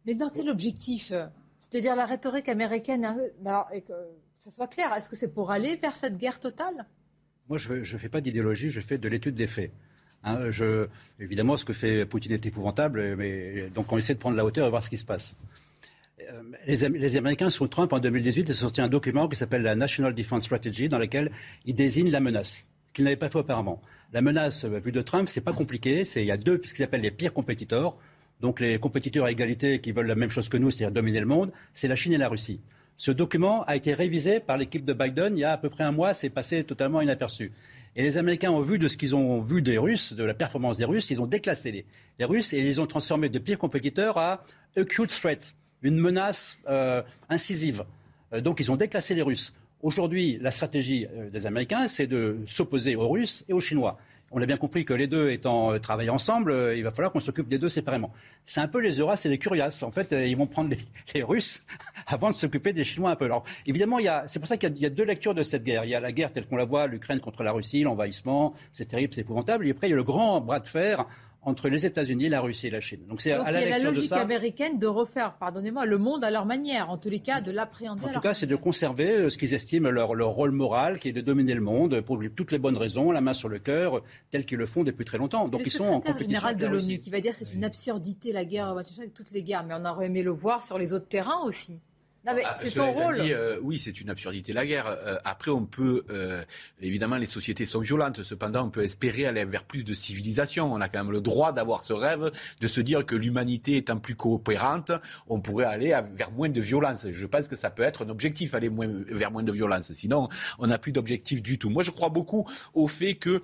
Mais 0.05 0.15
dans 0.15 0.29
quel 0.29 0.51
objectif 0.51 1.13
C'est-à-dire 1.71 1.97
la 1.97 2.05
rhétorique 2.05 2.49
américaine, 2.49 3.05
hein, 3.05 3.17
alors, 3.45 3.69
et 3.73 3.81
que 3.81 3.93
ce 4.35 4.51
soit 4.51 4.69
clair, 4.69 4.93
est-ce 4.95 5.09
que 5.09 5.17
c'est 5.17 5.33
pour 5.33 5.51
aller 5.51 5.77
vers 5.77 5.97
cette 5.97 6.17
guerre 6.17 6.39
totale? 6.39 6.87
Moi, 7.49 7.59
je 7.59 7.75
ne 7.75 7.99
fais 7.99 8.09
pas 8.09 8.21
d'idéologie, 8.21 8.71
je 8.71 8.81
fais 8.81 8.99
de 8.99 9.09
l'étude 9.09 9.35
des 9.35 9.47
faits. 9.47 9.73
Hein, 10.25 10.49
évidemment, 11.21 11.57
ce 11.57 11.65
que 11.65 11.73
fait 11.73 12.07
Poutine 12.07 12.33
est 12.33 12.47
épouvantable, 12.47 13.17
mais 13.17 13.69
donc 13.71 13.93
on 13.93 13.99
essaie 13.99 14.15
de 14.15 14.19
prendre 14.19 14.37
la 14.37 14.45
hauteur 14.45 14.67
et 14.67 14.71
voir 14.71 14.83
ce 14.83 14.91
qui 14.91 14.97
se 14.97 15.05
passe. 15.05 15.37
Euh, 16.21 16.43
les, 16.67 16.89
les, 16.89 17.17
Américains, 17.17 17.51
sous 17.51 17.67
Trump, 17.67 17.93
en 17.93 17.99
2018, 17.99 18.51
ont 18.51 18.55
sorti 18.55 18.81
un 18.81 18.89
document 18.89 19.29
qui 19.29 19.37
s'appelle 19.37 19.63
la 19.63 19.75
National 19.75 20.15
Defense 20.15 20.45
Strategy, 20.45 20.89
dans 20.89 20.99
lequel 20.99 21.31
ils 21.65 21.75
désignent 21.75 22.11
la 22.11 22.21
menace, 22.21 22.67
qu'ils 22.93 23.05
n'avaient 23.05 23.17
pas 23.17 23.29
fait 23.29 23.39
auparavant. 23.39 23.83
La 24.13 24.23
menace, 24.23 24.65
euh, 24.65 24.79
vue 24.79 24.93
de 24.93 25.03
Trump, 25.03 25.29
c'est 25.29 25.45
pas 25.45 25.53
compliqué. 25.53 26.05
Il 26.17 26.25
y 26.25 26.31
a 26.31 26.37
deux, 26.37 26.61
ce 26.65 26.73
qu'ils 26.73 26.85
appellent 26.85 27.03
les 27.03 27.11
pires 27.11 27.33
compétiteurs. 27.33 27.99
Donc 28.41 28.61
les 28.61 28.79
compétiteurs 28.79 29.27
à 29.27 29.31
égalité 29.31 29.81
qui 29.81 29.93
veulent 29.93 30.07
la 30.07 30.15
même 30.15 30.31
chose 30.31 30.49
que 30.49 30.57
nous, 30.57 30.71
c'est-à-dire 30.71 30.93
dominer 30.93 31.21
le 31.21 31.27
monde, 31.27 31.53
c'est 31.73 31.89
la 31.89 31.97
Chine 31.97 32.13
et 32.13 32.19
la 32.19 32.29
Russie. 32.29 32.61
Ce 32.97 33.11
document 33.11 33.65
a 33.65 33.75
été 33.77 33.93
révisé 33.93 34.39
par 34.39 34.57
l'équipe 34.57 34.85
de 34.85 34.93
Biden 34.93 35.37
il 35.37 35.41
y 35.41 35.45
a 35.45 35.53
à 35.53 35.59
peu 35.59 35.69
près 35.69 35.85
un 35.85 35.93
mois, 35.93 36.15
c'est 36.15 36.31
passé 36.31 36.63
totalement 36.63 37.01
inaperçu. 37.01 37.53
Et 37.97 38.03
les 38.03 38.19
Américains 38.19 38.51
ont 38.51 38.61
vu 38.61 38.79
de 38.79 38.89
ce 38.89 38.97
qu'ils 38.97 39.15
ont 39.15 39.41
vu 39.41 39.63
des 39.63 39.79
Russes, 39.79 40.13
de 40.13 40.25
la 40.25 40.35
performance 40.35 40.79
des 40.79 40.85
Russes, 40.85 41.11
ils 41.11 41.21
ont 41.21 41.27
déclassé 41.27 41.87
les, 42.19 42.25
Russes 42.25 42.53
et 42.53 42.61
ils 42.61 42.81
ont 42.81 42.87
transformés 42.87 43.29
de 43.29 43.39
pires 43.39 43.59
compétiteurs 43.59 44.19
à 44.19 44.45
acute 44.77 45.11
threat, 45.11 45.55
une 45.83 45.99
menace 45.99 46.59
euh, 46.69 47.03
incisive. 47.29 47.85
Euh, 48.33 48.41
donc 48.41 48.61
ils 48.61 48.71
ont 48.71 48.77
déclassé 48.77 49.15
les 49.15 49.23
Russes. 49.23 49.55
Aujourd'hui, 49.83 50.39
la 50.41 50.51
stratégie 50.51 51.07
euh, 51.15 51.31
des 51.31 51.47
Américains, 51.47 51.89
c'est 51.89 52.07
de 52.07 52.39
s'opposer 52.47 52.97
aux 52.97 53.09
Russes 53.09 53.45
et 53.49 53.53
aux 53.53 53.61
Chinois 53.61 53.99
on 54.35 54.43
a 54.43 54.47
bien 54.47 54.57
compris 54.57 54.85
que 54.85 54.93
les 54.93 55.07
deux 55.07 55.31
étant 55.31 55.73
euh, 55.73 55.79
travaillés 55.79 56.11
ensemble, 56.11 56.51
euh, 56.51 56.77
il 56.77 56.83
va 56.83 56.91
falloir 56.91 57.13
qu'on 57.13 57.21
s'occupe 57.21 57.49
des 57.49 57.59
deux 57.59 57.69
séparément. 57.69 58.13
C'est 58.45 58.61
un 58.61 58.67
peu 58.67 58.81
les 58.81 58.99
Euras 58.99 59.21
et 59.25 59.29
les 59.29 59.39
Curias. 59.39 59.85
En 59.87 59.93
fait, 59.93 60.13
euh, 60.13 60.27
ils 60.27 60.37
vont 60.37 60.49
prendre 60.49 60.71
les, 61.15 61.23
Russes 61.23 61.65
avant 62.09 62.31
de 62.31 62.35
s'occuper 62.35 62.73
des 62.73 62.83
Chinois 62.83 63.11
un 63.11 63.17
peu. 63.17 63.27
Alors, 63.27 63.45
évidemment, 63.67 63.99
c'est 64.27 64.41
pour 64.41 64.49
ça 64.49 64.57
qu'il 64.57 64.77
y, 64.77 64.87
a 64.87 64.91
deux 64.91 65.05
lectures 65.05 65.35
de 65.35 65.43
cette 65.43 65.63
guerre. 65.63 65.85
Il 65.85 65.91
y 65.91 65.95
a 65.95 66.01
la 66.01 66.11
guerre 66.11 66.33
telle 66.33 66.47
qu'on 66.47 66.57
la 66.57 66.65
voit, 66.65 66.89
l'Ukraine 66.89 67.21
contre 67.21 67.45
la 67.45 67.53
Russie, 67.53 67.85
l'envahissement, 67.85 68.55
c'est 68.73 68.87
terrible, 68.87 69.15
c'est 69.15 69.21
épouvantable. 69.21 69.67
Et 69.69 69.71
après, 69.71 69.87
il 69.87 69.91
y 69.91 69.95
a 69.95 69.97
le 69.97 70.03
grand 70.03 70.41
bras 70.41 70.59
de 70.59 70.67
fer 70.67 71.07
entre 71.45 71.69
les 71.69 71.87
États-Unis, 71.87 72.29
la 72.29 72.41
Russie 72.41 72.69
et 72.69 72.71
la 72.71 72.81
Chine. 72.81 73.01
Donc 73.09 73.21
c'est 73.21 73.33
à 73.33 73.51
la 73.51 73.61
il 73.61 73.69
y 73.69 73.73
a 73.73 73.79
la 73.79 73.85
logique 73.85 74.13
américaine 74.13 74.79
de 74.79 74.87
refaire, 74.87 75.37
pardonnez-moi, 75.39 75.87
le 75.87 75.99
monde 75.99 76.25
à 76.25 76.31
leur 76.31 76.47
manière, 76.47 76.91
en 76.91 76.99
tous 76.99 77.11
les 77.11 77.21
cas, 77.21 77.41
de 77.41 77.51
l'appréhender. 77.51 78.07
En 78.07 78.13
tout 78.13 78.21
cas, 78.21 78.35
c'est 78.35 78.47
de 78.47 78.57
conserver 78.57 79.11
euh, 79.11 79.31
ce 79.31 79.39
qu'ils 79.39 79.55
estiment 79.55 79.91
leur, 79.91 80.15
leur, 80.15 80.31
rôle 80.31 80.53
moral, 80.53 80.99
qui 80.99 81.09
est 81.09 81.13
de 81.13 81.21
dominer 81.21 81.55
le 81.55 81.61
monde 81.61 82.01
pour 82.01 82.19
toutes 82.35 82.53
les 82.53 82.59
bonnes 82.59 82.77
raisons, 82.77 83.11
la 83.11 83.21
main 83.21 83.33
sur 83.33 83.49
le 83.49 83.59
cœur, 83.59 84.03
tel 84.31 84.45
qu'ils 84.45 84.59
le 84.59 84.67
font 84.67 84.85
depuis 84.85 85.05
très 85.05 85.19
longtemps. 85.19 85.49
Donc 85.49 85.63
ils 85.65 85.71
sont 85.71 85.85
en 85.85 86.01
compétition. 86.01 86.27
général 86.27 86.57
de 86.57 86.67
l'ONU 86.67 86.99
qui 86.99 87.11
va 87.11 87.21
dire 87.21 87.35
c'est 87.35 87.55
une 87.55 87.65
absurdité 87.65 88.33
la 88.33 88.45
guerre, 88.45 88.69
avec 88.69 89.15
toutes 89.15 89.31
les 89.31 89.43
guerres, 89.43 89.65
mais 89.65 89.75
on 89.77 89.85
aurait 89.85 90.07
aimé 90.07 90.23
le 90.23 90.31
voir 90.31 90.63
sur 90.63 90.79
les 90.79 90.93
autres 90.93 91.09
terrains 91.09 91.41
aussi. 91.45 91.81
Ah, 92.27 92.57
c'est 92.57 92.71
son 92.71 92.93
rôle. 92.93 93.17
Euh, 93.21 93.59
oui, 93.63 93.79
c'est 93.79 94.01
une 94.01 94.09
absurdité 94.09 94.53
la 94.53 94.65
guerre. 94.65 94.87
Euh, 94.87 95.17
après, 95.25 95.51
on 95.51 95.67
peut 95.67 96.05
euh, 96.11 96.43
évidemment 96.81 97.17
les 97.17 97.27
sociétés 97.27 97.67
sont 97.67 97.81
violentes. 97.81 98.23
Cependant, 98.23 98.67
on 98.67 98.71
peut 98.71 98.83
espérer 98.83 99.27
aller 99.27 99.45
vers 99.45 99.65
plus 99.65 99.85
de 99.85 99.93
civilisation. 99.93 100.73
On 100.73 100.81
a 100.81 100.89
quand 100.89 101.05
même 101.05 101.13
le 101.13 101.21
droit 101.21 101.53
d'avoir 101.53 101.85
ce 101.85 101.93
rêve 101.93 102.31
de 102.61 102.69
se 102.69 102.81
dire 102.81 103.05
que 103.05 103.15
l'humanité 103.15 103.77
étant 103.77 103.99
plus 103.99 104.15
coopérante, 104.15 104.91
on 105.29 105.41
pourrait 105.41 105.67
aller 105.67 105.95
vers 106.15 106.31
moins 106.31 106.49
de 106.49 106.61
violence. 106.61 107.07
Je 107.11 107.27
pense 107.27 107.47
que 107.47 107.57
ça 107.57 107.71
peut 107.71 107.83
être 107.83 108.07
un 108.07 108.09
objectif, 108.09 108.55
aller 108.55 108.71
moins, 108.71 108.89
vers 109.09 109.31
moins 109.31 109.43
de 109.43 109.53
violence. 109.53 109.93
Sinon, 109.93 110.29
on 110.59 110.67
n'a 110.67 110.79
plus 110.79 110.93
d'objectif 110.93 111.43
du 111.43 111.59
tout. 111.59 111.69
Moi, 111.69 111.83
je 111.83 111.91
crois 111.91 112.09
beaucoup 112.09 112.49
au 112.73 112.89
fait 112.89 113.15
que, 113.15 113.43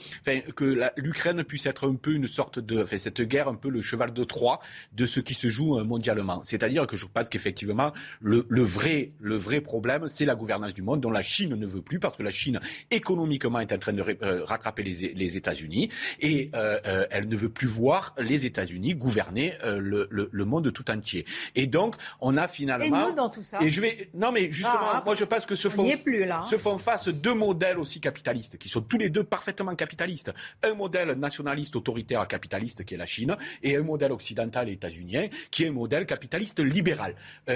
que 0.57 0.91
l'Ukraine 0.97 1.45
puisse 1.45 1.67
être 1.67 1.87
un 1.89 1.97
peu 1.97 2.15
une 2.15 2.27
sorte 2.27 2.59
de, 2.59 2.83
enfin, 2.83 2.97
cette 2.97 3.21
guerre 3.21 3.49
un 3.49 3.55
peu 3.57 3.69
le 3.69 3.83
cheval 3.83 4.13
de 4.13 4.25
Troie 4.25 4.59
de 4.93 5.05
ce 5.05 5.21
qui 5.21 5.35
se 5.35 5.49
joue 5.49 5.83
mondialement. 5.85 6.41
C'est-à-dire 6.45 6.87
que 6.87 6.97
je 6.97 7.07
pense 7.07 7.29
qu'effectivement, 7.29 7.93
le, 8.21 8.47
le 8.49 8.70
vrai, 8.71 9.13
le 9.19 9.37
vrai 9.37 9.61
problème, 9.61 10.09
c'est 10.09 10.25
la 10.25 10.35
gouvernance 10.35 10.73
du 10.73 10.83
monde 10.83 11.01
dont 11.01 11.11
la 11.11 11.23
Chine 11.23 11.55
ne 11.55 11.67
veut 11.67 11.83
plus 11.83 11.99
parce 11.99 12.17
que 12.17 12.23
la 12.23 12.31
Chine, 12.31 12.61
économiquement, 12.91 13.61
est 13.61 13.73
en 13.73 13.79
train 13.79 13.93
de 13.93 14.03
euh, 14.23 14.45
rattraper 14.45 14.83
les, 14.83 15.13
les 15.15 15.37
États-Unis 15.37 15.91
et 16.21 16.51
euh, 16.55 16.79
euh, 16.87 17.07
elle 17.11 17.29
ne 17.29 17.37
veut 17.37 17.49
plus 17.49 17.67
voir 17.67 18.15
les 18.19 18.47
États-Unis 18.47 18.95
gouverner 18.95 19.55
le, 19.65 20.09
le, 20.11 20.29
le, 20.31 20.45
monde 20.45 20.73
tout 20.73 20.91
entier. 20.91 21.27
Et 21.55 21.67
donc, 21.67 21.97
on 22.21 22.37
a 22.37 22.49
finalement. 22.49 23.07
Et 23.07 23.11
nous 23.11 23.15
dans 23.15 23.29
tout 23.29 23.43
ça. 23.43 23.59
Et 23.61 23.71
je 23.71 23.81
vais. 23.81 24.09
Non, 24.15 24.33
mais 24.33 24.51
justement, 24.51 24.79
ah, 24.81 25.03
moi, 25.05 25.15
je 25.15 25.25
pense 25.25 25.47
que 25.47 25.57
se 25.57 25.69
font, 25.69 25.89
plus, 25.99 26.25
là, 26.25 26.41
hein. 26.43 26.47
se 26.47 26.57
font 26.57 26.79
face 26.79 27.09
deux 27.09 27.35
modèles 27.35 27.79
aussi 27.79 28.01
capitalistes 28.01 28.57
qui 28.57 28.69
sont 28.69 28.81
tous 28.81 28.99
les 28.99 29.11
deux 29.11 29.25
parfaitement 29.25 29.75
capitalistes. 29.75 30.33
Un 30.63 30.75
modèle 30.75 31.13
nationaliste 31.13 31.77
autoritaire 31.77 32.27
capitaliste 32.29 32.85
qui 32.85 32.95
est 32.95 32.99
la 32.99 33.07
Chine 33.07 33.37
et 33.63 33.77
un 33.77 33.83
modèle 33.83 34.13
occidental 34.13 34.69
états-unien 34.69 35.27
qui 35.51 35.65
est 35.65 35.69
un 35.69 35.73
modèle 35.73 36.07
capitaliste 36.07 36.61
libéral. 36.61 37.15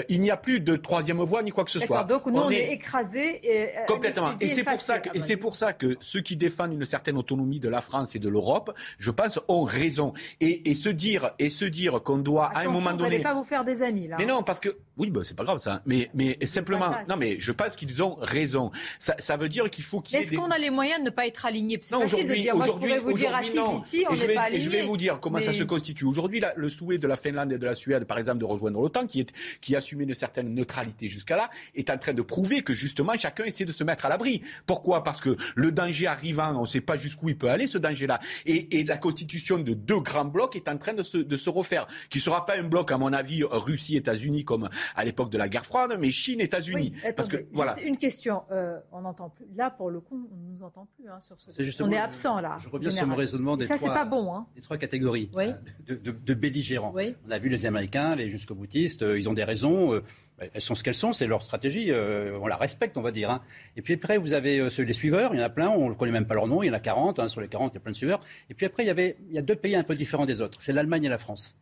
il 0.09 0.21
n'y 0.21 0.31
a 0.31 0.37
plus 0.37 0.61
de 0.61 0.77
trois 0.77 1.04
troisième 1.05 1.25
voie 1.25 1.43
ni 1.43 1.51
quoi 1.51 1.65
que 1.65 1.71
ce 1.71 1.81
soit. 1.81 2.05
Donc 2.05 2.27
nous, 2.27 2.39
on, 2.39 2.51
est, 2.51 2.73
écrasés. 2.73 3.41
Et, 3.43 3.77
euh, 3.77 3.85
complètement. 3.87 4.33
Et 4.41 4.49
c'est 4.49 4.65
pour 4.65 4.81
ça 4.81 4.99
que, 4.99 5.17
et 5.17 5.21
c'est 5.21 5.37
pour 5.37 5.57
ça 5.57 5.73
que 5.73 5.97
ceux 6.01 6.21
qui 6.21 6.37
défendent 6.37 6.73
une 6.73 6.85
certaine 6.85 7.17
autonomie 7.17 7.61
de 7.61 7.69
la 7.69 7.81
France 7.81 8.15
et 8.15 8.19
de 8.19 8.29
l'Europe, 8.29 8.75
je 8.99 9.11
pense, 9.11 9.39
ont 9.49 9.65
raison. 9.65 10.13
Et, 10.41 10.71
et 10.71 10.75
se 10.75 10.89
dire, 10.89 11.33
et 11.39 11.49
se 11.49 11.65
dire 11.65 12.03
qu'on 12.03 12.19
doit 12.19 12.47
à 12.47 12.61
un 12.61 12.71
moment 12.71 12.93
donné. 12.93 13.19
Vous 13.19 13.23
pas 13.23 13.35
vous 13.35 13.45
faire 13.45 13.65
des 13.65 13.83
amis 13.83 14.09
là. 14.09 14.17
Mais 14.19 14.27
non, 14.27 14.43
parce 14.43 14.61
que 14.61 14.77
oui, 14.97 15.11
bah, 15.11 15.21
c'est 15.25 15.37
pas 15.37 15.45
grave 15.45 15.59
ça. 15.59 15.83
Mais, 15.87 16.11
mais 16.15 16.39
simplement, 16.45 16.91
non, 17.09 17.17
mais 17.17 17.39
je 17.41 17.53
pense 17.53 17.77
qu'ils 17.77 18.03
ont 18.03 18.17
raison. 18.21 18.71
Ça, 18.99 19.15
ça 19.19 19.37
veut 19.37 19.49
dire 19.49 19.69
qu'il 19.71 19.85
faut 19.85 20.01
qu'il. 20.01 20.19
Est-ce 20.19 20.33
qu'on 20.33 20.51
a 20.51 20.59
les 20.59 20.71
moyens 20.71 21.01
de 21.01 21.07
ne 21.07 21.11
pas 21.11 21.27
être 21.27 21.47
alignés? 21.47 21.79
C'est 21.83 21.99
facile 21.99 22.29
de 22.29 22.35
dire. 22.35 22.57
Moi, 22.57 22.67
je 22.67 22.73
pourrais 22.73 22.99
vous 22.99 23.13
dire 23.13 23.35
assis 23.35 23.59
ici, 23.79 24.05
on 24.09 24.15
n'est 24.15 24.35
pas 24.35 24.43
alignés. 24.43 24.57
Et 24.57 24.65
je 24.65 24.71
vais 24.71 24.83
vous 24.83 24.97
dire 24.97 25.19
comment 25.21 25.41
ça 25.41 25.53
se 25.53 25.65
constitue. 25.65 26.05
Aujourd'hui, 26.05 26.43
le 26.57 26.69
souhait 26.69 26.99
de 26.99 27.07
la 27.07 27.17
Finlande 27.17 27.53
et 27.53 27.59
de 27.59 27.67
la 27.67 27.75
Suède, 27.75 28.05
par 28.05 28.19
exemple, 28.19 28.39
de 28.39 28.45
rejoindre 28.45 28.81
l'OTAN, 28.81 29.07
qui 29.07 29.21
est 29.21 29.33
qui 29.61 29.77
assumait 29.77 30.05
une 30.05 30.15
certaine 30.15 30.55
neutralité 30.55 30.94
jusqu'à 31.03 31.37
là, 31.37 31.51
est 31.75 31.91
en 31.91 31.99
train 31.99 32.15
de 32.15 32.23
prouver 32.23 32.63
que 32.63 32.75
justement 32.75 33.15
chacun 33.17 33.45
essaie 33.45 33.65
de 33.65 33.73
se 33.73 33.85
mettre 33.85 34.07
à 34.07 34.09
l'abri. 34.09 34.43
Pourquoi? 34.67 35.03
Parce 35.03 35.21
que 35.21 35.37
le 35.55 35.73
danger 35.73 36.07
arrivant, 36.07 36.57
on 36.59 36.63
ne 36.63 36.67
sait 36.69 36.81
pas 36.81 36.97
jusqu'où 36.97 37.29
il 37.29 37.39
peut 37.39 37.51
aller 37.51 37.67
ce 37.67 37.79
danger-là. 37.79 38.21
Et, 38.47 38.79
et, 38.79 38.85
la 38.85 38.97
constitution 38.97 39.59
de 39.59 39.75
deux 39.75 40.01
grands 40.01 40.25
blocs 40.25 40.57
est 40.57 40.69
en 40.69 40.77
train 40.77 40.93
de 40.93 41.03
se, 41.03 41.19
de 41.19 41.37
se 41.37 41.51
refaire, 41.51 41.87
qui 42.11 42.19
ne 42.19 42.23
sera 42.23 42.47
pas 42.47 42.59
un 42.59 42.63
bloc, 42.63 42.93
à 42.93 42.99
mon 42.99 43.13
avis, 43.13 43.43
Russie-États-Unis 43.45 44.45
comme 44.45 44.69
à 44.95 45.05
l'époque 45.05 45.31
de 45.31 45.39
la 45.39 45.49
guerre 45.49 45.65
froide, 45.65 45.97
mais 45.99 46.11
Chine-États-Unis. 46.11 46.93
Oui, 47.05 47.13
parce 47.17 47.29
que 47.29 47.47
voilà. 47.53 47.77
Une 47.81 47.97
question, 47.97 48.43
euh, 48.51 48.79
on 48.93 49.03
n'entend 49.03 49.31
plus. 49.31 49.47
Là, 49.55 49.71
pour 49.71 49.91
le 49.91 50.01
coup, 50.01 50.29
on 50.33 50.37
ne 50.37 50.53
nous 50.53 50.63
entend 50.63 50.87
plus 50.97 51.09
hein, 51.09 51.19
sur 51.21 51.41
ce. 51.41 51.83
on 51.83 51.91
est 51.91 51.97
absent 51.97 52.41
là. 52.41 52.57
Je 52.63 52.69
reviens 52.69 52.91
sur 52.91 53.07
mon 53.07 53.17
raisonnement 53.17 53.57
des 53.57 53.67
ça, 53.67 53.77
trois. 53.77 53.95
pas 53.95 54.05
bon. 54.05 54.35
Hein. 54.35 54.47
Des 54.55 54.63
trois 54.63 54.77
catégories 54.77 55.31
euh, 55.37 55.53
de, 55.87 55.95
de, 55.95 56.11
de, 56.13 56.35
belligérants. 56.35 56.95
On 57.27 57.31
a 57.31 57.39
vu 57.39 57.49
les 57.49 57.67
Américains, 57.67 58.15
les 58.15 58.29
jusqu'au 58.29 58.55
boutistes, 58.55 59.03
euh, 59.03 59.19
ils 59.19 59.29
ont 59.29 59.35
des 59.35 59.45
raisons. 59.45 60.01
Elles 60.39 60.61
sont 60.61 60.75
ce 60.75 60.83
qu'elles 60.83 60.95
sont, 60.95 61.13
c'est 61.13 61.27
leur 61.27 61.43
stratégie. 61.43 61.93
on 61.93 62.47
la 62.47 62.57
respecte, 62.57 62.97
on 62.97 63.03
va 63.03 63.11
dire. 63.11 63.31
Hein. 63.31 63.41
Et 63.77 63.83
puis 63.83 63.95
après, 63.95 64.19
vous 64.19 64.35
avez 64.35 64.69
les 64.79 64.93
suiveurs. 64.93 65.33
Il 65.35 65.39
y 65.39 65.43
en 65.43 65.47
a 65.47 65.51
plein. 65.51 65.69
On 65.69 65.91
ne 65.91 65.95
connaît 65.95 66.13
même 66.13 66.27
pas 66.27 66.35
leur 66.35 66.47
nom. 66.47 66.63
Il 66.63 66.67
y 66.67 66.71
en 66.71 66.75
a 66.75 66.81
40. 66.81 67.29
sur 67.29 67.41
les 67.41 67.49
40, 67.49 67.73
il 67.73 67.75
y 67.75 67.79
a 67.79 67.81
plein 67.81 67.93
de 67.93 67.97
suiveurs. 67.97 68.21
Et 68.51 68.55
puis 68.55 68.67
après, 68.67 68.83
il 68.83 68.87
y 68.87 68.91
avait, 68.91 69.17
il 69.29 69.35
y 69.35 69.39
a 69.39 69.43
deux 69.43 69.57
pays 69.57 69.77
un 69.77 69.85
peu 69.85 69.95
différents 69.95 70.27
des 70.27 70.41
autres. 70.41 70.59
C'est 70.61 70.73
l'Allemagne 70.73 71.05
et 71.05 71.09
la 71.09 71.19
France. 71.19 71.57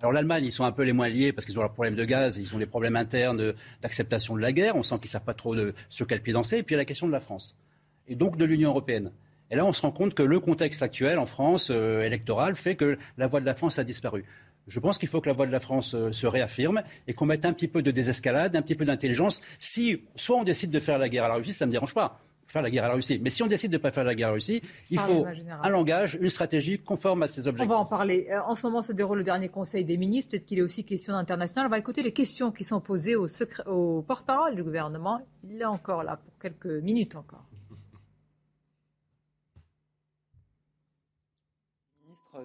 Alors 0.00 0.12
l'Allemagne, 0.12 0.44
ils 0.44 0.52
sont 0.52 0.64
un 0.64 0.70
peu 0.70 0.84
les 0.84 0.92
moins 0.92 1.08
liés 1.08 1.32
parce 1.32 1.44
qu'ils 1.44 1.58
ont 1.58 1.62
leurs 1.62 1.72
problèmes 1.72 1.96
de 1.96 2.04
gaz, 2.04 2.36
ils 2.36 2.54
ont 2.54 2.58
des 2.58 2.66
problèmes 2.66 2.94
internes 2.94 3.52
d'acceptation 3.82 4.36
de 4.36 4.40
la 4.40 4.52
guerre. 4.52 4.76
On 4.76 4.84
sent 4.84 4.94
qu'ils 4.96 5.08
ne 5.08 5.10
savent 5.10 5.24
pas 5.24 5.34
trop 5.34 5.56
de, 5.56 5.74
sur 5.88 6.06
quel 6.06 6.22
pied 6.22 6.32
danser. 6.32 6.58
Et 6.58 6.62
puis 6.62 6.74
il 6.74 6.76
y 6.76 6.78
a 6.78 6.82
la 6.82 6.84
question 6.84 7.08
de 7.08 7.12
la 7.12 7.18
France 7.18 7.58
et 8.06 8.14
donc 8.14 8.36
de 8.36 8.44
l'Union 8.44 8.70
européenne. 8.70 9.12
Et 9.50 9.56
là, 9.56 9.64
on 9.64 9.72
se 9.72 9.82
rend 9.82 9.90
compte 9.90 10.14
que 10.14 10.22
le 10.22 10.40
contexte 10.40 10.82
actuel 10.82 11.18
en 11.18 11.26
France 11.26 11.70
euh, 11.70 12.02
électoral 12.02 12.54
fait 12.54 12.76
que 12.76 12.98
la 13.16 13.26
voix 13.26 13.40
de 13.40 13.46
la 13.46 13.54
France 13.54 13.78
a 13.78 13.84
disparu. 13.84 14.24
Je 14.68 14.80
pense 14.80 14.98
qu'il 14.98 15.08
faut 15.08 15.20
que 15.20 15.28
la 15.28 15.34
voix 15.34 15.46
de 15.46 15.52
la 15.52 15.60
France 15.60 15.94
euh, 15.94 16.12
se 16.12 16.26
réaffirme 16.26 16.82
et 17.06 17.14
qu'on 17.14 17.26
mette 17.26 17.44
un 17.44 17.52
petit 17.52 17.68
peu 17.68 17.82
de 17.82 17.90
désescalade, 17.90 18.54
un 18.54 18.62
petit 18.62 18.74
peu 18.74 18.84
d'intelligence. 18.84 19.40
Si 19.58 20.02
soit 20.14 20.36
on 20.36 20.44
décide 20.44 20.70
de 20.70 20.80
faire 20.80 20.98
la 20.98 21.08
guerre 21.08 21.24
à 21.24 21.28
la 21.28 21.34
Russie, 21.34 21.52
ça 21.52 21.64
ne 21.64 21.68
me 21.68 21.72
dérange 21.72 21.94
pas 21.94 22.20
faire 22.48 22.62
la 22.62 22.70
guerre 22.70 22.84
à 22.84 22.88
la 22.88 22.94
Russie. 22.94 23.20
Mais 23.22 23.30
si 23.30 23.42
on 23.42 23.46
décide 23.46 23.70
de 23.70 23.76
ne 23.76 23.82
pas 23.82 23.90
faire 23.90 24.04
la 24.04 24.14
guerre 24.14 24.28
à 24.28 24.30
la 24.30 24.34
Russie, 24.34 24.62
il 24.90 24.98
faut 24.98 25.26
un 25.62 25.68
langage, 25.68 26.18
une 26.20 26.30
stratégie 26.30 26.78
conforme 26.78 27.22
à 27.22 27.26
ces 27.26 27.46
objectifs. 27.46 27.70
On 27.70 27.74
va 27.74 27.80
en 27.80 27.84
parler. 27.84 28.26
Euh, 28.30 28.40
en 28.46 28.54
ce 28.54 28.66
moment 28.66 28.82
se 28.82 28.92
déroule 28.92 29.18
le 29.18 29.24
dernier 29.24 29.48
Conseil 29.48 29.84
des 29.84 29.96
ministres. 29.96 30.30
Peut-être 30.30 30.46
qu'il 30.46 30.58
est 30.58 30.62
aussi 30.62 30.84
question 30.84 31.12
d'international. 31.12 31.66
On 31.66 31.70
va 31.70 31.78
écouter 31.78 32.02
les 32.02 32.12
questions 32.12 32.50
qui 32.50 32.64
sont 32.64 32.80
posées 32.80 33.16
au, 33.16 33.26
au 33.66 34.02
porte-parole 34.02 34.54
du 34.54 34.62
gouvernement. 34.62 35.20
Il 35.48 35.60
est 35.60 35.66
encore 35.66 36.02
là 36.02 36.16
pour 36.16 36.38
quelques 36.38 36.82
minutes 36.82 37.16
encore. 37.16 37.44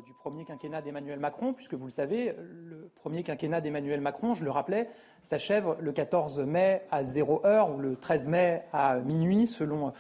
Du 0.01 0.13
premier 0.13 0.45
quinquennat 0.45 0.81
d'Emmanuel 0.81 1.19
Macron, 1.19 1.53
puisque 1.53 1.75
vous 1.75 1.85
le 1.85 1.91
savez, 1.91 2.35
le 2.39 2.89
premier 2.95 3.23
quinquennat 3.23 3.61
d'Emmanuel 3.61 4.01
Macron, 4.01 4.33
je 4.33 4.43
le 4.43 4.49
rappelais, 4.49 4.89
s'achève 5.21 5.75
le 5.79 5.91
14 5.91 6.39
mai 6.39 6.81
à 6.89 7.03
0 7.03 7.45
heure 7.45 7.75
ou 7.75 7.77
le 7.77 7.95
13 7.95 8.27
mai 8.27 8.63
à 8.73 8.99
minuit, 8.99 9.45
selon 9.45 9.93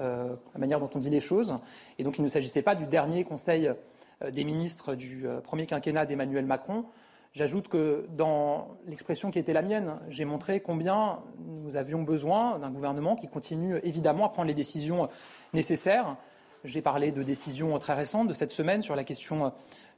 euh, 0.00 0.34
la 0.54 0.60
manière 0.60 0.80
dont 0.80 0.90
on 0.94 0.98
dit 0.98 1.10
les 1.10 1.20
choses. 1.20 1.58
Et 1.98 2.04
donc 2.04 2.18
il 2.18 2.24
ne 2.24 2.28
s'agissait 2.28 2.62
pas 2.62 2.74
du 2.74 2.86
dernier 2.86 3.24
Conseil 3.24 3.72
euh, 4.22 4.30
des 4.30 4.44
ministres 4.44 4.94
du 4.94 5.26
euh, 5.26 5.40
premier 5.40 5.66
quinquennat 5.66 6.06
d'Emmanuel 6.06 6.46
Macron. 6.46 6.84
J'ajoute 7.32 7.68
que 7.68 8.06
dans 8.10 8.76
l'expression 8.86 9.30
qui 9.30 9.38
était 9.38 9.54
la 9.54 9.62
mienne, 9.62 9.98
j'ai 10.08 10.26
montré 10.26 10.60
combien 10.60 11.20
nous 11.38 11.76
avions 11.76 12.02
besoin 12.02 12.58
d'un 12.58 12.70
gouvernement 12.70 13.16
qui 13.16 13.28
continue 13.28 13.78
évidemment 13.82 14.26
à 14.26 14.28
prendre 14.28 14.48
les 14.48 14.54
décisions 14.54 15.08
nécessaires 15.54 16.16
j'ai 16.64 16.82
parlé 16.82 17.12
de 17.12 17.22
décisions 17.22 17.78
très 17.78 17.94
récentes 17.94 18.28
de 18.28 18.34
cette 18.34 18.52
semaine 18.52 18.82
sur 18.82 18.94
la 18.94 19.04
question 19.04 19.46
euh, 19.46 19.50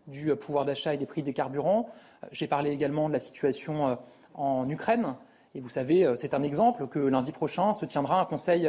du 0.07 0.31
euh, 0.31 0.37
pouvoir 0.37 0.65
d'achat 0.65 0.95
et 0.95 0.97
des 0.97 1.07
prix 1.07 1.23
des 1.23 1.33
carburants. 1.33 1.89
Euh, 2.23 2.29
j'ai 2.33 2.47
parlé 2.47 2.71
également 2.71 3.09
de 3.09 3.13
la 3.13 3.19
situation 3.19 3.99
en 4.35 4.69
Ukraine. 4.69 5.15
Et 5.57 5.61
vous 5.61 5.69
savez, 5.69 6.13
c'est 6.17 6.35
un 6.35 6.43
exemple 6.43 6.89
que 6.89 6.99
lundi 6.99 7.31
prochain 7.31 7.75
se 7.75 7.87
tiendra 7.87 8.21
un 8.21 8.25
Conseil 8.25 8.69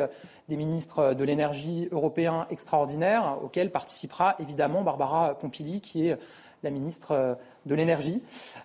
des 0.49 0.55
ministres 0.55 1.15
de 1.15 1.23
l'énergie 1.23 1.87
européen 1.91 2.45
extraordinaire 2.51 3.39
auquel 3.41 3.71
participera 3.71 4.35
évidemment 4.37 4.83
Barbara 4.83 5.33
Pompili, 5.33 5.81
qui 5.81 6.09
est 6.09 6.19
la 6.65 6.71
ministre 6.71 7.11
euh, 7.11 7.35
de 7.65 7.75
l'Énergie. 7.75 8.21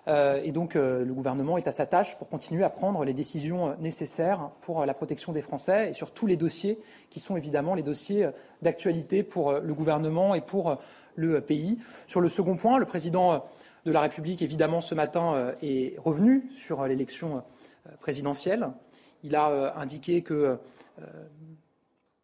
Euh, 0.09 0.41
et 0.43 0.51
donc, 0.51 0.75
euh, 0.75 1.05
le 1.05 1.13
gouvernement 1.13 1.57
est 1.57 1.67
à 1.67 1.71
sa 1.71 1.85
tâche 1.85 2.17
pour 2.17 2.27
continuer 2.27 2.65
à 2.65 2.69
prendre 2.69 3.05
les 3.05 3.13
décisions 3.13 3.77
nécessaires 3.79 4.49
pour 4.61 4.85
la 4.85 4.93
protection 4.93 5.31
des 5.31 5.41
Français 5.41 5.91
et 5.91 5.93
sur 5.93 6.11
tous 6.11 6.27
les 6.27 6.35
dossiers 6.35 6.77
qui 7.09 7.21
sont 7.21 7.37
évidemment 7.37 7.75
les 7.75 7.83
dossiers 7.83 8.29
d'actualité 8.61 9.23
pour 9.23 9.53
le 9.53 9.73
gouvernement 9.73 10.35
et 10.35 10.41
pour 10.41 10.77
le 11.15 11.41
pays. 11.41 11.79
Sur 12.07 12.21
le 12.21 12.29
second 12.29 12.55
point, 12.55 12.77
le 12.77 12.85
président 12.85 13.43
de 13.85 13.91
la 13.91 14.01
République, 14.01 14.41
évidemment, 14.41 14.81
ce 14.81 14.95
matin 14.95 15.53
est 15.61 15.99
revenu 15.99 16.49
sur 16.49 16.85
l'élection 16.85 17.43
présidentielle. 17.99 18.69
Il 19.23 19.35
a 19.35 19.77
indiqué 19.77 20.21
que, 20.21 20.57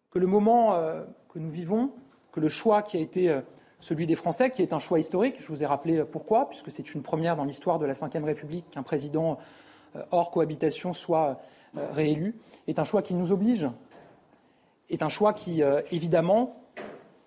que 0.10 0.20
le 0.20 0.28
moment 0.28 0.80
que 1.28 1.40
nous 1.40 1.50
vivons, 1.50 1.92
que 2.32 2.40
le 2.40 2.50
choix 2.50 2.82
qui 2.82 2.96
a 2.96 3.02
été 3.02 3.42
celui 3.80 4.06
des 4.06 4.16
Français, 4.16 4.50
qui 4.50 4.62
est 4.62 4.74
un 4.74 4.80
choix 4.80 5.00
historique. 5.00 5.36
Je 5.40 5.48
vous 5.48 5.64
ai 5.64 5.66
rappelé 5.66 6.04
pourquoi, 6.04 6.50
puisque 6.50 6.72
c'est 6.72 6.94
une 6.94 7.02
première 7.02 7.36
dans 7.36 7.44
l'histoire 7.44 7.80
de 7.80 7.86
la 7.86 7.94
Ve 7.94 8.24
République 8.24 8.70
qu'un 8.72 8.84
président 8.84 9.38
euh, 9.96 10.04
hors 10.12 10.32
cohabitation 10.32 10.94
soit 10.94 11.40
euh, 11.78 11.88
réélu, 11.92 12.36
est 12.68 12.80
un 12.80 12.84
choix 12.84 13.02
qui 13.02 13.14
nous 13.14 13.32
oblige, 13.32 13.68
est 14.90 15.04
un 15.04 15.10
choix 15.10 15.34
qui, 15.34 15.62
euh, 15.62 15.82
évidemment, 15.92 16.58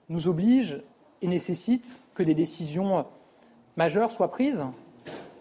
nous 0.09 0.29
oblige 0.29 0.83
et 1.23 1.29
nécessite 1.29 2.01
que 2.15 2.23
des 2.23 2.35
décisions 2.35 3.07
majeures 3.77 4.11
soient 4.11 4.31
prises, 4.31 4.65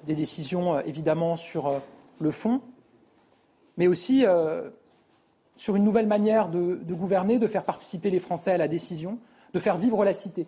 des 0.06 0.16
décisions 0.16 0.80
évidemment 0.82 1.36
sur 1.36 1.82
le 2.20 2.32
fond, 2.32 2.62
mais 3.78 3.88
aussi 3.88 4.26
sur 5.56 5.76
une 5.76 5.84
nouvelle 5.84 6.06
manière 6.06 6.50
de, 6.50 6.76
de 6.76 6.94
gouverner, 6.94 7.40
de 7.40 7.48
faire 7.48 7.64
participer 7.64 8.10
les 8.10 8.20
Français 8.20 8.52
à 8.52 8.58
la 8.58 8.68
décision, 8.68 9.18
de 9.54 9.60
faire 9.60 9.78
vivre 9.78 10.06
la 10.06 10.14
cité 10.14 10.48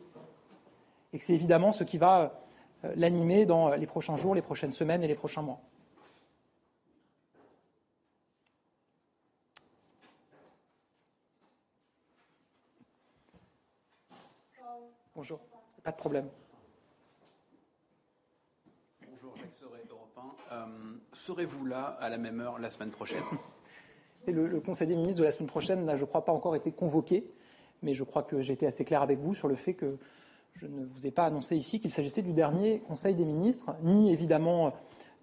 et 1.14 1.18
que 1.18 1.24
c'est 1.24 1.34
évidemment 1.34 1.72
ce 1.72 1.84
qui 1.84 1.98
va 1.98 2.42
euh, 2.84 2.94
l'animer 2.96 3.46
dans 3.46 3.70
les 3.74 3.88
prochains 3.88 4.16
jours, 4.16 4.36
les 4.36 4.42
prochaines 4.42 4.72
semaines 4.72 5.04
et 5.04 5.08
les 5.08 5.16
prochains 5.16 5.42
mois. 5.42 5.62
Bonjour, 15.14 15.40
pas 15.84 15.92
de 15.92 15.98
problème. 15.98 16.30
Bonjour, 19.08 19.36
Jacques 19.36 19.52
Serret, 19.52 19.84
Europe 19.90 20.18
1. 20.50 20.56
Euh, 20.56 20.66
serez-vous 21.12 21.66
là 21.66 21.98
à 22.00 22.10
la 22.10 22.18
même 22.18 22.40
heure 22.40 22.58
la 22.58 22.70
semaine 22.70 22.92
prochaine? 22.92 23.24
Le, 24.28 24.46
le, 24.46 24.62
Conseil 24.62 24.88
des 24.88 24.96
ministres 24.96 25.20
de 25.20 25.26
la 25.26 25.32
semaine 25.32 25.50
prochaine 25.50 25.84
n'a, 25.84 25.98
je 25.98 26.06
crois, 26.06 26.24
pas 26.24 26.32
encore 26.32 26.56
été 26.56 26.72
convoqué, 26.72 27.28
mais 27.82 27.96
je 27.96 28.04
crois 28.04 28.22
que 28.22 28.40
j'ai 28.40 28.54
été 28.54 28.68
assez 28.68 28.86
clair 28.86 29.02
avec 29.02 29.18
vous 29.18 29.34
sur 29.34 29.48
le 29.48 29.56
fait 29.56 29.74
que 29.74 29.98
je 30.54 30.68
ne 30.68 30.86
vous 30.86 31.08
ai 31.08 31.12
pas 31.12 31.26
annoncé 31.26 31.56
ici 31.56 31.80
qu'il 31.80 31.92
s'agissait 31.92 32.22
du 32.22 32.34
dernier 32.34 32.80
Conseil 32.80 33.16
des 33.16 33.26
ministres, 33.26 33.76
ni 33.84 34.12
évidemment 34.12 34.74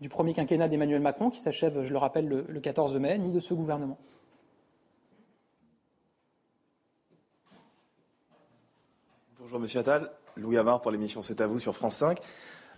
du 0.01 0.09
premier 0.09 0.33
quinquennat 0.33 0.69
d'Emmanuel 0.69 1.01
Macron, 1.01 1.31
qui 1.31 1.41
s'achève, 1.41 1.85
je 1.85 1.93
le 1.93 1.99
rappelle, 1.99 2.29
le, 2.29 2.61
14 2.61 2.97
mai, 2.97 3.19
ni 3.19 3.33
de 3.33 3.41
ce 3.41 3.55
gouvernement. 3.55 3.99
Bonjour 9.41 9.61
Monsieur 9.61 9.81
Attal, 9.81 10.11
Louis 10.37 10.59
Amar 10.59 10.81
pour 10.81 10.91
l'émission 10.91 11.23
C'est 11.23 11.41
à 11.41 11.47
vous 11.47 11.59
sur 11.59 11.75
France 11.75 11.97
5. 11.97 12.21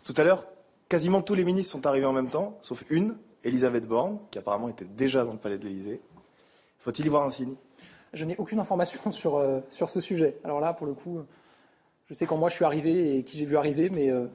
Tout 0.05 0.15
à 0.17 0.25
l'heure, 0.25 0.47
quasiment 0.89 1.21
tous 1.21 1.35
les 1.35 1.45
ministres 1.45 1.73
sont 1.73 1.87
arrivés 1.87 2.07
en 2.07 2.13
même 2.13 2.31
temps, 2.31 2.59
sauf 2.63 2.85
une, 2.91 3.17
Elisabeth 3.43 3.87
Borne, 3.87 4.19
qui 4.31 4.39
apparemment 4.39 4.69
était 4.69 4.85
déjà 4.85 5.25
dans 5.25 5.33
le 5.33 5.39
palais 5.39 5.59
de 5.59 5.65
l'Élysée. 5.65 6.01
Faut-il 6.79 7.05
y 7.05 7.09
voir 7.09 7.25
un 7.25 7.31
signe? 7.31 7.55
Je 8.13 8.25
n'ai 8.25 8.37
aucune 8.37 8.61
information 8.61 9.11
sur, 9.13 9.37
euh, 9.37 9.61
sur 9.69 9.91
ce 9.91 10.01
sujet. 10.01 10.39
Alors 10.45 10.61
là, 10.61 10.73
pour 10.73 10.87
le 10.87 10.95
coup, 10.95 11.21
je 12.11 12.15
sais 12.17 12.27
quand 12.27 12.37
moi 12.37 12.51
je 12.51 12.57
suis 12.57 12.65
arrivé 12.65 13.17
et 13.19 13.23
qui 13.23 13.39
j'ai 13.39 13.45
vu 13.45 13.57
arriver, 13.57 13.89
mais 13.89 14.11
euh, 14.11 14.27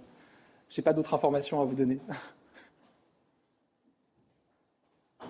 je 0.70 0.80
n'ai 0.80 0.84
pas 0.84 0.94
d'autres 0.94 1.14
informations 1.14 1.62
à 1.62 1.66
vous 1.66 1.76
donner. 1.76 2.00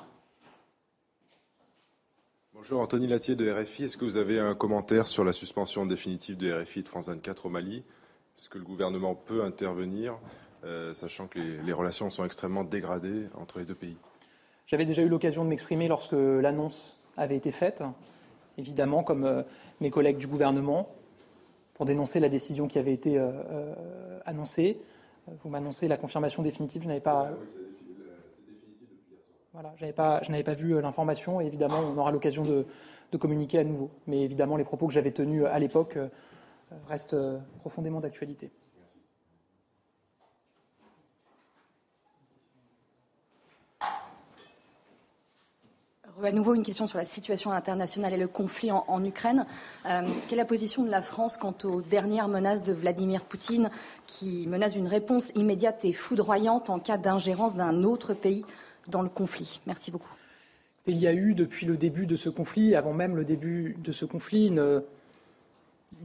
Bonjour, 2.53 2.81
Anthony 2.81 3.07
Latier 3.07 3.35
de 3.35 3.51
RFI. 3.51 3.85
Est-ce 3.85 3.97
que 3.97 4.05
vous 4.05 4.17
avez 4.17 4.39
un 4.39 4.53
commentaire 4.53 5.07
sur 5.07 5.23
la 5.23 5.33
suspension 5.33 5.87
définitive 5.87 6.37
de 6.37 6.53
RFI 6.53 6.83
de 6.83 6.87
France 6.87 7.07
24 7.07 7.47
au 7.47 7.49
Mali? 7.49 7.83
Est-ce 8.37 8.47
que 8.47 8.59
le 8.59 8.63
gouvernement 8.63 9.15
peut 9.15 9.43
intervenir, 9.43 10.19
euh, 10.65 10.93
sachant 10.93 11.27
que 11.27 11.39
les, 11.39 11.73
relations 11.73 12.11
sont 12.11 12.25
extrêmement 12.25 12.63
dégradées 12.63 13.25
entre 13.33 13.57
les 13.57 13.65
deux 13.65 13.73
pays? 13.73 13.97
J'avais 14.67 14.85
déjà 14.85 15.01
eu 15.01 15.09
l'occasion 15.09 15.43
de 15.45 15.49
m'exprimer 15.49 15.87
lorsque 15.87 16.13
l'annonce 16.13 16.99
avait 17.17 17.37
été 17.37 17.49
faite, 17.49 17.81
évidemment, 18.59 19.01
comme 19.01 19.25
euh, 19.25 19.41
mes 19.81 19.89
collègues 19.89 20.17
du 20.17 20.27
gouvernement 20.27 20.95
pour 21.75 21.85
dénoncer 21.85 22.19
la 22.19 22.29
décision 22.29 22.67
qui 22.67 22.79
avait 22.79 22.93
été 22.93 23.19
euh, 23.19 23.29
euh, 23.51 24.19
annoncée. 24.25 24.81
Vous 25.43 25.49
m'annoncez 25.49 25.87
la 25.87 25.97
confirmation 25.97 26.41
définitive. 26.41 26.81
Je 26.83 26.87
n'avais 26.87 27.01
pas. 27.01 27.29
Voilà, 29.53 29.73
pas, 29.95 30.21
je 30.23 30.31
n'avais 30.31 30.43
pas 30.43 30.53
vu 30.53 30.75
euh, 30.75 30.81
l'information 30.81 31.39
et 31.39 31.45
évidemment, 31.45 31.79
on 31.79 31.97
aura 31.97 32.11
l'occasion 32.11 32.43
de, 32.43 32.65
de, 33.11 33.17
communiquer 33.17 33.59
à 33.59 33.63
nouveau. 33.63 33.91
Mais 34.07 34.21
évidemment, 34.21 34.57
les 34.57 34.63
propos 34.63 34.87
que 34.87 34.93
j'avais 34.93 35.11
tenus 35.11 35.45
à 35.45 35.59
l'époque 35.59 35.97
restent 36.87 37.15
profondément 37.59 37.99
d'actualité. 37.99 38.51
À 46.23 46.31
nouveau, 46.31 46.55
une 46.55 46.63
question 46.63 46.87
sur 46.87 46.97
la 46.97 47.03
situation 47.03 47.51
internationale 47.51 48.13
et 48.13 48.17
le 48.17 48.29
conflit 48.29 48.71
en, 48.71 49.03
Ukraine. 49.03 49.45
Euh, 49.85 50.01
quelle 50.27 50.39
est 50.39 50.41
la 50.41 50.45
position 50.45 50.83
de 50.83 50.89
la 50.89 51.01
France 51.01 51.35
quant 51.35 51.53
aux 51.65 51.81
dernières 51.81 52.29
menaces 52.29 52.63
de 52.63 52.71
Vladimir 52.71 53.25
Poutine, 53.25 53.69
qui 54.07 54.47
menace 54.47 54.77
une 54.77 54.87
réponse 54.87 55.33
immédiate 55.35 55.83
et 55.83 55.91
foudroyante 55.91 56.69
en 56.69 56.79
cas 56.79 56.97
d'ingérence 56.97 57.57
d'un 57.57 57.83
autre 57.83 58.13
pays 58.13 58.45
dans 58.87 59.01
le 59.01 59.09
conflit? 59.09 59.59
Merci 59.67 59.91
beaucoup. 59.91 60.13
Il 60.87 60.97
y 60.97 61.05
a 61.05 61.11
eu, 61.11 61.33
depuis 61.33 61.65
le 61.65 61.75
début 61.75 62.05
de 62.05 62.15
ce 62.15 62.29
conflit, 62.29 62.75
avant 62.75 62.93
même 62.93 63.17
le 63.17 63.25
début 63.25 63.75
de 63.79 63.91
ce 63.91 64.05
conflit, 64.05 64.47
une, 64.47 64.83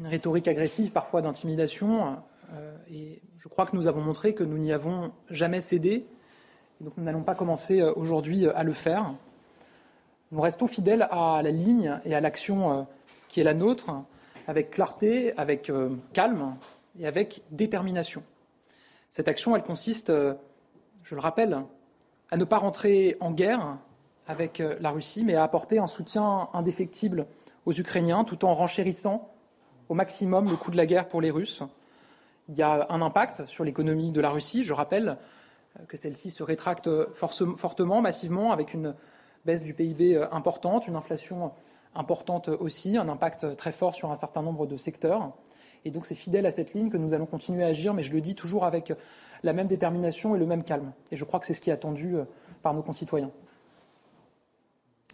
rhétorique 0.03 0.49
agressive, 0.49 0.91
parfois 0.91 1.23
d'intimidation. 1.23 2.17
Euh, 2.55 2.77
et 2.93 3.21
je 3.39 3.47
crois 3.47 3.65
que 3.65 3.77
nous 3.77 3.87
avons 3.87 4.01
montré 4.01 4.35
que 4.35 4.43
nous 4.43 4.59
n'y 4.59 4.73
avons 4.73 5.13
jamais 5.31 5.61
cédé. 5.61 6.05
Et 6.81 6.85
donc 6.85 6.95
nous 6.97 7.05
n'allons 7.05 7.23
pas 7.23 7.37
commencer 7.37 7.81
euh, 7.81 7.93
aujourd'hui 7.95 8.49
à 8.49 8.65
le 8.65 8.73
faire. 8.73 9.15
Nous 10.33 10.41
restons 10.41 10.69
fidèles 10.69 11.09
à 11.11 11.41
la 11.43 11.51
ligne 11.51 11.99
et 12.05 12.15
à 12.15 12.21
l'action 12.21 12.73
euh, 12.73 12.83
qui 13.29 13.41
est 13.41 13.45
la 13.45 13.53
nôtre, 13.53 13.91
avec 14.47 14.71
clarté, 14.71 15.37
avec 15.37 15.71
euh, 15.71 15.91
calme 16.13 16.55
et 17.01 17.09
avec 17.09 17.43
détermination. 17.51 18.23
Cette 19.09 19.27
action, 19.27 19.57
elle 19.57 19.65
consiste, 19.65 20.11
euh, 20.11 20.35
je 21.03 21.17
le 21.17 21.21
rappelle, 21.21 21.61
à 22.31 22.37
ne 22.37 22.45
pas 22.45 22.59
rentrer 22.59 23.17
en 23.19 23.33
guerre 23.33 23.79
avec 24.29 24.63
la 24.79 24.91
Russie, 24.93 25.25
mais 25.25 25.35
à 25.35 25.43
apporter 25.43 25.81
un 25.81 25.89
soutien 25.89 26.49
indéfectible 26.53 27.27
aux 27.67 27.73
Ukrainiens 27.73 28.23
tout 28.23 28.45
en 28.45 28.55
renchérissant 28.55 29.33
au 29.89 29.95
maximum 29.95 30.49
le 30.49 30.55
coût 30.55 30.71
de 30.71 30.77
la 30.77 30.87
guerre 30.87 31.09
pour 31.09 31.21
les 31.21 31.33
Russes. 31.33 31.65
Il 32.49 32.55
y 32.55 32.63
a 32.63 32.87
un 32.91 33.03
impact 33.03 33.47
sur 33.47 33.65
l'économie 33.65 34.13
de 34.13 34.21
la 34.21 34.31
Russie. 34.31 34.63
Je 34.63 34.73
rappelle 34.73 35.19
que 35.89 35.97
celle-ci 35.97 36.31
se 36.31 36.45
rétracte 36.45 36.89
fortement, 37.15 38.01
massivement, 38.01 38.53
avec 38.53 38.73
une 38.73 38.95
baisse 39.45 39.63
du 39.63 39.75
PIB 39.75 40.17
euh, 40.17 40.33
importante, 40.33 40.87
une 40.87 40.97
inflation 40.97 41.53
importante 41.95 42.49
aussi, 42.49 42.97
un 42.97 43.09
impact 43.09 43.57
très 43.57 43.73
fort 43.73 43.95
sur 43.95 44.11
un 44.11 44.17
certain 44.17 44.43
nombre 44.43 44.67
de 44.67 44.77
secteurs. 44.77 45.33
Et 45.85 45.91
donc 45.91 46.07
c'est 46.07 46.15
fidèle 46.15 46.47
à 46.47 46.51
cette 46.51 46.75
ligne 46.75 46.91
que 46.91 46.97
nous 46.97 47.15
allons 47.15 47.27
continuer 47.27 47.65
à 47.65 47.69
agir, 47.69 47.95
mais 47.95 48.03
je 48.03 48.13
le 48.13 48.21
dis 48.21 48.35
toujours 48.35 48.65
avec 48.65 48.93
la 49.43 49.53
même 49.53 49.67
détermination 49.67 50.37
et 50.37 50.39
le 50.39 50.47
même 50.47 50.63
calme. 50.63 50.93
Et 51.11 51.17
je 51.17 51.25
crois 51.25 51.41
que 51.41 51.47
c'est 51.47 51.55
ce 51.55 51.61
qui 51.61 51.71
est 51.71 51.73
attendu 51.73 52.17
euh, 52.17 52.25
par 52.63 52.75
nos 52.75 52.83
concitoyens. 52.83 53.31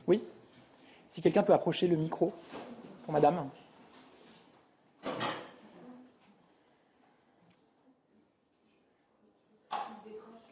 Oui? 0.06 0.22
Si 1.08 1.22
quelqu'un 1.22 1.42
peut 1.42 1.54
approcher 1.54 1.86
le 1.86 1.96
micro 1.96 2.32
pour 3.04 3.12
Madame. 3.12 3.48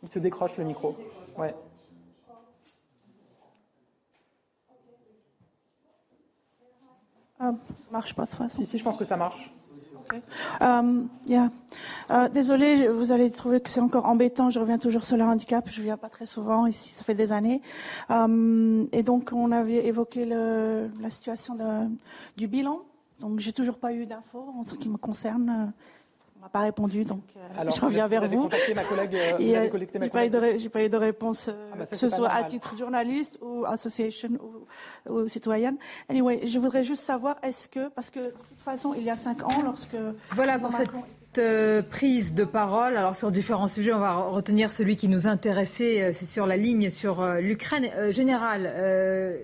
Il 0.02 0.08
se 0.08 0.18
décroche 0.18 0.58
le 0.58 0.64
micro. 0.64 0.94
Ouais. 1.36 1.54
Ça 7.38 7.54
marche 7.90 8.14
pas 8.14 8.24
de 8.26 8.30
façon. 8.30 8.58
Si, 8.58 8.66
si, 8.66 8.78
je 8.78 8.84
pense 8.84 8.96
que 8.96 9.04
ça 9.04 9.16
marche. 9.16 9.52
Um, 10.60 11.08
yeah. 11.26 11.50
uh, 12.10 12.28
désolée, 12.30 12.88
vous 12.88 13.10
allez 13.10 13.30
trouver 13.30 13.60
que 13.60 13.70
c'est 13.70 13.80
encore 13.80 14.06
embêtant. 14.06 14.50
Je 14.50 14.60
reviens 14.60 14.78
toujours 14.78 15.04
sur 15.04 15.16
le 15.16 15.24
handicap. 15.24 15.68
Je 15.68 15.82
viens 15.82 15.96
pas 15.96 16.08
très 16.08 16.26
souvent 16.26 16.66
ici, 16.66 16.90
ça 16.90 17.02
fait 17.02 17.14
des 17.14 17.32
années. 17.32 17.62
Um, 18.10 18.86
et 18.92 19.02
donc, 19.02 19.32
on 19.32 19.50
avait 19.50 19.86
évoqué 19.86 20.26
le, 20.26 20.90
la 21.00 21.10
situation 21.10 21.54
de, 21.54 21.88
du 22.36 22.48
bilan. 22.48 22.80
Donc, 23.20 23.40
j'ai 23.40 23.52
toujours 23.52 23.78
pas 23.78 23.92
eu 23.92 24.06
d'infos 24.06 24.46
en 24.58 24.64
ce 24.64 24.74
qui 24.74 24.88
me 24.88 24.96
concerne 24.96 25.72
m'a 26.44 26.50
pas 26.50 26.60
répondu, 26.60 27.04
donc 27.04 27.22
euh, 27.36 27.70
je 27.74 27.80
reviens 27.80 28.06
vers 28.06 28.26
vous. 28.26 28.50
Ma 28.74 28.84
collègue, 28.84 29.16
j'ai 29.38 30.08
pas, 30.10 30.18
pas, 30.78 30.84
eu 30.84 30.88
de 30.90 30.96
réponse, 30.96 31.48
euh, 31.48 31.70
ah 31.72 31.76
bah 31.78 31.86
que 31.86 31.96
ce 31.96 32.08
soit 32.10 32.28
à 32.28 32.42
titre 32.44 32.76
journaliste 32.76 33.38
ou 33.40 33.64
association 33.64 34.28
ou, 35.08 35.12
ou, 35.12 35.28
citoyenne. 35.28 35.78
Anyway, 36.10 36.46
je 36.46 36.58
voudrais 36.58 36.84
juste 36.84 37.02
savoir, 37.02 37.36
est-ce 37.42 37.68
que, 37.68 37.88
parce 37.88 38.10
que 38.10 38.20
de 38.20 38.30
toute 38.30 38.58
façon, 38.58 38.94
il 38.94 39.02
y 39.02 39.10
a 39.10 39.16
cinq 39.16 39.42
ans, 39.42 39.62
lorsque 39.64 39.96
voilà 40.32 40.58
pour 40.58 40.70
cette 40.70 40.90
euh, 41.38 41.82
prise 41.82 42.34
de 42.34 42.44
parole. 42.44 42.96
Alors 42.96 43.16
sur 43.16 43.30
différents 43.30 43.68
sujets, 43.68 43.92
on 43.92 43.98
va 43.98 44.14
retenir 44.14 44.70
celui 44.70 44.96
qui 44.96 45.08
nous 45.08 45.26
intéressait, 45.26 46.02
euh, 46.02 46.10
c'est 46.12 46.26
sur 46.26 46.46
la 46.46 46.56
ligne 46.56 46.90
sur 46.90 47.20
euh, 47.20 47.40
l'Ukraine. 47.40 47.90
général, 48.10 48.66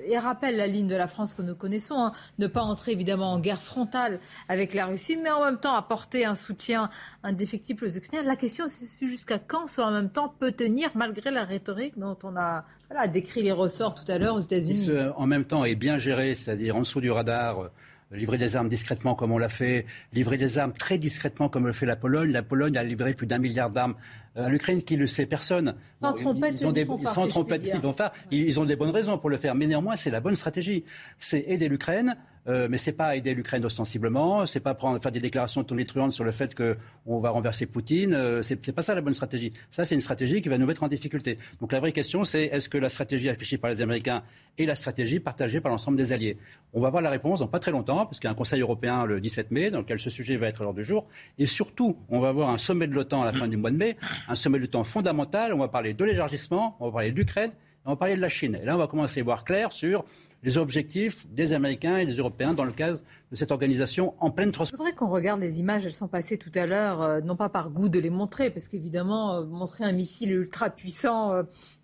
et 0.06 0.18
rappelle 0.18 0.56
la 0.56 0.66
ligne 0.66 0.86
de 0.86 0.96
la 0.96 1.08
France 1.08 1.34
que 1.34 1.42
nous 1.42 1.54
connaissons, 1.54 1.96
hein. 1.96 2.12
ne 2.38 2.46
pas 2.46 2.62
entrer 2.62 2.92
évidemment 2.92 3.32
en 3.32 3.38
guerre 3.38 3.62
frontale 3.62 4.20
avec 4.48 4.74
la 4.74 4.86
Russie, 4.86 5.16
mais 5.16 5.30
en 5.30 5.44
même 5.44 5.58
temps 5.58 5.74
apporter 5.74 6.24
un 6.24 6.34
soutien 6.34 6.90
indéfectible 7.22 7.84
aux 7.84 7.96
Ukrainiens. 7.96 8.26
La 8.26 8.36
question, 8.36 8.66
c'est 8.68 9.06
jusqu'à 9.06 9.38
quand 9.38 9.66
ce 9.66 9.80
en 9.80 9.90
même 9.90 10.10
temps 10.10 10.32
peut 10.38 10.52
tenir 10.52 10.90
malgré 10.94 11.30
la 11.30 11.44
rhétorique 11.44 11.98
dont 11.98 12.18
on 12.22 12.36
a 12.36 12.64
voilà, 12.90 13.08
décrit 13.08 13.42
les 13.42 13.52
ressorts 13.52 13.94
tout 13.94 14.10
à 14.10 14.18
l'heure 14.18 14.34
aux 14.34 14.40
États-Unis? 14.40 14.90
En 15.16 15.26
même 15.26 15.44
temps 15.44 15.64
est 15.64 15.74
bien 15.74 15.98
géré, 15.98 16.34
c'est-à-dire 16.34 16.76
en 16.76 16.80
dessous 16.80 17.00
du 17.00 17.10
radar 17.10 17.70
livrer 18.12 18.38
des 18.38 18.56
armes 18.56 18.68
discrètement 18.68 19.14
comme 19.14 19.32
on 19.32 19.38
l'a 19.38 19.48
fait, 19.48 19.86
livrer 20.12 20.36
des 20.36 20.58
armes 20.58 20.72
très 20.72 20.98
discrètement 20.98 21.48
comme 21.48 21.66
le 21.66 21.72
fait 21.72 21.86
la 21.86 21.96
Pologne. 21.96 22.30
La 22.30 22.42
Pologne 22.42 22.76
a 22.76 22.82
livré 22.82 23.14
plus 23.14 23.26
d'un 23.26 23.38
milliard 23.38 23.70
d'armes 23.70 23.94
à 24.36 24.48
l'Ukraine 24.48 24.82
qui 24.82 24.94
ne 24.94 25.00
le 25.00 25.06
sait 25.06 25.26
personne. 25.26 25.74
Sans 26.00 26.14
trompette, 26.14 26.60
ils, 26.60 26.66
ont 26.66 26.72
des, 26.72 26.86
sans 27.06 27.26
trompette, 27.26 27.62
ils 27.64 27.80
vont 27.80 27.92
faire. 27.92 28.12
Ils 28.30 28.58
ont 28.60 28.64
des 28.64 28.76
bonnes 28.76 28.90
raisons 28.90 29.18
pour 29.18 29.30
le 29.30 29.36
faire, 29.36 29.54
mais 29.54 29.66
néanmoins 29.66 29.96
c'est 29.96 30.10
la 30.10 30.20
bonne 30.20 30.36
stratégie. 30.36 30.84
C'est 31.18 31.44
aider 31.48 31.68
l'Ukraine, 31.68 32.16
euh, 32.48 32.68
mais 32.70 32.78
c'est 32.78 32.92
pas 32.92 33.16
aider 33.16 33.34
l'Ukraine 33.34 33.64
ostensiblement, 33.64 34.46
c'est 34.46 34.60
pas 34.60 34.74
prendre, 34.74 35.00
faire 35.02 35.12
des 35.12 35.20
déclarations 35.20 35.62
tonitruantes 35.62 36.12
sur 36.12 36.24
le 36.24 36.30
fait 36.30 36.54
qu'on 36.54 37.20
va 37.20 37.30
renverser 37.30 37.66
Poutine. 37.66 38.14
Euh, 38.14 38.40
c'est, 38.40 38.56
pas 38.72 38.82
ça 38.82 38.94
la 38.94 39.02
bonne 39.02 39.14
stratégie. 39.14 39.52
Ça 39.70 39.84
c'est 39.84 39.94
une 39.94 40.00
stratégie 40.00 40.40
qui 40.40 40.48
va 40.48 40.56
nous 40.56 40.66
mettre 40.66 40.82
en 40.82 40.88
difficulté. 40.88 41.36
Donc 41.60 41.72
la 41.72 41.80
vraie 41.80 41.92
question 41.92 42.24
c'est 42.24 42.44
est-ce 42.44 42.68
que 42.68 42.78
la 42.78 42.88
stratégie 42.88 43.28
affichée 43.28 43.58
par 43.58 43.70
les 43.70 43.82
Américains 43.82 44.22
est 44.58 44.64
la 44.64 44.74
stratégie 44.74 45.20
partagée 45.20 45.60
par 45.60 45.70
l'ensemble 45.70 45.98
des 45.98 46.12
alliés? 46.12 46.38
On 46.72 46.80
va 46.80 46.88
voir 46.88 47.02
la 47.02 47.10
réponse 47.10 47.40
dans 47.40 47.48
pas 47.48 47.58
très 47.58 47.72
longtemps, 47.72 48.06
parce 48.06 48.20
qu'il 48.20 48.26
y 48.26 48.28
a 48.28 48.32
un 48.32 48.36
Conseil 48.36 48.60
européen 48.60 49.04
le 49.04 49.20
17 49.20 49.50
mai 49.50 49.70
dans 49.70 49.78
lequel 49.78 49.98
ce 49.98 50.08
sujet 50.08 50.36
va 50.36 50.46
être 50.46 50.60
à 50.62 50.64
l'ordre 50.64 50.78
du 50.78 50.84
jour, 50.84 51.08
et 51.38 51.46
surtout 51.46 51.96
on 52.08 52.20
va 52.20 52.28
avoir 52.28 52.50
un 52.50 52.58
sommet 52.58 52.86
de 52.86 52.94
l'OTAN 52.94 53.22
à 53.22 53.26
la 53.26 53.32
fin 53.32 53.48
du 53.48 53.56
mois 53.56 53.70
de 53.70 53.76
mai 53.76 53.96
un 54.28 54.34
sommet 54.34 54.58
de 54.58 54.66
temps 54.66 54.84
fondamental. 54.84 55.52
On 55.52 55.58
va 55.58 55.68
parler 55.68 55.94
de 55.94 56.04
l'élargissement, 56.04 56.76
on 56.80 56.86
va 56.86 56.92
parler 56.92 57.12
d'Ukraine, 57.12 57.52
on 57.84 57.90
va 57.90 57.96
parler 57.96 58.16
de 58.16 58.20
la 58.20 58.28
Chine. 58.28 58.58
Et 58.60 58.64
là, 58.64 58.74
on 58.74 58.78
va 58.78 58.86
commencer 58.86 59.20
à 59.20 59.24
voir 59.24 59.44
clair 59.44 59.72
sur 59.72 60.04
les 60.42 60.58
objectifs 60.58 61.26
des 61.30 61.52
Américains 61.52 61.98
et 61.98 62.06
des 62.06 62.14
Européens 62.14 62.54
dans 62.54 62.64
le 62.64 62.72
cadre 62.72 62.98
de 63.30 63.36
cette 63.36 63.52
organisation 63.52 64.14
en 64.20 64.30
pleine 64.30 64.52
transformation. 64.52 64.84
Je 64.84 64.90
voudrais 64.90 64.96
qu'on 64.96 65.12
regarde 65.12 65.40
les 65.40 65.60
images, 65.60 65.84
elles 65.84 65.92
sont 65.92 66.08
passées 66.08 66.38
tout 66.38 66.52
à 66.54 66.66
l'heure, 66.66 67.02
euh, 67.02 67.20
non 67.20 67.36
pas 67.36 67.48
par 67.48 67.70
goût 67.70 67.88
de 67.88 67.98
les 67.98 68.10
montrer, 68.10 68.50
parce 68.50 68.68
qu'évidemment, 68.68 69.34
euh, 69.34 69.46
montrer 69.46 69.84
un 69.84 69.92
missile 69.92 70.32
ultra 70.32 70.70
puissant, 70.70 71.32
euh, 71.32 71.42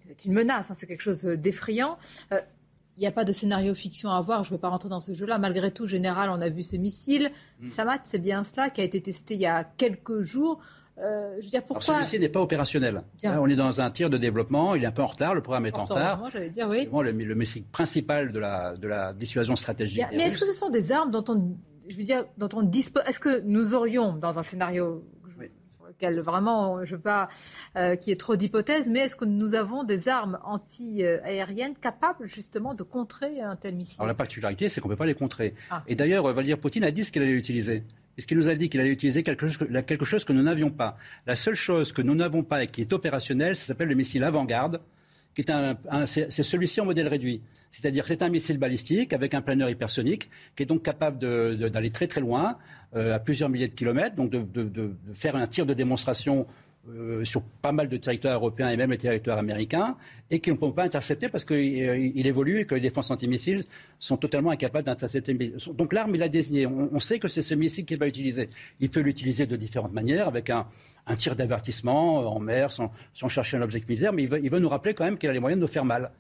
c'est 0.09 0.25
une 0.25 0.33
menace, 0.33 0.71
hein, 0.71 0.75
c'est 0.75 0.87
quelque 0.87 1.03
chose 1.03 1.23
d'effrayant. 1.25 1.99
Il 2.31 3.01
n'y 3.01 3.07
a 3.07 3.13
pas 3.13 3.25
de 3.25 3.33
scénario 3.33 3.75
fiction 3.75 4.09
à 4.09 4.23
voir, 4.23 4.43
je 4.43 4.51
ne 4.51 4.57
vais 4.57 4.61
pas 4.61 4.71
rentrer 4.71 4.89
dans 4.89 5.03
ce 5.03 5.13
jeu-là. 5.13 5.39
Malgré 5.39 5.71
tout, 5.71 5.87
général, 5.87 6.31
on 6.31 6.41
a 6.41 6.49
vu 6.49 6.63
ce 6.63 6.77
missile. 6.77 7.31
Mm. 7.61 7.67
Samat, 7.67 7.99
c'est 8.05 8.19
bien 8.19 8.43
cela, 8.43 8.71
qui 8.71 8.81
a 8.81 8.85
été 8.85 9.03
testé 9.03 9.35
il 9.35 9.41
y 9.41 9.47
a 9.47 9.65
quelques 9.65 10.23
jours. 10.23 10.61
Euh, 10.99 11.37
je 11.39 11.45
veux 11.45 11.51
dire, 11.51 11.63
pourquoi... 11.63 12.03
celui-ci 12.03 12.19
n'est 12.19 12.29
pas 12.29 12.41
opérationnel. 12.41 13.03
on 13.25 13.49
est 13.49 13.57
dans 13.57 13.81
un 13.81 13.91
tir 13.91 14.09
de 14.11 14.17
développement, 14.17 14.75
il 14.75 14.85
est 14.85 14.87
un 14.87 14.93
peu 14.93 15.03
en 15.03 15.07
retard, 15.07 15.35
le 15.35 15.43
programme 15.43 15.67
est 15.67 15.77
en 15.77 15.85
retard. 15.85 16.31
Dire, 16.51 16.69
oui. 16.69 16.89
C'est 16.91 17.03
le, 17.03 17.13
le 17.13 17.35
message 17.35 17.65
principal 17.71 18.33
de 18.33 18.39
la, 18.39 18.77
de 18.77 18.89
la 18.89 19.13
dissuasion 19.13 19.57
stratégique. 19.57 20.05
mais 20.13 20.25
est-ce 20.25 20.39
que 20.39 20.47
ce 20.47 20.53
sont 20.53 20.71
des 20.71 20.93
armes 20.93 21.11
dont 21.11 21.25
on, 21.29 21.57
je 21.89 21.97
veux 21.97 22.03
dire, 22.03 22.25
dont 22.39 22.49
on 22.55 22.63
dispose 22.63 23.03
Est-ce 23.07 23.21
que 23.21 23.41
nous 23.41 23.75
aurions, 23.75 24.13
dans 24.13 24.39
un 24.39 24.43
scénario 24.43 25.05
sur 25.29 25.87
lequel 25.87 26.21
vraiment, 26.21 26.85
je 26.85 26.97
veux 26.97 27.01
pas 27.01 27.29
euh, 27.77 27.95
qu'il 27.97 28.11
y 28.11 28.13
ait 28.13 28.17
trop 28.17 28.37
d'hypothèses, 28.37 28.89
mais 28.89 29.01
est-ce 29.01 29.17
que 29.17 29.25
nous 29.25 29.55
avons 29.55 29.85
des 29.85 30.09
armes 30.09 30.39
anti-aériennes 30.45 31.75
capables 31.75 32.27
justement 32.27 32.75
de 32.75 32.83
contrer 32.83 33.41
un 33.41 33.57
tel 33.57 33.75
missile? 33.77 33.97
Alors 33.99 34.09
la 34.09 34.15
particularité, 34.15 34.69
c'est 34.69 34.81
qu'on 34.81 34.89
ne 34.89 34.95
peut 34.95 34.99
pas 34.99 35.07
les 35.07 35.15
contrer. 35.15 35.55
Ah. 35.71 35.85
Et 35.87 35.95
d'ailleurs, 35.95 36.33
Vladimir 36.33 36.59
Poutine 36.59 36.85
a 36.85 36.91
dit 36.91 37.05
ce 37.05 37.13
qu'il 37.13 37.23
allait 37.23 37.33
utiliser 37.33 37.85
puisqu'il 38.17 38.39
nous 38.39 38.49
a 38.49 38.55
dit 38.55 38.71
qu'il 38.71 38.81
allait 38.81 38.91
utiliser 38.91 39.23
quelque 39.23 39.47
chose, 39.47 40.25
que 40.25 40.33
nous 40.33 40.43
n'avions 40.43 40.71
pas. 40.71 40.97
La 41.27 41.37
seule 41.37 41.55
chose 41.55 41.93
que 41.93 42.01
nous 42.01 42.15
n'avons 42.15 42.43
pas 42.43 42.65
et 42.65 42.67
qui 42.67 42.81
est 42.81 42.93
opérationnelle, 42.95 43.55
ça 43.57 43.67
s'appelle 43.67 43.89
le 43.89 43.95
missile 43.95 44.25
avant-garde, 44.25 44.81
qui 45.35 45.43
est 45.43 45.51
un, 45.51 45.77
c'est 46.07 46.31
celui-ci 46.31 46.81
en 46.81 46.87
modèle 46.87 47.09
réduit. 47.09 47.43
C'est-à-dire 47.71 48.07
c'est 48.07 48.23
un 48.23 48.31
missile 48.31 48.57
balistique 48.57 49.13
avec 49.13 49.35
un 49.35 49.43
planeur 49.43 49.69
hypersonique 49.69 50.31
qui 50.57 50.63
est 50.63 50.67
donc 50.67 50.83
capable 50.83 51.19
d'aller 51.59 51.91
très 51.91 52.07
très 52.07 52.23
loin, 52.23 52.57
euh, 52.95 53.15
à 53.15 53.19
plusieurs 53.19 53.51
milliers 53.51 53.69
de 53.69 53.75
kilomètres, 53.75 54.17
donc 54.17 54.31
de, 54.31 54.95
faire 55.13 55.37
un 55.37 55.47
tir 55.47 55.67
de 55.67 55.75
démonstration 55.75 56.47
euh, 56.89 57.25
sur 57.25 57.43
pas 57.43 57.73
mal 57.73 57.89
de 57.89 57.97
territoires 57.97 58.35
européens 58.35 58.71
et 58.71 58.77
même 58.77 58.91
les 58.91 58.99
territoires 58.99 59.39
américains, 59.39 59.97
et 60.31 60.41
qui 60.41 60.51
ne 60.51 60.57
peut 60.57 60.73
pas 60.73 60.85
intercepter 60.85 61.29
parce 61.29 61.45
qu'il 61.45 61.57
euh, 61.57 62.11
évolue 62.15 62.61
et 62.61 62.65
que 62.67 62.75
les 62.75 62.81
défenses 62.81 63.11
antimissiles 63.11 63.65
sont 63.99 64.17
totalement 64.17 64.51
incapables 64.51 64.85
d'intercepter. 64.85 65.35
Donc 65.75 65.93
l'arme, 65.93 66.15
il 66.15 66.23
a 66.23 66.29
désigné. 66.29 66.67
On, 66.67 67.01
sait 67.01 67.19
que 67.19 67.29
c'est 67.29 67.43
ce 67.43 67.55
missile 67.55 67.85
qu'il 67.85 67.99
va 67.99 68.07
utiliser. 68.07 68.49
Il 68.81 68.91
peut 68.91 69.01
l'utiliser 69.01 69.47
de 69.47 69.57
différentes 69.57 69.93
manières, 69.93 70.29
avec 70.29 70.51
un, 70.51 70.67
tir 71.17 71.35
d'avertissement 71.35 72.35
en 72.35 72.39
mer, 72.39 72.71
sans, 72.71 72.91
chercher 73.29 73.57
un 73.57 73.63
objectif 73.63 73.89
militaire, 73.89 74.13
mais 74.13 74.25
il 74.25 74.29
veut, 74.29 74.41
il 74.43 74.51
veut 74.51 74.61
nous 74.61 74.69
rappeler 74.69 74.95
quand 74.95 75.05
même 75.05 75.19
qu'il 75.19 75.29
a 75.29 75.33
les 75.33 75.41
moyens 75.41 75.59
de 75.59 75.67
nous 75.67 75.73
faire 75.73 75.85
mal. 75.85 76.11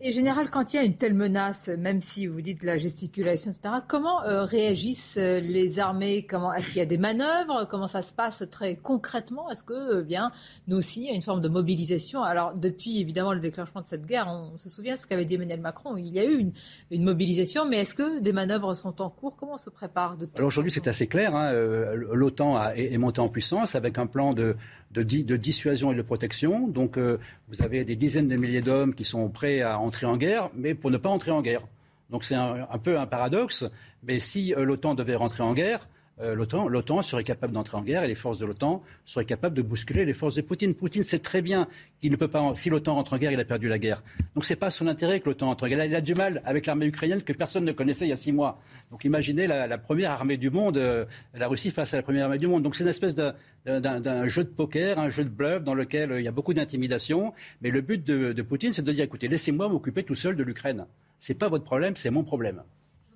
Et 0.00 0.12
général, 0.12 0.50
quand 0.50 0.72
il 0.72 0.76
y 0.76 0.78
a 0.78 0.82
une 0.82 0.96
telle 0.96 1.14
menace, 1.14 1.68
même 1.68 2.00
si 2.00 2.26
vous 2.26 2.40
dites 2.40 2.62
la 2.62 2.76
gesticulation, 2.78 3.50
etc., 3.50 3.74
comment 3.86 4.22
euh, 4.24 4.44
réagissent 4.44 5.16
euh, 5.18 5.40
les 5.40 5.78
armées? 5.78 6.26
Comment 6.26 6.52
est-ce 6.52 6.68
qu'il 6.68 6.78
y 6.78 6.80
a 6.80 6.86
des 6.86 6.98
manœuvres? 6.98 7.66
Comment 7.68 7.88
ça 7.88 8.02
se 8.02 8.12
passe 8.12 8.44
très 8.50 8.76
concrètement? 8.76 9.50
Est-ce 9.50 9.62
que 9.62 9.98
euh, 9.98 10.02
bien 10.02 10.32
nous 10.68 10.76
aussi, 10.76 11.02
il 11.02 11.06
y 11.06 11.10
a 11.10 11.14
une 11.14 11.22
forme 11.22 11.40
de 11.40 11.48
mobilisation? 11.48 12.22
Alors 12.22 12.54
depuis 12.54 13.00
évidemment 13.00 13.32
le 13.32 13.40
déclenchement 13.40 13.80
de 13.80 13.86
cette 13.86 14.06
guerre, 14.06 14.26
on, 14.28 14.56
se 14.58 14.68
souvient 14.68 14.96
ce 14.96 15.06
qu'avait 15.06 15.24
dit 15.24 15.34
Emmanuel 15.34 15.60
Macron. 15.60 15.96
Il 15.96 16.14
y 16.14 16.18
a 16.18 16.24
eu 16.24 16.52
une, 16.90 17.04
mobilisation, 17.04 17.66
mais 17.66 17.78
est-ce 17.78 17.94
que 17.94 18.20
des 18.20 18.32
manœuvres 18.32 18.74
sont 18.74 19.00
en 19.00 19.10
cours? 19.10 19.36
Comment 19.36 19.54
on 19.54 19.58
se 19.58 19.70
prépare 19.70 20.16
de 20.16 20.28
Alors 20.36 20.48
aujourd'hui, 20.48 20.72
c'est 20.72 20.86
assez 20.86 21.06
clair. 21.06 21.34
Hein, 21.34 21.52
L'OTAN 21.52 22.70
est, 22.70 22.92
est 22.92 22.98
montée 22.98 23.20
en 23.20 23.28
puissance 23.28 23.74
avec 23.74 23.98
un 23.98 24.06
plan 24.06 24.34
de 24.34 24.56
de, 24.90 25.36
dissuasion 25.36 25.92
et 25.92 25.94
de 25.94 26.02
protection. 26.02 26.68
Donc 26.68 26.98
euh, 26.98 27.18
vous 27.48 27.62
avez 27.62 27.84
des 27.84 27.96
dizaines 27.96 28.28
de 28.28 28.36
milliers 28.36 28.60
d'hommes 28.60 28.94
qui 28.94 29.04
sont 29.04 29.28
prêts 29.28 29.62
à 29.62 29.78
entrer 29.78 30.06
en 30.06 30.16
guerre, 30.16 30.50
mais 30.54 30.74
pour 30.74 30.90
ne 30.90 30.96
pas 30.96 31.08
entrer 31.08 31.30
en 31.30 31.42
guerre. 31.42 31.62
Donc 32.10 32.24
c'est 32.24 32.34
un, 32.34 32.66
peu 32.82 32.98
un 32.98 33.06
paradoxe, 33.06 33.64
mais 34.02 34.18
si 34.18 34.52
euh, 34.54 34.64
l'OTAN 34.64 34.94
devait 34.94 35.14
rentrer 35.14 35.42
en 35.42 35.54
guerre, 35.54 35.88
euh, 36.22 36.34
l'OTAN 36.34 37.02
serait 37.02 37.24
capable 37.24 37.52
d'entrer 37.52 37.76
en 37.76 37.82
guerre 37.82 38.04
et 38.04 38.08
les 38.08 38.14
forces 38.14 38.38
de 38.38 38.44
l'OTAN 38.44 38.82
seraient 39.04 39.24
capables 39.24 39.56
de 39.56 39.62
bousculer 39.62 40.04
les 40.04 40.12
forces 40.12 40.34
de 40.34 40.42
Poutine. 40.42 40.74
Poutine 40.74 41.02
sait 41.02 41.18
très 41.18 41.42
bien 41.42 41.66
qu'il 42.00 42.10
ne 42.10 42.16
peut 42.16 42.28
pas, 42.28 42.52
si 42.54 42.70
l'OTAN 42.70 42.94
rentre 42.94 43.14
en 43.14 43.18
guerre, 43.18 43.32
il 43.32 43.40
a 43.40 43.44
perdu 43.44 43.68
la 43.68 43.78
guerre. 43.78 44.02
Donc 44.34 44.44
ce 44.44 44.52
n'est 44.52 44.58
pas 44.58 44.70
son 44.70 44.86
intérêt 44.86 45.20
que 45.20 45.28
l'OTAN 45.28 45.50
entre 45.50 45.64
en 45.64 45.68
guerre. 45.68 45.84
Il 45.84 45.94
a 45.94 46.00
du 46.00 46.14
mal 46.14 46.42
avec 46.44 46.66
l'armée 46.66 46.86
ukrainienne 46.86 47.22
que 47.22 47.32
personne 47.32 47.64
ne 47.64 47.72
connaissait 47.72 48.06
il 48.06 48.10
y 48.10 48.12
a 48.12 48.16
six 48.16 48.32
mois. 48.32 48.60
Donc 48.90 49.04
imaginez 49.04 49.46
la, 49.46 49.78
première 49.78 50.10
armée 50.10 50.36
du 50.36 50.50
monde, 50.50 50.76
euh, 50.76 51.04
la 51.34 51.48
Russie 51.48 51.70
face 51.70 51.94
à 51.94 51.96
la 51.96 52.02
première 52.02 52.24
armée 52.24 52.38
du 52.38 52.46
monde. 52.46 52.62
Donc 52.62 52.76
c'est 52.76 52.84
une 52.84 52.90
espèce 52.90 53.14
d'un 53.14 54.26
jeu 54.26 54.44
de 54.44 54.48
poker, 54.48 54.98
un 54.98 55.08
jeu 55.08 55.24
de 55.24 55.30
bluff 55.30 55.62
dans 55.62 55.74
lequel 55.74 56.12
euh, 56.12 56.20
il 56.20 56.24
y 56.24 56.28
a 56.28 56.32
beaucoup 56.32 56.54
d'intimidation. 56.54 57.32
Mais 57.62 57.70
le 57.70 57.80
but 57.80 58.04
de, 58.04 58.32
de 58.32 58.42
Poutine, 58.42 58.72
c'est 58.72 58.82
de 58.82 58.92
dire 58.92 59.04
écoutez, 59.04 59.28
laissez-moi 59.28 59.68
m'occuper 59.68 60.02
tout 60.02 60.14
seul 60.14 60.36
de 60.36 60.42
l'Ukraine. 60.42 60.86
Ce 61.18 61.32
n'est 61.32 61.38
pas 61.38 61.48
votre 61.48 61.64
problème, 61.64 61.96
c'est 61.96 62.10
mon 62.10 62.24
problème. 62.24 62.62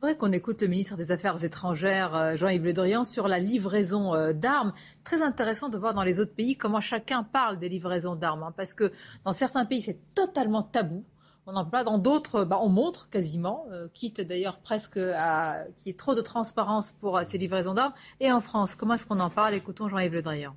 Je 0.04 0.08
voudrais 0.10 0.18
qu'on 0.18 0.32
écoute 0.32 0.60
le 0.60 0.68
ministre 0.68 0.98
des 0.98 1.12
Affaires 1.12 1.42
étrangères, 1.44 2.14
euh, 2.14 2.36
Jean-Yves 2.36 2.62
Le 2.62 2.74
Drian, 2.74 3.04
sur 3.04 3.26
la 3.26 3.38
livraison 3.38 4.14
euh, 4.14 4.34
d'armes. 4.34 4.74
Très 5.02 5.22
intéressant 5.22 5.70
de 5.70 5.78
voir 5.78 5.94
dans 5.94 6.02
les 6.02 6.20
autres 6.20 6.34
pays 6.34 6.58
comment 6.58 6.82
chacun 6.82 7.22
parle 7.22 7.58
des 7.58 7.70
livraisons 7.70 8.14
d'armes. 8.14 8.42
Hein, 8.42 8.52
parce 8.54 8.74
que 8.74 8.92
dans 9.24 9.32
certains 9.32 9.64
pays, 9.64 9.80
c'est 9.80 9.98
totalement 10.14 10.62
tabou. 10.62 11.06
On 11.46 11.56
en 11.56 11.64
parle 11.64 11.86
dans 11.86 11.96
d'autres, 11.96 12.44
bah, 12.44 12.58
on 12.60 12.68
montre 12.68 13.08
quasiment, 13.08 13.64
euh, 13.70 13.88
quitte 13.94 14.20
d'ailleurs 14.20 14.58
presque 14.58 14.98
à 14.98 15.64
qu'il 15.78 15.86
y 15.86 15.90
ait 15.92 15.96
trop 15.96 16.14
de 16.14 16.20
transparence 16.20 16.92
pour 16.92 17.18
ces 17.24 17.38
livraisons 17.38 17.72
d'armes. 17.72 17.94
Et 18.20 18.30
en 18.30 18.42
France, 18.42 18.74
comment 18.74 18.92
est-ce 18.92 19.06
qu'on 19.06 19.20
en 19.20 19.30
parle? 19.30 19.54
Écoutons 19.54 19.88
Jean-Yves 19.88 20.12
Le 20.12 20.20
Drian. 20.20 20.54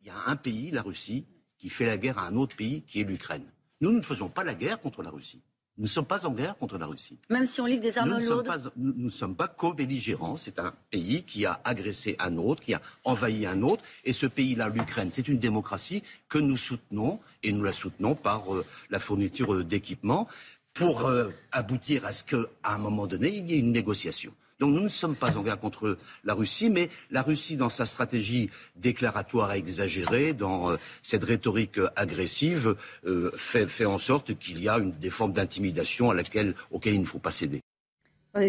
Il 0.00 0.06
y 0.06 0.10
a 0.10 0.16
un 0.28 0.36
pays, 0.36 0.70
la 0.70 0.80
Russie, 0.80 1.26
qui 1.58 1.68
fait 1.68 1.84
la 1.84 1.98
guerre 1.98 2.18
à 2.18 2.26
un 2.28 2.36
autre 2.36 2.56
pays, 2.56 2.84
qui 2.84 3.02
est 3.02 3.04
l'Ukraine. 3.04 3.44
Nous, 3.82 3.90
nous 3.90 3.98
ne 3.98 4.02
faisons 4.02 4.30
pas 4.30 4.44
la 4.44 4.54
guerre 4.54 4.80
contre 4.80 5.02
la 5.02 5.10
Russie. 5.10 5.42
Nous 5.82 5.88
ne 5.88 5.90
sommes 5.90 6.06
pas 6.06 6.24
en 6.26 6.30
guerre 6.30 6.56
contre 6.56 6.78
la 6.78 6.86
Russie. 6.86 7.18
Même 7.28 7.44
si 7.44 7.60
on 7.60 7.66
livre 7.66 7.82
des 7.82 7.98
armes 7.98 8.16
nous 8.16 8.28
lourdes 8.30 8.72
Nous 8.76 8.94
ne 9.06 9.10
sommes 9.10 9.34
pas 9.34 9.48
co-belligérants. 9.48 10.36
C'est 10.36 10.60
un 10.60 10.72
pays 10.92 11.24
qui 11.24 11.44
a 11.44 11.60
agressé 11.64 12.14
un 12.20 12.36
autre, 12.36 12.62
qui 12.62 12.72
a 12.72 12.80
envahi 13.02 13.46
un 13.46 13.62
autre. 13.62 13.82
Et 14.04 14.12
ce 14.12 14.26
pays-là, 14.26 14.68
l'Ukraine, 14.68 15.08
c'est 15.10 15.26
une 15.26 15.40
démocratie 15.40 16.04
que 16.28 16.38
nous 16.38 16.56
soutenons. 16.56 17.18
Et 17.42 17.50
nous 17.50 17.64
la 17.64 17.72
soutenons 17.72 18.14
par 18.14 18.54
euh, 18.54 18.64
la 18.90 19.00
fourniture 19.00 19.54
euh, 19.54 19.64
d'équipements 19.64 20.28
pour 20.72 21.06
euh, 21.06 21.30
aboutir 21.50 22.06
à 22.06 22.12
ce 22.12 22.22
qu'à 22.22 22.46
un 22.62 22.78
moment 22.78 23.08
donné, 23.08 23.30
il 23.30 23.50
y 23.50 23.54
ait 23.54 23.58
une 23.58 23.72
négociation. 23.72 24.32
Donc 24.62 24.76
nous 24.76 24.82
ne 24.82 24.88
sommes 24.88 25.16
pas 25.16 25.36
en 25.36 25.42
guerre 25.42 25.58
contre 25.58 25.98
la 26.22 26.34
Russie, 26.34 26.70
mais 26.70 26.88
la 27.10 27.22
Russie, 27.22 27.56
dans 27.56 27.68
sa 27.68 27.84
stratégie 27.84 28.48
déclaratoire 28.76 29.52
exagérée, 29.54 30.34
dans 30.34 30.70
euh, 30.70 30.76
cette 31.02 31.24
rhétorique 31.24 31.80
agressive, 31.96 32.76
euh, 33.04 33.32
fait, 33.34 33.84
en 33.84 33.98
sorte 33.98 34.38
qu'il 34.38 34.62
y 34.62 34.68
a 34.68 34.78
une, 34.78 34.92
des 34.92 35.10
formes 35.10 35.32
d'intimidation 35.32 36.12
à 36.12 36.14
laquelle, 36.14 36.54
auxquelles 36.70 36.94
il 36.94 37.00
ne 37.00 37.06
faut 37.06 37.18
pas 37.18 37.32
céder. 37.32 37.60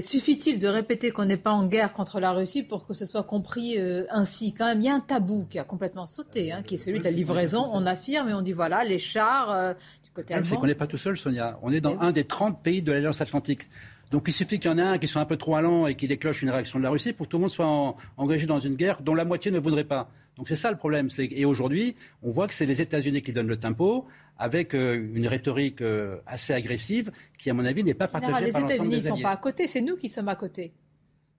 Suffit-il 0.02 0.60
de 0.60 0.68
répéter 0.68 1.10
qu'on 1.10 1.26
n'est 1.26 1.35
pas 1.35 1.52
en 1.52 1.65
guerre 1.65 1.94
contre 1.94 2.19
la 2.19 2.31
Russie 2.31 2.61
pour 2.61 2.85
que 2.85 2.94
ce 2.94 3.07
soit 3.07 3.23
compris 3.23 3.80
euh, 3.80 4.06
ainsi? 4.11 4.53
Quand 4.53 4.65
même, 4.65 4.81
il 4.81 4.85
y 4.85 4.90
a 4.90 4.94
un 4.94 4.99
tabou 4.99 5.48
qui 5.49 5.57
a 5.57 5.64
complètement 5.64 6.06
sauté, 6.06 6.52
hein, 6.52 6.61
qui 6.61 6.76
est 6.76 6.77
celui 6.77 6.99
de 6.99 7.06
la 7.06 7.11
livraison. 7.11 7.65
On 7.73 7.88
affirme 7.88 8.30
et 8.30 8.35
on 8.35 8.44
dit 8.44 8.53
voilà, 8.53 8.84
les 8.84 8.99
chars 8.99 9.73
du 10.03 10.11
côté 10.11 10.35
allemand. 10.35 10.45
C'est 10.48 10.57
qu'on 10.57 10.68
n'est 10.68 10.76
pas 10.76 10.85
tout 10.85 10.99
seul, 10.99 11.18
Sonia. 11.18 11.57
On 11.64 11.73
est 11.73 11.81
dans 11.81 11.99
un 11.99 12.11
des 12.11 12.23
30 12.23 12.61
pays 12.61 12.84
de 12.84 12.91
l'Alliance 12.91 13.19
Atlantique. 13.19 13.68
Donc 14.14 14.26
il 14.27 14.31
suffit 14.31 14.60
qu'il 14.60 14.69
y 14.69 14.73
en 14.73 14.77
ait 14.77 14.81
un 14.81 14.99
qui 14.99 15.07
soit 15.07 15.23
un 15.23 15.26
peu 15.26 15.38
trop 15.38 15.56
allant 15.56 15.88
et 15.88 15.95
qui 15.95 16.07
décloche 16.07 16.44
une 16.44 16.52
réaction 16.52 16.77
de 16.77 16.84
la 16.84 16.91
Russie 16.91 17.14
pour 17.14 17.26
que 17.26 17.31
tout 17.31 17.38
le 17.38 17.41
monde 17.41 17.49
soit 17.49 17.95
engagé 18.15 18.45
dans 18.45 18.60
une 18.60 18.76
guerre 18.76 19.02
dont 19.02 19.15
la 19.15 19.26
moitié 19.26 19.49
ne 19.49 19.57
voudrait 19.57 19.85
pas. 19.85 20.07
Donc 20.38 20.48
c'est 20.48 20.56
ça 20.56 20.69
le 20.69 20.77
problème. 20.77 21.07
Et 21.18 21.45
aujourd'hui, 21.45 21.95
on 22.22 22.30
voit 22.30 22.48
que 22.48 22.53
c'est 22.53 22.68
les 22.68 22.80
États-Unis 22.80 23.23
qui 23.23 23.34
donnent 23.34 23.48
le 23.48 23.57
tempo 23.57 24.06
avec 24.38 24.76
euh, 24.76 25.10
une 25.15 25.26
rhétorique 25.26 25.81
euh, 25.81 26.18
assez 26.27 26.53
agressive 26.53 27.11
qui, 27.40 27.49
à 27.49 27.56
mon 27.56 27.65
avis, 27.65 27.84
n'est 27.84 27.95
pas 27.95 28.07
partagée 28.07 28.31
par 28.31 28.41
Les 28.41 28.49
États-Unis 28.49 28.98
ne 28.98 29.02
sont 29.02 29.19
pas 29.19 29.31
à 29.31 29.38
côté, 29.38 29.65
c'est 29.65 29.81
nous 29.81 29.95
qui 29.95 30.10
sommes 30.10 30.30
à 30.30 30.35
côté. 30.35 30.73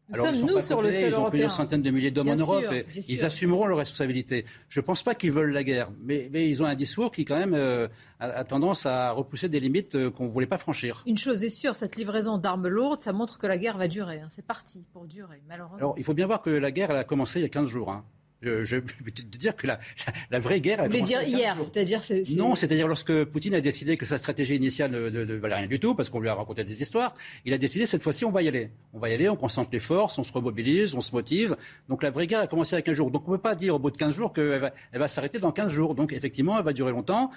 Nous 0.09 0.17
sommes, 0.17 0.41
nous, 0.41 0.61
sur 0.61 0.83
le 0.83 0.93
sol 0.93 1.09
ils 1.09 1.15
ont 1.15 1.31
plusieurs 1.31 1.51
centaines 1.51 1.81
de 1.81 1.91
milliers 1.91 2.11
d'hommes 2.11 2.29
en 2.29 2.37
Europe 2.37 2.65
et 2.73 2.85
ils 3.09 3.25
assumeront 3.25 3.67
leurs 3.67 3.79
responsabilités. 3.79 4.45
Je 4.69 4.81
ne 4.81 4.85
pense 4.85 5.03
pas 5.03 5.15
qu'ils 5.15 5.33
veulent 5.33 5.53
la 5.53 5.65
guerre, 5.65 5.91
mais, 6.03 6.29
ils 6.35 6.63
ont 6.63 6.67
un 6.67 6.75
discours 6.75 7.11
qui, 7.11 7.25
quand 7.25 7.39
même, 7.39 7.55
euh, 7.55 7.89
a, 8.21 8.45
tendance 8.45 8.85
à 8.85 9.13
repousser 9.13 9.49
des 9.49 9.61
limites 9.61 9.95
euh, 9.95 10.11
qu'on 10.11 10.25
ne 10.25 10.31
voulait 10.31 10.47
pas 10.47 10.59
franchir. 10.59 11.03
Une 11.07 11.17
chose 11.17 11.43
est 11.43 11.49
sûre, 11.49 11.75
cette 11.75 11.97
livraison 11.97 12.37
d'armes 12.37 12.69
lourdes, 12.69 13.01
ça 13.01 13.13
montre 13.13 13.39
que 13.39 13.47
la 13.47 13.57
guerre 13.57 13.79
va 13.79 13.89
durer. 13.89 14.21
Hein. 14.21 14.29
C'est 14.29 14.47
parti 14.47 14.87
pour 14.93 15.07
durer, 15.07 15.43
malheureusement. 15.49 15.79
Alors, 15.79 15.95
il 15.97 16.05
faut 16.05 16.15
bien 16.15 16.27
voir 16.27 16.43
que 16.43 16.51
la 16.51 16.71
guerre, 16.71 16.91
elle 16.91 16.99
a 16.99 17.05
commencé 17.05 17.41
il 17.41 17.43
y 17.43 17.47
a 17.47 17.49
15 17.49 17.69
jours. 17.69 17.91
Hein. 17.91 18.05
Je, 18.43 18.77
peux 18.77 19.11
te 19.11 19.23
dire 19.23 19.57
que 19.57 19.67
la, 19.67 20.39
vraie 20.39 20.61
guerre. 20.61 20.79
Vous 20.83 20.87
voulez 20.87 21.03
dire 21.03 21.23
hier, 21.23 21.57
c'est-à-dire 21.63 22.03
Non, 22.37 22.55
c'est-à-dire 22.55 22.89
lorsque 22.89 23.25
Poutine 23.25 23.55
a 23.55 23.61
décidé 23.61 23.97
que 23.97 24.05
sa 24.05 24.19
stratégie 24.19 24.57
initiale 24.57 24.91
ne, 24.91 25.35
valait 25.37 25.55
rien 25.55 25.67
du 25.67 25.81
tout, 25.81 25.95
parce 25.95 26.11
qu'on 26.11 26.21
lui 26.21 26.29
a 26.29 26.35
raconté 26.35 26.65
des 26.65 26.83
histoires, 26.83 27.15
il 27.45 27.53
a 27.53 27.59
décidé 27.59 27.87
cette 27.87 28.03
fois-ci 28.03 28.25
on 28.25 28.31
va 28.31 28.43
y 28.43 28.49
aller. 28.49 28.71
On 28.93 28.99
va 28.99 29.09
y 29.09 29.15
aller, 29.15 29.29
on 29.29 29.37
concentre 29.37 29.71
les 29.73 29.79
forces, 29.79 30.19
on 30.19 30.25
se 30.25 30.33
remobilise, 30.33 30.95
on 30.95 31.01
se 31.01 31.13
motive. 31.13 31.57
Donc 31.89 32.03
la 32.03 32.11
vraie 32.11 32.27
guerre 32.27 32.41
a 32.41 32.47
commencé 32.47 32.75
il 32.75 32.79
y 32.79 32.81
a 32.81 32.83
15 32.83 32.95
jours. 32.95 33.11
Donc 33.11 33.27
on 33.29 33.33
ne 33.33 33.37
peut 33.37 33.43
pas 33.43 33.55
dire 33.55 33.75
au 33.75 33.79
bout 33.79 33.91
de 33.91 33.97
15 33.97 34.15
jours 34.15 34.33
qu'elle 34.33 34.61
va, 34.61 34.73
elle 34.93 35.01
va 35.01 35.09
s'arrêter 35.09 35.39
dans 35.39 35.53
15 35.53 35.71
jours. 35.71 35.95
Donc 35.95 36.13
effectivement, 36.13 36.59
elle 36.59 36.65
va 36.65 36.73
durer 36.73 36.93
longtemps. 36.93 37.31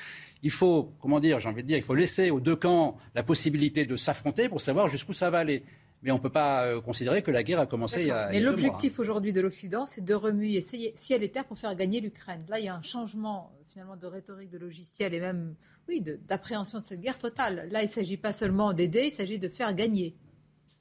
Il 0.43 0.51
faut, 0.51 0.91
comment 0.99 1.19
dire, 1.19 1.39
j'ai 1.39 1.49
envie 1.49 1.63
de 1.63 1.67
dire, 1.67 1.77
il 1.77 1.83
faut 1.83 1.95
laisser 1.95 2.31
aux 2.31 2.39
deux 2.39 2.55
camps 2.55 2.97
la 3.15 3.23
possibilité 3.23 3.85
de 3.85 3.95
s'affronter 3.95 4.49
pour 4.49 4.61
savoir 4.61 4.87
jusqu'où 4.87 5.13
ça 5.13 5.29
va 5.29 5.39
aller. 5.39 5.63
Mais 6.03 6.11
on 6.11 6.17
ne 6.17 6.21
peut 6.21 6.29
pas 6.29 6.65
euh, 6.65 6.79
considérer 6.79 7.23
que 7.23 7.31
la 7.31 7.43
guerre 7.43 7.59
a 7.59 7.65
commencé 7.65 8.01
il 8.01 8.07
y 8.07 8.11
a. 8.11 8.29
Mais 8.29 8.39
l'objectif 8.39 8.99
aujourd'hui 8.99 9.33
de 9.33 9.41
l'Occident, 9.41 9.85
c'est 9.85 10.03
de 10.03 10.13
remuer 10.13 10.61
ciel 10.61 11.23
et 11.23 11.31
terre 11.31 11.45
pour 11.45 11.57
faire 11.57 11.75
gagner 11.75 12.01
l'Ukraine. 12.01 12.39
Là, 12.47 12.59
il 12.59 12.65
y 12.65 12.69
a 12.69 12.75
un 12.75 12.81
changement 12.81 13.51
euh, 13.53 13.63
finalement 13.67 13.95
de 13.95 14.05
rhétorique, 14.05 14.49
de 14.49 14.59
logiciel 14.59 15.13
et 15.13 15.19
même 15.19 15.55
oui, 15.87 16.01
d'appréhension 16.01 16.81
de, 16.81 16.85
cette 16.85 17.01
guerre 17.01 17.17
totale. 17.17 17.67
Là, 17.71 17.81
il 17.81 17.87
ne 17.87 17.91
s'agit 17.91 18.17
pas 18.17 18.31
seulement 18.33 18.73
d'aider, 18.73 19.05
il 19.07 19.11
s'agit 19.11 19.39
de 19.39 19.49
faire 19.49 19.73
gagner. 19.73 20.15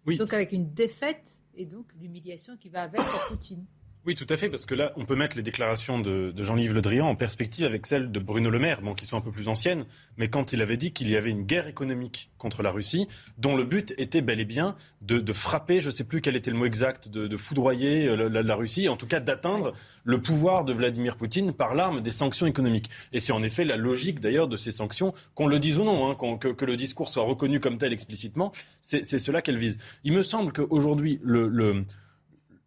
Oui. 0.06 0.18
Donc 0.18 0.32
avec 0.34 0.52
une 0.52 0.72
défaite 0.72 1.42
et 1.56 1.64
donc 1.64 1.86
l'humiliation 2.00 2.56
qui 2.56 2.68
va 2.68 2.82
avec 2.82 3.00
pour 3.00 3.28
Poutine. 3.28 3.64
Oui, 4.06 4.14
tout 4.14 4.26
à 4.30 4.36
fait, 4.36 4.48
parce 4.48 4.66
que 4.66 4.76
là, 4.76 4.92
on 4.94 5.04
peut 5.04 5.16
mettre 5.16 5.36
les 5.36 5.42
déclarations 5.42 5.98
de, 5.98 6.32
Jean-Yves 6.40 6.74
Le 6.74 6.80
Drian 6.80 7.08
en 7.08 7.16
perspective 7.16 7.66
avec 7.66 7.86
celles 7.86 8.12
de 8.12 8.20
Bruno 8.20 8.50
Le 8.50 8.60
Maire, 8.60 8.80
bon, 8.80 8.94
qui 8.94 9.04
sont 9.04 9.16
un 9.16 9.20
peu 9.20 9.32
plus 9.32 9.48
anciennes, 9.48 9.84
mais 10.16 10.28
quand 10.28 10.52
il 10.52 10.62
avait 10.62 10.76
dit 10.76 10.92
qu'il 10.92 11.10
y 11.10 11.16
avait 11.16 11.30
une 11.30 11.42
guerre 11.42 11.66
économique 11.66 12.30
contre 12.38 12.62
la 12.62 12.70
Russie, 12.70 13.08
dont 13.36 13.56
le 13.56 13.64
but 13.64 13.94
était 13.98 14.20
bel 14.20 14.38
et 14.38 14.44
bien 14.44 14.76
de, 15.02 15.32
frapper, 15.32 15.80
je 15.80 15.88
ne 15.88 15.92
sais 15.92 16.04
plus 16.04 16.20
quel 16.20 16.36
était 16.36 16.52
le 16.52 16.56
mot 16.56 16.66
exact, 16.66 17.08
de, 17.08 17.36
foudroyer 17.36 18.06
euh, 18.06 18.28
la, 18.28 18.54
Russie, 18.54 18.88
en 18.88 18.96
tout 18.96 19.08
cas 19.08 19.18
d'atteindre 19.18 19.72
le 20.04 20.22
pouvoir 20.22 20.64
de 20.64 20.72
Vladimir 20.72 21.16
Poutine 21.16 21.52
par 21.52 21.74
l'arme 21.74 22.00
des 22.00 22.12
sanctions 22.12 22.46
économiques. 22.46 22.88
Et 23.12 23.18
c'est 23.18 23.32
en 23.32 23.42
effet 23.42 23.64
la 23.64 23.76
logique 23.76 24.20
d'ailleurs 24.20 24.46
de 24.46 24.56
ces 24.56 24.70
sanctions, 24.70 25.14
qu'on 25.34 25.48
le 25.48 25.58
dise 25.58 25.78
ou 25.78 25.84
non, 25.84 26.12
hein, 26.12 26.38
que, 26.38 26.64
le 26.64 26.76
discours 26.76 27.08
soit 27.08 27.24
reconnu 27.24 27.58
comme 27.58 27.76
tel 27.76 27.92
explicitement, 27.92 28.52
c'est 28.80 29.02
cela 29.02 29.42
qu'elle 29.42 29.58
vise. 29.58 29.78
Il 30.04 30.12
me 30.12 30.22
semble 30.22 30.52
qu'aujourd'hui, 30.52 31.20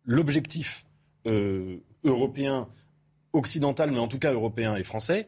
l'objectif 0.05 0.83
euh, 1.25 1.77
européen, 2.03 2.67
occidental, 3.33 3.91
mais 3.91 3.99
en 3.99 4.07
tout 4.07 4.19
cas 4.19 4.33
européen 4.33 4.75
et 4.75 4.83
français, 4.83 5.27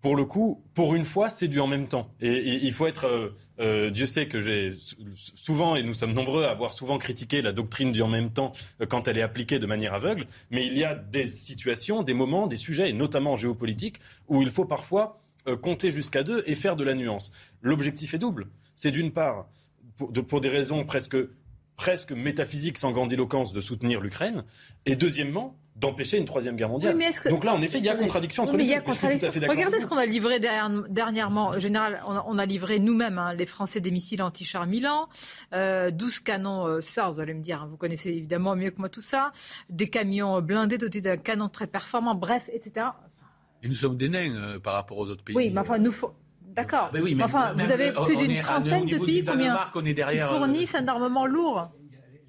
pour 0.00 0.16
le 0.16 0.24
coup, 0.24 0.62
pour 0.74 0.94
une 0.94 1.04
fois, 1.04 1.28
c'est 1.28 1.48
du 1.48 1.60
en 1.60 1.66
même 1.66 1.86
temps. 1.86 2.12
Et, 2.20 2.64
il 2.64 2.72
faut 2.72 2.86
être. 2.86 3.06
Euh, 3.06 3.34
euh, 3.60 3.90
Dieu 3.90 4.06
sait 4.06 4.26
que 4.26 4.40
j'ai 4.40 4.74
souvent, 5.14 5.76
et 5.76 5.82
nous 5.82 5.94
sommes 5.94 6.12
nombreux 6.12 6.44
à 6.44 6.50
avoir 6.50 6.72
souvent 6.72 6.98
critiqué 6.98 7.42
la 7.42 7.52
doctrine 7.52 7.92
du 7.92 8.02
en 8.02 8.08
même 8.08 8.30
temps 8.30 8.52
quand 8.88 9.06
elle 9.06 9.18
est 9.18 9.22
appliquée 9.22 9.58
de 9.58 9.66
manière 9.66 9.94
aveugle, 9.94 10.26
mais 10.50 10.66
il 10.66 10.76
y 10.76 10.84
a 10.84 10.94
des 10.94 11.26
situations, 11.26 12.02
des 12.02 12.14
moments, 12.14 12.46
des 12.46 12.56
sujets, 12.56 12.90
et 12.90 12.92
notamment 12.92 13.36
géopolitiques, 13.36 13.98
où 14.26 14.42
il 14.42 14.50
faut 14.50 14.64
parfois 14.64 15.20
compter 15.60 15.90
jusqu'à 15.90 16.22
deux 16.22 16.42
et 16.46 16.54
faire 16.54 16.74
de 16.74 16.82
la 16.82 16.94
nuance. 16.94 17.30
L'objectif 17.60 18.14
est 18.14 18.18
double. 18.18 18.48
C'est 18.74 18.90
d'une 18.90 19.12
part, 19.12 19.48
pour 19.96 20.40
des 20.40 20.48
raisons 20.48 20.84
presque 20.84 21.16
presque 21.76 22.12
métaphysique 22.12 22.78
sans 22.78 22.92
grandiloquence 22.92 23.52
de 23.52 23.60
soutenir 23.60 24.00
l'Ukraine, 24.00 24.44
et 24.86 24.96
deuxièmement, 24.96 25.56
d'empêcher 25.76 26.18
une 26.18 26.26
troisième 26.26 26.56
guerre 26.56 26.68
mondiale. 26.68 26.98
Donc 27.30 27.44
là, 27.44 27.54
en 27.54 27.62
effet, 27.62 27.78
il 27.78 27.84
y 27.84 27.88
a 27.88 27.94
contradiction 27.94 28.42
entre 28.42 28.56
les 28.56 28.66
deux. 28.66 29.48
Regardez 29.48 29.80
ce 29.80 29.86
qu'on 29.86 29.96
a 29.96 30.06
livré 30.06 30.38
dernièrement. 30.38 31.58
général, 31.58 32.02
on 32.06 32.38
a, 32.38 32.46
livré 32.46 32.78
nous-mêmes 32.78 33.18
hein, 33.18 33.34
les 33.34 33.46
Français 33.46 33.80
des 33.80 33.90
missiles 33.90 34.22
anti-char 34.22 34.66
Milan, 34.66 35.08
euh, 35.54 35.90
12 35.90 36.20
canons, 36.20 36.66
euh, 36.66 36.80
ça, 36.80 37.08
vous 37.08 37.20
allez 37.20 37.34
me 37.34 37.42
dire, 37.42 37.62
hein, 37.62 37.68
vous 37.70 37.76
connaissez 37.76 38.10
évidemment 38.10 38.54
mieux 38.54 38.70
que 38.70 38.78
moi 38.78 38.88
tout 38.88 39.00
ça, 39.00 39.32
des 39.70 39.88
camions 39.88 40.40
blindés 40.42 40.78
dotés 40.78 41.00
d'un 41.00 41.16
canon 41.16 41.48
très 41.48 41.66
performant, 41.66 42.14
bref, 42.14 42.50
etc. 42.52 42.86
Et 43.62 43.68
nous 43.68 43.74
sommes 43.74 43.96
des 43.96 44.08
nains 44.08 44.34
euh, 44.34 44.58
par 44.58 44.74
rapport 44.74 44.98
aux 44.98 45.08
autres 45.08 45.24
pays. 45.24 45.36
Oui, 45.36 45.50
mais 45.50 45.60
enfin, 45.60 45.78
nous 45.78 45.92
faut... 45.92 46.12
D'accord. 46.52 46.90
Ah, 46.94 46.98
mais 47.02 47.22
enfin, 47.22 47.54
vous 47.54 47.70
avez 47.70 47.92
plus 47.92 48.16
d'une 48.16 48.38
trentaine 48.40 48.86
de 48.86 48.98
pays 49.04 49.24
combien 49.24 49.56
qui 49.92 50.20
euh, 50.20 50.26
fournissent 50.26 50.74
un 50.74 50.86
armement 50.86 51.26
lourd. 51.26 51.70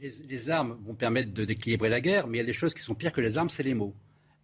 Les, 0.02 0.50
armes 0.50 0.78
vont 0.84 0.96
permettre 0.96 1.32
d'équilibrer 1.32 1.88
la 1.90 2.02
guerre, 2.02 2.28
mais 2.28 2.38
il 2.38 2.42
y 2.42 2.44
a 2.44 2.48
des 2.48 2.54
choses 2.54 2.74
qui 2.74 2.82
sont 2.82 2.94
pires 2.94 3.14
que 3.14 3.22
les 3.22 3.38
armes, 3.38 3.50
c'est 3.50 3.64
les 3.64 3.74
mots. 3.74 3.96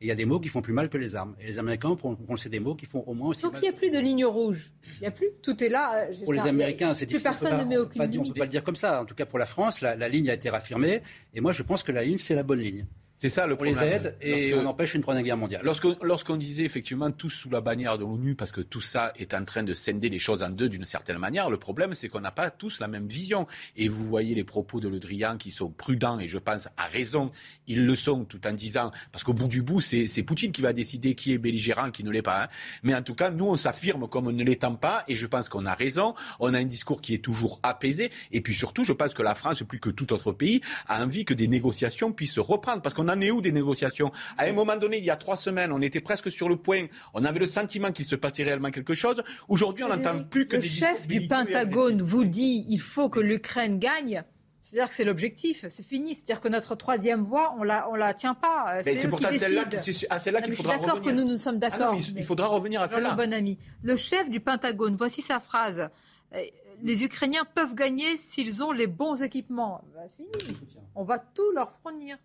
Et 0.02 0.06
il 0.06 0.08
y 0.08 0.12
a 0.12 0.16
des 0.16 0.24
mots 0.24 0.40
qui 0.40 0.48
font 0.48 0.62
plus 0.62 0.72
mal 0.72 0.88
que 0.88 0.98
les 0.98 1.16
armes. 1.16 1.36
Et 1.42 1.46
les 1.46 1.60
Américains, 1.60 1.98
on 2.04 2.16
le 2.30 2.38
sait, 2.38 2.48
des 2.48 2.62
mots 2.62 2.76
qui 2.76 2.86
font 2.86 3.04
au 3.06 3.14
moins 3.14 3.30
aussi 3.30 3.44
Donc 3.44 3.56
il 3.58 3.62
n'y 3.64 3.68
a 3.68 3.74
plus 3.74 3.90
de 3.90 4.00
ligne 4.00 4.24
rouge. 4.24 4.72
Il 4.96 5.02
n'y 5.02 5.08
a 5.08 5.12
plus. 5.12 5.28
Tout 5.44 5.62
est 5.62 5.68
là. 5.68 6.06
Euh, 6.06 6.14
pour 6.24 6.32
les 6.32 6.48
Américains, 6.48 6.94
c'est 6.94 7.06
difficile. 7.06 7.32
Plus 7.32 7.40
personne 7.42 7.60
ne 7.60 7.66
met 7.66 7.78
aucune 7.78 8.02
limite. 8.04 8.20
On 8.20 8.24
ne 8.24 8.30
peut 8.30 8.40
pas 8.40 8.46
le 8.46 8.52
dire 8.52 8.64
comme 8.64 8.78
ça. 8.78 9.02
En 9.02 9.06
tout 9.06 9.16
cas, 9.16 9.26
pour 9.26 9.40
la 9.40 9.46
France, 9.46 9.82
la, 9.82 9.98
la 9.98 10.08
ligne 10.08 10.30
a 10.30 10.34
été 10.34 10.50
raffirmée. 10.50 11.02
Et 11.34 11.42
moi, 11.42 11.52
je 11.52 11.64
pense 11.64 11.84
que 11.84 11.92
la 11.92 12.04
ligne, 12.04 12.18
c'est 12.18 12.36
la 12.36 12.44
bonne 12.44 12.60
ligne. 12.60 12.86
C'est 13.22 13.28
ça 13.28 13.46
le 13.46 13.58
problème. 13.58 13.76
On 13.78 13.82
les 13.82 13.92
aide 13.92 14.16
et 14.22 14.54
on 14.54 14.66
empêche 14.66 14.96
une 14.96 15.02
troisième 15.02 15.26
guerre 15.26 15.36
mondiale. 15.36 15.62
Lorsqu'on 16.02 16.38
disait 16.38 16.64
effectivement 16.64 17.12
tous 17.12 17.30
sous 17.30 17.50
la 17.50 17.60
bannière 17.60 17.98
de 17.98 18.06
l'ONU, 18.06 18.34
parce 18.34 18.54
que 18.54 18.62
tout 18.62 18.80
ça 18.80 19.12
est 19.18 19.34
en 19.34 19.44
train 19.44 19.62
de 19.62 19.74
scinder 19.74 20.08
les 20.08 20.20
choses 20.20 20.42
en 20.42 20.50
deux 20.50 20.70
d'une 20.70 20.86
certaine 20.86 21.18
manière, 21.18 21.50
le 21.50 21.58
problème 21.58 21.94
c'est 21.94 22.08
qu'on 22.08 22.22
n'a 22.22 22.32
pas 22.32 22.50
tous 22.50 22.80
la 22.80 22.88
même 22.88 23.08
vision. 23.08 23.46
Et 23.76 23.90
vous 23.90 24.06
voyez 24.06 24.36
les 24.36 24.46
propos 24.46 24.80
de 24.80 24.88
Le 24.88 25.00
Drian 25.02 25.36
qui 25.36 25.52
sont 25.52 25.70
prudents 25.70 26.18
et 26.18 26.30
je 26.30 26.38
pense 26.38 26.70
à 26.78 26.86
raison, 26.86 27.30
ils 27.68 27.86
le 27.86 27.94
sont 27.98 28.24
tout 28.24 28.40
en 28.48 28.54
disant, 28.54 28.90
parce 29.12 29.26
qu'au 29.26 29.34
bout 29.34 29.50
du 29.50 29.64
bout, 29.64 29.82
c'est 29.82 30.24
Poutine 30.24 30.54
qui 30.54 30.62
va 30.62 30.72
décider 30.72 31.14
qui 31.14 31.34
est 31.34 31.38
belligérant, 31.38 31.92
qui 31.92 32.06
ne 32.06 32.12
l'est 32.12 32.22
pas. 32.22 32.46
Hein. 32.46 32.48
Mais 32.84 32.96
en 32.96 33.02
tout 33.02 33.16
cas, 33.16 33.32
nous 33.32 33.48
on 33.48 33.58
s'affirme 33.58 34.08
comme 34.08 34.28
on 34.28 34.32
ne 34.32 34.46
l'étant 34.46 34.76
pas 34.76 35.04
et 35.10 35.18
je 35.18 35.28
pense 35.28 35.50
qu'on 35.50 35.66
a 35.66 35.74
raison. 35.74 36.16
On 36.40 36.54
a 36.54 36.58
un 36.58 36.64
discours 36.64 37.02
qui 37.02 37.16
est 37.16 37.22
toujours 37.22 37.60
apaisé 37.64 38.12
et 38.32 38.40
puis 38.40 38.54
surtout, 38.54 38.86
je 38.86 38.94
pense 38.94 39.14
que 39.14 39.24
la 39.24 39.36
France, 39.36 39.62
plus 39.68 39.82
que 39.82 39.90
tout 39.90 40.14
autre 40.14 40.32
pays, 40.32 40.62
a 40.88 41.04
envie 41.04 41.26
que 41.26 41.34
des 41.34 41.50
négociations 41.50 42.14
puissent 42.14 42.40
reprendre. 42.40 42.82
Parce 42.82 42.96
qu'on 42.96 43.09
en 43.10 43.20
est 43.22 43.32
où 43.32 43.42
des 43.42 43.52
négociations? 43.52 44.12
À 44.38 44.46
un 44.46 44.54
moment 44.54 44.78
donné, 44.78 44.98
il 44.98 45.06
y 45.06 45.10
a 45.10 45.16
trois 45.16 45.36
semaines, 45.36 45.72
on 45.72 45.82
était 45.82 46.02
presque 46.02 46.32
sur 46.32 46.50
le 46.50 46.56
point, 46.56 46.86
on 47.14 47.26
avait 47.26 47.40
le 47.40 47.46
sentiment 47.46 47.92
qu'il 47.92 48.06
se 48.06 48.16
passait 48.16 48.44
réellement 48.44 48.72
quelque 48.72 48.94
chose. 48.94 49.24
Aujourd'hui, 49.48 49.84
on 49.84 49.90
n'entend 49.90 50.24
plus 50.24 50.46
que 50.46 50.58
le 50.58 50.62
chef 50.62 51.08
du 51.08 51.28
Pentagone 51.28 52.02
vous 52.02 52.24
dit 52.24 52.66
il 52.70 52.82
faut 52.82 53.10
que 53.10 53.20
l'Ukraine 53.20 53.80
gagne. 53.80 54.24
C'est-à-dire 54.70 54.90
que 54.90 54.96
c'est 54.96 55.04
l'objectif, 55.04 55.66
c'est 55.70 55.86
fini. 55.86 56.14
C'est-à-dire 56.14 56.40
que 56.40 56.48
notre 56.48 56.76
troisième 56.76 57.24
voie, 57.24 57.56
on 57.58 57.64
la, 57.64 57.90
on 57.90 57.96
la 57.96 58.14
tient 58.14 58.36
pas. 58.36 58.82
c'est 58.84 59.08
pour 59.08 59.20
ça 59.20 59.34
celle-là, 59.34 59.66
c'est 59.72 60.08
à 60.12 60.20
celle-là 60.20 60.44
qu'il 60.44 60.54
faudra 60.54 60.74
revenir. 60.74 60.94
D'accord 60.94 61.06
que 61.06 61.16
nous 61.16 61.26
nous 61.26 61.38
sommes 61.38 61.60
ah 61.64 61.70
d'accord. 61.70 61.96
il 62.16 62.24
faudra 62.24 62.48
revenir 62.48 62.82
à 62.82 62.88
celle-là. 62.88 63.16
Bon 63.16 63.34
ami, 63.34 63.58
le 63.82 63.96
chef 63.96 64.30
du 64.30 64.40
Pentagone, 64.40 64.96
voici 64.96 65.24
sa 65.24 65.40
phrase. 65.40 65.90
Euh, 66.36 66.44
les 66.84 67.04
Ukrainiens 67.04 67.46
peuvent 67.56 67.74
gagner 67.74 68.18
s'ils 68.18 68.64
ont 68.64 68.72
les 68.72 68.88
bons 68.88 69.22
équipements. 69.24 69.84
Bah, 69.96 70.08
fini. 70.08 70.30
On 70.94 71.04
va 71.04 71.18
tout 71.18 71.52
leur 71.56 71.72
fournir. 71.72 72.18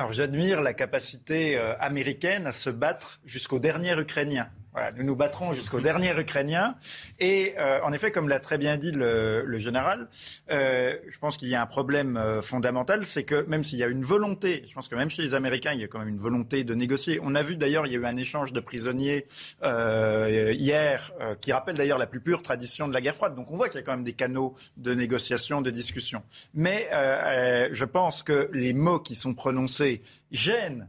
Alors 0.00 0.12
j'admire 0.12 0.62
la 0.62 0.74
capacité 0.74 1.58
euh, 1.58 1.76
américaine 1.80 2.46
à 2.46 2.52
se 2.52 2.70
battre 2.70 3.18
jusqu'au 3.24 3.58
dernier 3.58 3.98
Ukrainien 3.98 4.48
nous 4.96 5.04
nous 5.04 5.16
battrons 5.16 5.52
jusqu'au 5.52 5.80
dernier 5.80 6.18
Ukrainien. 6.18 6.76
Et 7.18 7.54
euh, 7.58 7.80
en 7.82 7.92
effet, 7.92 8.10
comme 8.10 8.28
l'a 8.28 8.40
très 8.40 8.58
bien 8.58 8.76
dit 8.76 8.92
le, 8.92 9.58
général, 9.58 10.08
euh, 10.50 10.96
je 11.08 11.18
pense 11.18 11.36
qu'il 11.36 11.48
y 11.48 11.54
a 11.54 11.62
un 11.62 11.66
problème 11.66 12.16
euh, 12.16 12.42
fondamental, 12.42 13.04
c'est 13.06 13.24
que 13.24 13.44
même 13.46 13.62
s'il 13.62 13.78
y 13.78 13.84
a 13.84 13.88
une 13.88 14.02
volonté, 14.02 14.64
je 14.68 14.74
pense 14.74 14.88
que 14.88 14.94
même 14.94 15.10
chez 15.10 15.22
les 15.22 15.34
Américains, 15.34 15.72
il 15.72 15.80
y 15.80 15.84
a 15.84 15.88
quand 15.88 15.98
même 15.98 16.08
une 16.08 16.18
volonté 16.18 16.64
de 16.64 16.74
négocier. 16.74 17.20
On 17.22 17.34
a 17.34 17.42
vu 17.42 17.56
d'ailleurs, 17.56 17.86
il 17.86 17.92
y 17.92 17.96
a 17.96 17.98
eu 17.98 18.06
un 18.06 18.16
échange 18.16 18.52
de 18.52 18.60
prisonniers 18.60 19.26
hier, 19.62 21.12
qui 21.40 21.52
rappelle 21.52 21.76
d'ailleurs 21.76 21.98
la 21.98 22.06
plus 22.06 22.20
pure 22.20 22.42
tradition 22.42 22.88
de 22.88 22.94
la 22.94 23.00
guerre 23.00 23.14
froide. 23.14 23.34
Donc 23.34 23.50
on 23.50 23.56
voit 23.56 23.68
qu'il 23.68 23.80
y 23.80 23.82
a 23.82 23.84
quand 23.84 23.92
même 23.92 24.04
des 24.04 24.12
canaux 24.12 24.54
de 24.76 24.94
négociation, 24.94 25.60
de 25.60 25.70
discussion. 25.70 26.22
Mais 26.54 26.88
je 26.90 27.84
pense 27.84 28.22
que 28.22 28.50
les 28.52 28.72
mots 28.72 29.00
qui 29.00 29.14
sont 29.14 29.34
prononcés 29.34 30.02
gênent 30.30 30.88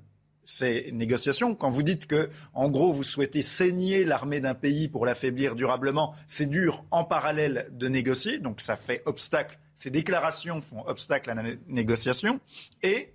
ces 0.49 0.89
négociations. 0.91 1.53
Quand 1.53 1.69
vous 1.69 1.83
dites 1.83 2.07
que, 2.07 2.29
en 2.53 2.69
gros, 2.69 2.91
vous 2.91 3.03
souhaitez 3.03 3.43
saigner 3.43 4.03
l'armée 4.03 4.39
d'un 4.39 4.55
pays 4.55 4.87
pour 4.87 5.05
l'affaiblir 5.05 5.55
durablement, 5.55 6.15
c'est 6.25 6.47
dur 6.47 6.85
en 6.89 7.03
parallèle 7.03 7.67
de 7.71 7.87
négocier. 7.87 8.39
Donc 8.39 8.59
ça 8.59 8.75
fait 8.75 9.03
obstacle. 9.05 9.59
Ces 9.75 9.91
déclarations 9.91 10.61
font 10.61 10.83
obstacle 10.87 11.29
à 11.29 11.35
la 11.35 11.43
négociation. 11.67 12.39
Et 12.81 13.13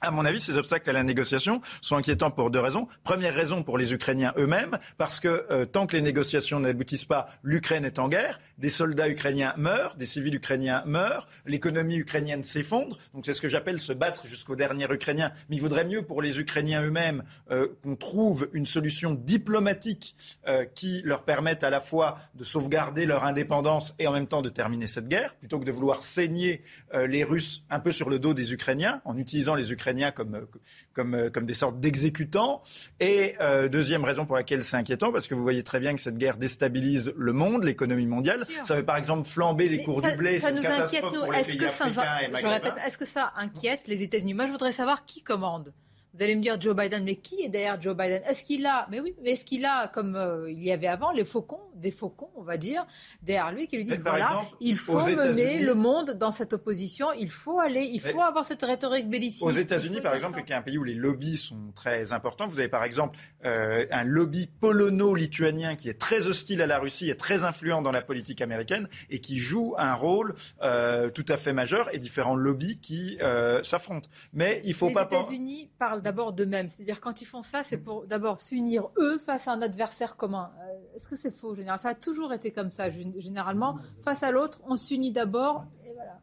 à 0.00 0.12
mon 0.12 0.24
avis, 0.24 0.40
ces 0.40 0.56
obstacles 0.56 0.88
à 0.90 0.92
la 0.92 1.02
négociation 1.02 1.60
sont 1.80 1.96
inquiétants 1.96 2.30
pour 2.30 2.50
deux 2.50 2.60
raisons. 2.60 2.86
Première 3.02 3.34
raison 3.34 3.64
pour 3.64 3.78
les 3.78 3.92
Ukrainiens 3.92 4.32
eux-mêmes, 4.36 4.78
parce 4.96 5.18
que 5.18 5.46
euh, 5.50 5.64
tant 5.64 5.86
que 5.86 5.96
les 5.96 6.02
négociations 6.02 6.60
n'aboutissent 6.60 7.04
pas, 7.04 7.26
l'Ukraine 7.42 7.84
est 7.84 7.98
en 7.98 8.08
guerre, 8.08 8.38
des 8.58 8.70
soldats 8.70 9.08
ukrainiens 9.08 9.54
meurent, 9.56 9.96
des 9.96 10.06
civils 10.06 10.36
ukrainiens 10.36 10.84
meurent, 10.86 11.26
l'économie 11.46 11.96
ukrainienne 11.96 12.44
s'effondre. 12.44 12.98
Donc 13.12 13.26
c'est 13.26 13.32
ce 13.32 13.40
que 13.40 13.48
j'appelle 13.48 13.80
se 13.80 13.92
battre 13.92 14.26
jusqu'au 14.28 14.54
dernier 14.54 14.86
Ukrainien. 14.88 15.32
Mais 15.50 15.56
il 15.56 15.62
vaudrait 15.62 15.84
mieux 15.84 16.02
pour 16.02 16.22
les 16.22 16.38
Ukrainiens 16.38 16.82
eux-mêmes 16.82 17.24
euh, 17.50 17.66
qu'on 17.82 17.96
trouve 17.96 18.48
une 18.52 18.66
solution 18.66 19.14
diplomatique 19.14 20.14
euh, 20.46 20.64
qui 20.64 21.02
leur 21.04 21.24
permette 21.24 21.64
à 21.64 21.70
la 21.70 21.80
fois 21.80 22.18
de 22.36 22.44
sauvegarder 22.44 23.04
leur 23.04 23.24
indépendance 23.24 23.94
et 23.98 24.06
en 24.06 24.12
même 24.12 24.28
temps 24.28 24.42
de 24.42 24.48
terminer 24.48 24.86
cette 24.86 25.08
guerre, 25.08 25.34
plutôt 25.34 25.58
que 25.58 25.64
de 25.64 25.72
vouloir 25.72 26.02
saigner 26.02 26.62
les 26.94 27.24
Russes 27.24 27.64
un 27.70 27.80
peu 27.80 27.92
sur 27.92 28.08
le 28.08 28.18
dos 28.18 28.34
des 28.34 28.52
Ukrainiens 28.52 29.00
en 29.04 29.16
utilisant 29.16 29.54
les 29.54 29.72
Ukrainiens 29.72 29.87
comme, 30.12 30.46
comme, 30.92 31.30
comme 31.30 31.46
des 31.46 31.54
sortes 31.54 31.80
d'exécutants. 31.80 32.62
Et 33.00 33.34
euh, 33.40 33.68
deuxième 33.68 34.04
raison 34.04 34.26
pour 34.26 34.36
laquelle 34.36 34.64
c'est 34.64 34.76
inquiétant, 34.76 35.12
parce 35.12 35.28
que 35.28 35.34
vous 35.34 35.42
voyez 35.42 35.62
très 35.62 35.80
bien 35.80 35.94
que 35.94 36.00
cette 36.00 36.18
guerre 36.18 36.36
déstabilise 36.36 37.12
le 37.16 37.32
monde, 37.32 37.64
l'économie 37.64 38.06
mondiale. 38.06 38.46
Ça 38.64 38.76
fait 38.76 38.82
par 38.82 38.96
exemple 38.96 39.26
flamber 39.26 39.68
les 39.68 39.82
cours 39.82 40.02
du 40.02 40.12
blé. 40.16 40.38
Ça 40.38 40.52
nous 40.52 40.66
inquiète, 40.66 41.04
nous. 41.12 41.32
Est-ce 41.32 41.56
que, 41.56 41.68
ça, 41.68 41.88
je 41.88 42.46
répète, 42.46 42.74
est-ce 42.86 42.98
que 42.98 43.04
ça 43.04 43.32
inquiète 43.36 43.86
les 43.86 44.02
États-Unis? 44.02 44.34
Moi, 44.34 44.46
je 44.46 44.52
voudrais 44.52 44.72
savoir 44.72 45.04
qui 45.04 45.22
commande. 45.22 45.72
Vous 46.14 46.22
allez 46.22 46.36
me 46.36 46.40
dire 46.40 46.58
Joe 46.58 46.74
Biden, 46.74 47.04
mais 47.04 47.16
qui 47.16 47.42
est 47.42 47.48
derrière 47.50 47.80
Joe 47.80 47.94
Biden? 47.94 48.22
Est-ce 48.24 48.42
qu'il 48.42 48.64
a, 48.64 48.86
mais 48.90 48.98
oui, 49.00 49.14
mais 49.22 49.32
est-ce 49.32 49.44
qu'il 49.44 49.64
a, 49.66 49.88
comme 49.88 50.16
euh, 50.16 50.50
il 50.50 50.64
y 50.64 50.72
avait 50.72 50.86
avant, 50.86 51.12
les 51.12 51.26
faucons, 51.26 51.60
des 51.74 51.90
faucons, 51.90 52.30
on 52.34 52.42
va 52.42 52.56
dire, 52.56 52.86
derrière 53.22 53.52
lui, 53.52 53.68
qui 53.68 53.76
lui 53.76 53.84
disent 53.84 54.02
voilà, 54.02 54.40
il 54.60 54.76
faut 54.76 55.00
mener 55.00 55.58
le 55.58 55.74
monde 55.74 56.12
dans 56.12 56.30
cette 56.30 56.54
opposition, 56.54 57.12
il 57.12 57.30
faut 57.30 57.60
aller, 57.60 57.88
il 57.92 58.00
faut 58.00 58.22
avoir 58.22 58.46
cette 58.46 58.62
rhétorique 58.62 59.08
belliciste. 59.08 59.42
Aux 59.42 59.50
États-Unis, 59.50 60.00
par 60.00 60.14
exemple, 60.14 60.42
qui 60.44 60.52
est 60.52 60.56
un 60.56 60.62
pays 60.62 60.78
où 60.78 60.84
les 60.84 60.94
lobbies 60.94 61.36
sont 61.36 61.72
très 61.74 62.12
importants, 62.12 62.46
vous 62.46 62.58
avez 62.58 62.68
par 62.68 62.84
exemple 62.84 63.18
euh, 63.44 63.84
un 63.90 64.04
lobby 64.04 64.48
polono-lituanien 64.60 65.76
qui 65.76 65.90
est 65.90 66.00
très 66.00 66.26
hostile 66.26 66.62
à 66.62 66.66
la 66.66 66.78
Russie 66.78 67.10
et 67.10 67.16
très 67.16 67.44
influent 67.44 67.82
dans 67.82 67.92
la 67.92 68.02
politique 68.02 68.40
américaine 68.40 68.88
et 69.10 69.20
qui 69.20 69.38
joue 69.38 69.74
un 69.76 69.94
rôle 69.94 70.34
euh, 70.62 71.10
tout 71.10 71.26
à 71.28 71.36
fait 71.36 71.52
majeur 71.52 71.94
et 71.94 71.98
différents 71.98 72.36
lobbies 72.36 72.78
qui 72.80 73.18
s'affrontent. 73.62 74.08
Mais 74.32 74.62
il 74.64 74.74
faut 74.74 74.88
les 74.88 74.94
pas. 74.94 75.08
Les 75.10 75.16
États-Unis 75.18 75.68
parlent 75.98 76.02
d'abord 76.02 76.32
d'eux-mêmes. 76.32 76.70
C'est-à-dire 76.70 77.00
quand 77.00 77.20
ils 77.20 77.26
font 77.26 77.42
ça, 77.42 77.62
c'est 77.62 77.76
pour 77.76 78.06
d'abord 78.06 78.40
s'unir 78.40 78.88
eux 78.98 79.18
face 79.18 79.48
à 79.48 79.52
un 79.52 79.62
adversaire 79.62 80.16
commun. 80.16 80.50
Euh, 80.60 80.96
est-ce 80.96 81.08
que 81.08 81.16
c'est 81.16 81.30
faux, 81.30 81.54
général? 81.54 81.78
Ça 81.78 81.90
a 81.90 81.94
toujours 81.94 82.32
été 82.32 82.50
comme 82.50 82.70
ça. 82.70 82.88
Généralement, 82.90 83.78
face 84.02 84.22
à 84.22 84.30
l'autre, 84.30 84.60
on 84.66 84.76
s'unit 84.76 85.12
d'abord 85.12 85.64
et 85.84 85.94
voilà. 85.94 86.20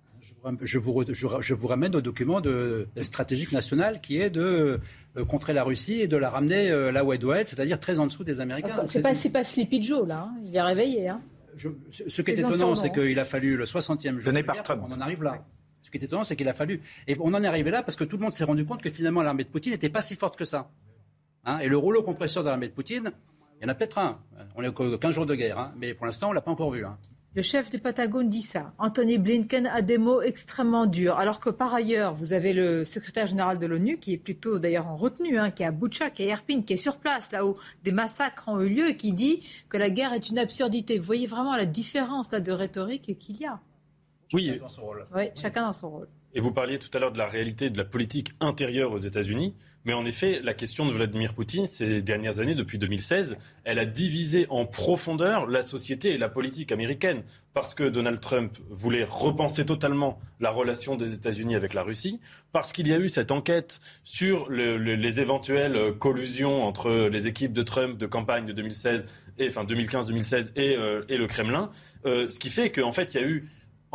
Je 0.61 0.79
vous, 0.79 1.03
je 1.11 1.53
vous, 1.53 1.67
ramène 1.67 1.95
au 1.95 2.01
document 2.01 2.41
de, 2.41 2.87
stratégique 3.03 3.51
national 3.51 4.01
qui 4.01 4.19
est 4.19 4.31
de 4.31 4.79
euh, 5.17 5.25
contrer 5.25 5.53
la 5.53 5.63
Russie 5.63 6.01
et 6.01 6.07
de 6.07 6.17
la 6.17 6.31
ramener 6.31 6.71
euh, 6.71 6.91
là 6.91 7.03
où 7.03 7.13
elle 7.13 7.19
doit 7.19 7.39
être, 7.39 7.49
c'est-à-dire 7.49 7.79
très 7.79 7.99
en 7.99 8.07
dessous 8.07 8.23
des 8.23 8.39
Américains. 8.39 8.85
C'est 8.87 9.03
pas, 9.03 9.13
pas 9.13 9.43
Sleepy 9.43 9.83
Joe, 9.83 10.07
là. 10.07 10.29
Hein. 10.29 10.35
Il 10.43 10.55
est 10.55 10.61
réveillé. 10.61 11.09
Hein. 11.09 11.21
ce 11.91 12.21
qui 12.23 12.31
est 12.31 12.39
étonnant, 12.39 12.73
c'est 12.73 12.91
qu'il 12.91 13.19
a 13.19 13.25
fallu 13.25 13.55
le 13.55 13.65
60e 13.65 14.17
jour. 14.17 14.25
Donné 14.25 14.41
par 14.41 14.63
Trump. 14.63 14.83
On 14.87 14.91
en 14.91 15.01
arrive 15.01 15.21
là. 15.21 15.45
Ce 15.85 15.91
qui 15.91 15.97
est 15.97 16.03
étonnant, 16.03 16.23
c'est 16.23 16.35
qu'il 16.35 16.49
a 16.49 16.53
fallu. 16.53 16.81
Et 17.07 17.15
on 17.19 17.31
en 17.35 17.43
est 17.43 17.47
arrivé 17.47 17.69
là 17.69 17.83
parce 17.83 17.95
que 17.95 18.03
tout 18.03 18.17
le 18.17 18.23
monde 18.23 18.33
s'est 18.33 18.43
rendu 18.43 18.65
compte 18.65 18.81
que 18.81 18.89
finalement 18.89 19.21
l'armée 19.21 19.43
de 19.43 19.49
Poutine 19.49 19.71
n'était 19.71 19.89
pas 19.89 20.01
si 20.01 20.15
forte 20.15 20.35
que 20.35 20.43
ça. 20.45 20.71
Hein, 21.45 21.59
et 21.59 21.67
le 21.67 21.77
rouleau 21.77 22.01
compresseur 22.01 22.41
de 22.41 22.49
l'armée 22.49 22.67
de 22.67 22.73
Poutine, 22.73 23.11
il 23.59 23.63
y 23.63 23.65
en 23.65 23.69
a 23.69 23.75
peut-être 23.75 23.99
un. 23.99 24.19
On 24.55 24.63
est 24.63 24.67
aux 24.67 24.97
15 24.97 25.13
jours 25.13 25.27
de 25.27 25.35
guerre, 25.35 25.59
hein, 25.59 25.73
mais 25.77 25.93
pour 25.93 26.07
l'instant, 26.07 26.27
on 26.27 26.29
ne 26.31 26.35
l'a 26.35 26.41
pas 26.41 26.49
encore 26.49 26.71
vu. 26.71 26.83
Hein. 26.83 26.97
Le 27.35 27.41
chef 27.43 27.69
du 27.69 27.77
Patagone 27.77 28.29
dit 28.29 28.41
ça. 28.41 28.73
Anthony 28.79 29.19
Blinken 29.19 29.67
a 29.67 29.81
des 29.81 29.99
mots 29.99 30.21
extrêmement 30.21 30.87
durs, 30.87 31.19
alors 31.19 31.39
que 31.39 31.51
par 31.51 31.75
ailleurs, 31.75 32.15
vous 32.15 32.33
avez 32.33 32.53
le 32.53 32.83
secrétaire 32.83 33.27
général 33.27 33.59
de 33.59 33.67
l'ONU, 33.67 33.99
qui 33.99 34.13
est 34.13 34.17
plutôt 34.17 34.57
d'ailleurs 34.57 34.87
en 34.87 34.95
retenue, 34.95 35.37
qui 35.53 35.61
est 35.61 35.65
à 35.65 35.71
Boucha, 35.71 36.09
qui 36.09 36.23
est 36.23 36.27
à 36.27 36.31
Erpin, 36.31 36.61
qui 36.63 36.73
est 36.73 36.77
sur 36.77 36.97
place, 36.97 37.31
là 37.31 37.45
où 37.45 37.55
des 37.83 37.91
massacres 37.91 38.47
ont 38.47 38.59
eu 38.61 38.69
lieu, 38.69 38.91
qui 38.93 39.13
dit 39.13 39.41
que 39.69 39.77
la 39.77 39.89
guerre 39.89 40.13
est 40.13 40.29
une 40.29 40.39
absurdité. 40.39 40.97
Vous 40.97 41.05
voyez 41.05 41.27
vraiment 41.27 41.57
la 41.57 41.65
différence 41.65 42.29
de 42.29 42.51
rhétorique 42.51 43.19
qu'il 43.19 43.37
y 43.37 43.45
a. 43.45 43.59
Oui, 44.33 44.51
oui, 45.15 45.29
chacun 45.35 45.67
dans 45.67 45.73
son 45.73 45.89
rôle. 45.89 46.07
Et 46.37 46.41
vous 46.41 46.51
parliez 46.51 46.77
tout 46.79 46.89
à 46.93 46.99
l'heure 46.99 47.13
de 47.13 47.17
la 47.17 47.27
réalité 47.27 47.69
de 47.69 47.77
la 47.77 47.85
politique 47.85 48.33
intérieure 48.41 48.91
aux 48.91 48.97
États-Unis. 48.97 49.55
Mais 49.85 49.93
en 49.93 50.05
effet, 50.05 50.41
la 50.43 50.53
question 50.53 50.85
de 50.85 50.91
Vladimir 50.91 51.33
Poutine, 51.33 51.65
ces 51.65 52.01
dernières 52.01 52.39
années, 52.39 52.55
depuis 52.55 52.77
2016, 52.77 53.37
elle 53.63 53.79
a 53.79 53.85
divisé 53.85 54.45
en 54.49 54.65
profondeur 54.65 55.47
la 55.47 55.63
société 55.63 56.13
et 56.13 56.17
la 56.17 56.27
politique 56.27 56.73
américaine. 56.73 57.23
Parce 57.53 57.73
que 57.73 57.85
Donald 57.85 58.19
Trump 58.19 58.57
voulait 58.69 59.05
repenser 59.05 59.63
totalement 59.63 60.19
la 60.41 60.49
relation 60.49 60.97
des 60.97 61.13
États-Unis 61.13 61.55
avec 61.55 61.73
la 61.73 61.83
Russie, 61.83 62.19
parce 62.51 62.73
qu'il 62.73 62.89
y 62.89 62.93
a 62.93 62.99
eu 62.99 63.07
cette 63.07 63.31
enquête 63.31 63.79
sur 64.03 64.49
les 64.49 65.19
éventuelles 65.21 65.93
collusions 65.99 66.63
entre 66.63 67.07
les 67.07 67.27
équipes 67.27 67.53
de 67.53 67.63
Trump 67.63 67.97
de 67.97 68.07
campagne 68.07 68.45
de 68.45 68.51
2016, 68.51 69.05
et, 69.37 69.47
enfin 69.47 69.63
2015-2016 69.63 70.51
et, 70.55 70.75
euh, 70.75 71.03
et, 71.07 71.17
le 71.17 71.27
Kremlin, 71.27 71.69
euh, 72.05 72.29
ce 72.29 72.39
qui 72.39 72.49
fait 72.49 72.71
qu'en 72.71 72.91
fait, 72.91 73.13
il 73.13 73.21
y 73.21 73.23
a 73.23 73.27
eu 73.27 73.45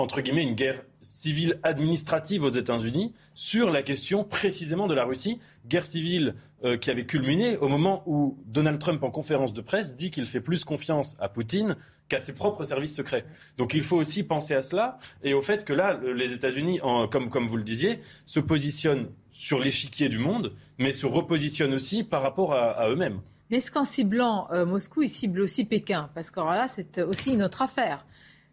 entre 0.00 0.22
guillemets, 0.22 0.42
une 0.42 0.54
guerre 0.54 0.82
civile 1.02 1.60
administrative 1.62 2.42
aux 2.42 2.50
États-Unis 2.50 3.12
sur 3.34 3.70
la 3.70 3.82
question 3.82 4.24
précisément 4.24 4.86
de 4.86 4.94
la 4.94 5.04
Russie, 5.04 5.38
guerre 5.66 5.84
civile 5.84 6.34
euh, 6.64 6.78
qui 6.78 6.90
avait 6.90 7.04
culminé 7.04 7.58
au 7.58 7.68
moment 7.68 8.02
où 8.06 8.38
Donald 8.46 8.78
Trump, 8.78 9.02
en 9.02 9.10
conférence 9.10 9.52
de 9.52 9.60
presse, 9.60 9.96
dit 9.96 10.10
qu'il 10.10 10.24
fait 10.24 10.40
plus 10.40 10.64
confiance 10.64 11.16
à 11.20 11.28
Poutine 11.28 11.76
qu'à 12.08 12.18
ses 12.18 12.32
propres 12.32 12.64
services 12.64 12.94
secrets. 12.94 13.26
Donc 13.58 13.74
il 13.74 13.82
faut 13.82 13.96
aussi 13.96 14.22
penser 14.22 14.54
à 14.54 14.62
cela 14.62 14.96
et 15.22 15.34
au 15.34 15.42
fait 15.42 15.64
que 15.64 15.74
là, 15.74 16.00
les 16.02 16.32
États-Unis, 16.32 16.80
comme, 17.10 17.46
vous 17.46 17.56
le 17.56 17.62
disiez, 17.62 18.00
se 18.24 18.40
positionnent 18.40 19.10
sur 19.30 19.60
l'échiquier 19.60 20.08
du 20.08 20.18
monde, 20.18 20.54
mais 20.78 20.92
se 20.92 21.06
repositionnent 21.06 21.74
aussi 21.74 22.04
par 22.04 22.22
rapport 22.22 22.54
à, 22.54 22.88
eux-mêmes. 22.88 23.20
Mais 23.50 23.58
est-ce 23.58 23.70
qu'en 23.70 23.84
ciblant 23.84 24.48
euh, 24.50 24.64
Moscou, 24.64 25.02
ils 25.02 25.08
ciblent 25.08 25.40
aussi 25.40 25.64
Pékin? 25.64 26.08
Parce 26.14 26.30
que 26.30 26.40
là, 26.40 26.68
c'est 26.68 27.02
aussi 27.02 27.34
une 27.34 27.42
autre 27.42 27.62
affaire. 27.62 28.06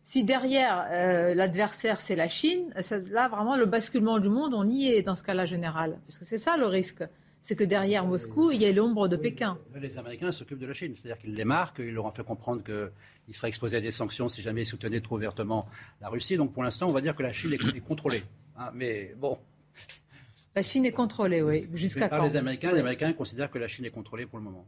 Si 0.09 0.23
derrière 0.23 0.87
euh, 0.89 1.33
l'adversaire 1.33 1.99
c'est 1.99 2.15
la 2.15 2.29
Chine, 2.29 2.73
là 3.11 3.27
vraiment 3.27 3.57
le 3.57 3.65
basculement 3.65 4.19
du 4.19 4.29
monde, 4.29 4.53
on 4.53 4.63
y 4.63 4.87
est 4.87 5.01
dans 5.01 5.15
ce 5.15 5.23
cas-là 5.23 5.43
général. 5.43 5.99
Parce 6.07 6.17
que 6.17 6.23
c'est 6.23 6.37
ça 6.37 6.55
le 6.55 6.65
risque. 6.65 7.03
C'est 7.41 7.57
que 7.57 7.65
derrière 7.65 8.05
Moscou, 8.05 8.51
il 8.51 8.61
y 8.61 8.65
a 8.65 8.71
l'ombre 8.71 9.09
de 9.09 9.17
Pékin. 9.17 9.57
Les 9.75 9.97
Américains 9.97 10.31
s'occupent 10.31 10.59
de 10.59 10.65
la 10.65 10.71
Chine, 10.73 10.93
c'est-à-dire 10.95 11.17
qu'ils 11.21 11.33
les 11.33 11.43
marquent, 11.43 11.79
ils 11.79 11.93
leur 11.93 12.05
ont 12.05 12.11
fait 12.11 12.23
comprendre 12.23 12.63
qu'ils 12.63 13.35
seraient 13.35 13.49
exposés 13.49 13.75
à 13.75 13.81
des 13.81 13.91
sanctions 13.91 14.29
si 14.29 14.41
jamais 14.41 14.61
ils 14.61 14.65
soutenaient 14.65 15.01
trop 15.01 15.17
ouvertement 15.17 15.67
la 15.99 16.07
Russie. 16.07 16.37
Donc 16.37 16.53
pour 16.53 16.63
l'instant, 16.63 16.87
on 16.87 16.93
va 16.93 17.01
dire 17.01 17.13
que 17.13 17.23
la 17.23 17.33
Chine 17.33 17.51
est 17.51 17.81
contrôlée. 17.81 18.23
Hein, 18.57 18.71
mais 18.73 19.13
bon. 19.17 19.37
La 20.55 20.61
Chine 20.61 20.85
est 20.85 20.93
contrôlée, 20.93 21.41
oui. 21.41 21.67
Jusqu'à 21.73 22.07
quand 22.07 22.23
les 22.23 22.37
Américains, 22.37 22.71
les 22.71 22.79
Américains 22.79 23.11
considèrent 23.11 23.51
que 23.51 23.59
la 23.59 23.67
Chine 23.67 23.83
est 23.83 23.91
contrôlée 23.91 24.25
pour 24.25 24.39
le 24.39 24.45
moment. 24.45 24.65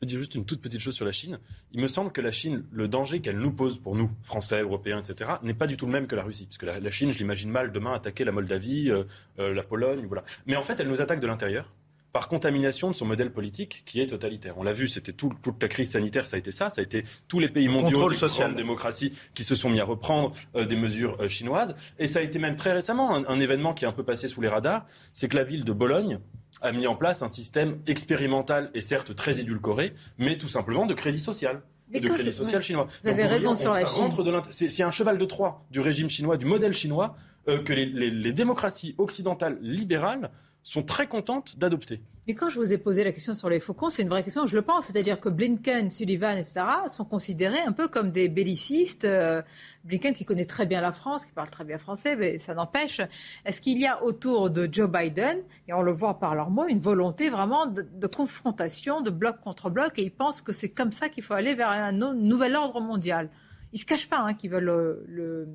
Peux 0.00 0.06
dire 0.06 0.18
juste 0.18 0.34
une 0.34 0.46
toute 0.46 0.62
petite 0.62 0.80
chose 0.80 0.94
sur 0.94 1.04
la 1.04 1.12
Chine. 1.12 1.38
Il 1.72 1.80
me 1.80 1.86
semble 1.86 2.10
que 2.10 2.22
la 2.22 2.30
Chine, 2.30 2.64
le 2.72 2.88
danger 2.88 3.20
qu'elle 3.20 3.38
nous 3.38 3.52
pose 3.52 3.78
pour 3.78 3.94
nous, 3.94 4.10
Français, 4.22 4.62
Européens, 4.62 5.02
etc., 5.02 5.32
n'est 5.42 5.52
pas 5.52 5.66
du 5.66 5.76
tout 5.76 5.84
le 5.84 5.92
même 5.92 6.06
que 6.06 6.16
la 6.16 6.22
Russie. 6.22 6.46
Parce 6.46 6.56
que 6.56 6.64
la, 6.64 6.90
Chine, 6.90 7.12
je 7.12 7.18
l'imagine 7.18 7.50
mal 7.50 7.70
demain 7.70 7.92
attaquer 7.92 8.24
la 8.24 8.32
Moldavie, 8.32 8.90
euh, 8.90 9.04
euh, 9.38 9.52
la 9.52 9.62
Pologne, 9.62 10.06
voilà. 10.06 10.24
Mais 10.46 10.56
en 10.56 10.62
fait, 10.62 10.80
elle 10.80 10.88
nous 10.88 11.02
attaque 11.02 11.20
de 11.20 11.26
l'intérieur. 11.26 11.70
par 12.12 12.26
contamination 12.26 12.90
de 12.90 12.96
son 12.96 13.06
modèle 13.06 13.30
politique 13.30 13.84
qui 13.86 14.00
est 14.00 14.08
totalitaire. 14.08 14.58
On 14.58 14.64
l'a 14.64 14.72
vu, 14.72 14.88
c'était 14.88 15.12
toute 15.12 15.62
la 15.62 15.68
crise 15.68 15.90
sanitaire, 15.90 16.26
ça 16.26 16.34
a 16.34 16.38
été 16.40 16.50
ça, 16.50 16.68
ça 16.68 16.80
a 16.80 16.82
été 16.82 17.04
tous 17.28 17.38
les 17.38 17.48
pays 17.48 17.68
mondiaux, 17.68 17.90
Contrôle 17.90 18.16
social. 18.16 18.48
grandes 18.48 18.56
démocraties 18.56 19.12
qui 19.32 19.44
se 19.44 19.54
sont 19.54 19.70
mis 19.70 19.78
à 19.78 19.84
reprendre 19.84 20.34
euh, 20.56 20.64
des 20.64 20.74
mesures 20.74 21.16
euh, 21.20 21.28
chinoises. 21.28 21.76
Et 22.00 22.08
ça 22.08 22.18
a 22.18 22.22
été 22.22 22.40
même 22.40 22.56
très 22.56 22.72
récemment 22.72 23.14
un, 23.14 23.24
un 23.26 23.38
événement 23.38 23.74
qui 23.74 23.84
est 23.84 23.88
un 23.88 23.92
peu 23.92 24.02
passé 24.02 24.26
sous 24.26 24.40
les 24.40 24.48
radars, 24.48 24.86
c'est 25.12 25.28
que 25.28 25.36
la 25.36 25.44
ville 25.44 25.62
de 25.62 25.72
Bologne 25.72 26.18
a 26.62 26.72
mis 26.72 26.86
en 26.86 26.96
place 26.96 27.22
un 27.22 27.28
système 27.28 27.78
expérimental 27.86 28.70
et 28.74 28.80
certes 28.80 29.14
très 29.14 29.40
édulcoré, 29.40 29.94
mais 30.18 30.36
tout 30.36 30.48
simplement 30.48 30.86
de 30.86 30.94
crédit 30.94 31.20
social. 31.20 31.62
Et 31.92 31.98
de 32.00 32.06
crédit 32.08 32.32
social 32.32 32.56
ouais. 32.56 32.62
chinois. 32.62 32.86
Vous 33.02 33.08
avez 33.10 33.26
raison 33.26 33.50
on- 33.50 33.54
sur 33.56 33.72
la 33.72 33.84
Chine. 33.84 34.08
C'est 34.50 34.68
c'est 34.68 34.84
un 34.84 34.92
cheval 34.92 35.18
de 35.18 35.24
Troie 35.24 35.64
du 35.72 35.80
régime 35.80 36.08
chinois, 36.08 36.36
du 36.36 36.46
modèle 36.46 36.72
chinois, 36.72 37.16
euh, 37.48 37.58
que 37.64 37.72
les, 37.72 37.86
les- 37.86 38.10
les 38.10 38.32
démocraties 38.32 38.94
occidentales 38.96 39.58
libérales 39.60 40.30
sont 40.62 40.82
très 40.82 41.06
contentes 41.06 41.58
d'adopter. 41.58 42.00
Mais 42.26 42.34
quand 42.34 42.48
je 42.50 42.58
vous 42.58 42.72
ai 42.72 42.78
posé 42.78 43.02
la 43.02 43.12
question 43.12 43.34
sur 43.34 43.48
les 43.48 43.58
faucons, 43.60 43.90
c'est 43.90 44.02
une 44.02 44.08
vraie 44.08 44.22
question, 44.22 44.46
je 44.46 44.54
le 44.54 44.62
pense. 44.62 44.86
C'est-à-dire 44.86 45.18
que 45.18 45.28
Blinken, 45.28 45.90
Sullivan, 45.90 46.36
etc., 46.36 46.60
sont 46.88 47.04
considérés 47.04 47.60
un 47.60 47.72
peu 47.72 47.88
comme 47.88 48.12
des 48.12 48.28
bellicistes. 48.28 49.04
Euh, 49.04 49.42
Blinken 49.84 50.14
qui 50.14 50.24
connaît 50.24 50.44
très 50.44 50.66
bien 50.66 50.80
la 50.80 50.92
France, 50.92 51.24
qui 51.24 51.32
parle 51.32 51.50
très 51.50 51.64
bien 51.64 51.78
français, 51.78 52.14
mais 52.14 52.38
ça 52.38 52.54
n'empêche. 52.54 53.00
Est-ce 53.44 53.60
qu'il 53.60 53.80
y 53.80 53.86
a 53.86 54.04
autour 54.04 54.50
de 54.50 54.68
Joe 54.70 54.88
Biden, 54.88 55.38
et 55.66 55.72
on 55.72 55.82
le 55.82 55.92
voit 55.92 56.20
par 56.20 56.34
leurs 56.36 56.50
mots, 56.50 56.68
une 56.68 56.78
volonté 56.78 57.30
vraiment 57.30 57.66
de, 57.66 58.06
confrontation, 58.06 59.00
de 59.00 59.10
bloc 59.10 59.40
contre 59.40 59.70
bloc, 59.70 59.98
et 59.98 60.04
ils 60.04 60.12
pensent 60.12 60.42
que 60.42 60.52
c'est 60.52 60.68
comme 60.68 60.92
ça 60.92 61.08
qu'il 61.08 61.24
faut 61.24 61.34
aller 61.34 61.54
vers 61.54 61.70
un 61.70 61.92
nou- 61.92 62.14
nouvel 62.14 62.54
ordre 62.54 62.80
mondial? 62.80 63.30
Ils 63.72 63.76
ne 63.76 63.80
se 63.80 63.86
cachent 63.86 64.08
pas 64.08 64.18
hein, 64.18 64.34
qu'ils 64.34 64.50
veulent 64.50 64.64
le, 64.64 65.04
le 65.08 65.46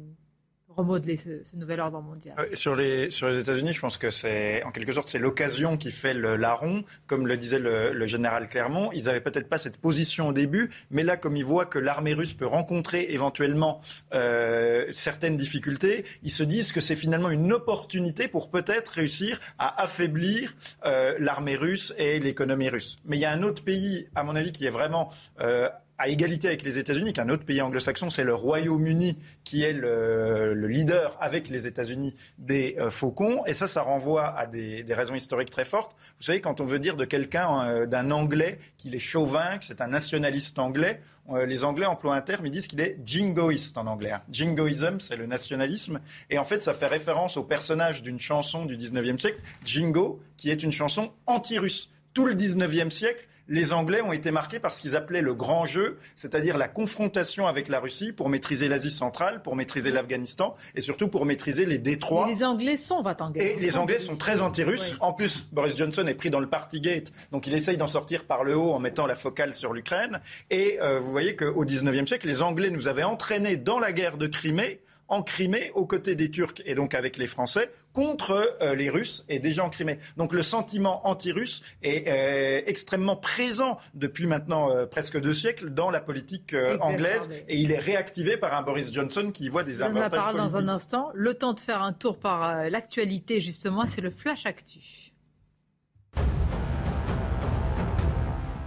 remodeler 0.76 1.18
ce, 1.18 1.56
nouvel 1.56 1.80
ordre 1.80 2.02
mondial. 2.02 2.36
Euh, 2.40 2.48
Sur 2.54 2.76
les, 2.76 3.10
sur 3.10 3.30
les 3.30 3.40
États-Unis, 3.40 3.74
je 3.74 3.80
pense 3.80 3.98
que 3.98 4.10
c'est, 4.10 4.64
en 4.64 4.72
quelque 4.72 4.92
sorte, 4.92 5.10
c'est 5.10 5.20
l'occasion 5.20 5.78
qui 5.78 5.92
fait 5.92 6.14
le 6.14 6.36
larron. 6.36 6.84
Comme 7.08 7.28
le 7.28 7.38
disait 7.38 7.60
le, 7.60 7.94
le 7.94 8.06
général 8.06 8.50
Clermont, 8.50 8.92
ils 8.94 9.06
n'avaient 9.06 9.22
peut-être 9.22 9.50
pas 9.50 9.58
cette 9.58 9.78
position 9.78 10.30
au 10.30 10.34
début, 10.34 10.70
mais 10.92 11.04
là, 11.04 11.18
comme 11.18 11.36
ils 11.38 11.46
voient 11.46 11.66
que 11.66 11.80
l'armée 11.80 12.14
russe 12.14 12.34
peut 12.34 12.46
rencontrer 12.46 13.08
éventuellement 13.10 13.82
euh, 14.14 14.86
certaines 14.94 15.38
difficultés, 15.38 16.06
ils 16.24 16.32
se 16.32 16.44
disent 16.44 16.72
que 16.72 16.82
c'est 16.82 16.96
finalement 16.96 17.30
une 17.30 17.52
opportunité 17.54 18.28
pour 18.28 18.50
peut-être 18.50 18.90
réussir 18.90 19.40
à 19.58 19.82
affaiblir 19.82 20.56
euh, 20.86 21.16
l'armée 21.20 21.56
russe 21.56 21.94
et 21.98 22.20
l'économie 22.20 22.70
russe. 22.70 22.98
Mais 23.06 23.18
il 23.18 23.22
y 23.22 23.26
a 23.26 23.32
un 23.32 23.44
autre 23.44 23.64
pays, 23.64 24.08
à 24.16 24.24
mon 24.24 24.36
avis, 24.36 24.52
qui 24.52 24.66
est 24.66 24.72
vraiment 24.72 25.10
euh, 25.42 25.70
à 25.98 26.10
égalité 26.10 26.48
avec 26.48 26.64
les 26.64 26.78
États-Unis, 26.78 27.14
qu'un 27.14 27.30
autre 27.30 27.46
pays 27.46 27.62
anglo-saxon, 27.62 28.10
c'est 28.10 28.24
le 28.24 28.34
Royaume-Uni, 28.36 29.18
qui 29.44 29.64
est 29.64 29.74
le, 29.74 30.54
le 30.54 30.68
leader 30.68 31.18
avec 31.22 31.50
les 31.50 31.68
États-Unis 31.68 32.14
des 32.38 32.76
euh, 32.80 32.90
faucons. 32.90 33.44
Et 33.46 33.54
ça, 33.54 33.68
ça 33.68 33.82
renvoie 33.82 34.28
à 34.38 34.46
des, 34.46 34.84
des 34.84 34.94
raisons 34.94 35.16
historiques 35.16 35.50
très 35.50 35.66
fortes. 35.66 35.96
Vous 36.20 36.26
savez, 36.26 36.42
quand 36.42 36.60
on 36.62 36.66
veut 36.66 36.80
dire 36.80 36.96
de 36.96 37.06
quelqu'un, 37.06 37.70
euh, 37.70 37.86
d'un 37.86 38.12
Anglais, 38.12 38.60
qu'il 38.78 38.94
est 38.94 39.00
chauvin, 39.00 39.58
que 39.58 39.66
c'est 39.66 39.82
un 39.82 39.88
nationaliste 39.88 40.60
anglais, 40.60 41.02
euh, 41.32 41.46
les 41.46 41.64
Anglais 41.64 41.86
emploient 41.86 42.16
un 42.16 42.22
terme, 42.22 42.46
ils 42.46 42.52
disent 42.52 42.68
qu'il 42.68 42.82
est 42.82 42.98
jingoïste 43.04 43.78
en 43.78 43.88
anglais. 43.88 44.12
hein. 44.12 44.22
Jingoism, 44.30 45.00
c'est 45.00 45.16
le 45.16 45.26
nationalisme. 45.26 46.00
Et 46.30 46.38
en 46.38 46.44
fait, 46.44 46.62
ça 46.62 46.74
fait 46.74 46.88
référence 46.88 47.38
au 47.38 47.44
personnage 47.44 48.04
d'une 48.04 48.20
chanson 48.20 48.66
du 48.66 48.78
19e 48.78 49.18
siècle, 49.18 49.40
Jingo, 49.64 50.20
qui 50.38 50.50
est 50.52 50.62
une 50.62 50.72
chanson 50.72 51.12
anti-russe. 51.26 51.90
Tout 52.14 52.26
le 52.26 52.34
19e 52.34 52.90
siècle, 52.90 53.28
les 53.48 53.74
Anglais 53.74 54.02
ont 54.02 54.12
été 54.12 54.32
marqués 54.32 54.60
par 54.60 54.74
ce 54.74 54.82
qu'ils 54.82 54.96
appelaient 54.96 55.22
le 55.22 55.34
grand 55.34 55.66
jeu, 55.66 55.98
c'est-à-dire 56.16 56.58
la 56.58 56.68
confrontation 56.68 57.48
avec 57.48 57.68
la 57.68 57.80
Russie 57.80 58.12
pour 58.12 58.30
maîtriser 58.30 58.68
l'Asie 58.68 58.92
centrale, 58.92 59.42
pour 59.42 59.56
maîtriser 59.56 59.92
l'Afghanistan 59.92 60.56
et 60.76 60.82
surtout 60.82 61.08
pour 61.08 61.26
maîtriser 61.26 61.66
les 61.66 61.78
détroits. 61.78 62.26
Mais 62.26 62.34
les 62.34 62.44
Anglais 62.44 62.78
sont 62.78 63.02
va-t-anglais. 63.02 63.56
Et 63.56 63.60
les 63.60 63.78
Anglais 63.78 64.00
sont 64.00 64.16
très 64.16 64.42
anti-russes. 64.42 64.92
Oui. 64.94 64.98
En 65.02 65.14
plus, 65.14 65.48
Boris 65.52 65.78
Johnson 65.78 66.06
est 66.08 66.16
pris 66.16 66.30
dans 66.30 66.40
le 66.40 66.50
Partygate, 66.50 67.12
donc 67.32 67.48
il 67.48 67.54
essaye 67.54 67.78
d'en 67.78 67.88
sortir 67.88 68.26
par 68.26 68.44
le 68.44 68.56
haut 68.58 68.72
en 68.72 68.80
mettant 68.80 69.06
la 69.06 69.16
focale 69.16 69.54
sur 69.54 69.74
l'Ukraine. 69.74 70.20
Et 70.50 70.80
euh, 70.82 71.00
vous 71.00 71.12
voyez 71.12 71.36
qu'au 71.36 71.64
XIXe 71.64 72.08
siècle, 72.08 72.28
les 72.28 72.42
Anglais 72.42 72.70
nous 72.70 72.88
avaient 72.88 73.04
entraînés 73.04 73.58
dans 73.58 73.80
la 73.80 73.92
guerre 73.92 74.18
de 74.18 74.28
Crimée, 74.28 74.82
en 75.08 75.22
Crimée, 75.22 75.72
aux 75.76 75.86
côtés 75.86 76.16
des 76.16 76.32
Turcs 76.32 76.62
et 76.66 76.76
donc 76.76 76.94
avec 76.94 77.18
les 77.18 77.28
Français, 77.28 77.72
contre 77.94 78.58
euh, 78.62 78.76
les 78.76 78.90
Russes 78.90 79.24
et 79.30 79.40
déjà 79.40 79.64
en 79.64 79.70
Crimée. 79.70 79.98
Donc 80.18 80.34
le 80.34 80.42
sentiment 80.42 81.08
anti-russe 81.08 81.62
est 81.84 82.08
euh, 82.08 82.62
extrêmement 82.66 83.16
présent 83.16 83.78
depuis 83.94 84.28
maintenant 84.28 84.72
euh, 84.72 84.86
presque 84.86 85.20
deux 85.20 85.34
siècles 85.34 85.70
dans 85.70 85.90
la 85.90 86.02
politique 86.02 86.56
anglaise 86.82 87.30
et 87.48 87.58
il 87.58 87.72
est 87.72 87.80
réactivé 87.80 88.38
par 88.38 88.54
un 88.54 88.62
Boris 88.62 88.92
Johnson 88.92 89.32
qui 89.34 89.46
y 89.46 89.50
voit 89.50 89.64
des 89.64 89.76
Je 89.76 89.80
donne 89.80 89.94
la 89.96 90.06
avantages 90.06 90.20
parole 90.20 90.38
dans 90.38 90.56
un 90.56 90.68
instant. 90.68 91.12
Le 91.14 91.34
temps 91.34 91.54
de 91.54 91.60
faire 91.60 91.82
un 91.82 91.94
tour 91.94 92.18
par 92.18 92.70
l'actualité, 92.70 93.42
justement, 93.42 93.86
c'est 93.86 94.02
le 94.02 94.12
Flash 94.12 94.46
Actu. 94.46 95.05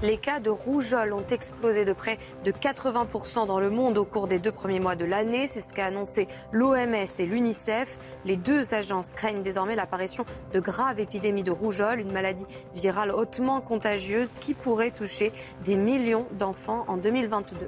Les 0.01 0.17
cas 0.17 0.39
de 0.39 0.49
rougeole 0.49 1.13
ont 1.13 1.27
explosé 1.27 1.85
de 1.85 1.93
près 1.93 2.19
de 2.45 2.53
80% 2.53 3.47
dans 3.47 3.59
le 3.59 3.69
monde 3.69 3.99
au 3.99 4.05
cours 4.05 4.29
des 4.29 4.39
deux 4.39 4.53
premiers 4.53 4.79
mois 4.79 4.95
de 4.95 5.05
l'année. 5.05 5.49
C'est 5.49 5.59
ce 5.59 5.75
qu'a 5.75 5.87
annoncé 5.87 6.29
l'OMS 6.53 6.95
et 7.19 7.27
l'UNICEF. 7.27 7.99
Les 8.25 8.37
deux 8.37 8.75
agences 8.75 9.15
craignent 9.15 9.43
désormais 9.43 9.75
l'apparition 9.75 10.25
de 10.53 10.61
graves 10.61 11.01
épidémies 11.01 11.43
de 11.43 11.51
rougeole, 11.51 11.99
une 11.99 12.13
maladie 12.13 12.47
virale 12.77 13.11
hautement 13.11 13.61
contagieuse 13.61 14.31
qui 14.41 14.55
pourrait 14.55 14.93
toucher 14.93 15.33
des 15.65 15.75
millions 15.75 16.29
d'enfants 16.39 16.85
en 16.87 16.97
2022. 16.97 17.67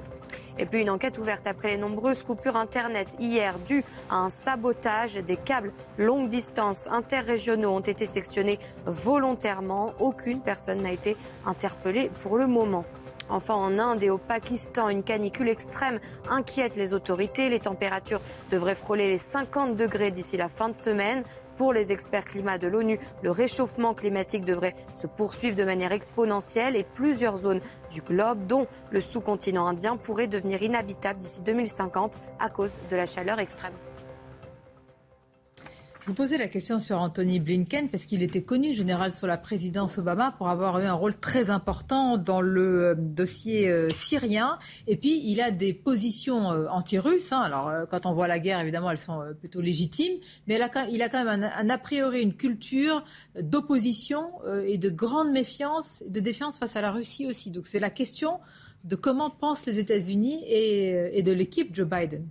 Et 0.61 0.67
puis 0.67 0.81
une 0.81 0.91
enquête 0.91 1.17
ouverte 1.17 1.47
après 1.47 1.69
les 1.69 1.77
nombreuses 1.77 2.21
coupures 2.21 2.55
Internet 2.55 3.17
hier 3.19 3.57
dues 3.57 3.83
à 4.11 4.17
un 4.17 4.29
sabotage. 4.29 5.15
Des 5.15 5.35
câbles 5.35 5.73
longue 5.97 6.29
distance 6.29 6.87
interrégionaux 6.87 7.71
ont 7.71 7.79
été 7.79 8.05
sectionnés 8.05 8.59
volontairement. 8.85 9.93
Aucune 9.99 10.39
personne 10.39 10.83
n'a 10.83 10.91
été 10.91 11.17
interpellée 11.47 12.11
pour 12.21 12.37
le 12.37 12.45
moment. 12.45 12.85
Enfin, 13.31 13.55
en 13.55 13.79
Inde 13.79 14.03
et 14.03 14.09
au 14.09 14.17
Pakistan, 14.17 14.89
une 14.89 15.03
canicule 15.03 15.49
extrême 15.49 15.99
inquiète 16.29 16.75
les 16.75 16.93
autorités. 16.93 17.49
Les 17.49 17.61
températures 17.61 18.21
devraient 18.51 18.75
frôler 18.75 19.07
les 19.07 19.17
50 19.17 19.75
degrés 19.75 20.11
d'ici 20.11 20.37
la 20.37 20.49
fin 20.49 20.69
de 20.69 20.75
semaine. 20.75 21.23
Pour 21.57 21.73
les 21.73 21.91
experts 21.91 22.25
climat 22.25 22.57
de 22.57 22.67
l'ONU, 22.67 22.99
le 23.21 23.31
réchauffement 23.31 23.93
climatique 23.93 24.45
devrait 24.45 24.75
se 24.95 25.07
poursuivre 25.07 25.55
de 25.55 25.63
manière 25.63 25.91
exponentielle 25.91 26.75
et 26.75 26.83
plusieurs 26.83 27.37
zones 27.37 27.61
du 27.91 28.01
globe, 28.01 28.47
dont 28.47 28.67
le 28.91 29.01
sous-continent 29.01 29.67
indien, 29.67 29.97
pourraient 29.97 30.27
devenir 30.27 30.63
inhabitables 30.63 31.19
d'ici 31.19 31.41
2050 31.41 32.17
à 32.39 32.49
cause 32.49 32.77
de 32.89 32.95
la 32.95 33.05
chaleur 33.05 33.39
extrême. 33.39 33.73
Je 36.01 36.07
vous 36.07 36.15
posais 36.15 36.39
la 36.39 36.47
question 36.47 36.79
sur 36.79 36.97
Anthony 36.99 37.39
Blinken 37.39 37.87
parce 37.87 38.05
qu'il 38.05 38.23
était 38.23 38.41
connu, 38.41 38.73
général, 38.73 39.11
sous 39.11 39.27
la 39.27 39.37
présidence 39.37 39.99
Obama 39.99 40.33
pour 40.35 40.49
avoir 40.49 40.79
eu 40.79 40.85
un 40.85 40.95
rôle 40.95 41.13
très 41.13 41.51
important 41.51 42.17
dans 42.17 42.41
le 42.41 42.85
euh, 42.85 42.95
dossier 42.97 43.69
euh, 43.69 43.87
syrien. 43.91 44.57
Et 44.87 44.97
puis, 44.97 45.21
il 45.23 45.39
a 45.39 45.51
des 45.51 45.73
positions 45.73 46.51
euh, 46.51 46.65
anti-russes. 46.69 47.31
hein. 47.31 47.41
Alors, 47.41 47.87
quand 47.87 48.07
on 48.07 48.13
voit 48.13 48.27
la 48.27 48.39
guerre, 48.39 48.59
évidemment, 48.59 48.89
elles 48.89 48.97
sont 48.97 49.21
plutôt 49.39 49.61
légitimes. 49.61 50.17
Mais 50.47 50.55
il 50.55 51.01
a 51.03 51.09
quand 51.09 51.23
même 51.23 51.43
un, 51.55 51.69
a 51.69 51.77
priori 51.77 52.23
une 52.23 52.33
culture 52.33 53.03
d'opposition 53.39 54.23
et 54.65 54.79
de 54.79 54.89
grande 54.89 55.31
méfiance, 55.31 56.03
de 56.07 56.19
défiance 56.19 56.57
face 56.57 56.75
à 56.75 56.81
la 56.81 56.91
Russie 56.91 57.27
aussi. 57.27 57.51
Donc, 57.51 57.67
c'est 57.67 57.79
la 57.79 57.91
question 57.91 58.39
de 58.85 58.95
comment 58.95 59.29
pensent 59.29 59.67
les 59.67 59.77
États-Unis 59.77 60.43
et 60.47 61.21
de 61.21 61.31
l'équipe 61.31 61.75
Joe 61.75 61.87
Biden. 61.87 62.25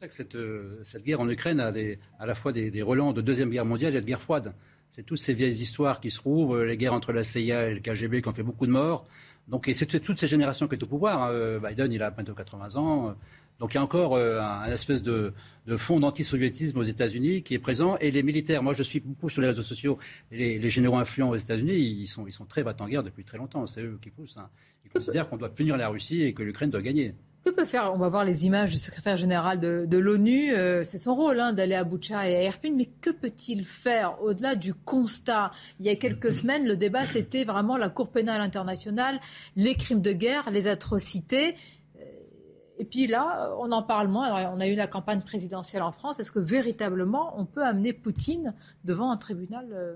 Ça 0.00 0.08
que 0.08 0.14
cette, 0.14 0.34
euh, 0.34 0.80
cette 0.82 1.04
guerre 1.04 1.20
en 1.20 1.28
Ukraine 1.28 1.60
a 1.60 1.72
des- 1.72 1.98
à 2.18 2.24
la 2.24 2.34
fois 2.34 2.52
des, 2.52 2.70
des 2.70 2.80
relents 2.80 3.12
de 3.12 3.20
Deuxième 3.20 3.50
Guerre 3.50 3.66
mondiale 3.66 3.94
et 3.94 4.00
de 4.00 4.06
guerre 4.06 4.20
froide. 4.20 4.54
C'est 4.90 5.04
toutes 5.04 5.18
ces 5.18 5.34
vieilles 5.34 5.60
histoires 5.60 6.00
qui 6.00 6.10
se 6.10 6.16
trouvent, 6.18 6.56
euh, 6.56 6.64
les 6.64 6.76
guerres 6.78 6.94
entre 6.94 7.12
la 7.12 7.22
CIA 7.22 7.68
et 7.68 7.74
le 7.74 7.80
KGB 7.80 8.22
qui 8.22 8.28
ont 8.28 8.32
fait 8.32 8.42
beaucoup 8.42 8.66
de 8.66 8.72
morts. 8.72 9.06
Donc, 9.46 9.68
et 9.68 9.74
c'est 9.74 9.84
toutes 10.00 10.18
ces 10.18 10.26
générations 10.26 10.68
qui 10.68 10.76
sont 10.76 10.84
au 10.84 10.86
pouvoir. 10.86 11.24
hein. 11.24 11.30
Euh, 11.32 11.60
Biden, 11.60 11.92
il 11.92 12.02
a 12.02 12.10
bientôt 12.10 12.34
80 12.34 12.76
ans. 12.76 13.14
Donc 13.58 13.74
il 13.74 13.76
y 13.76 13.78
a 13.78 13.82
encore 13.82 14.14
euh, 14.16 14.40
un, 14.40 14.60
un 14.62 14.72
espèce 14.72 15.02
de, 15.02 15.34
de 15.66 15.76
fond 15.76 16.00
d'antisoviétisme 16.00 16.78
aux 16.78 16.82
États-Unis 16.82 17.42
qui 17.42 17.52
est 17.54 17.58
présent. 17.58 17.98
Et 17.98 18.10
les 18.10 18.22
militaires, 18.22 18.62
moi 18.62 18.72
je 18.72 18.82
suis 18.82 19.00
beaucoup 19.00 19.28
sur 19.28 19.42
les 19.42 19.48
réseaux 19.48 19.62
sociaux, 19.62 19.98
les, 20.30 20.58
les 20.58 20.70
généraux 20.70 20.96
influents 20.96 21.28
aux 21.28 21.36
États-Unis, 21.36 21.74
ils 21.76 22.06
sont, 22.06 22.26
ils 22.26 22.32
sont 22.32 22.46
très 22.46 22.62
battant 22.62 22.86
en 22.86 22.88
guerre 22.88 23.02
depuis 23.02 23.22
très 23.22 23.36
longtemps. 23.36 23.66
C'est 23.66 23.82
eux 23.82 23.98
qui 24.00 24.08
poussent. 24.08 24.38
hein. 24.38 24.48
Ils 24.86 24.90
considèrent 24.90 25.28
qu'on 25.28 25.36
doit 25.36 25.50
punir 25.54 25.76
la 25.76 25.88
Russie 25.88 26.22
et 26.22 26.32
que 26.32 26.42
l'Ukraine 26.42 26.70
doit 26.70 26.80
gagner. 26.80 27.14
Que 27.44 27.50
peut 27.50 27.64
faire 27.64 27.90
On 27.94 27.98
va 27.98 28.08
voir 28.08 28.24
les 28.24 28.44
images 28.44 28.70
du 28.70 28.78
secrétaire 28.78 29.16
général 29.16 29.58
de, 29.60 29.96
l'ONU. 29.96 30.54
Euh, 30.54 30.84
c'est 30.84 30.98
son 30.98 31.14
rôle 31.14 31.40
hein, 31.40 31.52
d'aller 31.54 31.74
à 31.74 31.84
Boucha 31.84 32.28
et 32.28 32.36
à 32.36 32.42
Irpin. 32.44 32.72
Mais 32.76 32.86
que 33.00 33.10
peut-il 33.10 33.64
faire 33.64 34.22
au-delà 34.22 34.54
du 34.56 34.74
constat? 34.74 35.50
Il 35.78 35.86
y 35.86 35.88
a 35.88 35.96
quelques 35.96 36.32
semaines, 36.32 36.66
le 36.66 36.76
débat, 36.76 37.06
c'était 37.06 37.44
vraiment 37.44 37.78
la 37.78 37.88
Cour 37.88 38.10
pénale 38.10 38.42
internationale, 38.42 39.20
les 39.56 39.74
crimes 39.74 40.02
de 40.02 40.12
guerre, 40.12 40.50
les 40.50 40.68
atrocités. 40.68 41.54
Euh, 41.96 42.04
Et 42.78 42.84
puis 42.84 43.06
là, 43.06 43.54
on 43.58 43.72
en 43.72 43.82
parle 43.82 44.08
moins. 44.08 44.26
Alors, 44.26 44.52
on 44.54 44.60
a 44.60 44.68
eu 44.68 44.74
la 44.74 44.86
campagne 44.86 45.22
présidentielle 45.22 45.82
en 45.82 45.92
France. 45.92 46.20
Est-ce 46.20 46.32
que 46.32 46.40
véritablement, 46.40 47.32
on 47.38 47.46
peut 47.46 47.64
amener 47.64 47.94
Poutine 47.94 48.54
devant 48.84 49.10
un 49.10 49.16
tribunal 49.16 49.66
euh, 49.72 49.94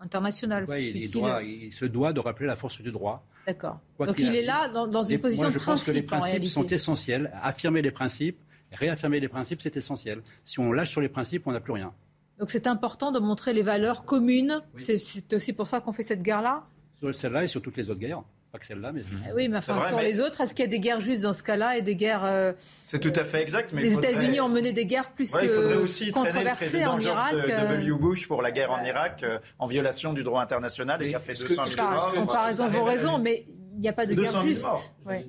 international 0.00 0.64
Ouais, 0.64 0.86
il, 0.90 1.10
doit- 1.10 1.40
se 1.70 1.84
doit 1.84 2.12
de 2.12 2.20
rappeler 2.20 2.46
la 2.46 2.56
force 2.56 2.80
du 2.80 2.90
droit. 2.90 3.24
D'accord. 3.46 3.78
Donc 3.98 4.18
il 4.18 4.34
est 4.34 4.42
là 4.44 4.68
dans, 4.68 4.86
dans 4.86 5.02
une 5.02 5.16
Et 5.16 5.18
position 5.18 5.44
moi, 5.46 5.52
de 5.54 5.58
je 5.58 5.64
pense 5.64 5.84
que 5.84 5.90
les 5.90 6.02
principe 6.02 6.32
en 6.32 6.34
principes 6.36 6.48
sont 6.48 6.66
essentiels. 6.66 7.32
Affirmer 7.42 7.82
les 7.82 7.90
principes, 7.90 8.38
réaffirmer 8.72 9.20
les 9.20 9.28
principes, 9.28 9.60
c'est 9.62 9.76
essentiel. 9.76 10.22
Si 10.44 10.58
on 10.60 10.72
lâche 10.72 10.90
sur 10.90 11.00
les 11.00 11.08
principes, 11.08 11.46
on 11.46 11.52
n'a 11.52 11.60
plus 11.60 11.72
rien. 11.72 11.92
Donc 12.38 12.50
c'est 12.50 12.66
important 12.66 13.12
de 13.12 13.18
montrer 13.18 13.52
les 13.52 13.62
valeurs 13.62 14.04
communes. 14.04 14.62
C'est 14.76 15.32
aussi 15.34 15.52
pour 15.52 15.66
ça 15.66 15.80
qu'on 15.80 15.92
fait 15.92 16.02
cette 16.02 16.22
guerre-là 16.22 16.64
Sur 17.00 17.14
celle-là 17.14 17.44
et 17.44 17.48
sur 17.48 17.60
toutes 17.60 17.76
les 17.76 17.90
autres 17.90 18.00
guerres. 18.00 18.22
Pas 18.52 18.58
que 18.58 18.66
celle-là, 18.66 18.90
mais. 18.92 19.02
Eh 19.28 19.32
oui, 19.32 19.48
mais 19.48 19.58
enfin, 19.58 19.86
sur 19.86 20.00
les 20.00 20.20
autres, 20.20 20.40
est-ce 20.40 20.54
qu'il 20.54 20.64
y 20.64 20.68
a 20.68 20.70
des 20.70 20.80
guerres 20.80 21.00
justes 21.00 21.22
dans 21.22 21.32
ce 21.32 21.44
cas-là 21.44 21.78
et 21.78 21.82
des 21.82 21.94
guerres. 21.94 22.24
Euh, 22.24 22.52
c'est 22.58 22.98
tout 22.98 23.12
à 23.14 23.22
fait 23.22 23.40
exact. 23.42 23.72
Mais 23.72 23.82
les 23.82 23.94
États-Unis 23.94 24.40
ont 24.40 24.48
mené 24.48 24.72
des 24.72 24.86
guerres 24.86 25.12
plus 25.12 25.32
ouais, 25.34 25.46
que 25.46 25.76
aussi 25.76 26.10
controversées 26.10 26.84
en 26.84 26.98
Irak. 26.98 27.34
De, 27.34 27.50
euh. 27.50 27.76
W. 27.76 27.92
Bush 27.92 28.26
pour 28.26 28.42
la 28.42 28.50
guerre 28.50 28.72
en 28.72 28.82
Irak, 28.84 29.22
euh, 29.22 29.38
en 29.60 29.66
violation 29.66 30.12
du 30.12 30.24
droit 30.24 30.42
international 30.42 31.00
et 31.02 31.10
qui 31.10 31.14
a 31.14 31.20
fait 31.20 31.34
200 31.34 31.66
000 31.66 31.90
morts. 31.90 32.12
Comparaison 32.12 32.68
vaut 32.68 32.84
raison, 32.84 33.18
mais 33.18 33.44
il 33.76 33.80
n'y 33.80 33.88
a 33.88 33.92
pas 33.92 34.06
de 34.06 34.14
guerre 34.14 34.42
juste. 34.42 34.66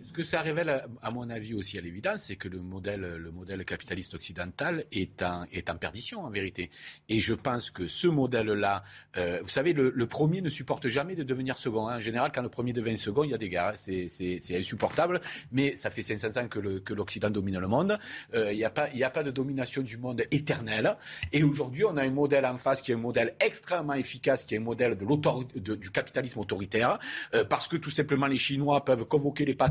Ce 0.04 0.14
que 0.14 0.24
ça 0.24 0.42
révèle, 0.42 0.86
à 1.02 1.12
mon 1.12 1.30
avis 1.30 1.54
aussi 1.54 1.78
à 1.78 1.82
l'évidence, 1.82 2.24
c'est 2.24 2.36
que 2.36 2.48
le 2.48 2.62
modèle, 2.62 3.02
le 3.02 3.32
modèle 3.32 3.64
capitaliste 3.66 4.14
occidental 4.14 4.86
est 4.92 5.22
en, 5.22 5.46
est 5.52 5.70
en 5.70 5.76
perdition 5.76 6.22
en 6.22 6.30
vérité. 6.30 6.70
Et 7.10 7.20
je 7.20 7.34
pense 7.34 7.72
que 7.72 7.88
ce 7.88 8.08
modèle-là, 8.08 8.84
euh, 9.18 9.40
vous 9.42 9.50
savez, 9.50 9.74
le, 9.74 9.92
le, 9.94 10.06
premier 10.08 10.42
ne 10.42 10.50
supporte 10.50 10.88
jamais 10.88 11.16
de 11.16 11.24
devenir 11.24 11.58
second. 11.58 11.88
Hein. 11.88 11.98
En 11.98 12.02
général, 12.02 12.32
quand 12.34 12.42
le 12.42 12.50
premier 12.50 12.74
devient 12.74 12.98
second, 12.98 13.24
il 13.24 13.32
y 13.32 13.34
a 13.34 13.38
des 13.38 13.50
guerres. 13.50 13.74
C'est 13.78 14.10
insupportable. 14.52 15.20
Mais 15.52 15.76
ça 15.76 15.90
fait 15.90 16.02
500 16.02 16.42
ans 16.42 16.48
que 16.48 16.94
l'Occident 16.94 17.28
que 17.28 17.34
domine 17.34 17.60
le 17.60 17.68
monde. 17.68 17.98
Euh, 18.34 18.52
il 18.52 18.58
n'y 18.58 18.66
a, 18.66 18.70
pas, 18.70 18.88
a 19.02 19.10
pas 19.10 19.24
de 19.24 19.32
domination 19.32 19.82
du 19.82 19.98
monde 19.98 20.24
éternelle. 20.32 20.98
Et 21.32 21.44
aujourd'hui, 21.44 21.86
on 21.86 21.98
a 21.98 22.04
un 22.04 22.12
modèle 22.12 22.46
en 22.46 22.58
face 22.58 22.82
qui 22.82 22.92
est 22.92 22.96
un 22.96 22.98
modèle 22.98 23.36
extrêmement 23.40 23.94
efficace, 23.94 24.44
qui 24.44 24.56
est 24.56 24.58
un 24.58 24.62
modèle 24.62 24.96
de 24.96 25.76
du 25.76 25.92
capitalisme 25.92 26.40
autoritaire, 26.40 27.00
euh, 27.34 27.44
parce 27.44 27.68
que 27.68 27.78
tout 27.78 27.90
simplement 27.90 28.28
les 28.28 28.38
Chinois 28.38 28.84
peuvent 28.84 29.06
convoquer 29.06 29.46
les 29.46 29.56
patrons, 29.56 29.71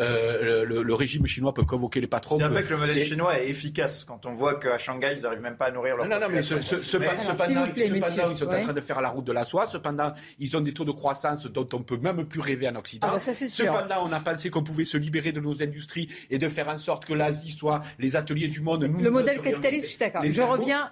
euh, 0.00 0.64
le, 0.64 0.94
régime 0.94 1.26
chinois 1.26 1.52
peut 1.52 1.64
convoquer 1.64 2.00
les 2.00 2.06
patrons. 2.06 2.38
C'est 2.38 2.46
vrai 2.46 2.64
que 2.64 2.70
le 2.70 2.78
modèle 2.78 3.00
chinois 3.04 3.38
est 3.40 3.48
efficace 3.48 4.04
quand 4.04 4.26
on 4.26 4.32
voit 4.32 4.58
qu'à 4.58 4.78
Shanghai, 4.78 5.14
ils 5.16 5.22
n'arrivent 5.22 5.40
même 5.40 5.56
pas 5.56 5.66
à 5.66 5.70
nourrir 5.70 5.96
leur 5.96 6.08
Non, 6.08 6.20
non, 6.20 6.26
mais 6.30 6.42
cependant, 6.42 7.64
ils 7.76 8.36
sont 8.36 8.46
en 8.46 8.60
train 8.60 8.72
de 8.72 8.80
faire 8.80 9.00
la 9.00 9.08
route 9.08 9.24
de 9.24 9.32
la 9.32 9.44
soie. 9.44 9.66
Cependant, 9.66 10.12
ils 10.38 10.56
ont 10.56 10.60
des 10.60 10.72
taux 10.72 10.84
de 10.84 10.92
croissance 10.92 11.46
dont 11.46 11.68
on 11.72 11.82
peut 11.82 11.98
même 11.98 12.24
plus 12.24 12.40
rêver 12.40 12.68
en 12.68 12.76
Occident. 12.76 13.08
Ah 13.10 13.14
bah 13.14 13.18
cependant, 13.18 14.06
on 14.06 14.12
a 14.12 14.20
pensé 14.20 14.50
qu'on 14.50 14.62
pouvait 14.62 14.84
se 14.84 14.96
libérer 14.96 15.32
de 15.32 15.40
nos 15.40 15.62
industries 15.62 16.08
et 16.30 16.38
de 16.38 16.48
faire 16.48 16.68
en 16.68 16.78
sorte 16.78 17.04
que 17.04 17.14
l'Asie 17.14 17.50
soit 17.50 17.82
les 17.98 18.16
ateliers 18.16 18.48
du 18.48 18.60
monde. 18.60 18.84
le 18.84 19.10
modèle 19.10 19.40
capitaliste, 19.40 19.84
je 19.84 19.90
suis 19.90 19.98
d'accord. 19.98 20.22
Je 20.24 20.42
reviens 20.42 20.90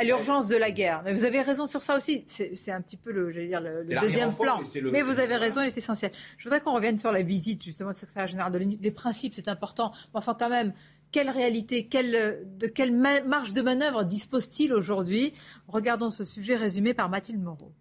à 0.00 0.04
l'urgence 0.04 0.48
de 0.48 0.56
la 0.56 0.70
guerre. 0.70 1.02
Mais 1.04 1.12
vous 1.12 1.24
avez 1.24 1.42
raison 1.42 1.66
sur 1.66 1.82
ça 1.82 1.96
aussi. 1.96 2.24
C'est 2.26 2.72
un 2.72 2.80
petit 2.80 2.96
peu 2.96 3.12
le, 3.12 3.30
dire, 3.32 3.60
le, 3.60 3.84
deuxième 4.00 4.34
plan. 4.34 4.60
mais 4.90 5.02
vous 5.02 5.20
avez 5.20 5.36
raison, 5.36 5.60
il 5.60 5.66
est 5.66 5.76
essentiel. 5.76 6.10
Je 6.38 6.44
voudrais 6.44 6.60
qu'on 6.60 6.74
revienne 6.74 6.96
sur 6.96 7.12
la 7.12 7.22
visite, 7.22 7.62
justement, 7.62 7.90
du 7.90 7.98
secrétaire 7.98 8.26
général 8.26 8.50
de 8.50 8.58
l'ONU. 8.58 8.78
Les 8.80 8.90
principes, 8.90 9.34
c'est 9.36 9.48
important. 9.48 9.92
Mais 10.14 10.18
enfin, 10.18 10.34
quand 10.38 10.48
même, 10.48 10.72
quelle 11.12 11.28
réalité, 11.28 11.86
quelle, 11.86 12.46
de 12.58 12.66
quelle 12.66 12.96
marge 12.96 13.52
de 13.52 13.60
manœuvre 13.60 14.04
dispose-t-il 14.04 14.72
aujourd'hui? 14.72 15.34
Regardons 15.68 16.10
ce 16.10 16.24
sujet 16.24 16.56
résumé 16.56 16.94
par 16.94 17.10
Mathilde 17.10 17.42
Moreau. 17.42 17.72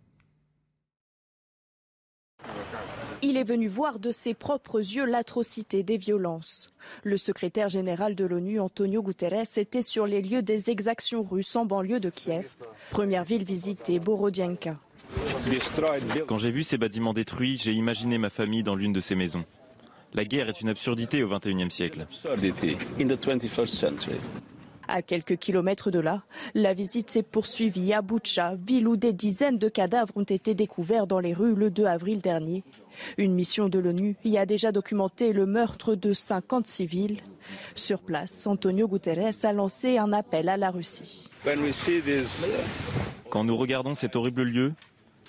Il 3.21 3.35
est 3.35 3.43
venu 3.43 3.67
voir 3.67 3.99
de 3.99 4.11
ses 4.11 4.33
propres 4.33 4.79
yeux 4.79 5.05
l'atrocité 5.05 5.83
des 5.83 5.97
violences. 5.97 6.69
Le 7.03 7.17
secrétaire 7.17 7.67
général 7.67 8.15
de 8.15 8.23
l'ONU, 8.23 8.61
Antonio 8.61 9.03
Guterres, 9.03 9.57
était 9.57 9.81
sur 9.81 10.07
les 10.07 10.21
lieux 10.21 10.41
des 10.41 10.69
exactions 10.69 11.23
russes 11.23 11.55
en 11.57 11.65
banlieue 11.65 11.99
de 11.99 12.09
Kiev, 12.09 12.47
première 12.91 13.25
ville 13.25 13.43
visitée, 13.43 13.99
Borodianka. 13.99 14.75
Quand 16.27 16.37
j'ai 16.37 16.51
vu 16.51 16.63
ces 16.63 16.77
bâtiments 16.77 17.13
détruits, 17.13 17.57
j'ai 17.57 17.73
imaginé 17.73 18.17
ma 18.17 18.29
famille 18.29 18.63
dans 18.63 18.75
l'une 18.75 18.93
de 18.93 19.01
ces 19.01 19.15
maisons. 19.15 19.43
La 20.13 20.23
guerre 20.23 20.49
est 20.49 20.61
une 20.61 20.69
absurdité 20.69 21.21
au 21.21 21.29
XXIe 21.29 21.69
siècle. 21.69 22.07
À 24.91 25.03
quelques 25.03 25.38
kilomètres 25.38 25.91
de 25.91 25.99
là, 25.99 26.24
la 26.56 26.74
visite 26.74 27.11
s'est 27.11 27.22
poursuivie 27.22 27.94
à 27.94 28.02
Boucha, 28.02 28.56
ville 28.56 28.88
où 28.88 28.98
des 28.98 29.14
dizaines 29.14 29.60
de 29.60 29.70
cadavres 29.70 30.18
ont 30.18 30.24
été 30.24 30.56
découverts 30.56 31.06
dans 31.06 31.20
les 31.20 31.32
rues 31.32 31.53
le 31.53 31.70
2 31.70 31.86
avril 31.86 32.22
dernier. 32.22 32.64
Une 33.20 33.36
mission 33.36 33.70
de 33.70 33.78
l'ONU 33.78 34.16
y 34.26 34.40
a 34.40 34.48
déjà 34.48 34.72
documenté 34.72 35.32
le 35.32 35.45
meurtre 35.45 35.94
de 35.94 36.11
50 36.11 36.66
civils. 36.66 37.22
Sur 37.76 37.99
place, 37.99 38.48
Antonio 38.48 38.88
Guterres 38.88 39.36
a 39.44 39.53
lancé 39.53 39.99
un 39.99 40.11
appel 40.11 40.49
à 40.49 40.57
la 40.57 40.72
Russie. 40.72 41.30
Quand 43.30 43.44
nous 43.44 43.56
regardons 43.56 43.94
cet 43.94 44.16
horrible 44.16 44.41
lieu, 44.41 44.74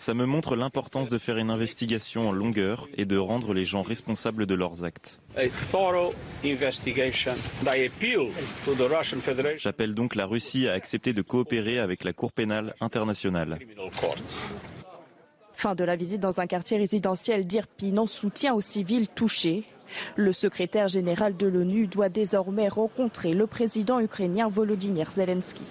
ça 0.00 0.14
me 0.14 0.24
montre 0.24 0.56
l'importance 0.56 1.10
de 1.10 1.18
faire 1.18 1.36
une 1.36 1.50
investigation 1.50 2.30
en 2.30 2.32
longueur 2.32 2.88
et 2.96 3.04
de 3.04 3.18
rendre 3.18 3.52
les 3.52 3.66
gens 3.66 3.82
responsables 3.82 4.46
de 4.46 4.54
leurs 4.54 4.82
actes. 4.82 5.20
J'appelle 9.58 9.94
donc 9.94 10.14
la 10.14 10.24
Russie 10.24 10.68
à 10.68 10.72
accepter 10.72 11.12
de 11.12 11.20
coopérer 11.20 11.78
avec 11.78 12.02
la 12.04 12.14
Cour 12.14 12.32
pénale 12.32 12.74
internationale. 12.80 13.58
Fin 15.52 15.74
de 15.74 15.84
la 15.84 15.96
visite 15.96 16.20
dans 16.22 16.40
un 16.40 16.46
quartier 16.46 16.78
résidentiel 16.78 17.46
d'Irpin 17.46 17.98
en 17.98 18.06
soutien 18.06 18.54
aux 18.54 18.62
civils 18.62 19.08
touchés. 19.08 19.64
Le 20.16 20.32
secrétaire 20.32 20.88
général 20.88 21.36
de 21.36 21.46
l'ONU 21.46 21.88
doit 21.88 22.08
désormais 22.08 22.68
rencontrer 22.68 23.34
le 23.34 23.46
président 23.46 24.00
ukrainien 24.00 24.48
Volodymyr 24.48 25.12
Zelensky 25.12 25.64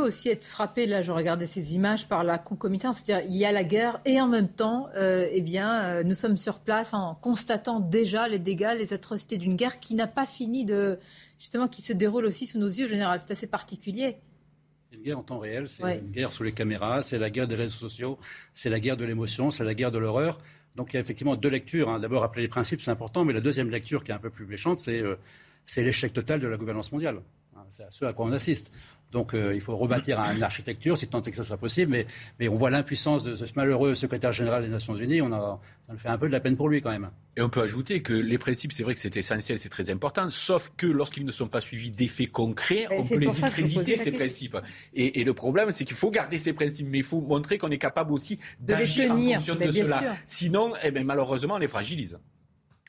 aussi 0.00 0.28
être 0.28 0.44
frappé, 0.44 0.86
là 0.86 1.02
je 1.02 1.12
regardais 1.12 1.46
ces 1.46 1.74
images, 1.74 2.08
par 2.08 2.24
la 2.24 2.38
concomitance, 2.38 3.02
c'est-à-dire 3.04 3.28
il 3.28 3.36
y 3.36 3.44
a 3.44 3.52
la 3.52 3.64
guerre 3.64 4.00
et 4.04 4.20
en 4.20 4.28
même 4.28 4.48
temps, 4.48 4.88
euh, 4.96 5.28
eh 5.30 5.40
bien, 5.40 5.82
euh, 5.82 6.02
nous 6.04 6.14
sommes 6.14 6.36
sur 6.36 6.60
place 6.60 6.94
en 6.94 7.14
constatant 7.14 7.80
déjà 7.80 8.28
les 8.28 8.38
dégâts, 8.38 8.74
les 8.76 8.92
atrocités 8.92 9.38
d'une 9.38 9.56
guerre 9.56 9.80
qui 9.80 9.94
n'a 9.94 10.06
pas 10.06 10.26
fini 10.26 10.64
de, 10.64 10.98
justement, 11.38 11.68
qui 11.68 11.82
se 11.82 11.92
déroule 11.92 12.26
aussi 12.26 12.46
sous 12.46 12.58
nos 12.58 12.68
yeux, 12.68 12.86
général. 12.86 13.18
C'est 13.20 13.32
assez 13.32 13.46
particulier. 13.46 14.16
C'est 14.90 14.96
une 14.96 15.02
guerre 15.02 15.18
en 15.18 15.22
temps 15.22 15.38
réel, 15.38 15.68
c'est 15.68 15.82
une 15.82 16.10
guerre 16.10 16.32
sous 16.32 16.42
les 16.42 16.52
caméras, 16.52 17.02
c'est 17.02 17.18
la 17.18 17.30
guerre 17.30 17.46
des 17.46 17.56
réseaux 17.56 17.78
sociaux, 17.78 18.18
c'est 18.54 18.70
la 18.70 18.80
guerre 18.80 18.96
de 18.96 19.04
l'émotion, 19.04 19.50
c'est 19.50 19.64
la 19.64 19.74
guerre 19.74 19.90
de 19.90 19.98
l'horreur. 19.98 20.38
Donc 20.76 20.92
il 20.92 20.96
y 20.96 20.98
a 20.98 21.00
effectivement 21.00 21.36
deux 21.36 21.48
lectures. 21.48 21.88
Hein. 21.88 21.98
D'abord, 21.98 22.20
rappeler 22.20 22.42
les 22.42 22.48
principes, 22.48 22.80
c'est 22.82 22.90
important, 22.90 23.24
mais 23.24 23.32
la 23.32 23.40
deuxième 23.40 23.70
lecture 23.70 24.04
qui 24.04 24.12
est 24.12 24.14
un 24.14 24.18
peu 24.18 24.30
plus 24.30 24.46
méchante, 24.46 24.78
c'est 24.78 25.00
euh, 25.00 25.16
l'échec 25.76 26.12
total 26.12 26.38
de 26.38 26.46
la 26.46 26.56
gouvernance 26.56 26.92
mondiale. 26.92 27.20
Hein, 27.56 27.64
c'est 27.70 27.84
à 27.84 27.90
ce 27.90 28.04
à 28.04 28.12
quoi 28.12 28.26
on 28.26 28.32
assiste. 28.32 28.72
Donc 29.16 29.32
euh, 29.32 29.54
il 29.54 29.62
faut 29.62 29.74
rebâtir 29.74 30.20
une 30.20 30.42
architecture, 30.42 30.98
si 30.98 31.06
tant 31.06 31.22
est 31.22 31.30
que 31.30 31.36
ce 31.38 31.42
soit 31.42 31.56
possible, 31.56 31.90
mais, 31.90 32.06
mais 32.38 32.48
on 32.48 32.54
voit 32.54 32.68
l'impuissance 32.68 33.24
de 33.24 33.34
ce 33.34 33.46
malheureux 33.56 33.94
secrétaire 33.94 34.30
général 34.30 34.62
des 34.62 34.68
Nations 34.68 34.94
Unies, 34.94 35.22
on 35.22 35.32
a, 35.32 35.58
ça 35.88 35.96
fait 35.96 36.08
un 36.10 36.18
peu 36.18 36.26
de 36.26 36.32
la 36.32 36.40
peine 36.40 36.54
pour 36.54 36.68
lui 36.68 36.82
quand 36.82 36.90
même. 36.90 37.08
Et 37.38 37.40
on 37.40 37.48
peut 37.48 37.62
ajouter 37.62 38.02
que 38.02 38.12
les 38.12 38.36
principes, 38.36 38.74
c'est 38.74 38.82
vrai 38.82 38.92
que 38.92 39.00
c'est 39.00 39.16
essentiel, 39.16 39.58
c'est 39.58 39.70
très 39.70 39.88
important, 39.88 40.28
sauf 40.28 40.70
que 40.76 40.86
lorsqu'ils 40.86 41.24
ne 41.24 41.32
sont 41.32 41.48
pas 41.48 41.62
suivis 41.62 41.90
d'effets 41.90 42.26
concrets, 42.26 42.88
on 42.90 43.02
peut 43.02 43.16
les 43.16 43.28
discréditer, 43.28 43.96
ces 43.96 44.12
principes. 44.12 44.58
Et, 44.92 45.22
et, 45.22 45.24
le 45.24 45.32
problème, 45.32 45.70
c'est 45.70 45.84
qu'il 45.84 45.96
faut 45.96 46.10
garder 46.10 46.38
ces 46.38 46.52
principes, 46.52 46.86
mais 46.90 46.98
il 46.98 47.04
faut 47.04 47.22
montrer 47.22 47.56
qu'on 47.56 47.70
est 47.70 47.78
capable 47.78 48.12
aussi 48.12 48.38
d'agir 48.60 49.12
en 49.12 49.16
fonction 49.16 49.54
de 49.54 49.72
cela. 49.72 50.14
Sinon, 50.26 50.74
eh 50.84 50.90
bien, 50.90 51.04
malheureusement, 51.04 51.54
on 51.54 51.58
les 51.58 51.68
fragilise. 51.68 52.18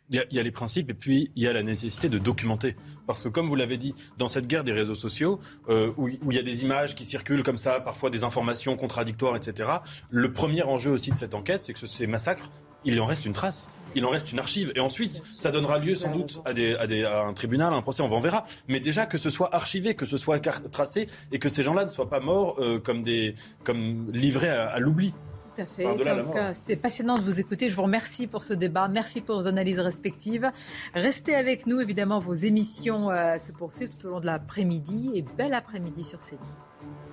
Il 0.10 0.26
y, 0.32 0.40
a, 0.40 0.44
les 0.44 0.52
principes 0.52 0.90
et 0.90 0.94
puis 0.94 1.32
il 1.36 1.44
y 1.44 1.48
a 1.48 1.54
la 1.54 1.64
nécessité 1.64 2.08
de 2.08 2.18
documenter. 2.18 2.78
Parce 3.08 3.22
que 3.22 3.28
comme 3.28 3.50
vous 3.50 3.56
l'avez 3.56 3.78
dit, 3.78 3.94
dans 4.18 4.30
cette 4.30 4.48
guerre 4.48 4.64
des 4.64 4.72
réseaux 4.72 4.96
sociaux, 4.96 5.40
euh, 5.68 5.92
où, 5.98 6.08
il 6.08 6.34
y 6.34 6.38
a 6.40 6.44
des 6.44 6.64
images 6.64 6.96
qui 6.96 7.04
circulent 7.04 7.44
comme 7.44 7.58
ça, 7.58 7.82
parfois 7.82 8.10
des 8.10 8.24
informations 8.24 8.78
contradictoires, 8.78 9.36
etc., 9.36 9.70
le 10.10 10.32
premier 10.32 10.64
enjeu 10.64 10.92
aussi 10.92 11.12
de 11.12 11.18
cette 11.18 11.34
enquête, 11.34 11.60
c'est 11.60 11.74
que 11.74 11.86
ces 11.86 12.08
massacres, 12.08 12.50
il 12.86 13.02
en 13.02 13.06
reste 13.06 13.26
une 13.26 13.34
trace, 13.34 13.68
il 13.96 14.06
en 14.06 14.10
reste 14.10 14.32
une 14.32 14.40
archive. 14.40 14.72
Et 14.76 14.80
ensuite, 14.80 15.22
ça 15.40 15.52
donnera 15.52 15.78
lieu 15.78 15.96
sans 15.96 16.12
doute 16.12 16.42
à, 16.46 17.28
un 17.28 17.34
tribunal, 17.34 17.74
à 17.74 17.76
un 17.76 17.82
procès, 17.82 18.02
on 18.02 18.12
en 18.12 18.20
verra. 18.22 18.46
Mais 18.70 18.80
déjà 18.80 19.06
que 19.06 19.18
ce 19.18 19.30
soit 19.30 19.54
archivé, 19.54 19.96
que 19.96 20.06
ce 20.06 20.18
soit 20.18 20.40
tracé 20.40 21.08
et 21.34 21.40
que 21.40 21.50
ces 21.50 21.64
gens-là 21.64 21.84
ne 21.84 21.90
soient 21.90 22.10
pas 22.10 22.22
morts 22.22 22.58
euh, 22.60 22.80
comme, 22.80 23.04
des, 23.04 23.36
comme 23.66 24.10
livrés 24.14 24.50
à 24.50 24.80
l'oubli. 24.80 25.14
Tout 25.58 25.64
à 25.64 25.66
fait. 25.66 26.54
C'était 26.54 26.76
passionnant 26.76 27.16
de 27.16 27.22
vous 27.22 27.40
écouter. 27.40 27.70
Je 27.70 27.76
vous 27.76 27.84
remercie 27.84 28.28
pour 28.28 28.44
ce 28.44 28.54
débat. 28.54 28.88
Merci 28.88 29.22
pour 29.22 29.38
vos 29.38 29.48
analyses 29.48 29.80
respectives. 29.80 30.52
Restez 30.94 31.36
avec 31.36 31.66
nous. 31.66 31.80
Évidemment, 31.80 32.20
vos 32.20 32.34
émissions 32.34 33.10
euh, 33.10 33.38
se 33.40 33.52
poursuivent 33.52 33.96
tout 33.98 34.08
au 34.08 34.12
long 34.12 34.20
de 34.20 34.26
l'après-midi. 34.26 35.12
Et 35.16 35.24
bel 35.24 35.54
après-midi 35.54 36.04
sur 36.04 36.20
CNews. 36.20 37.07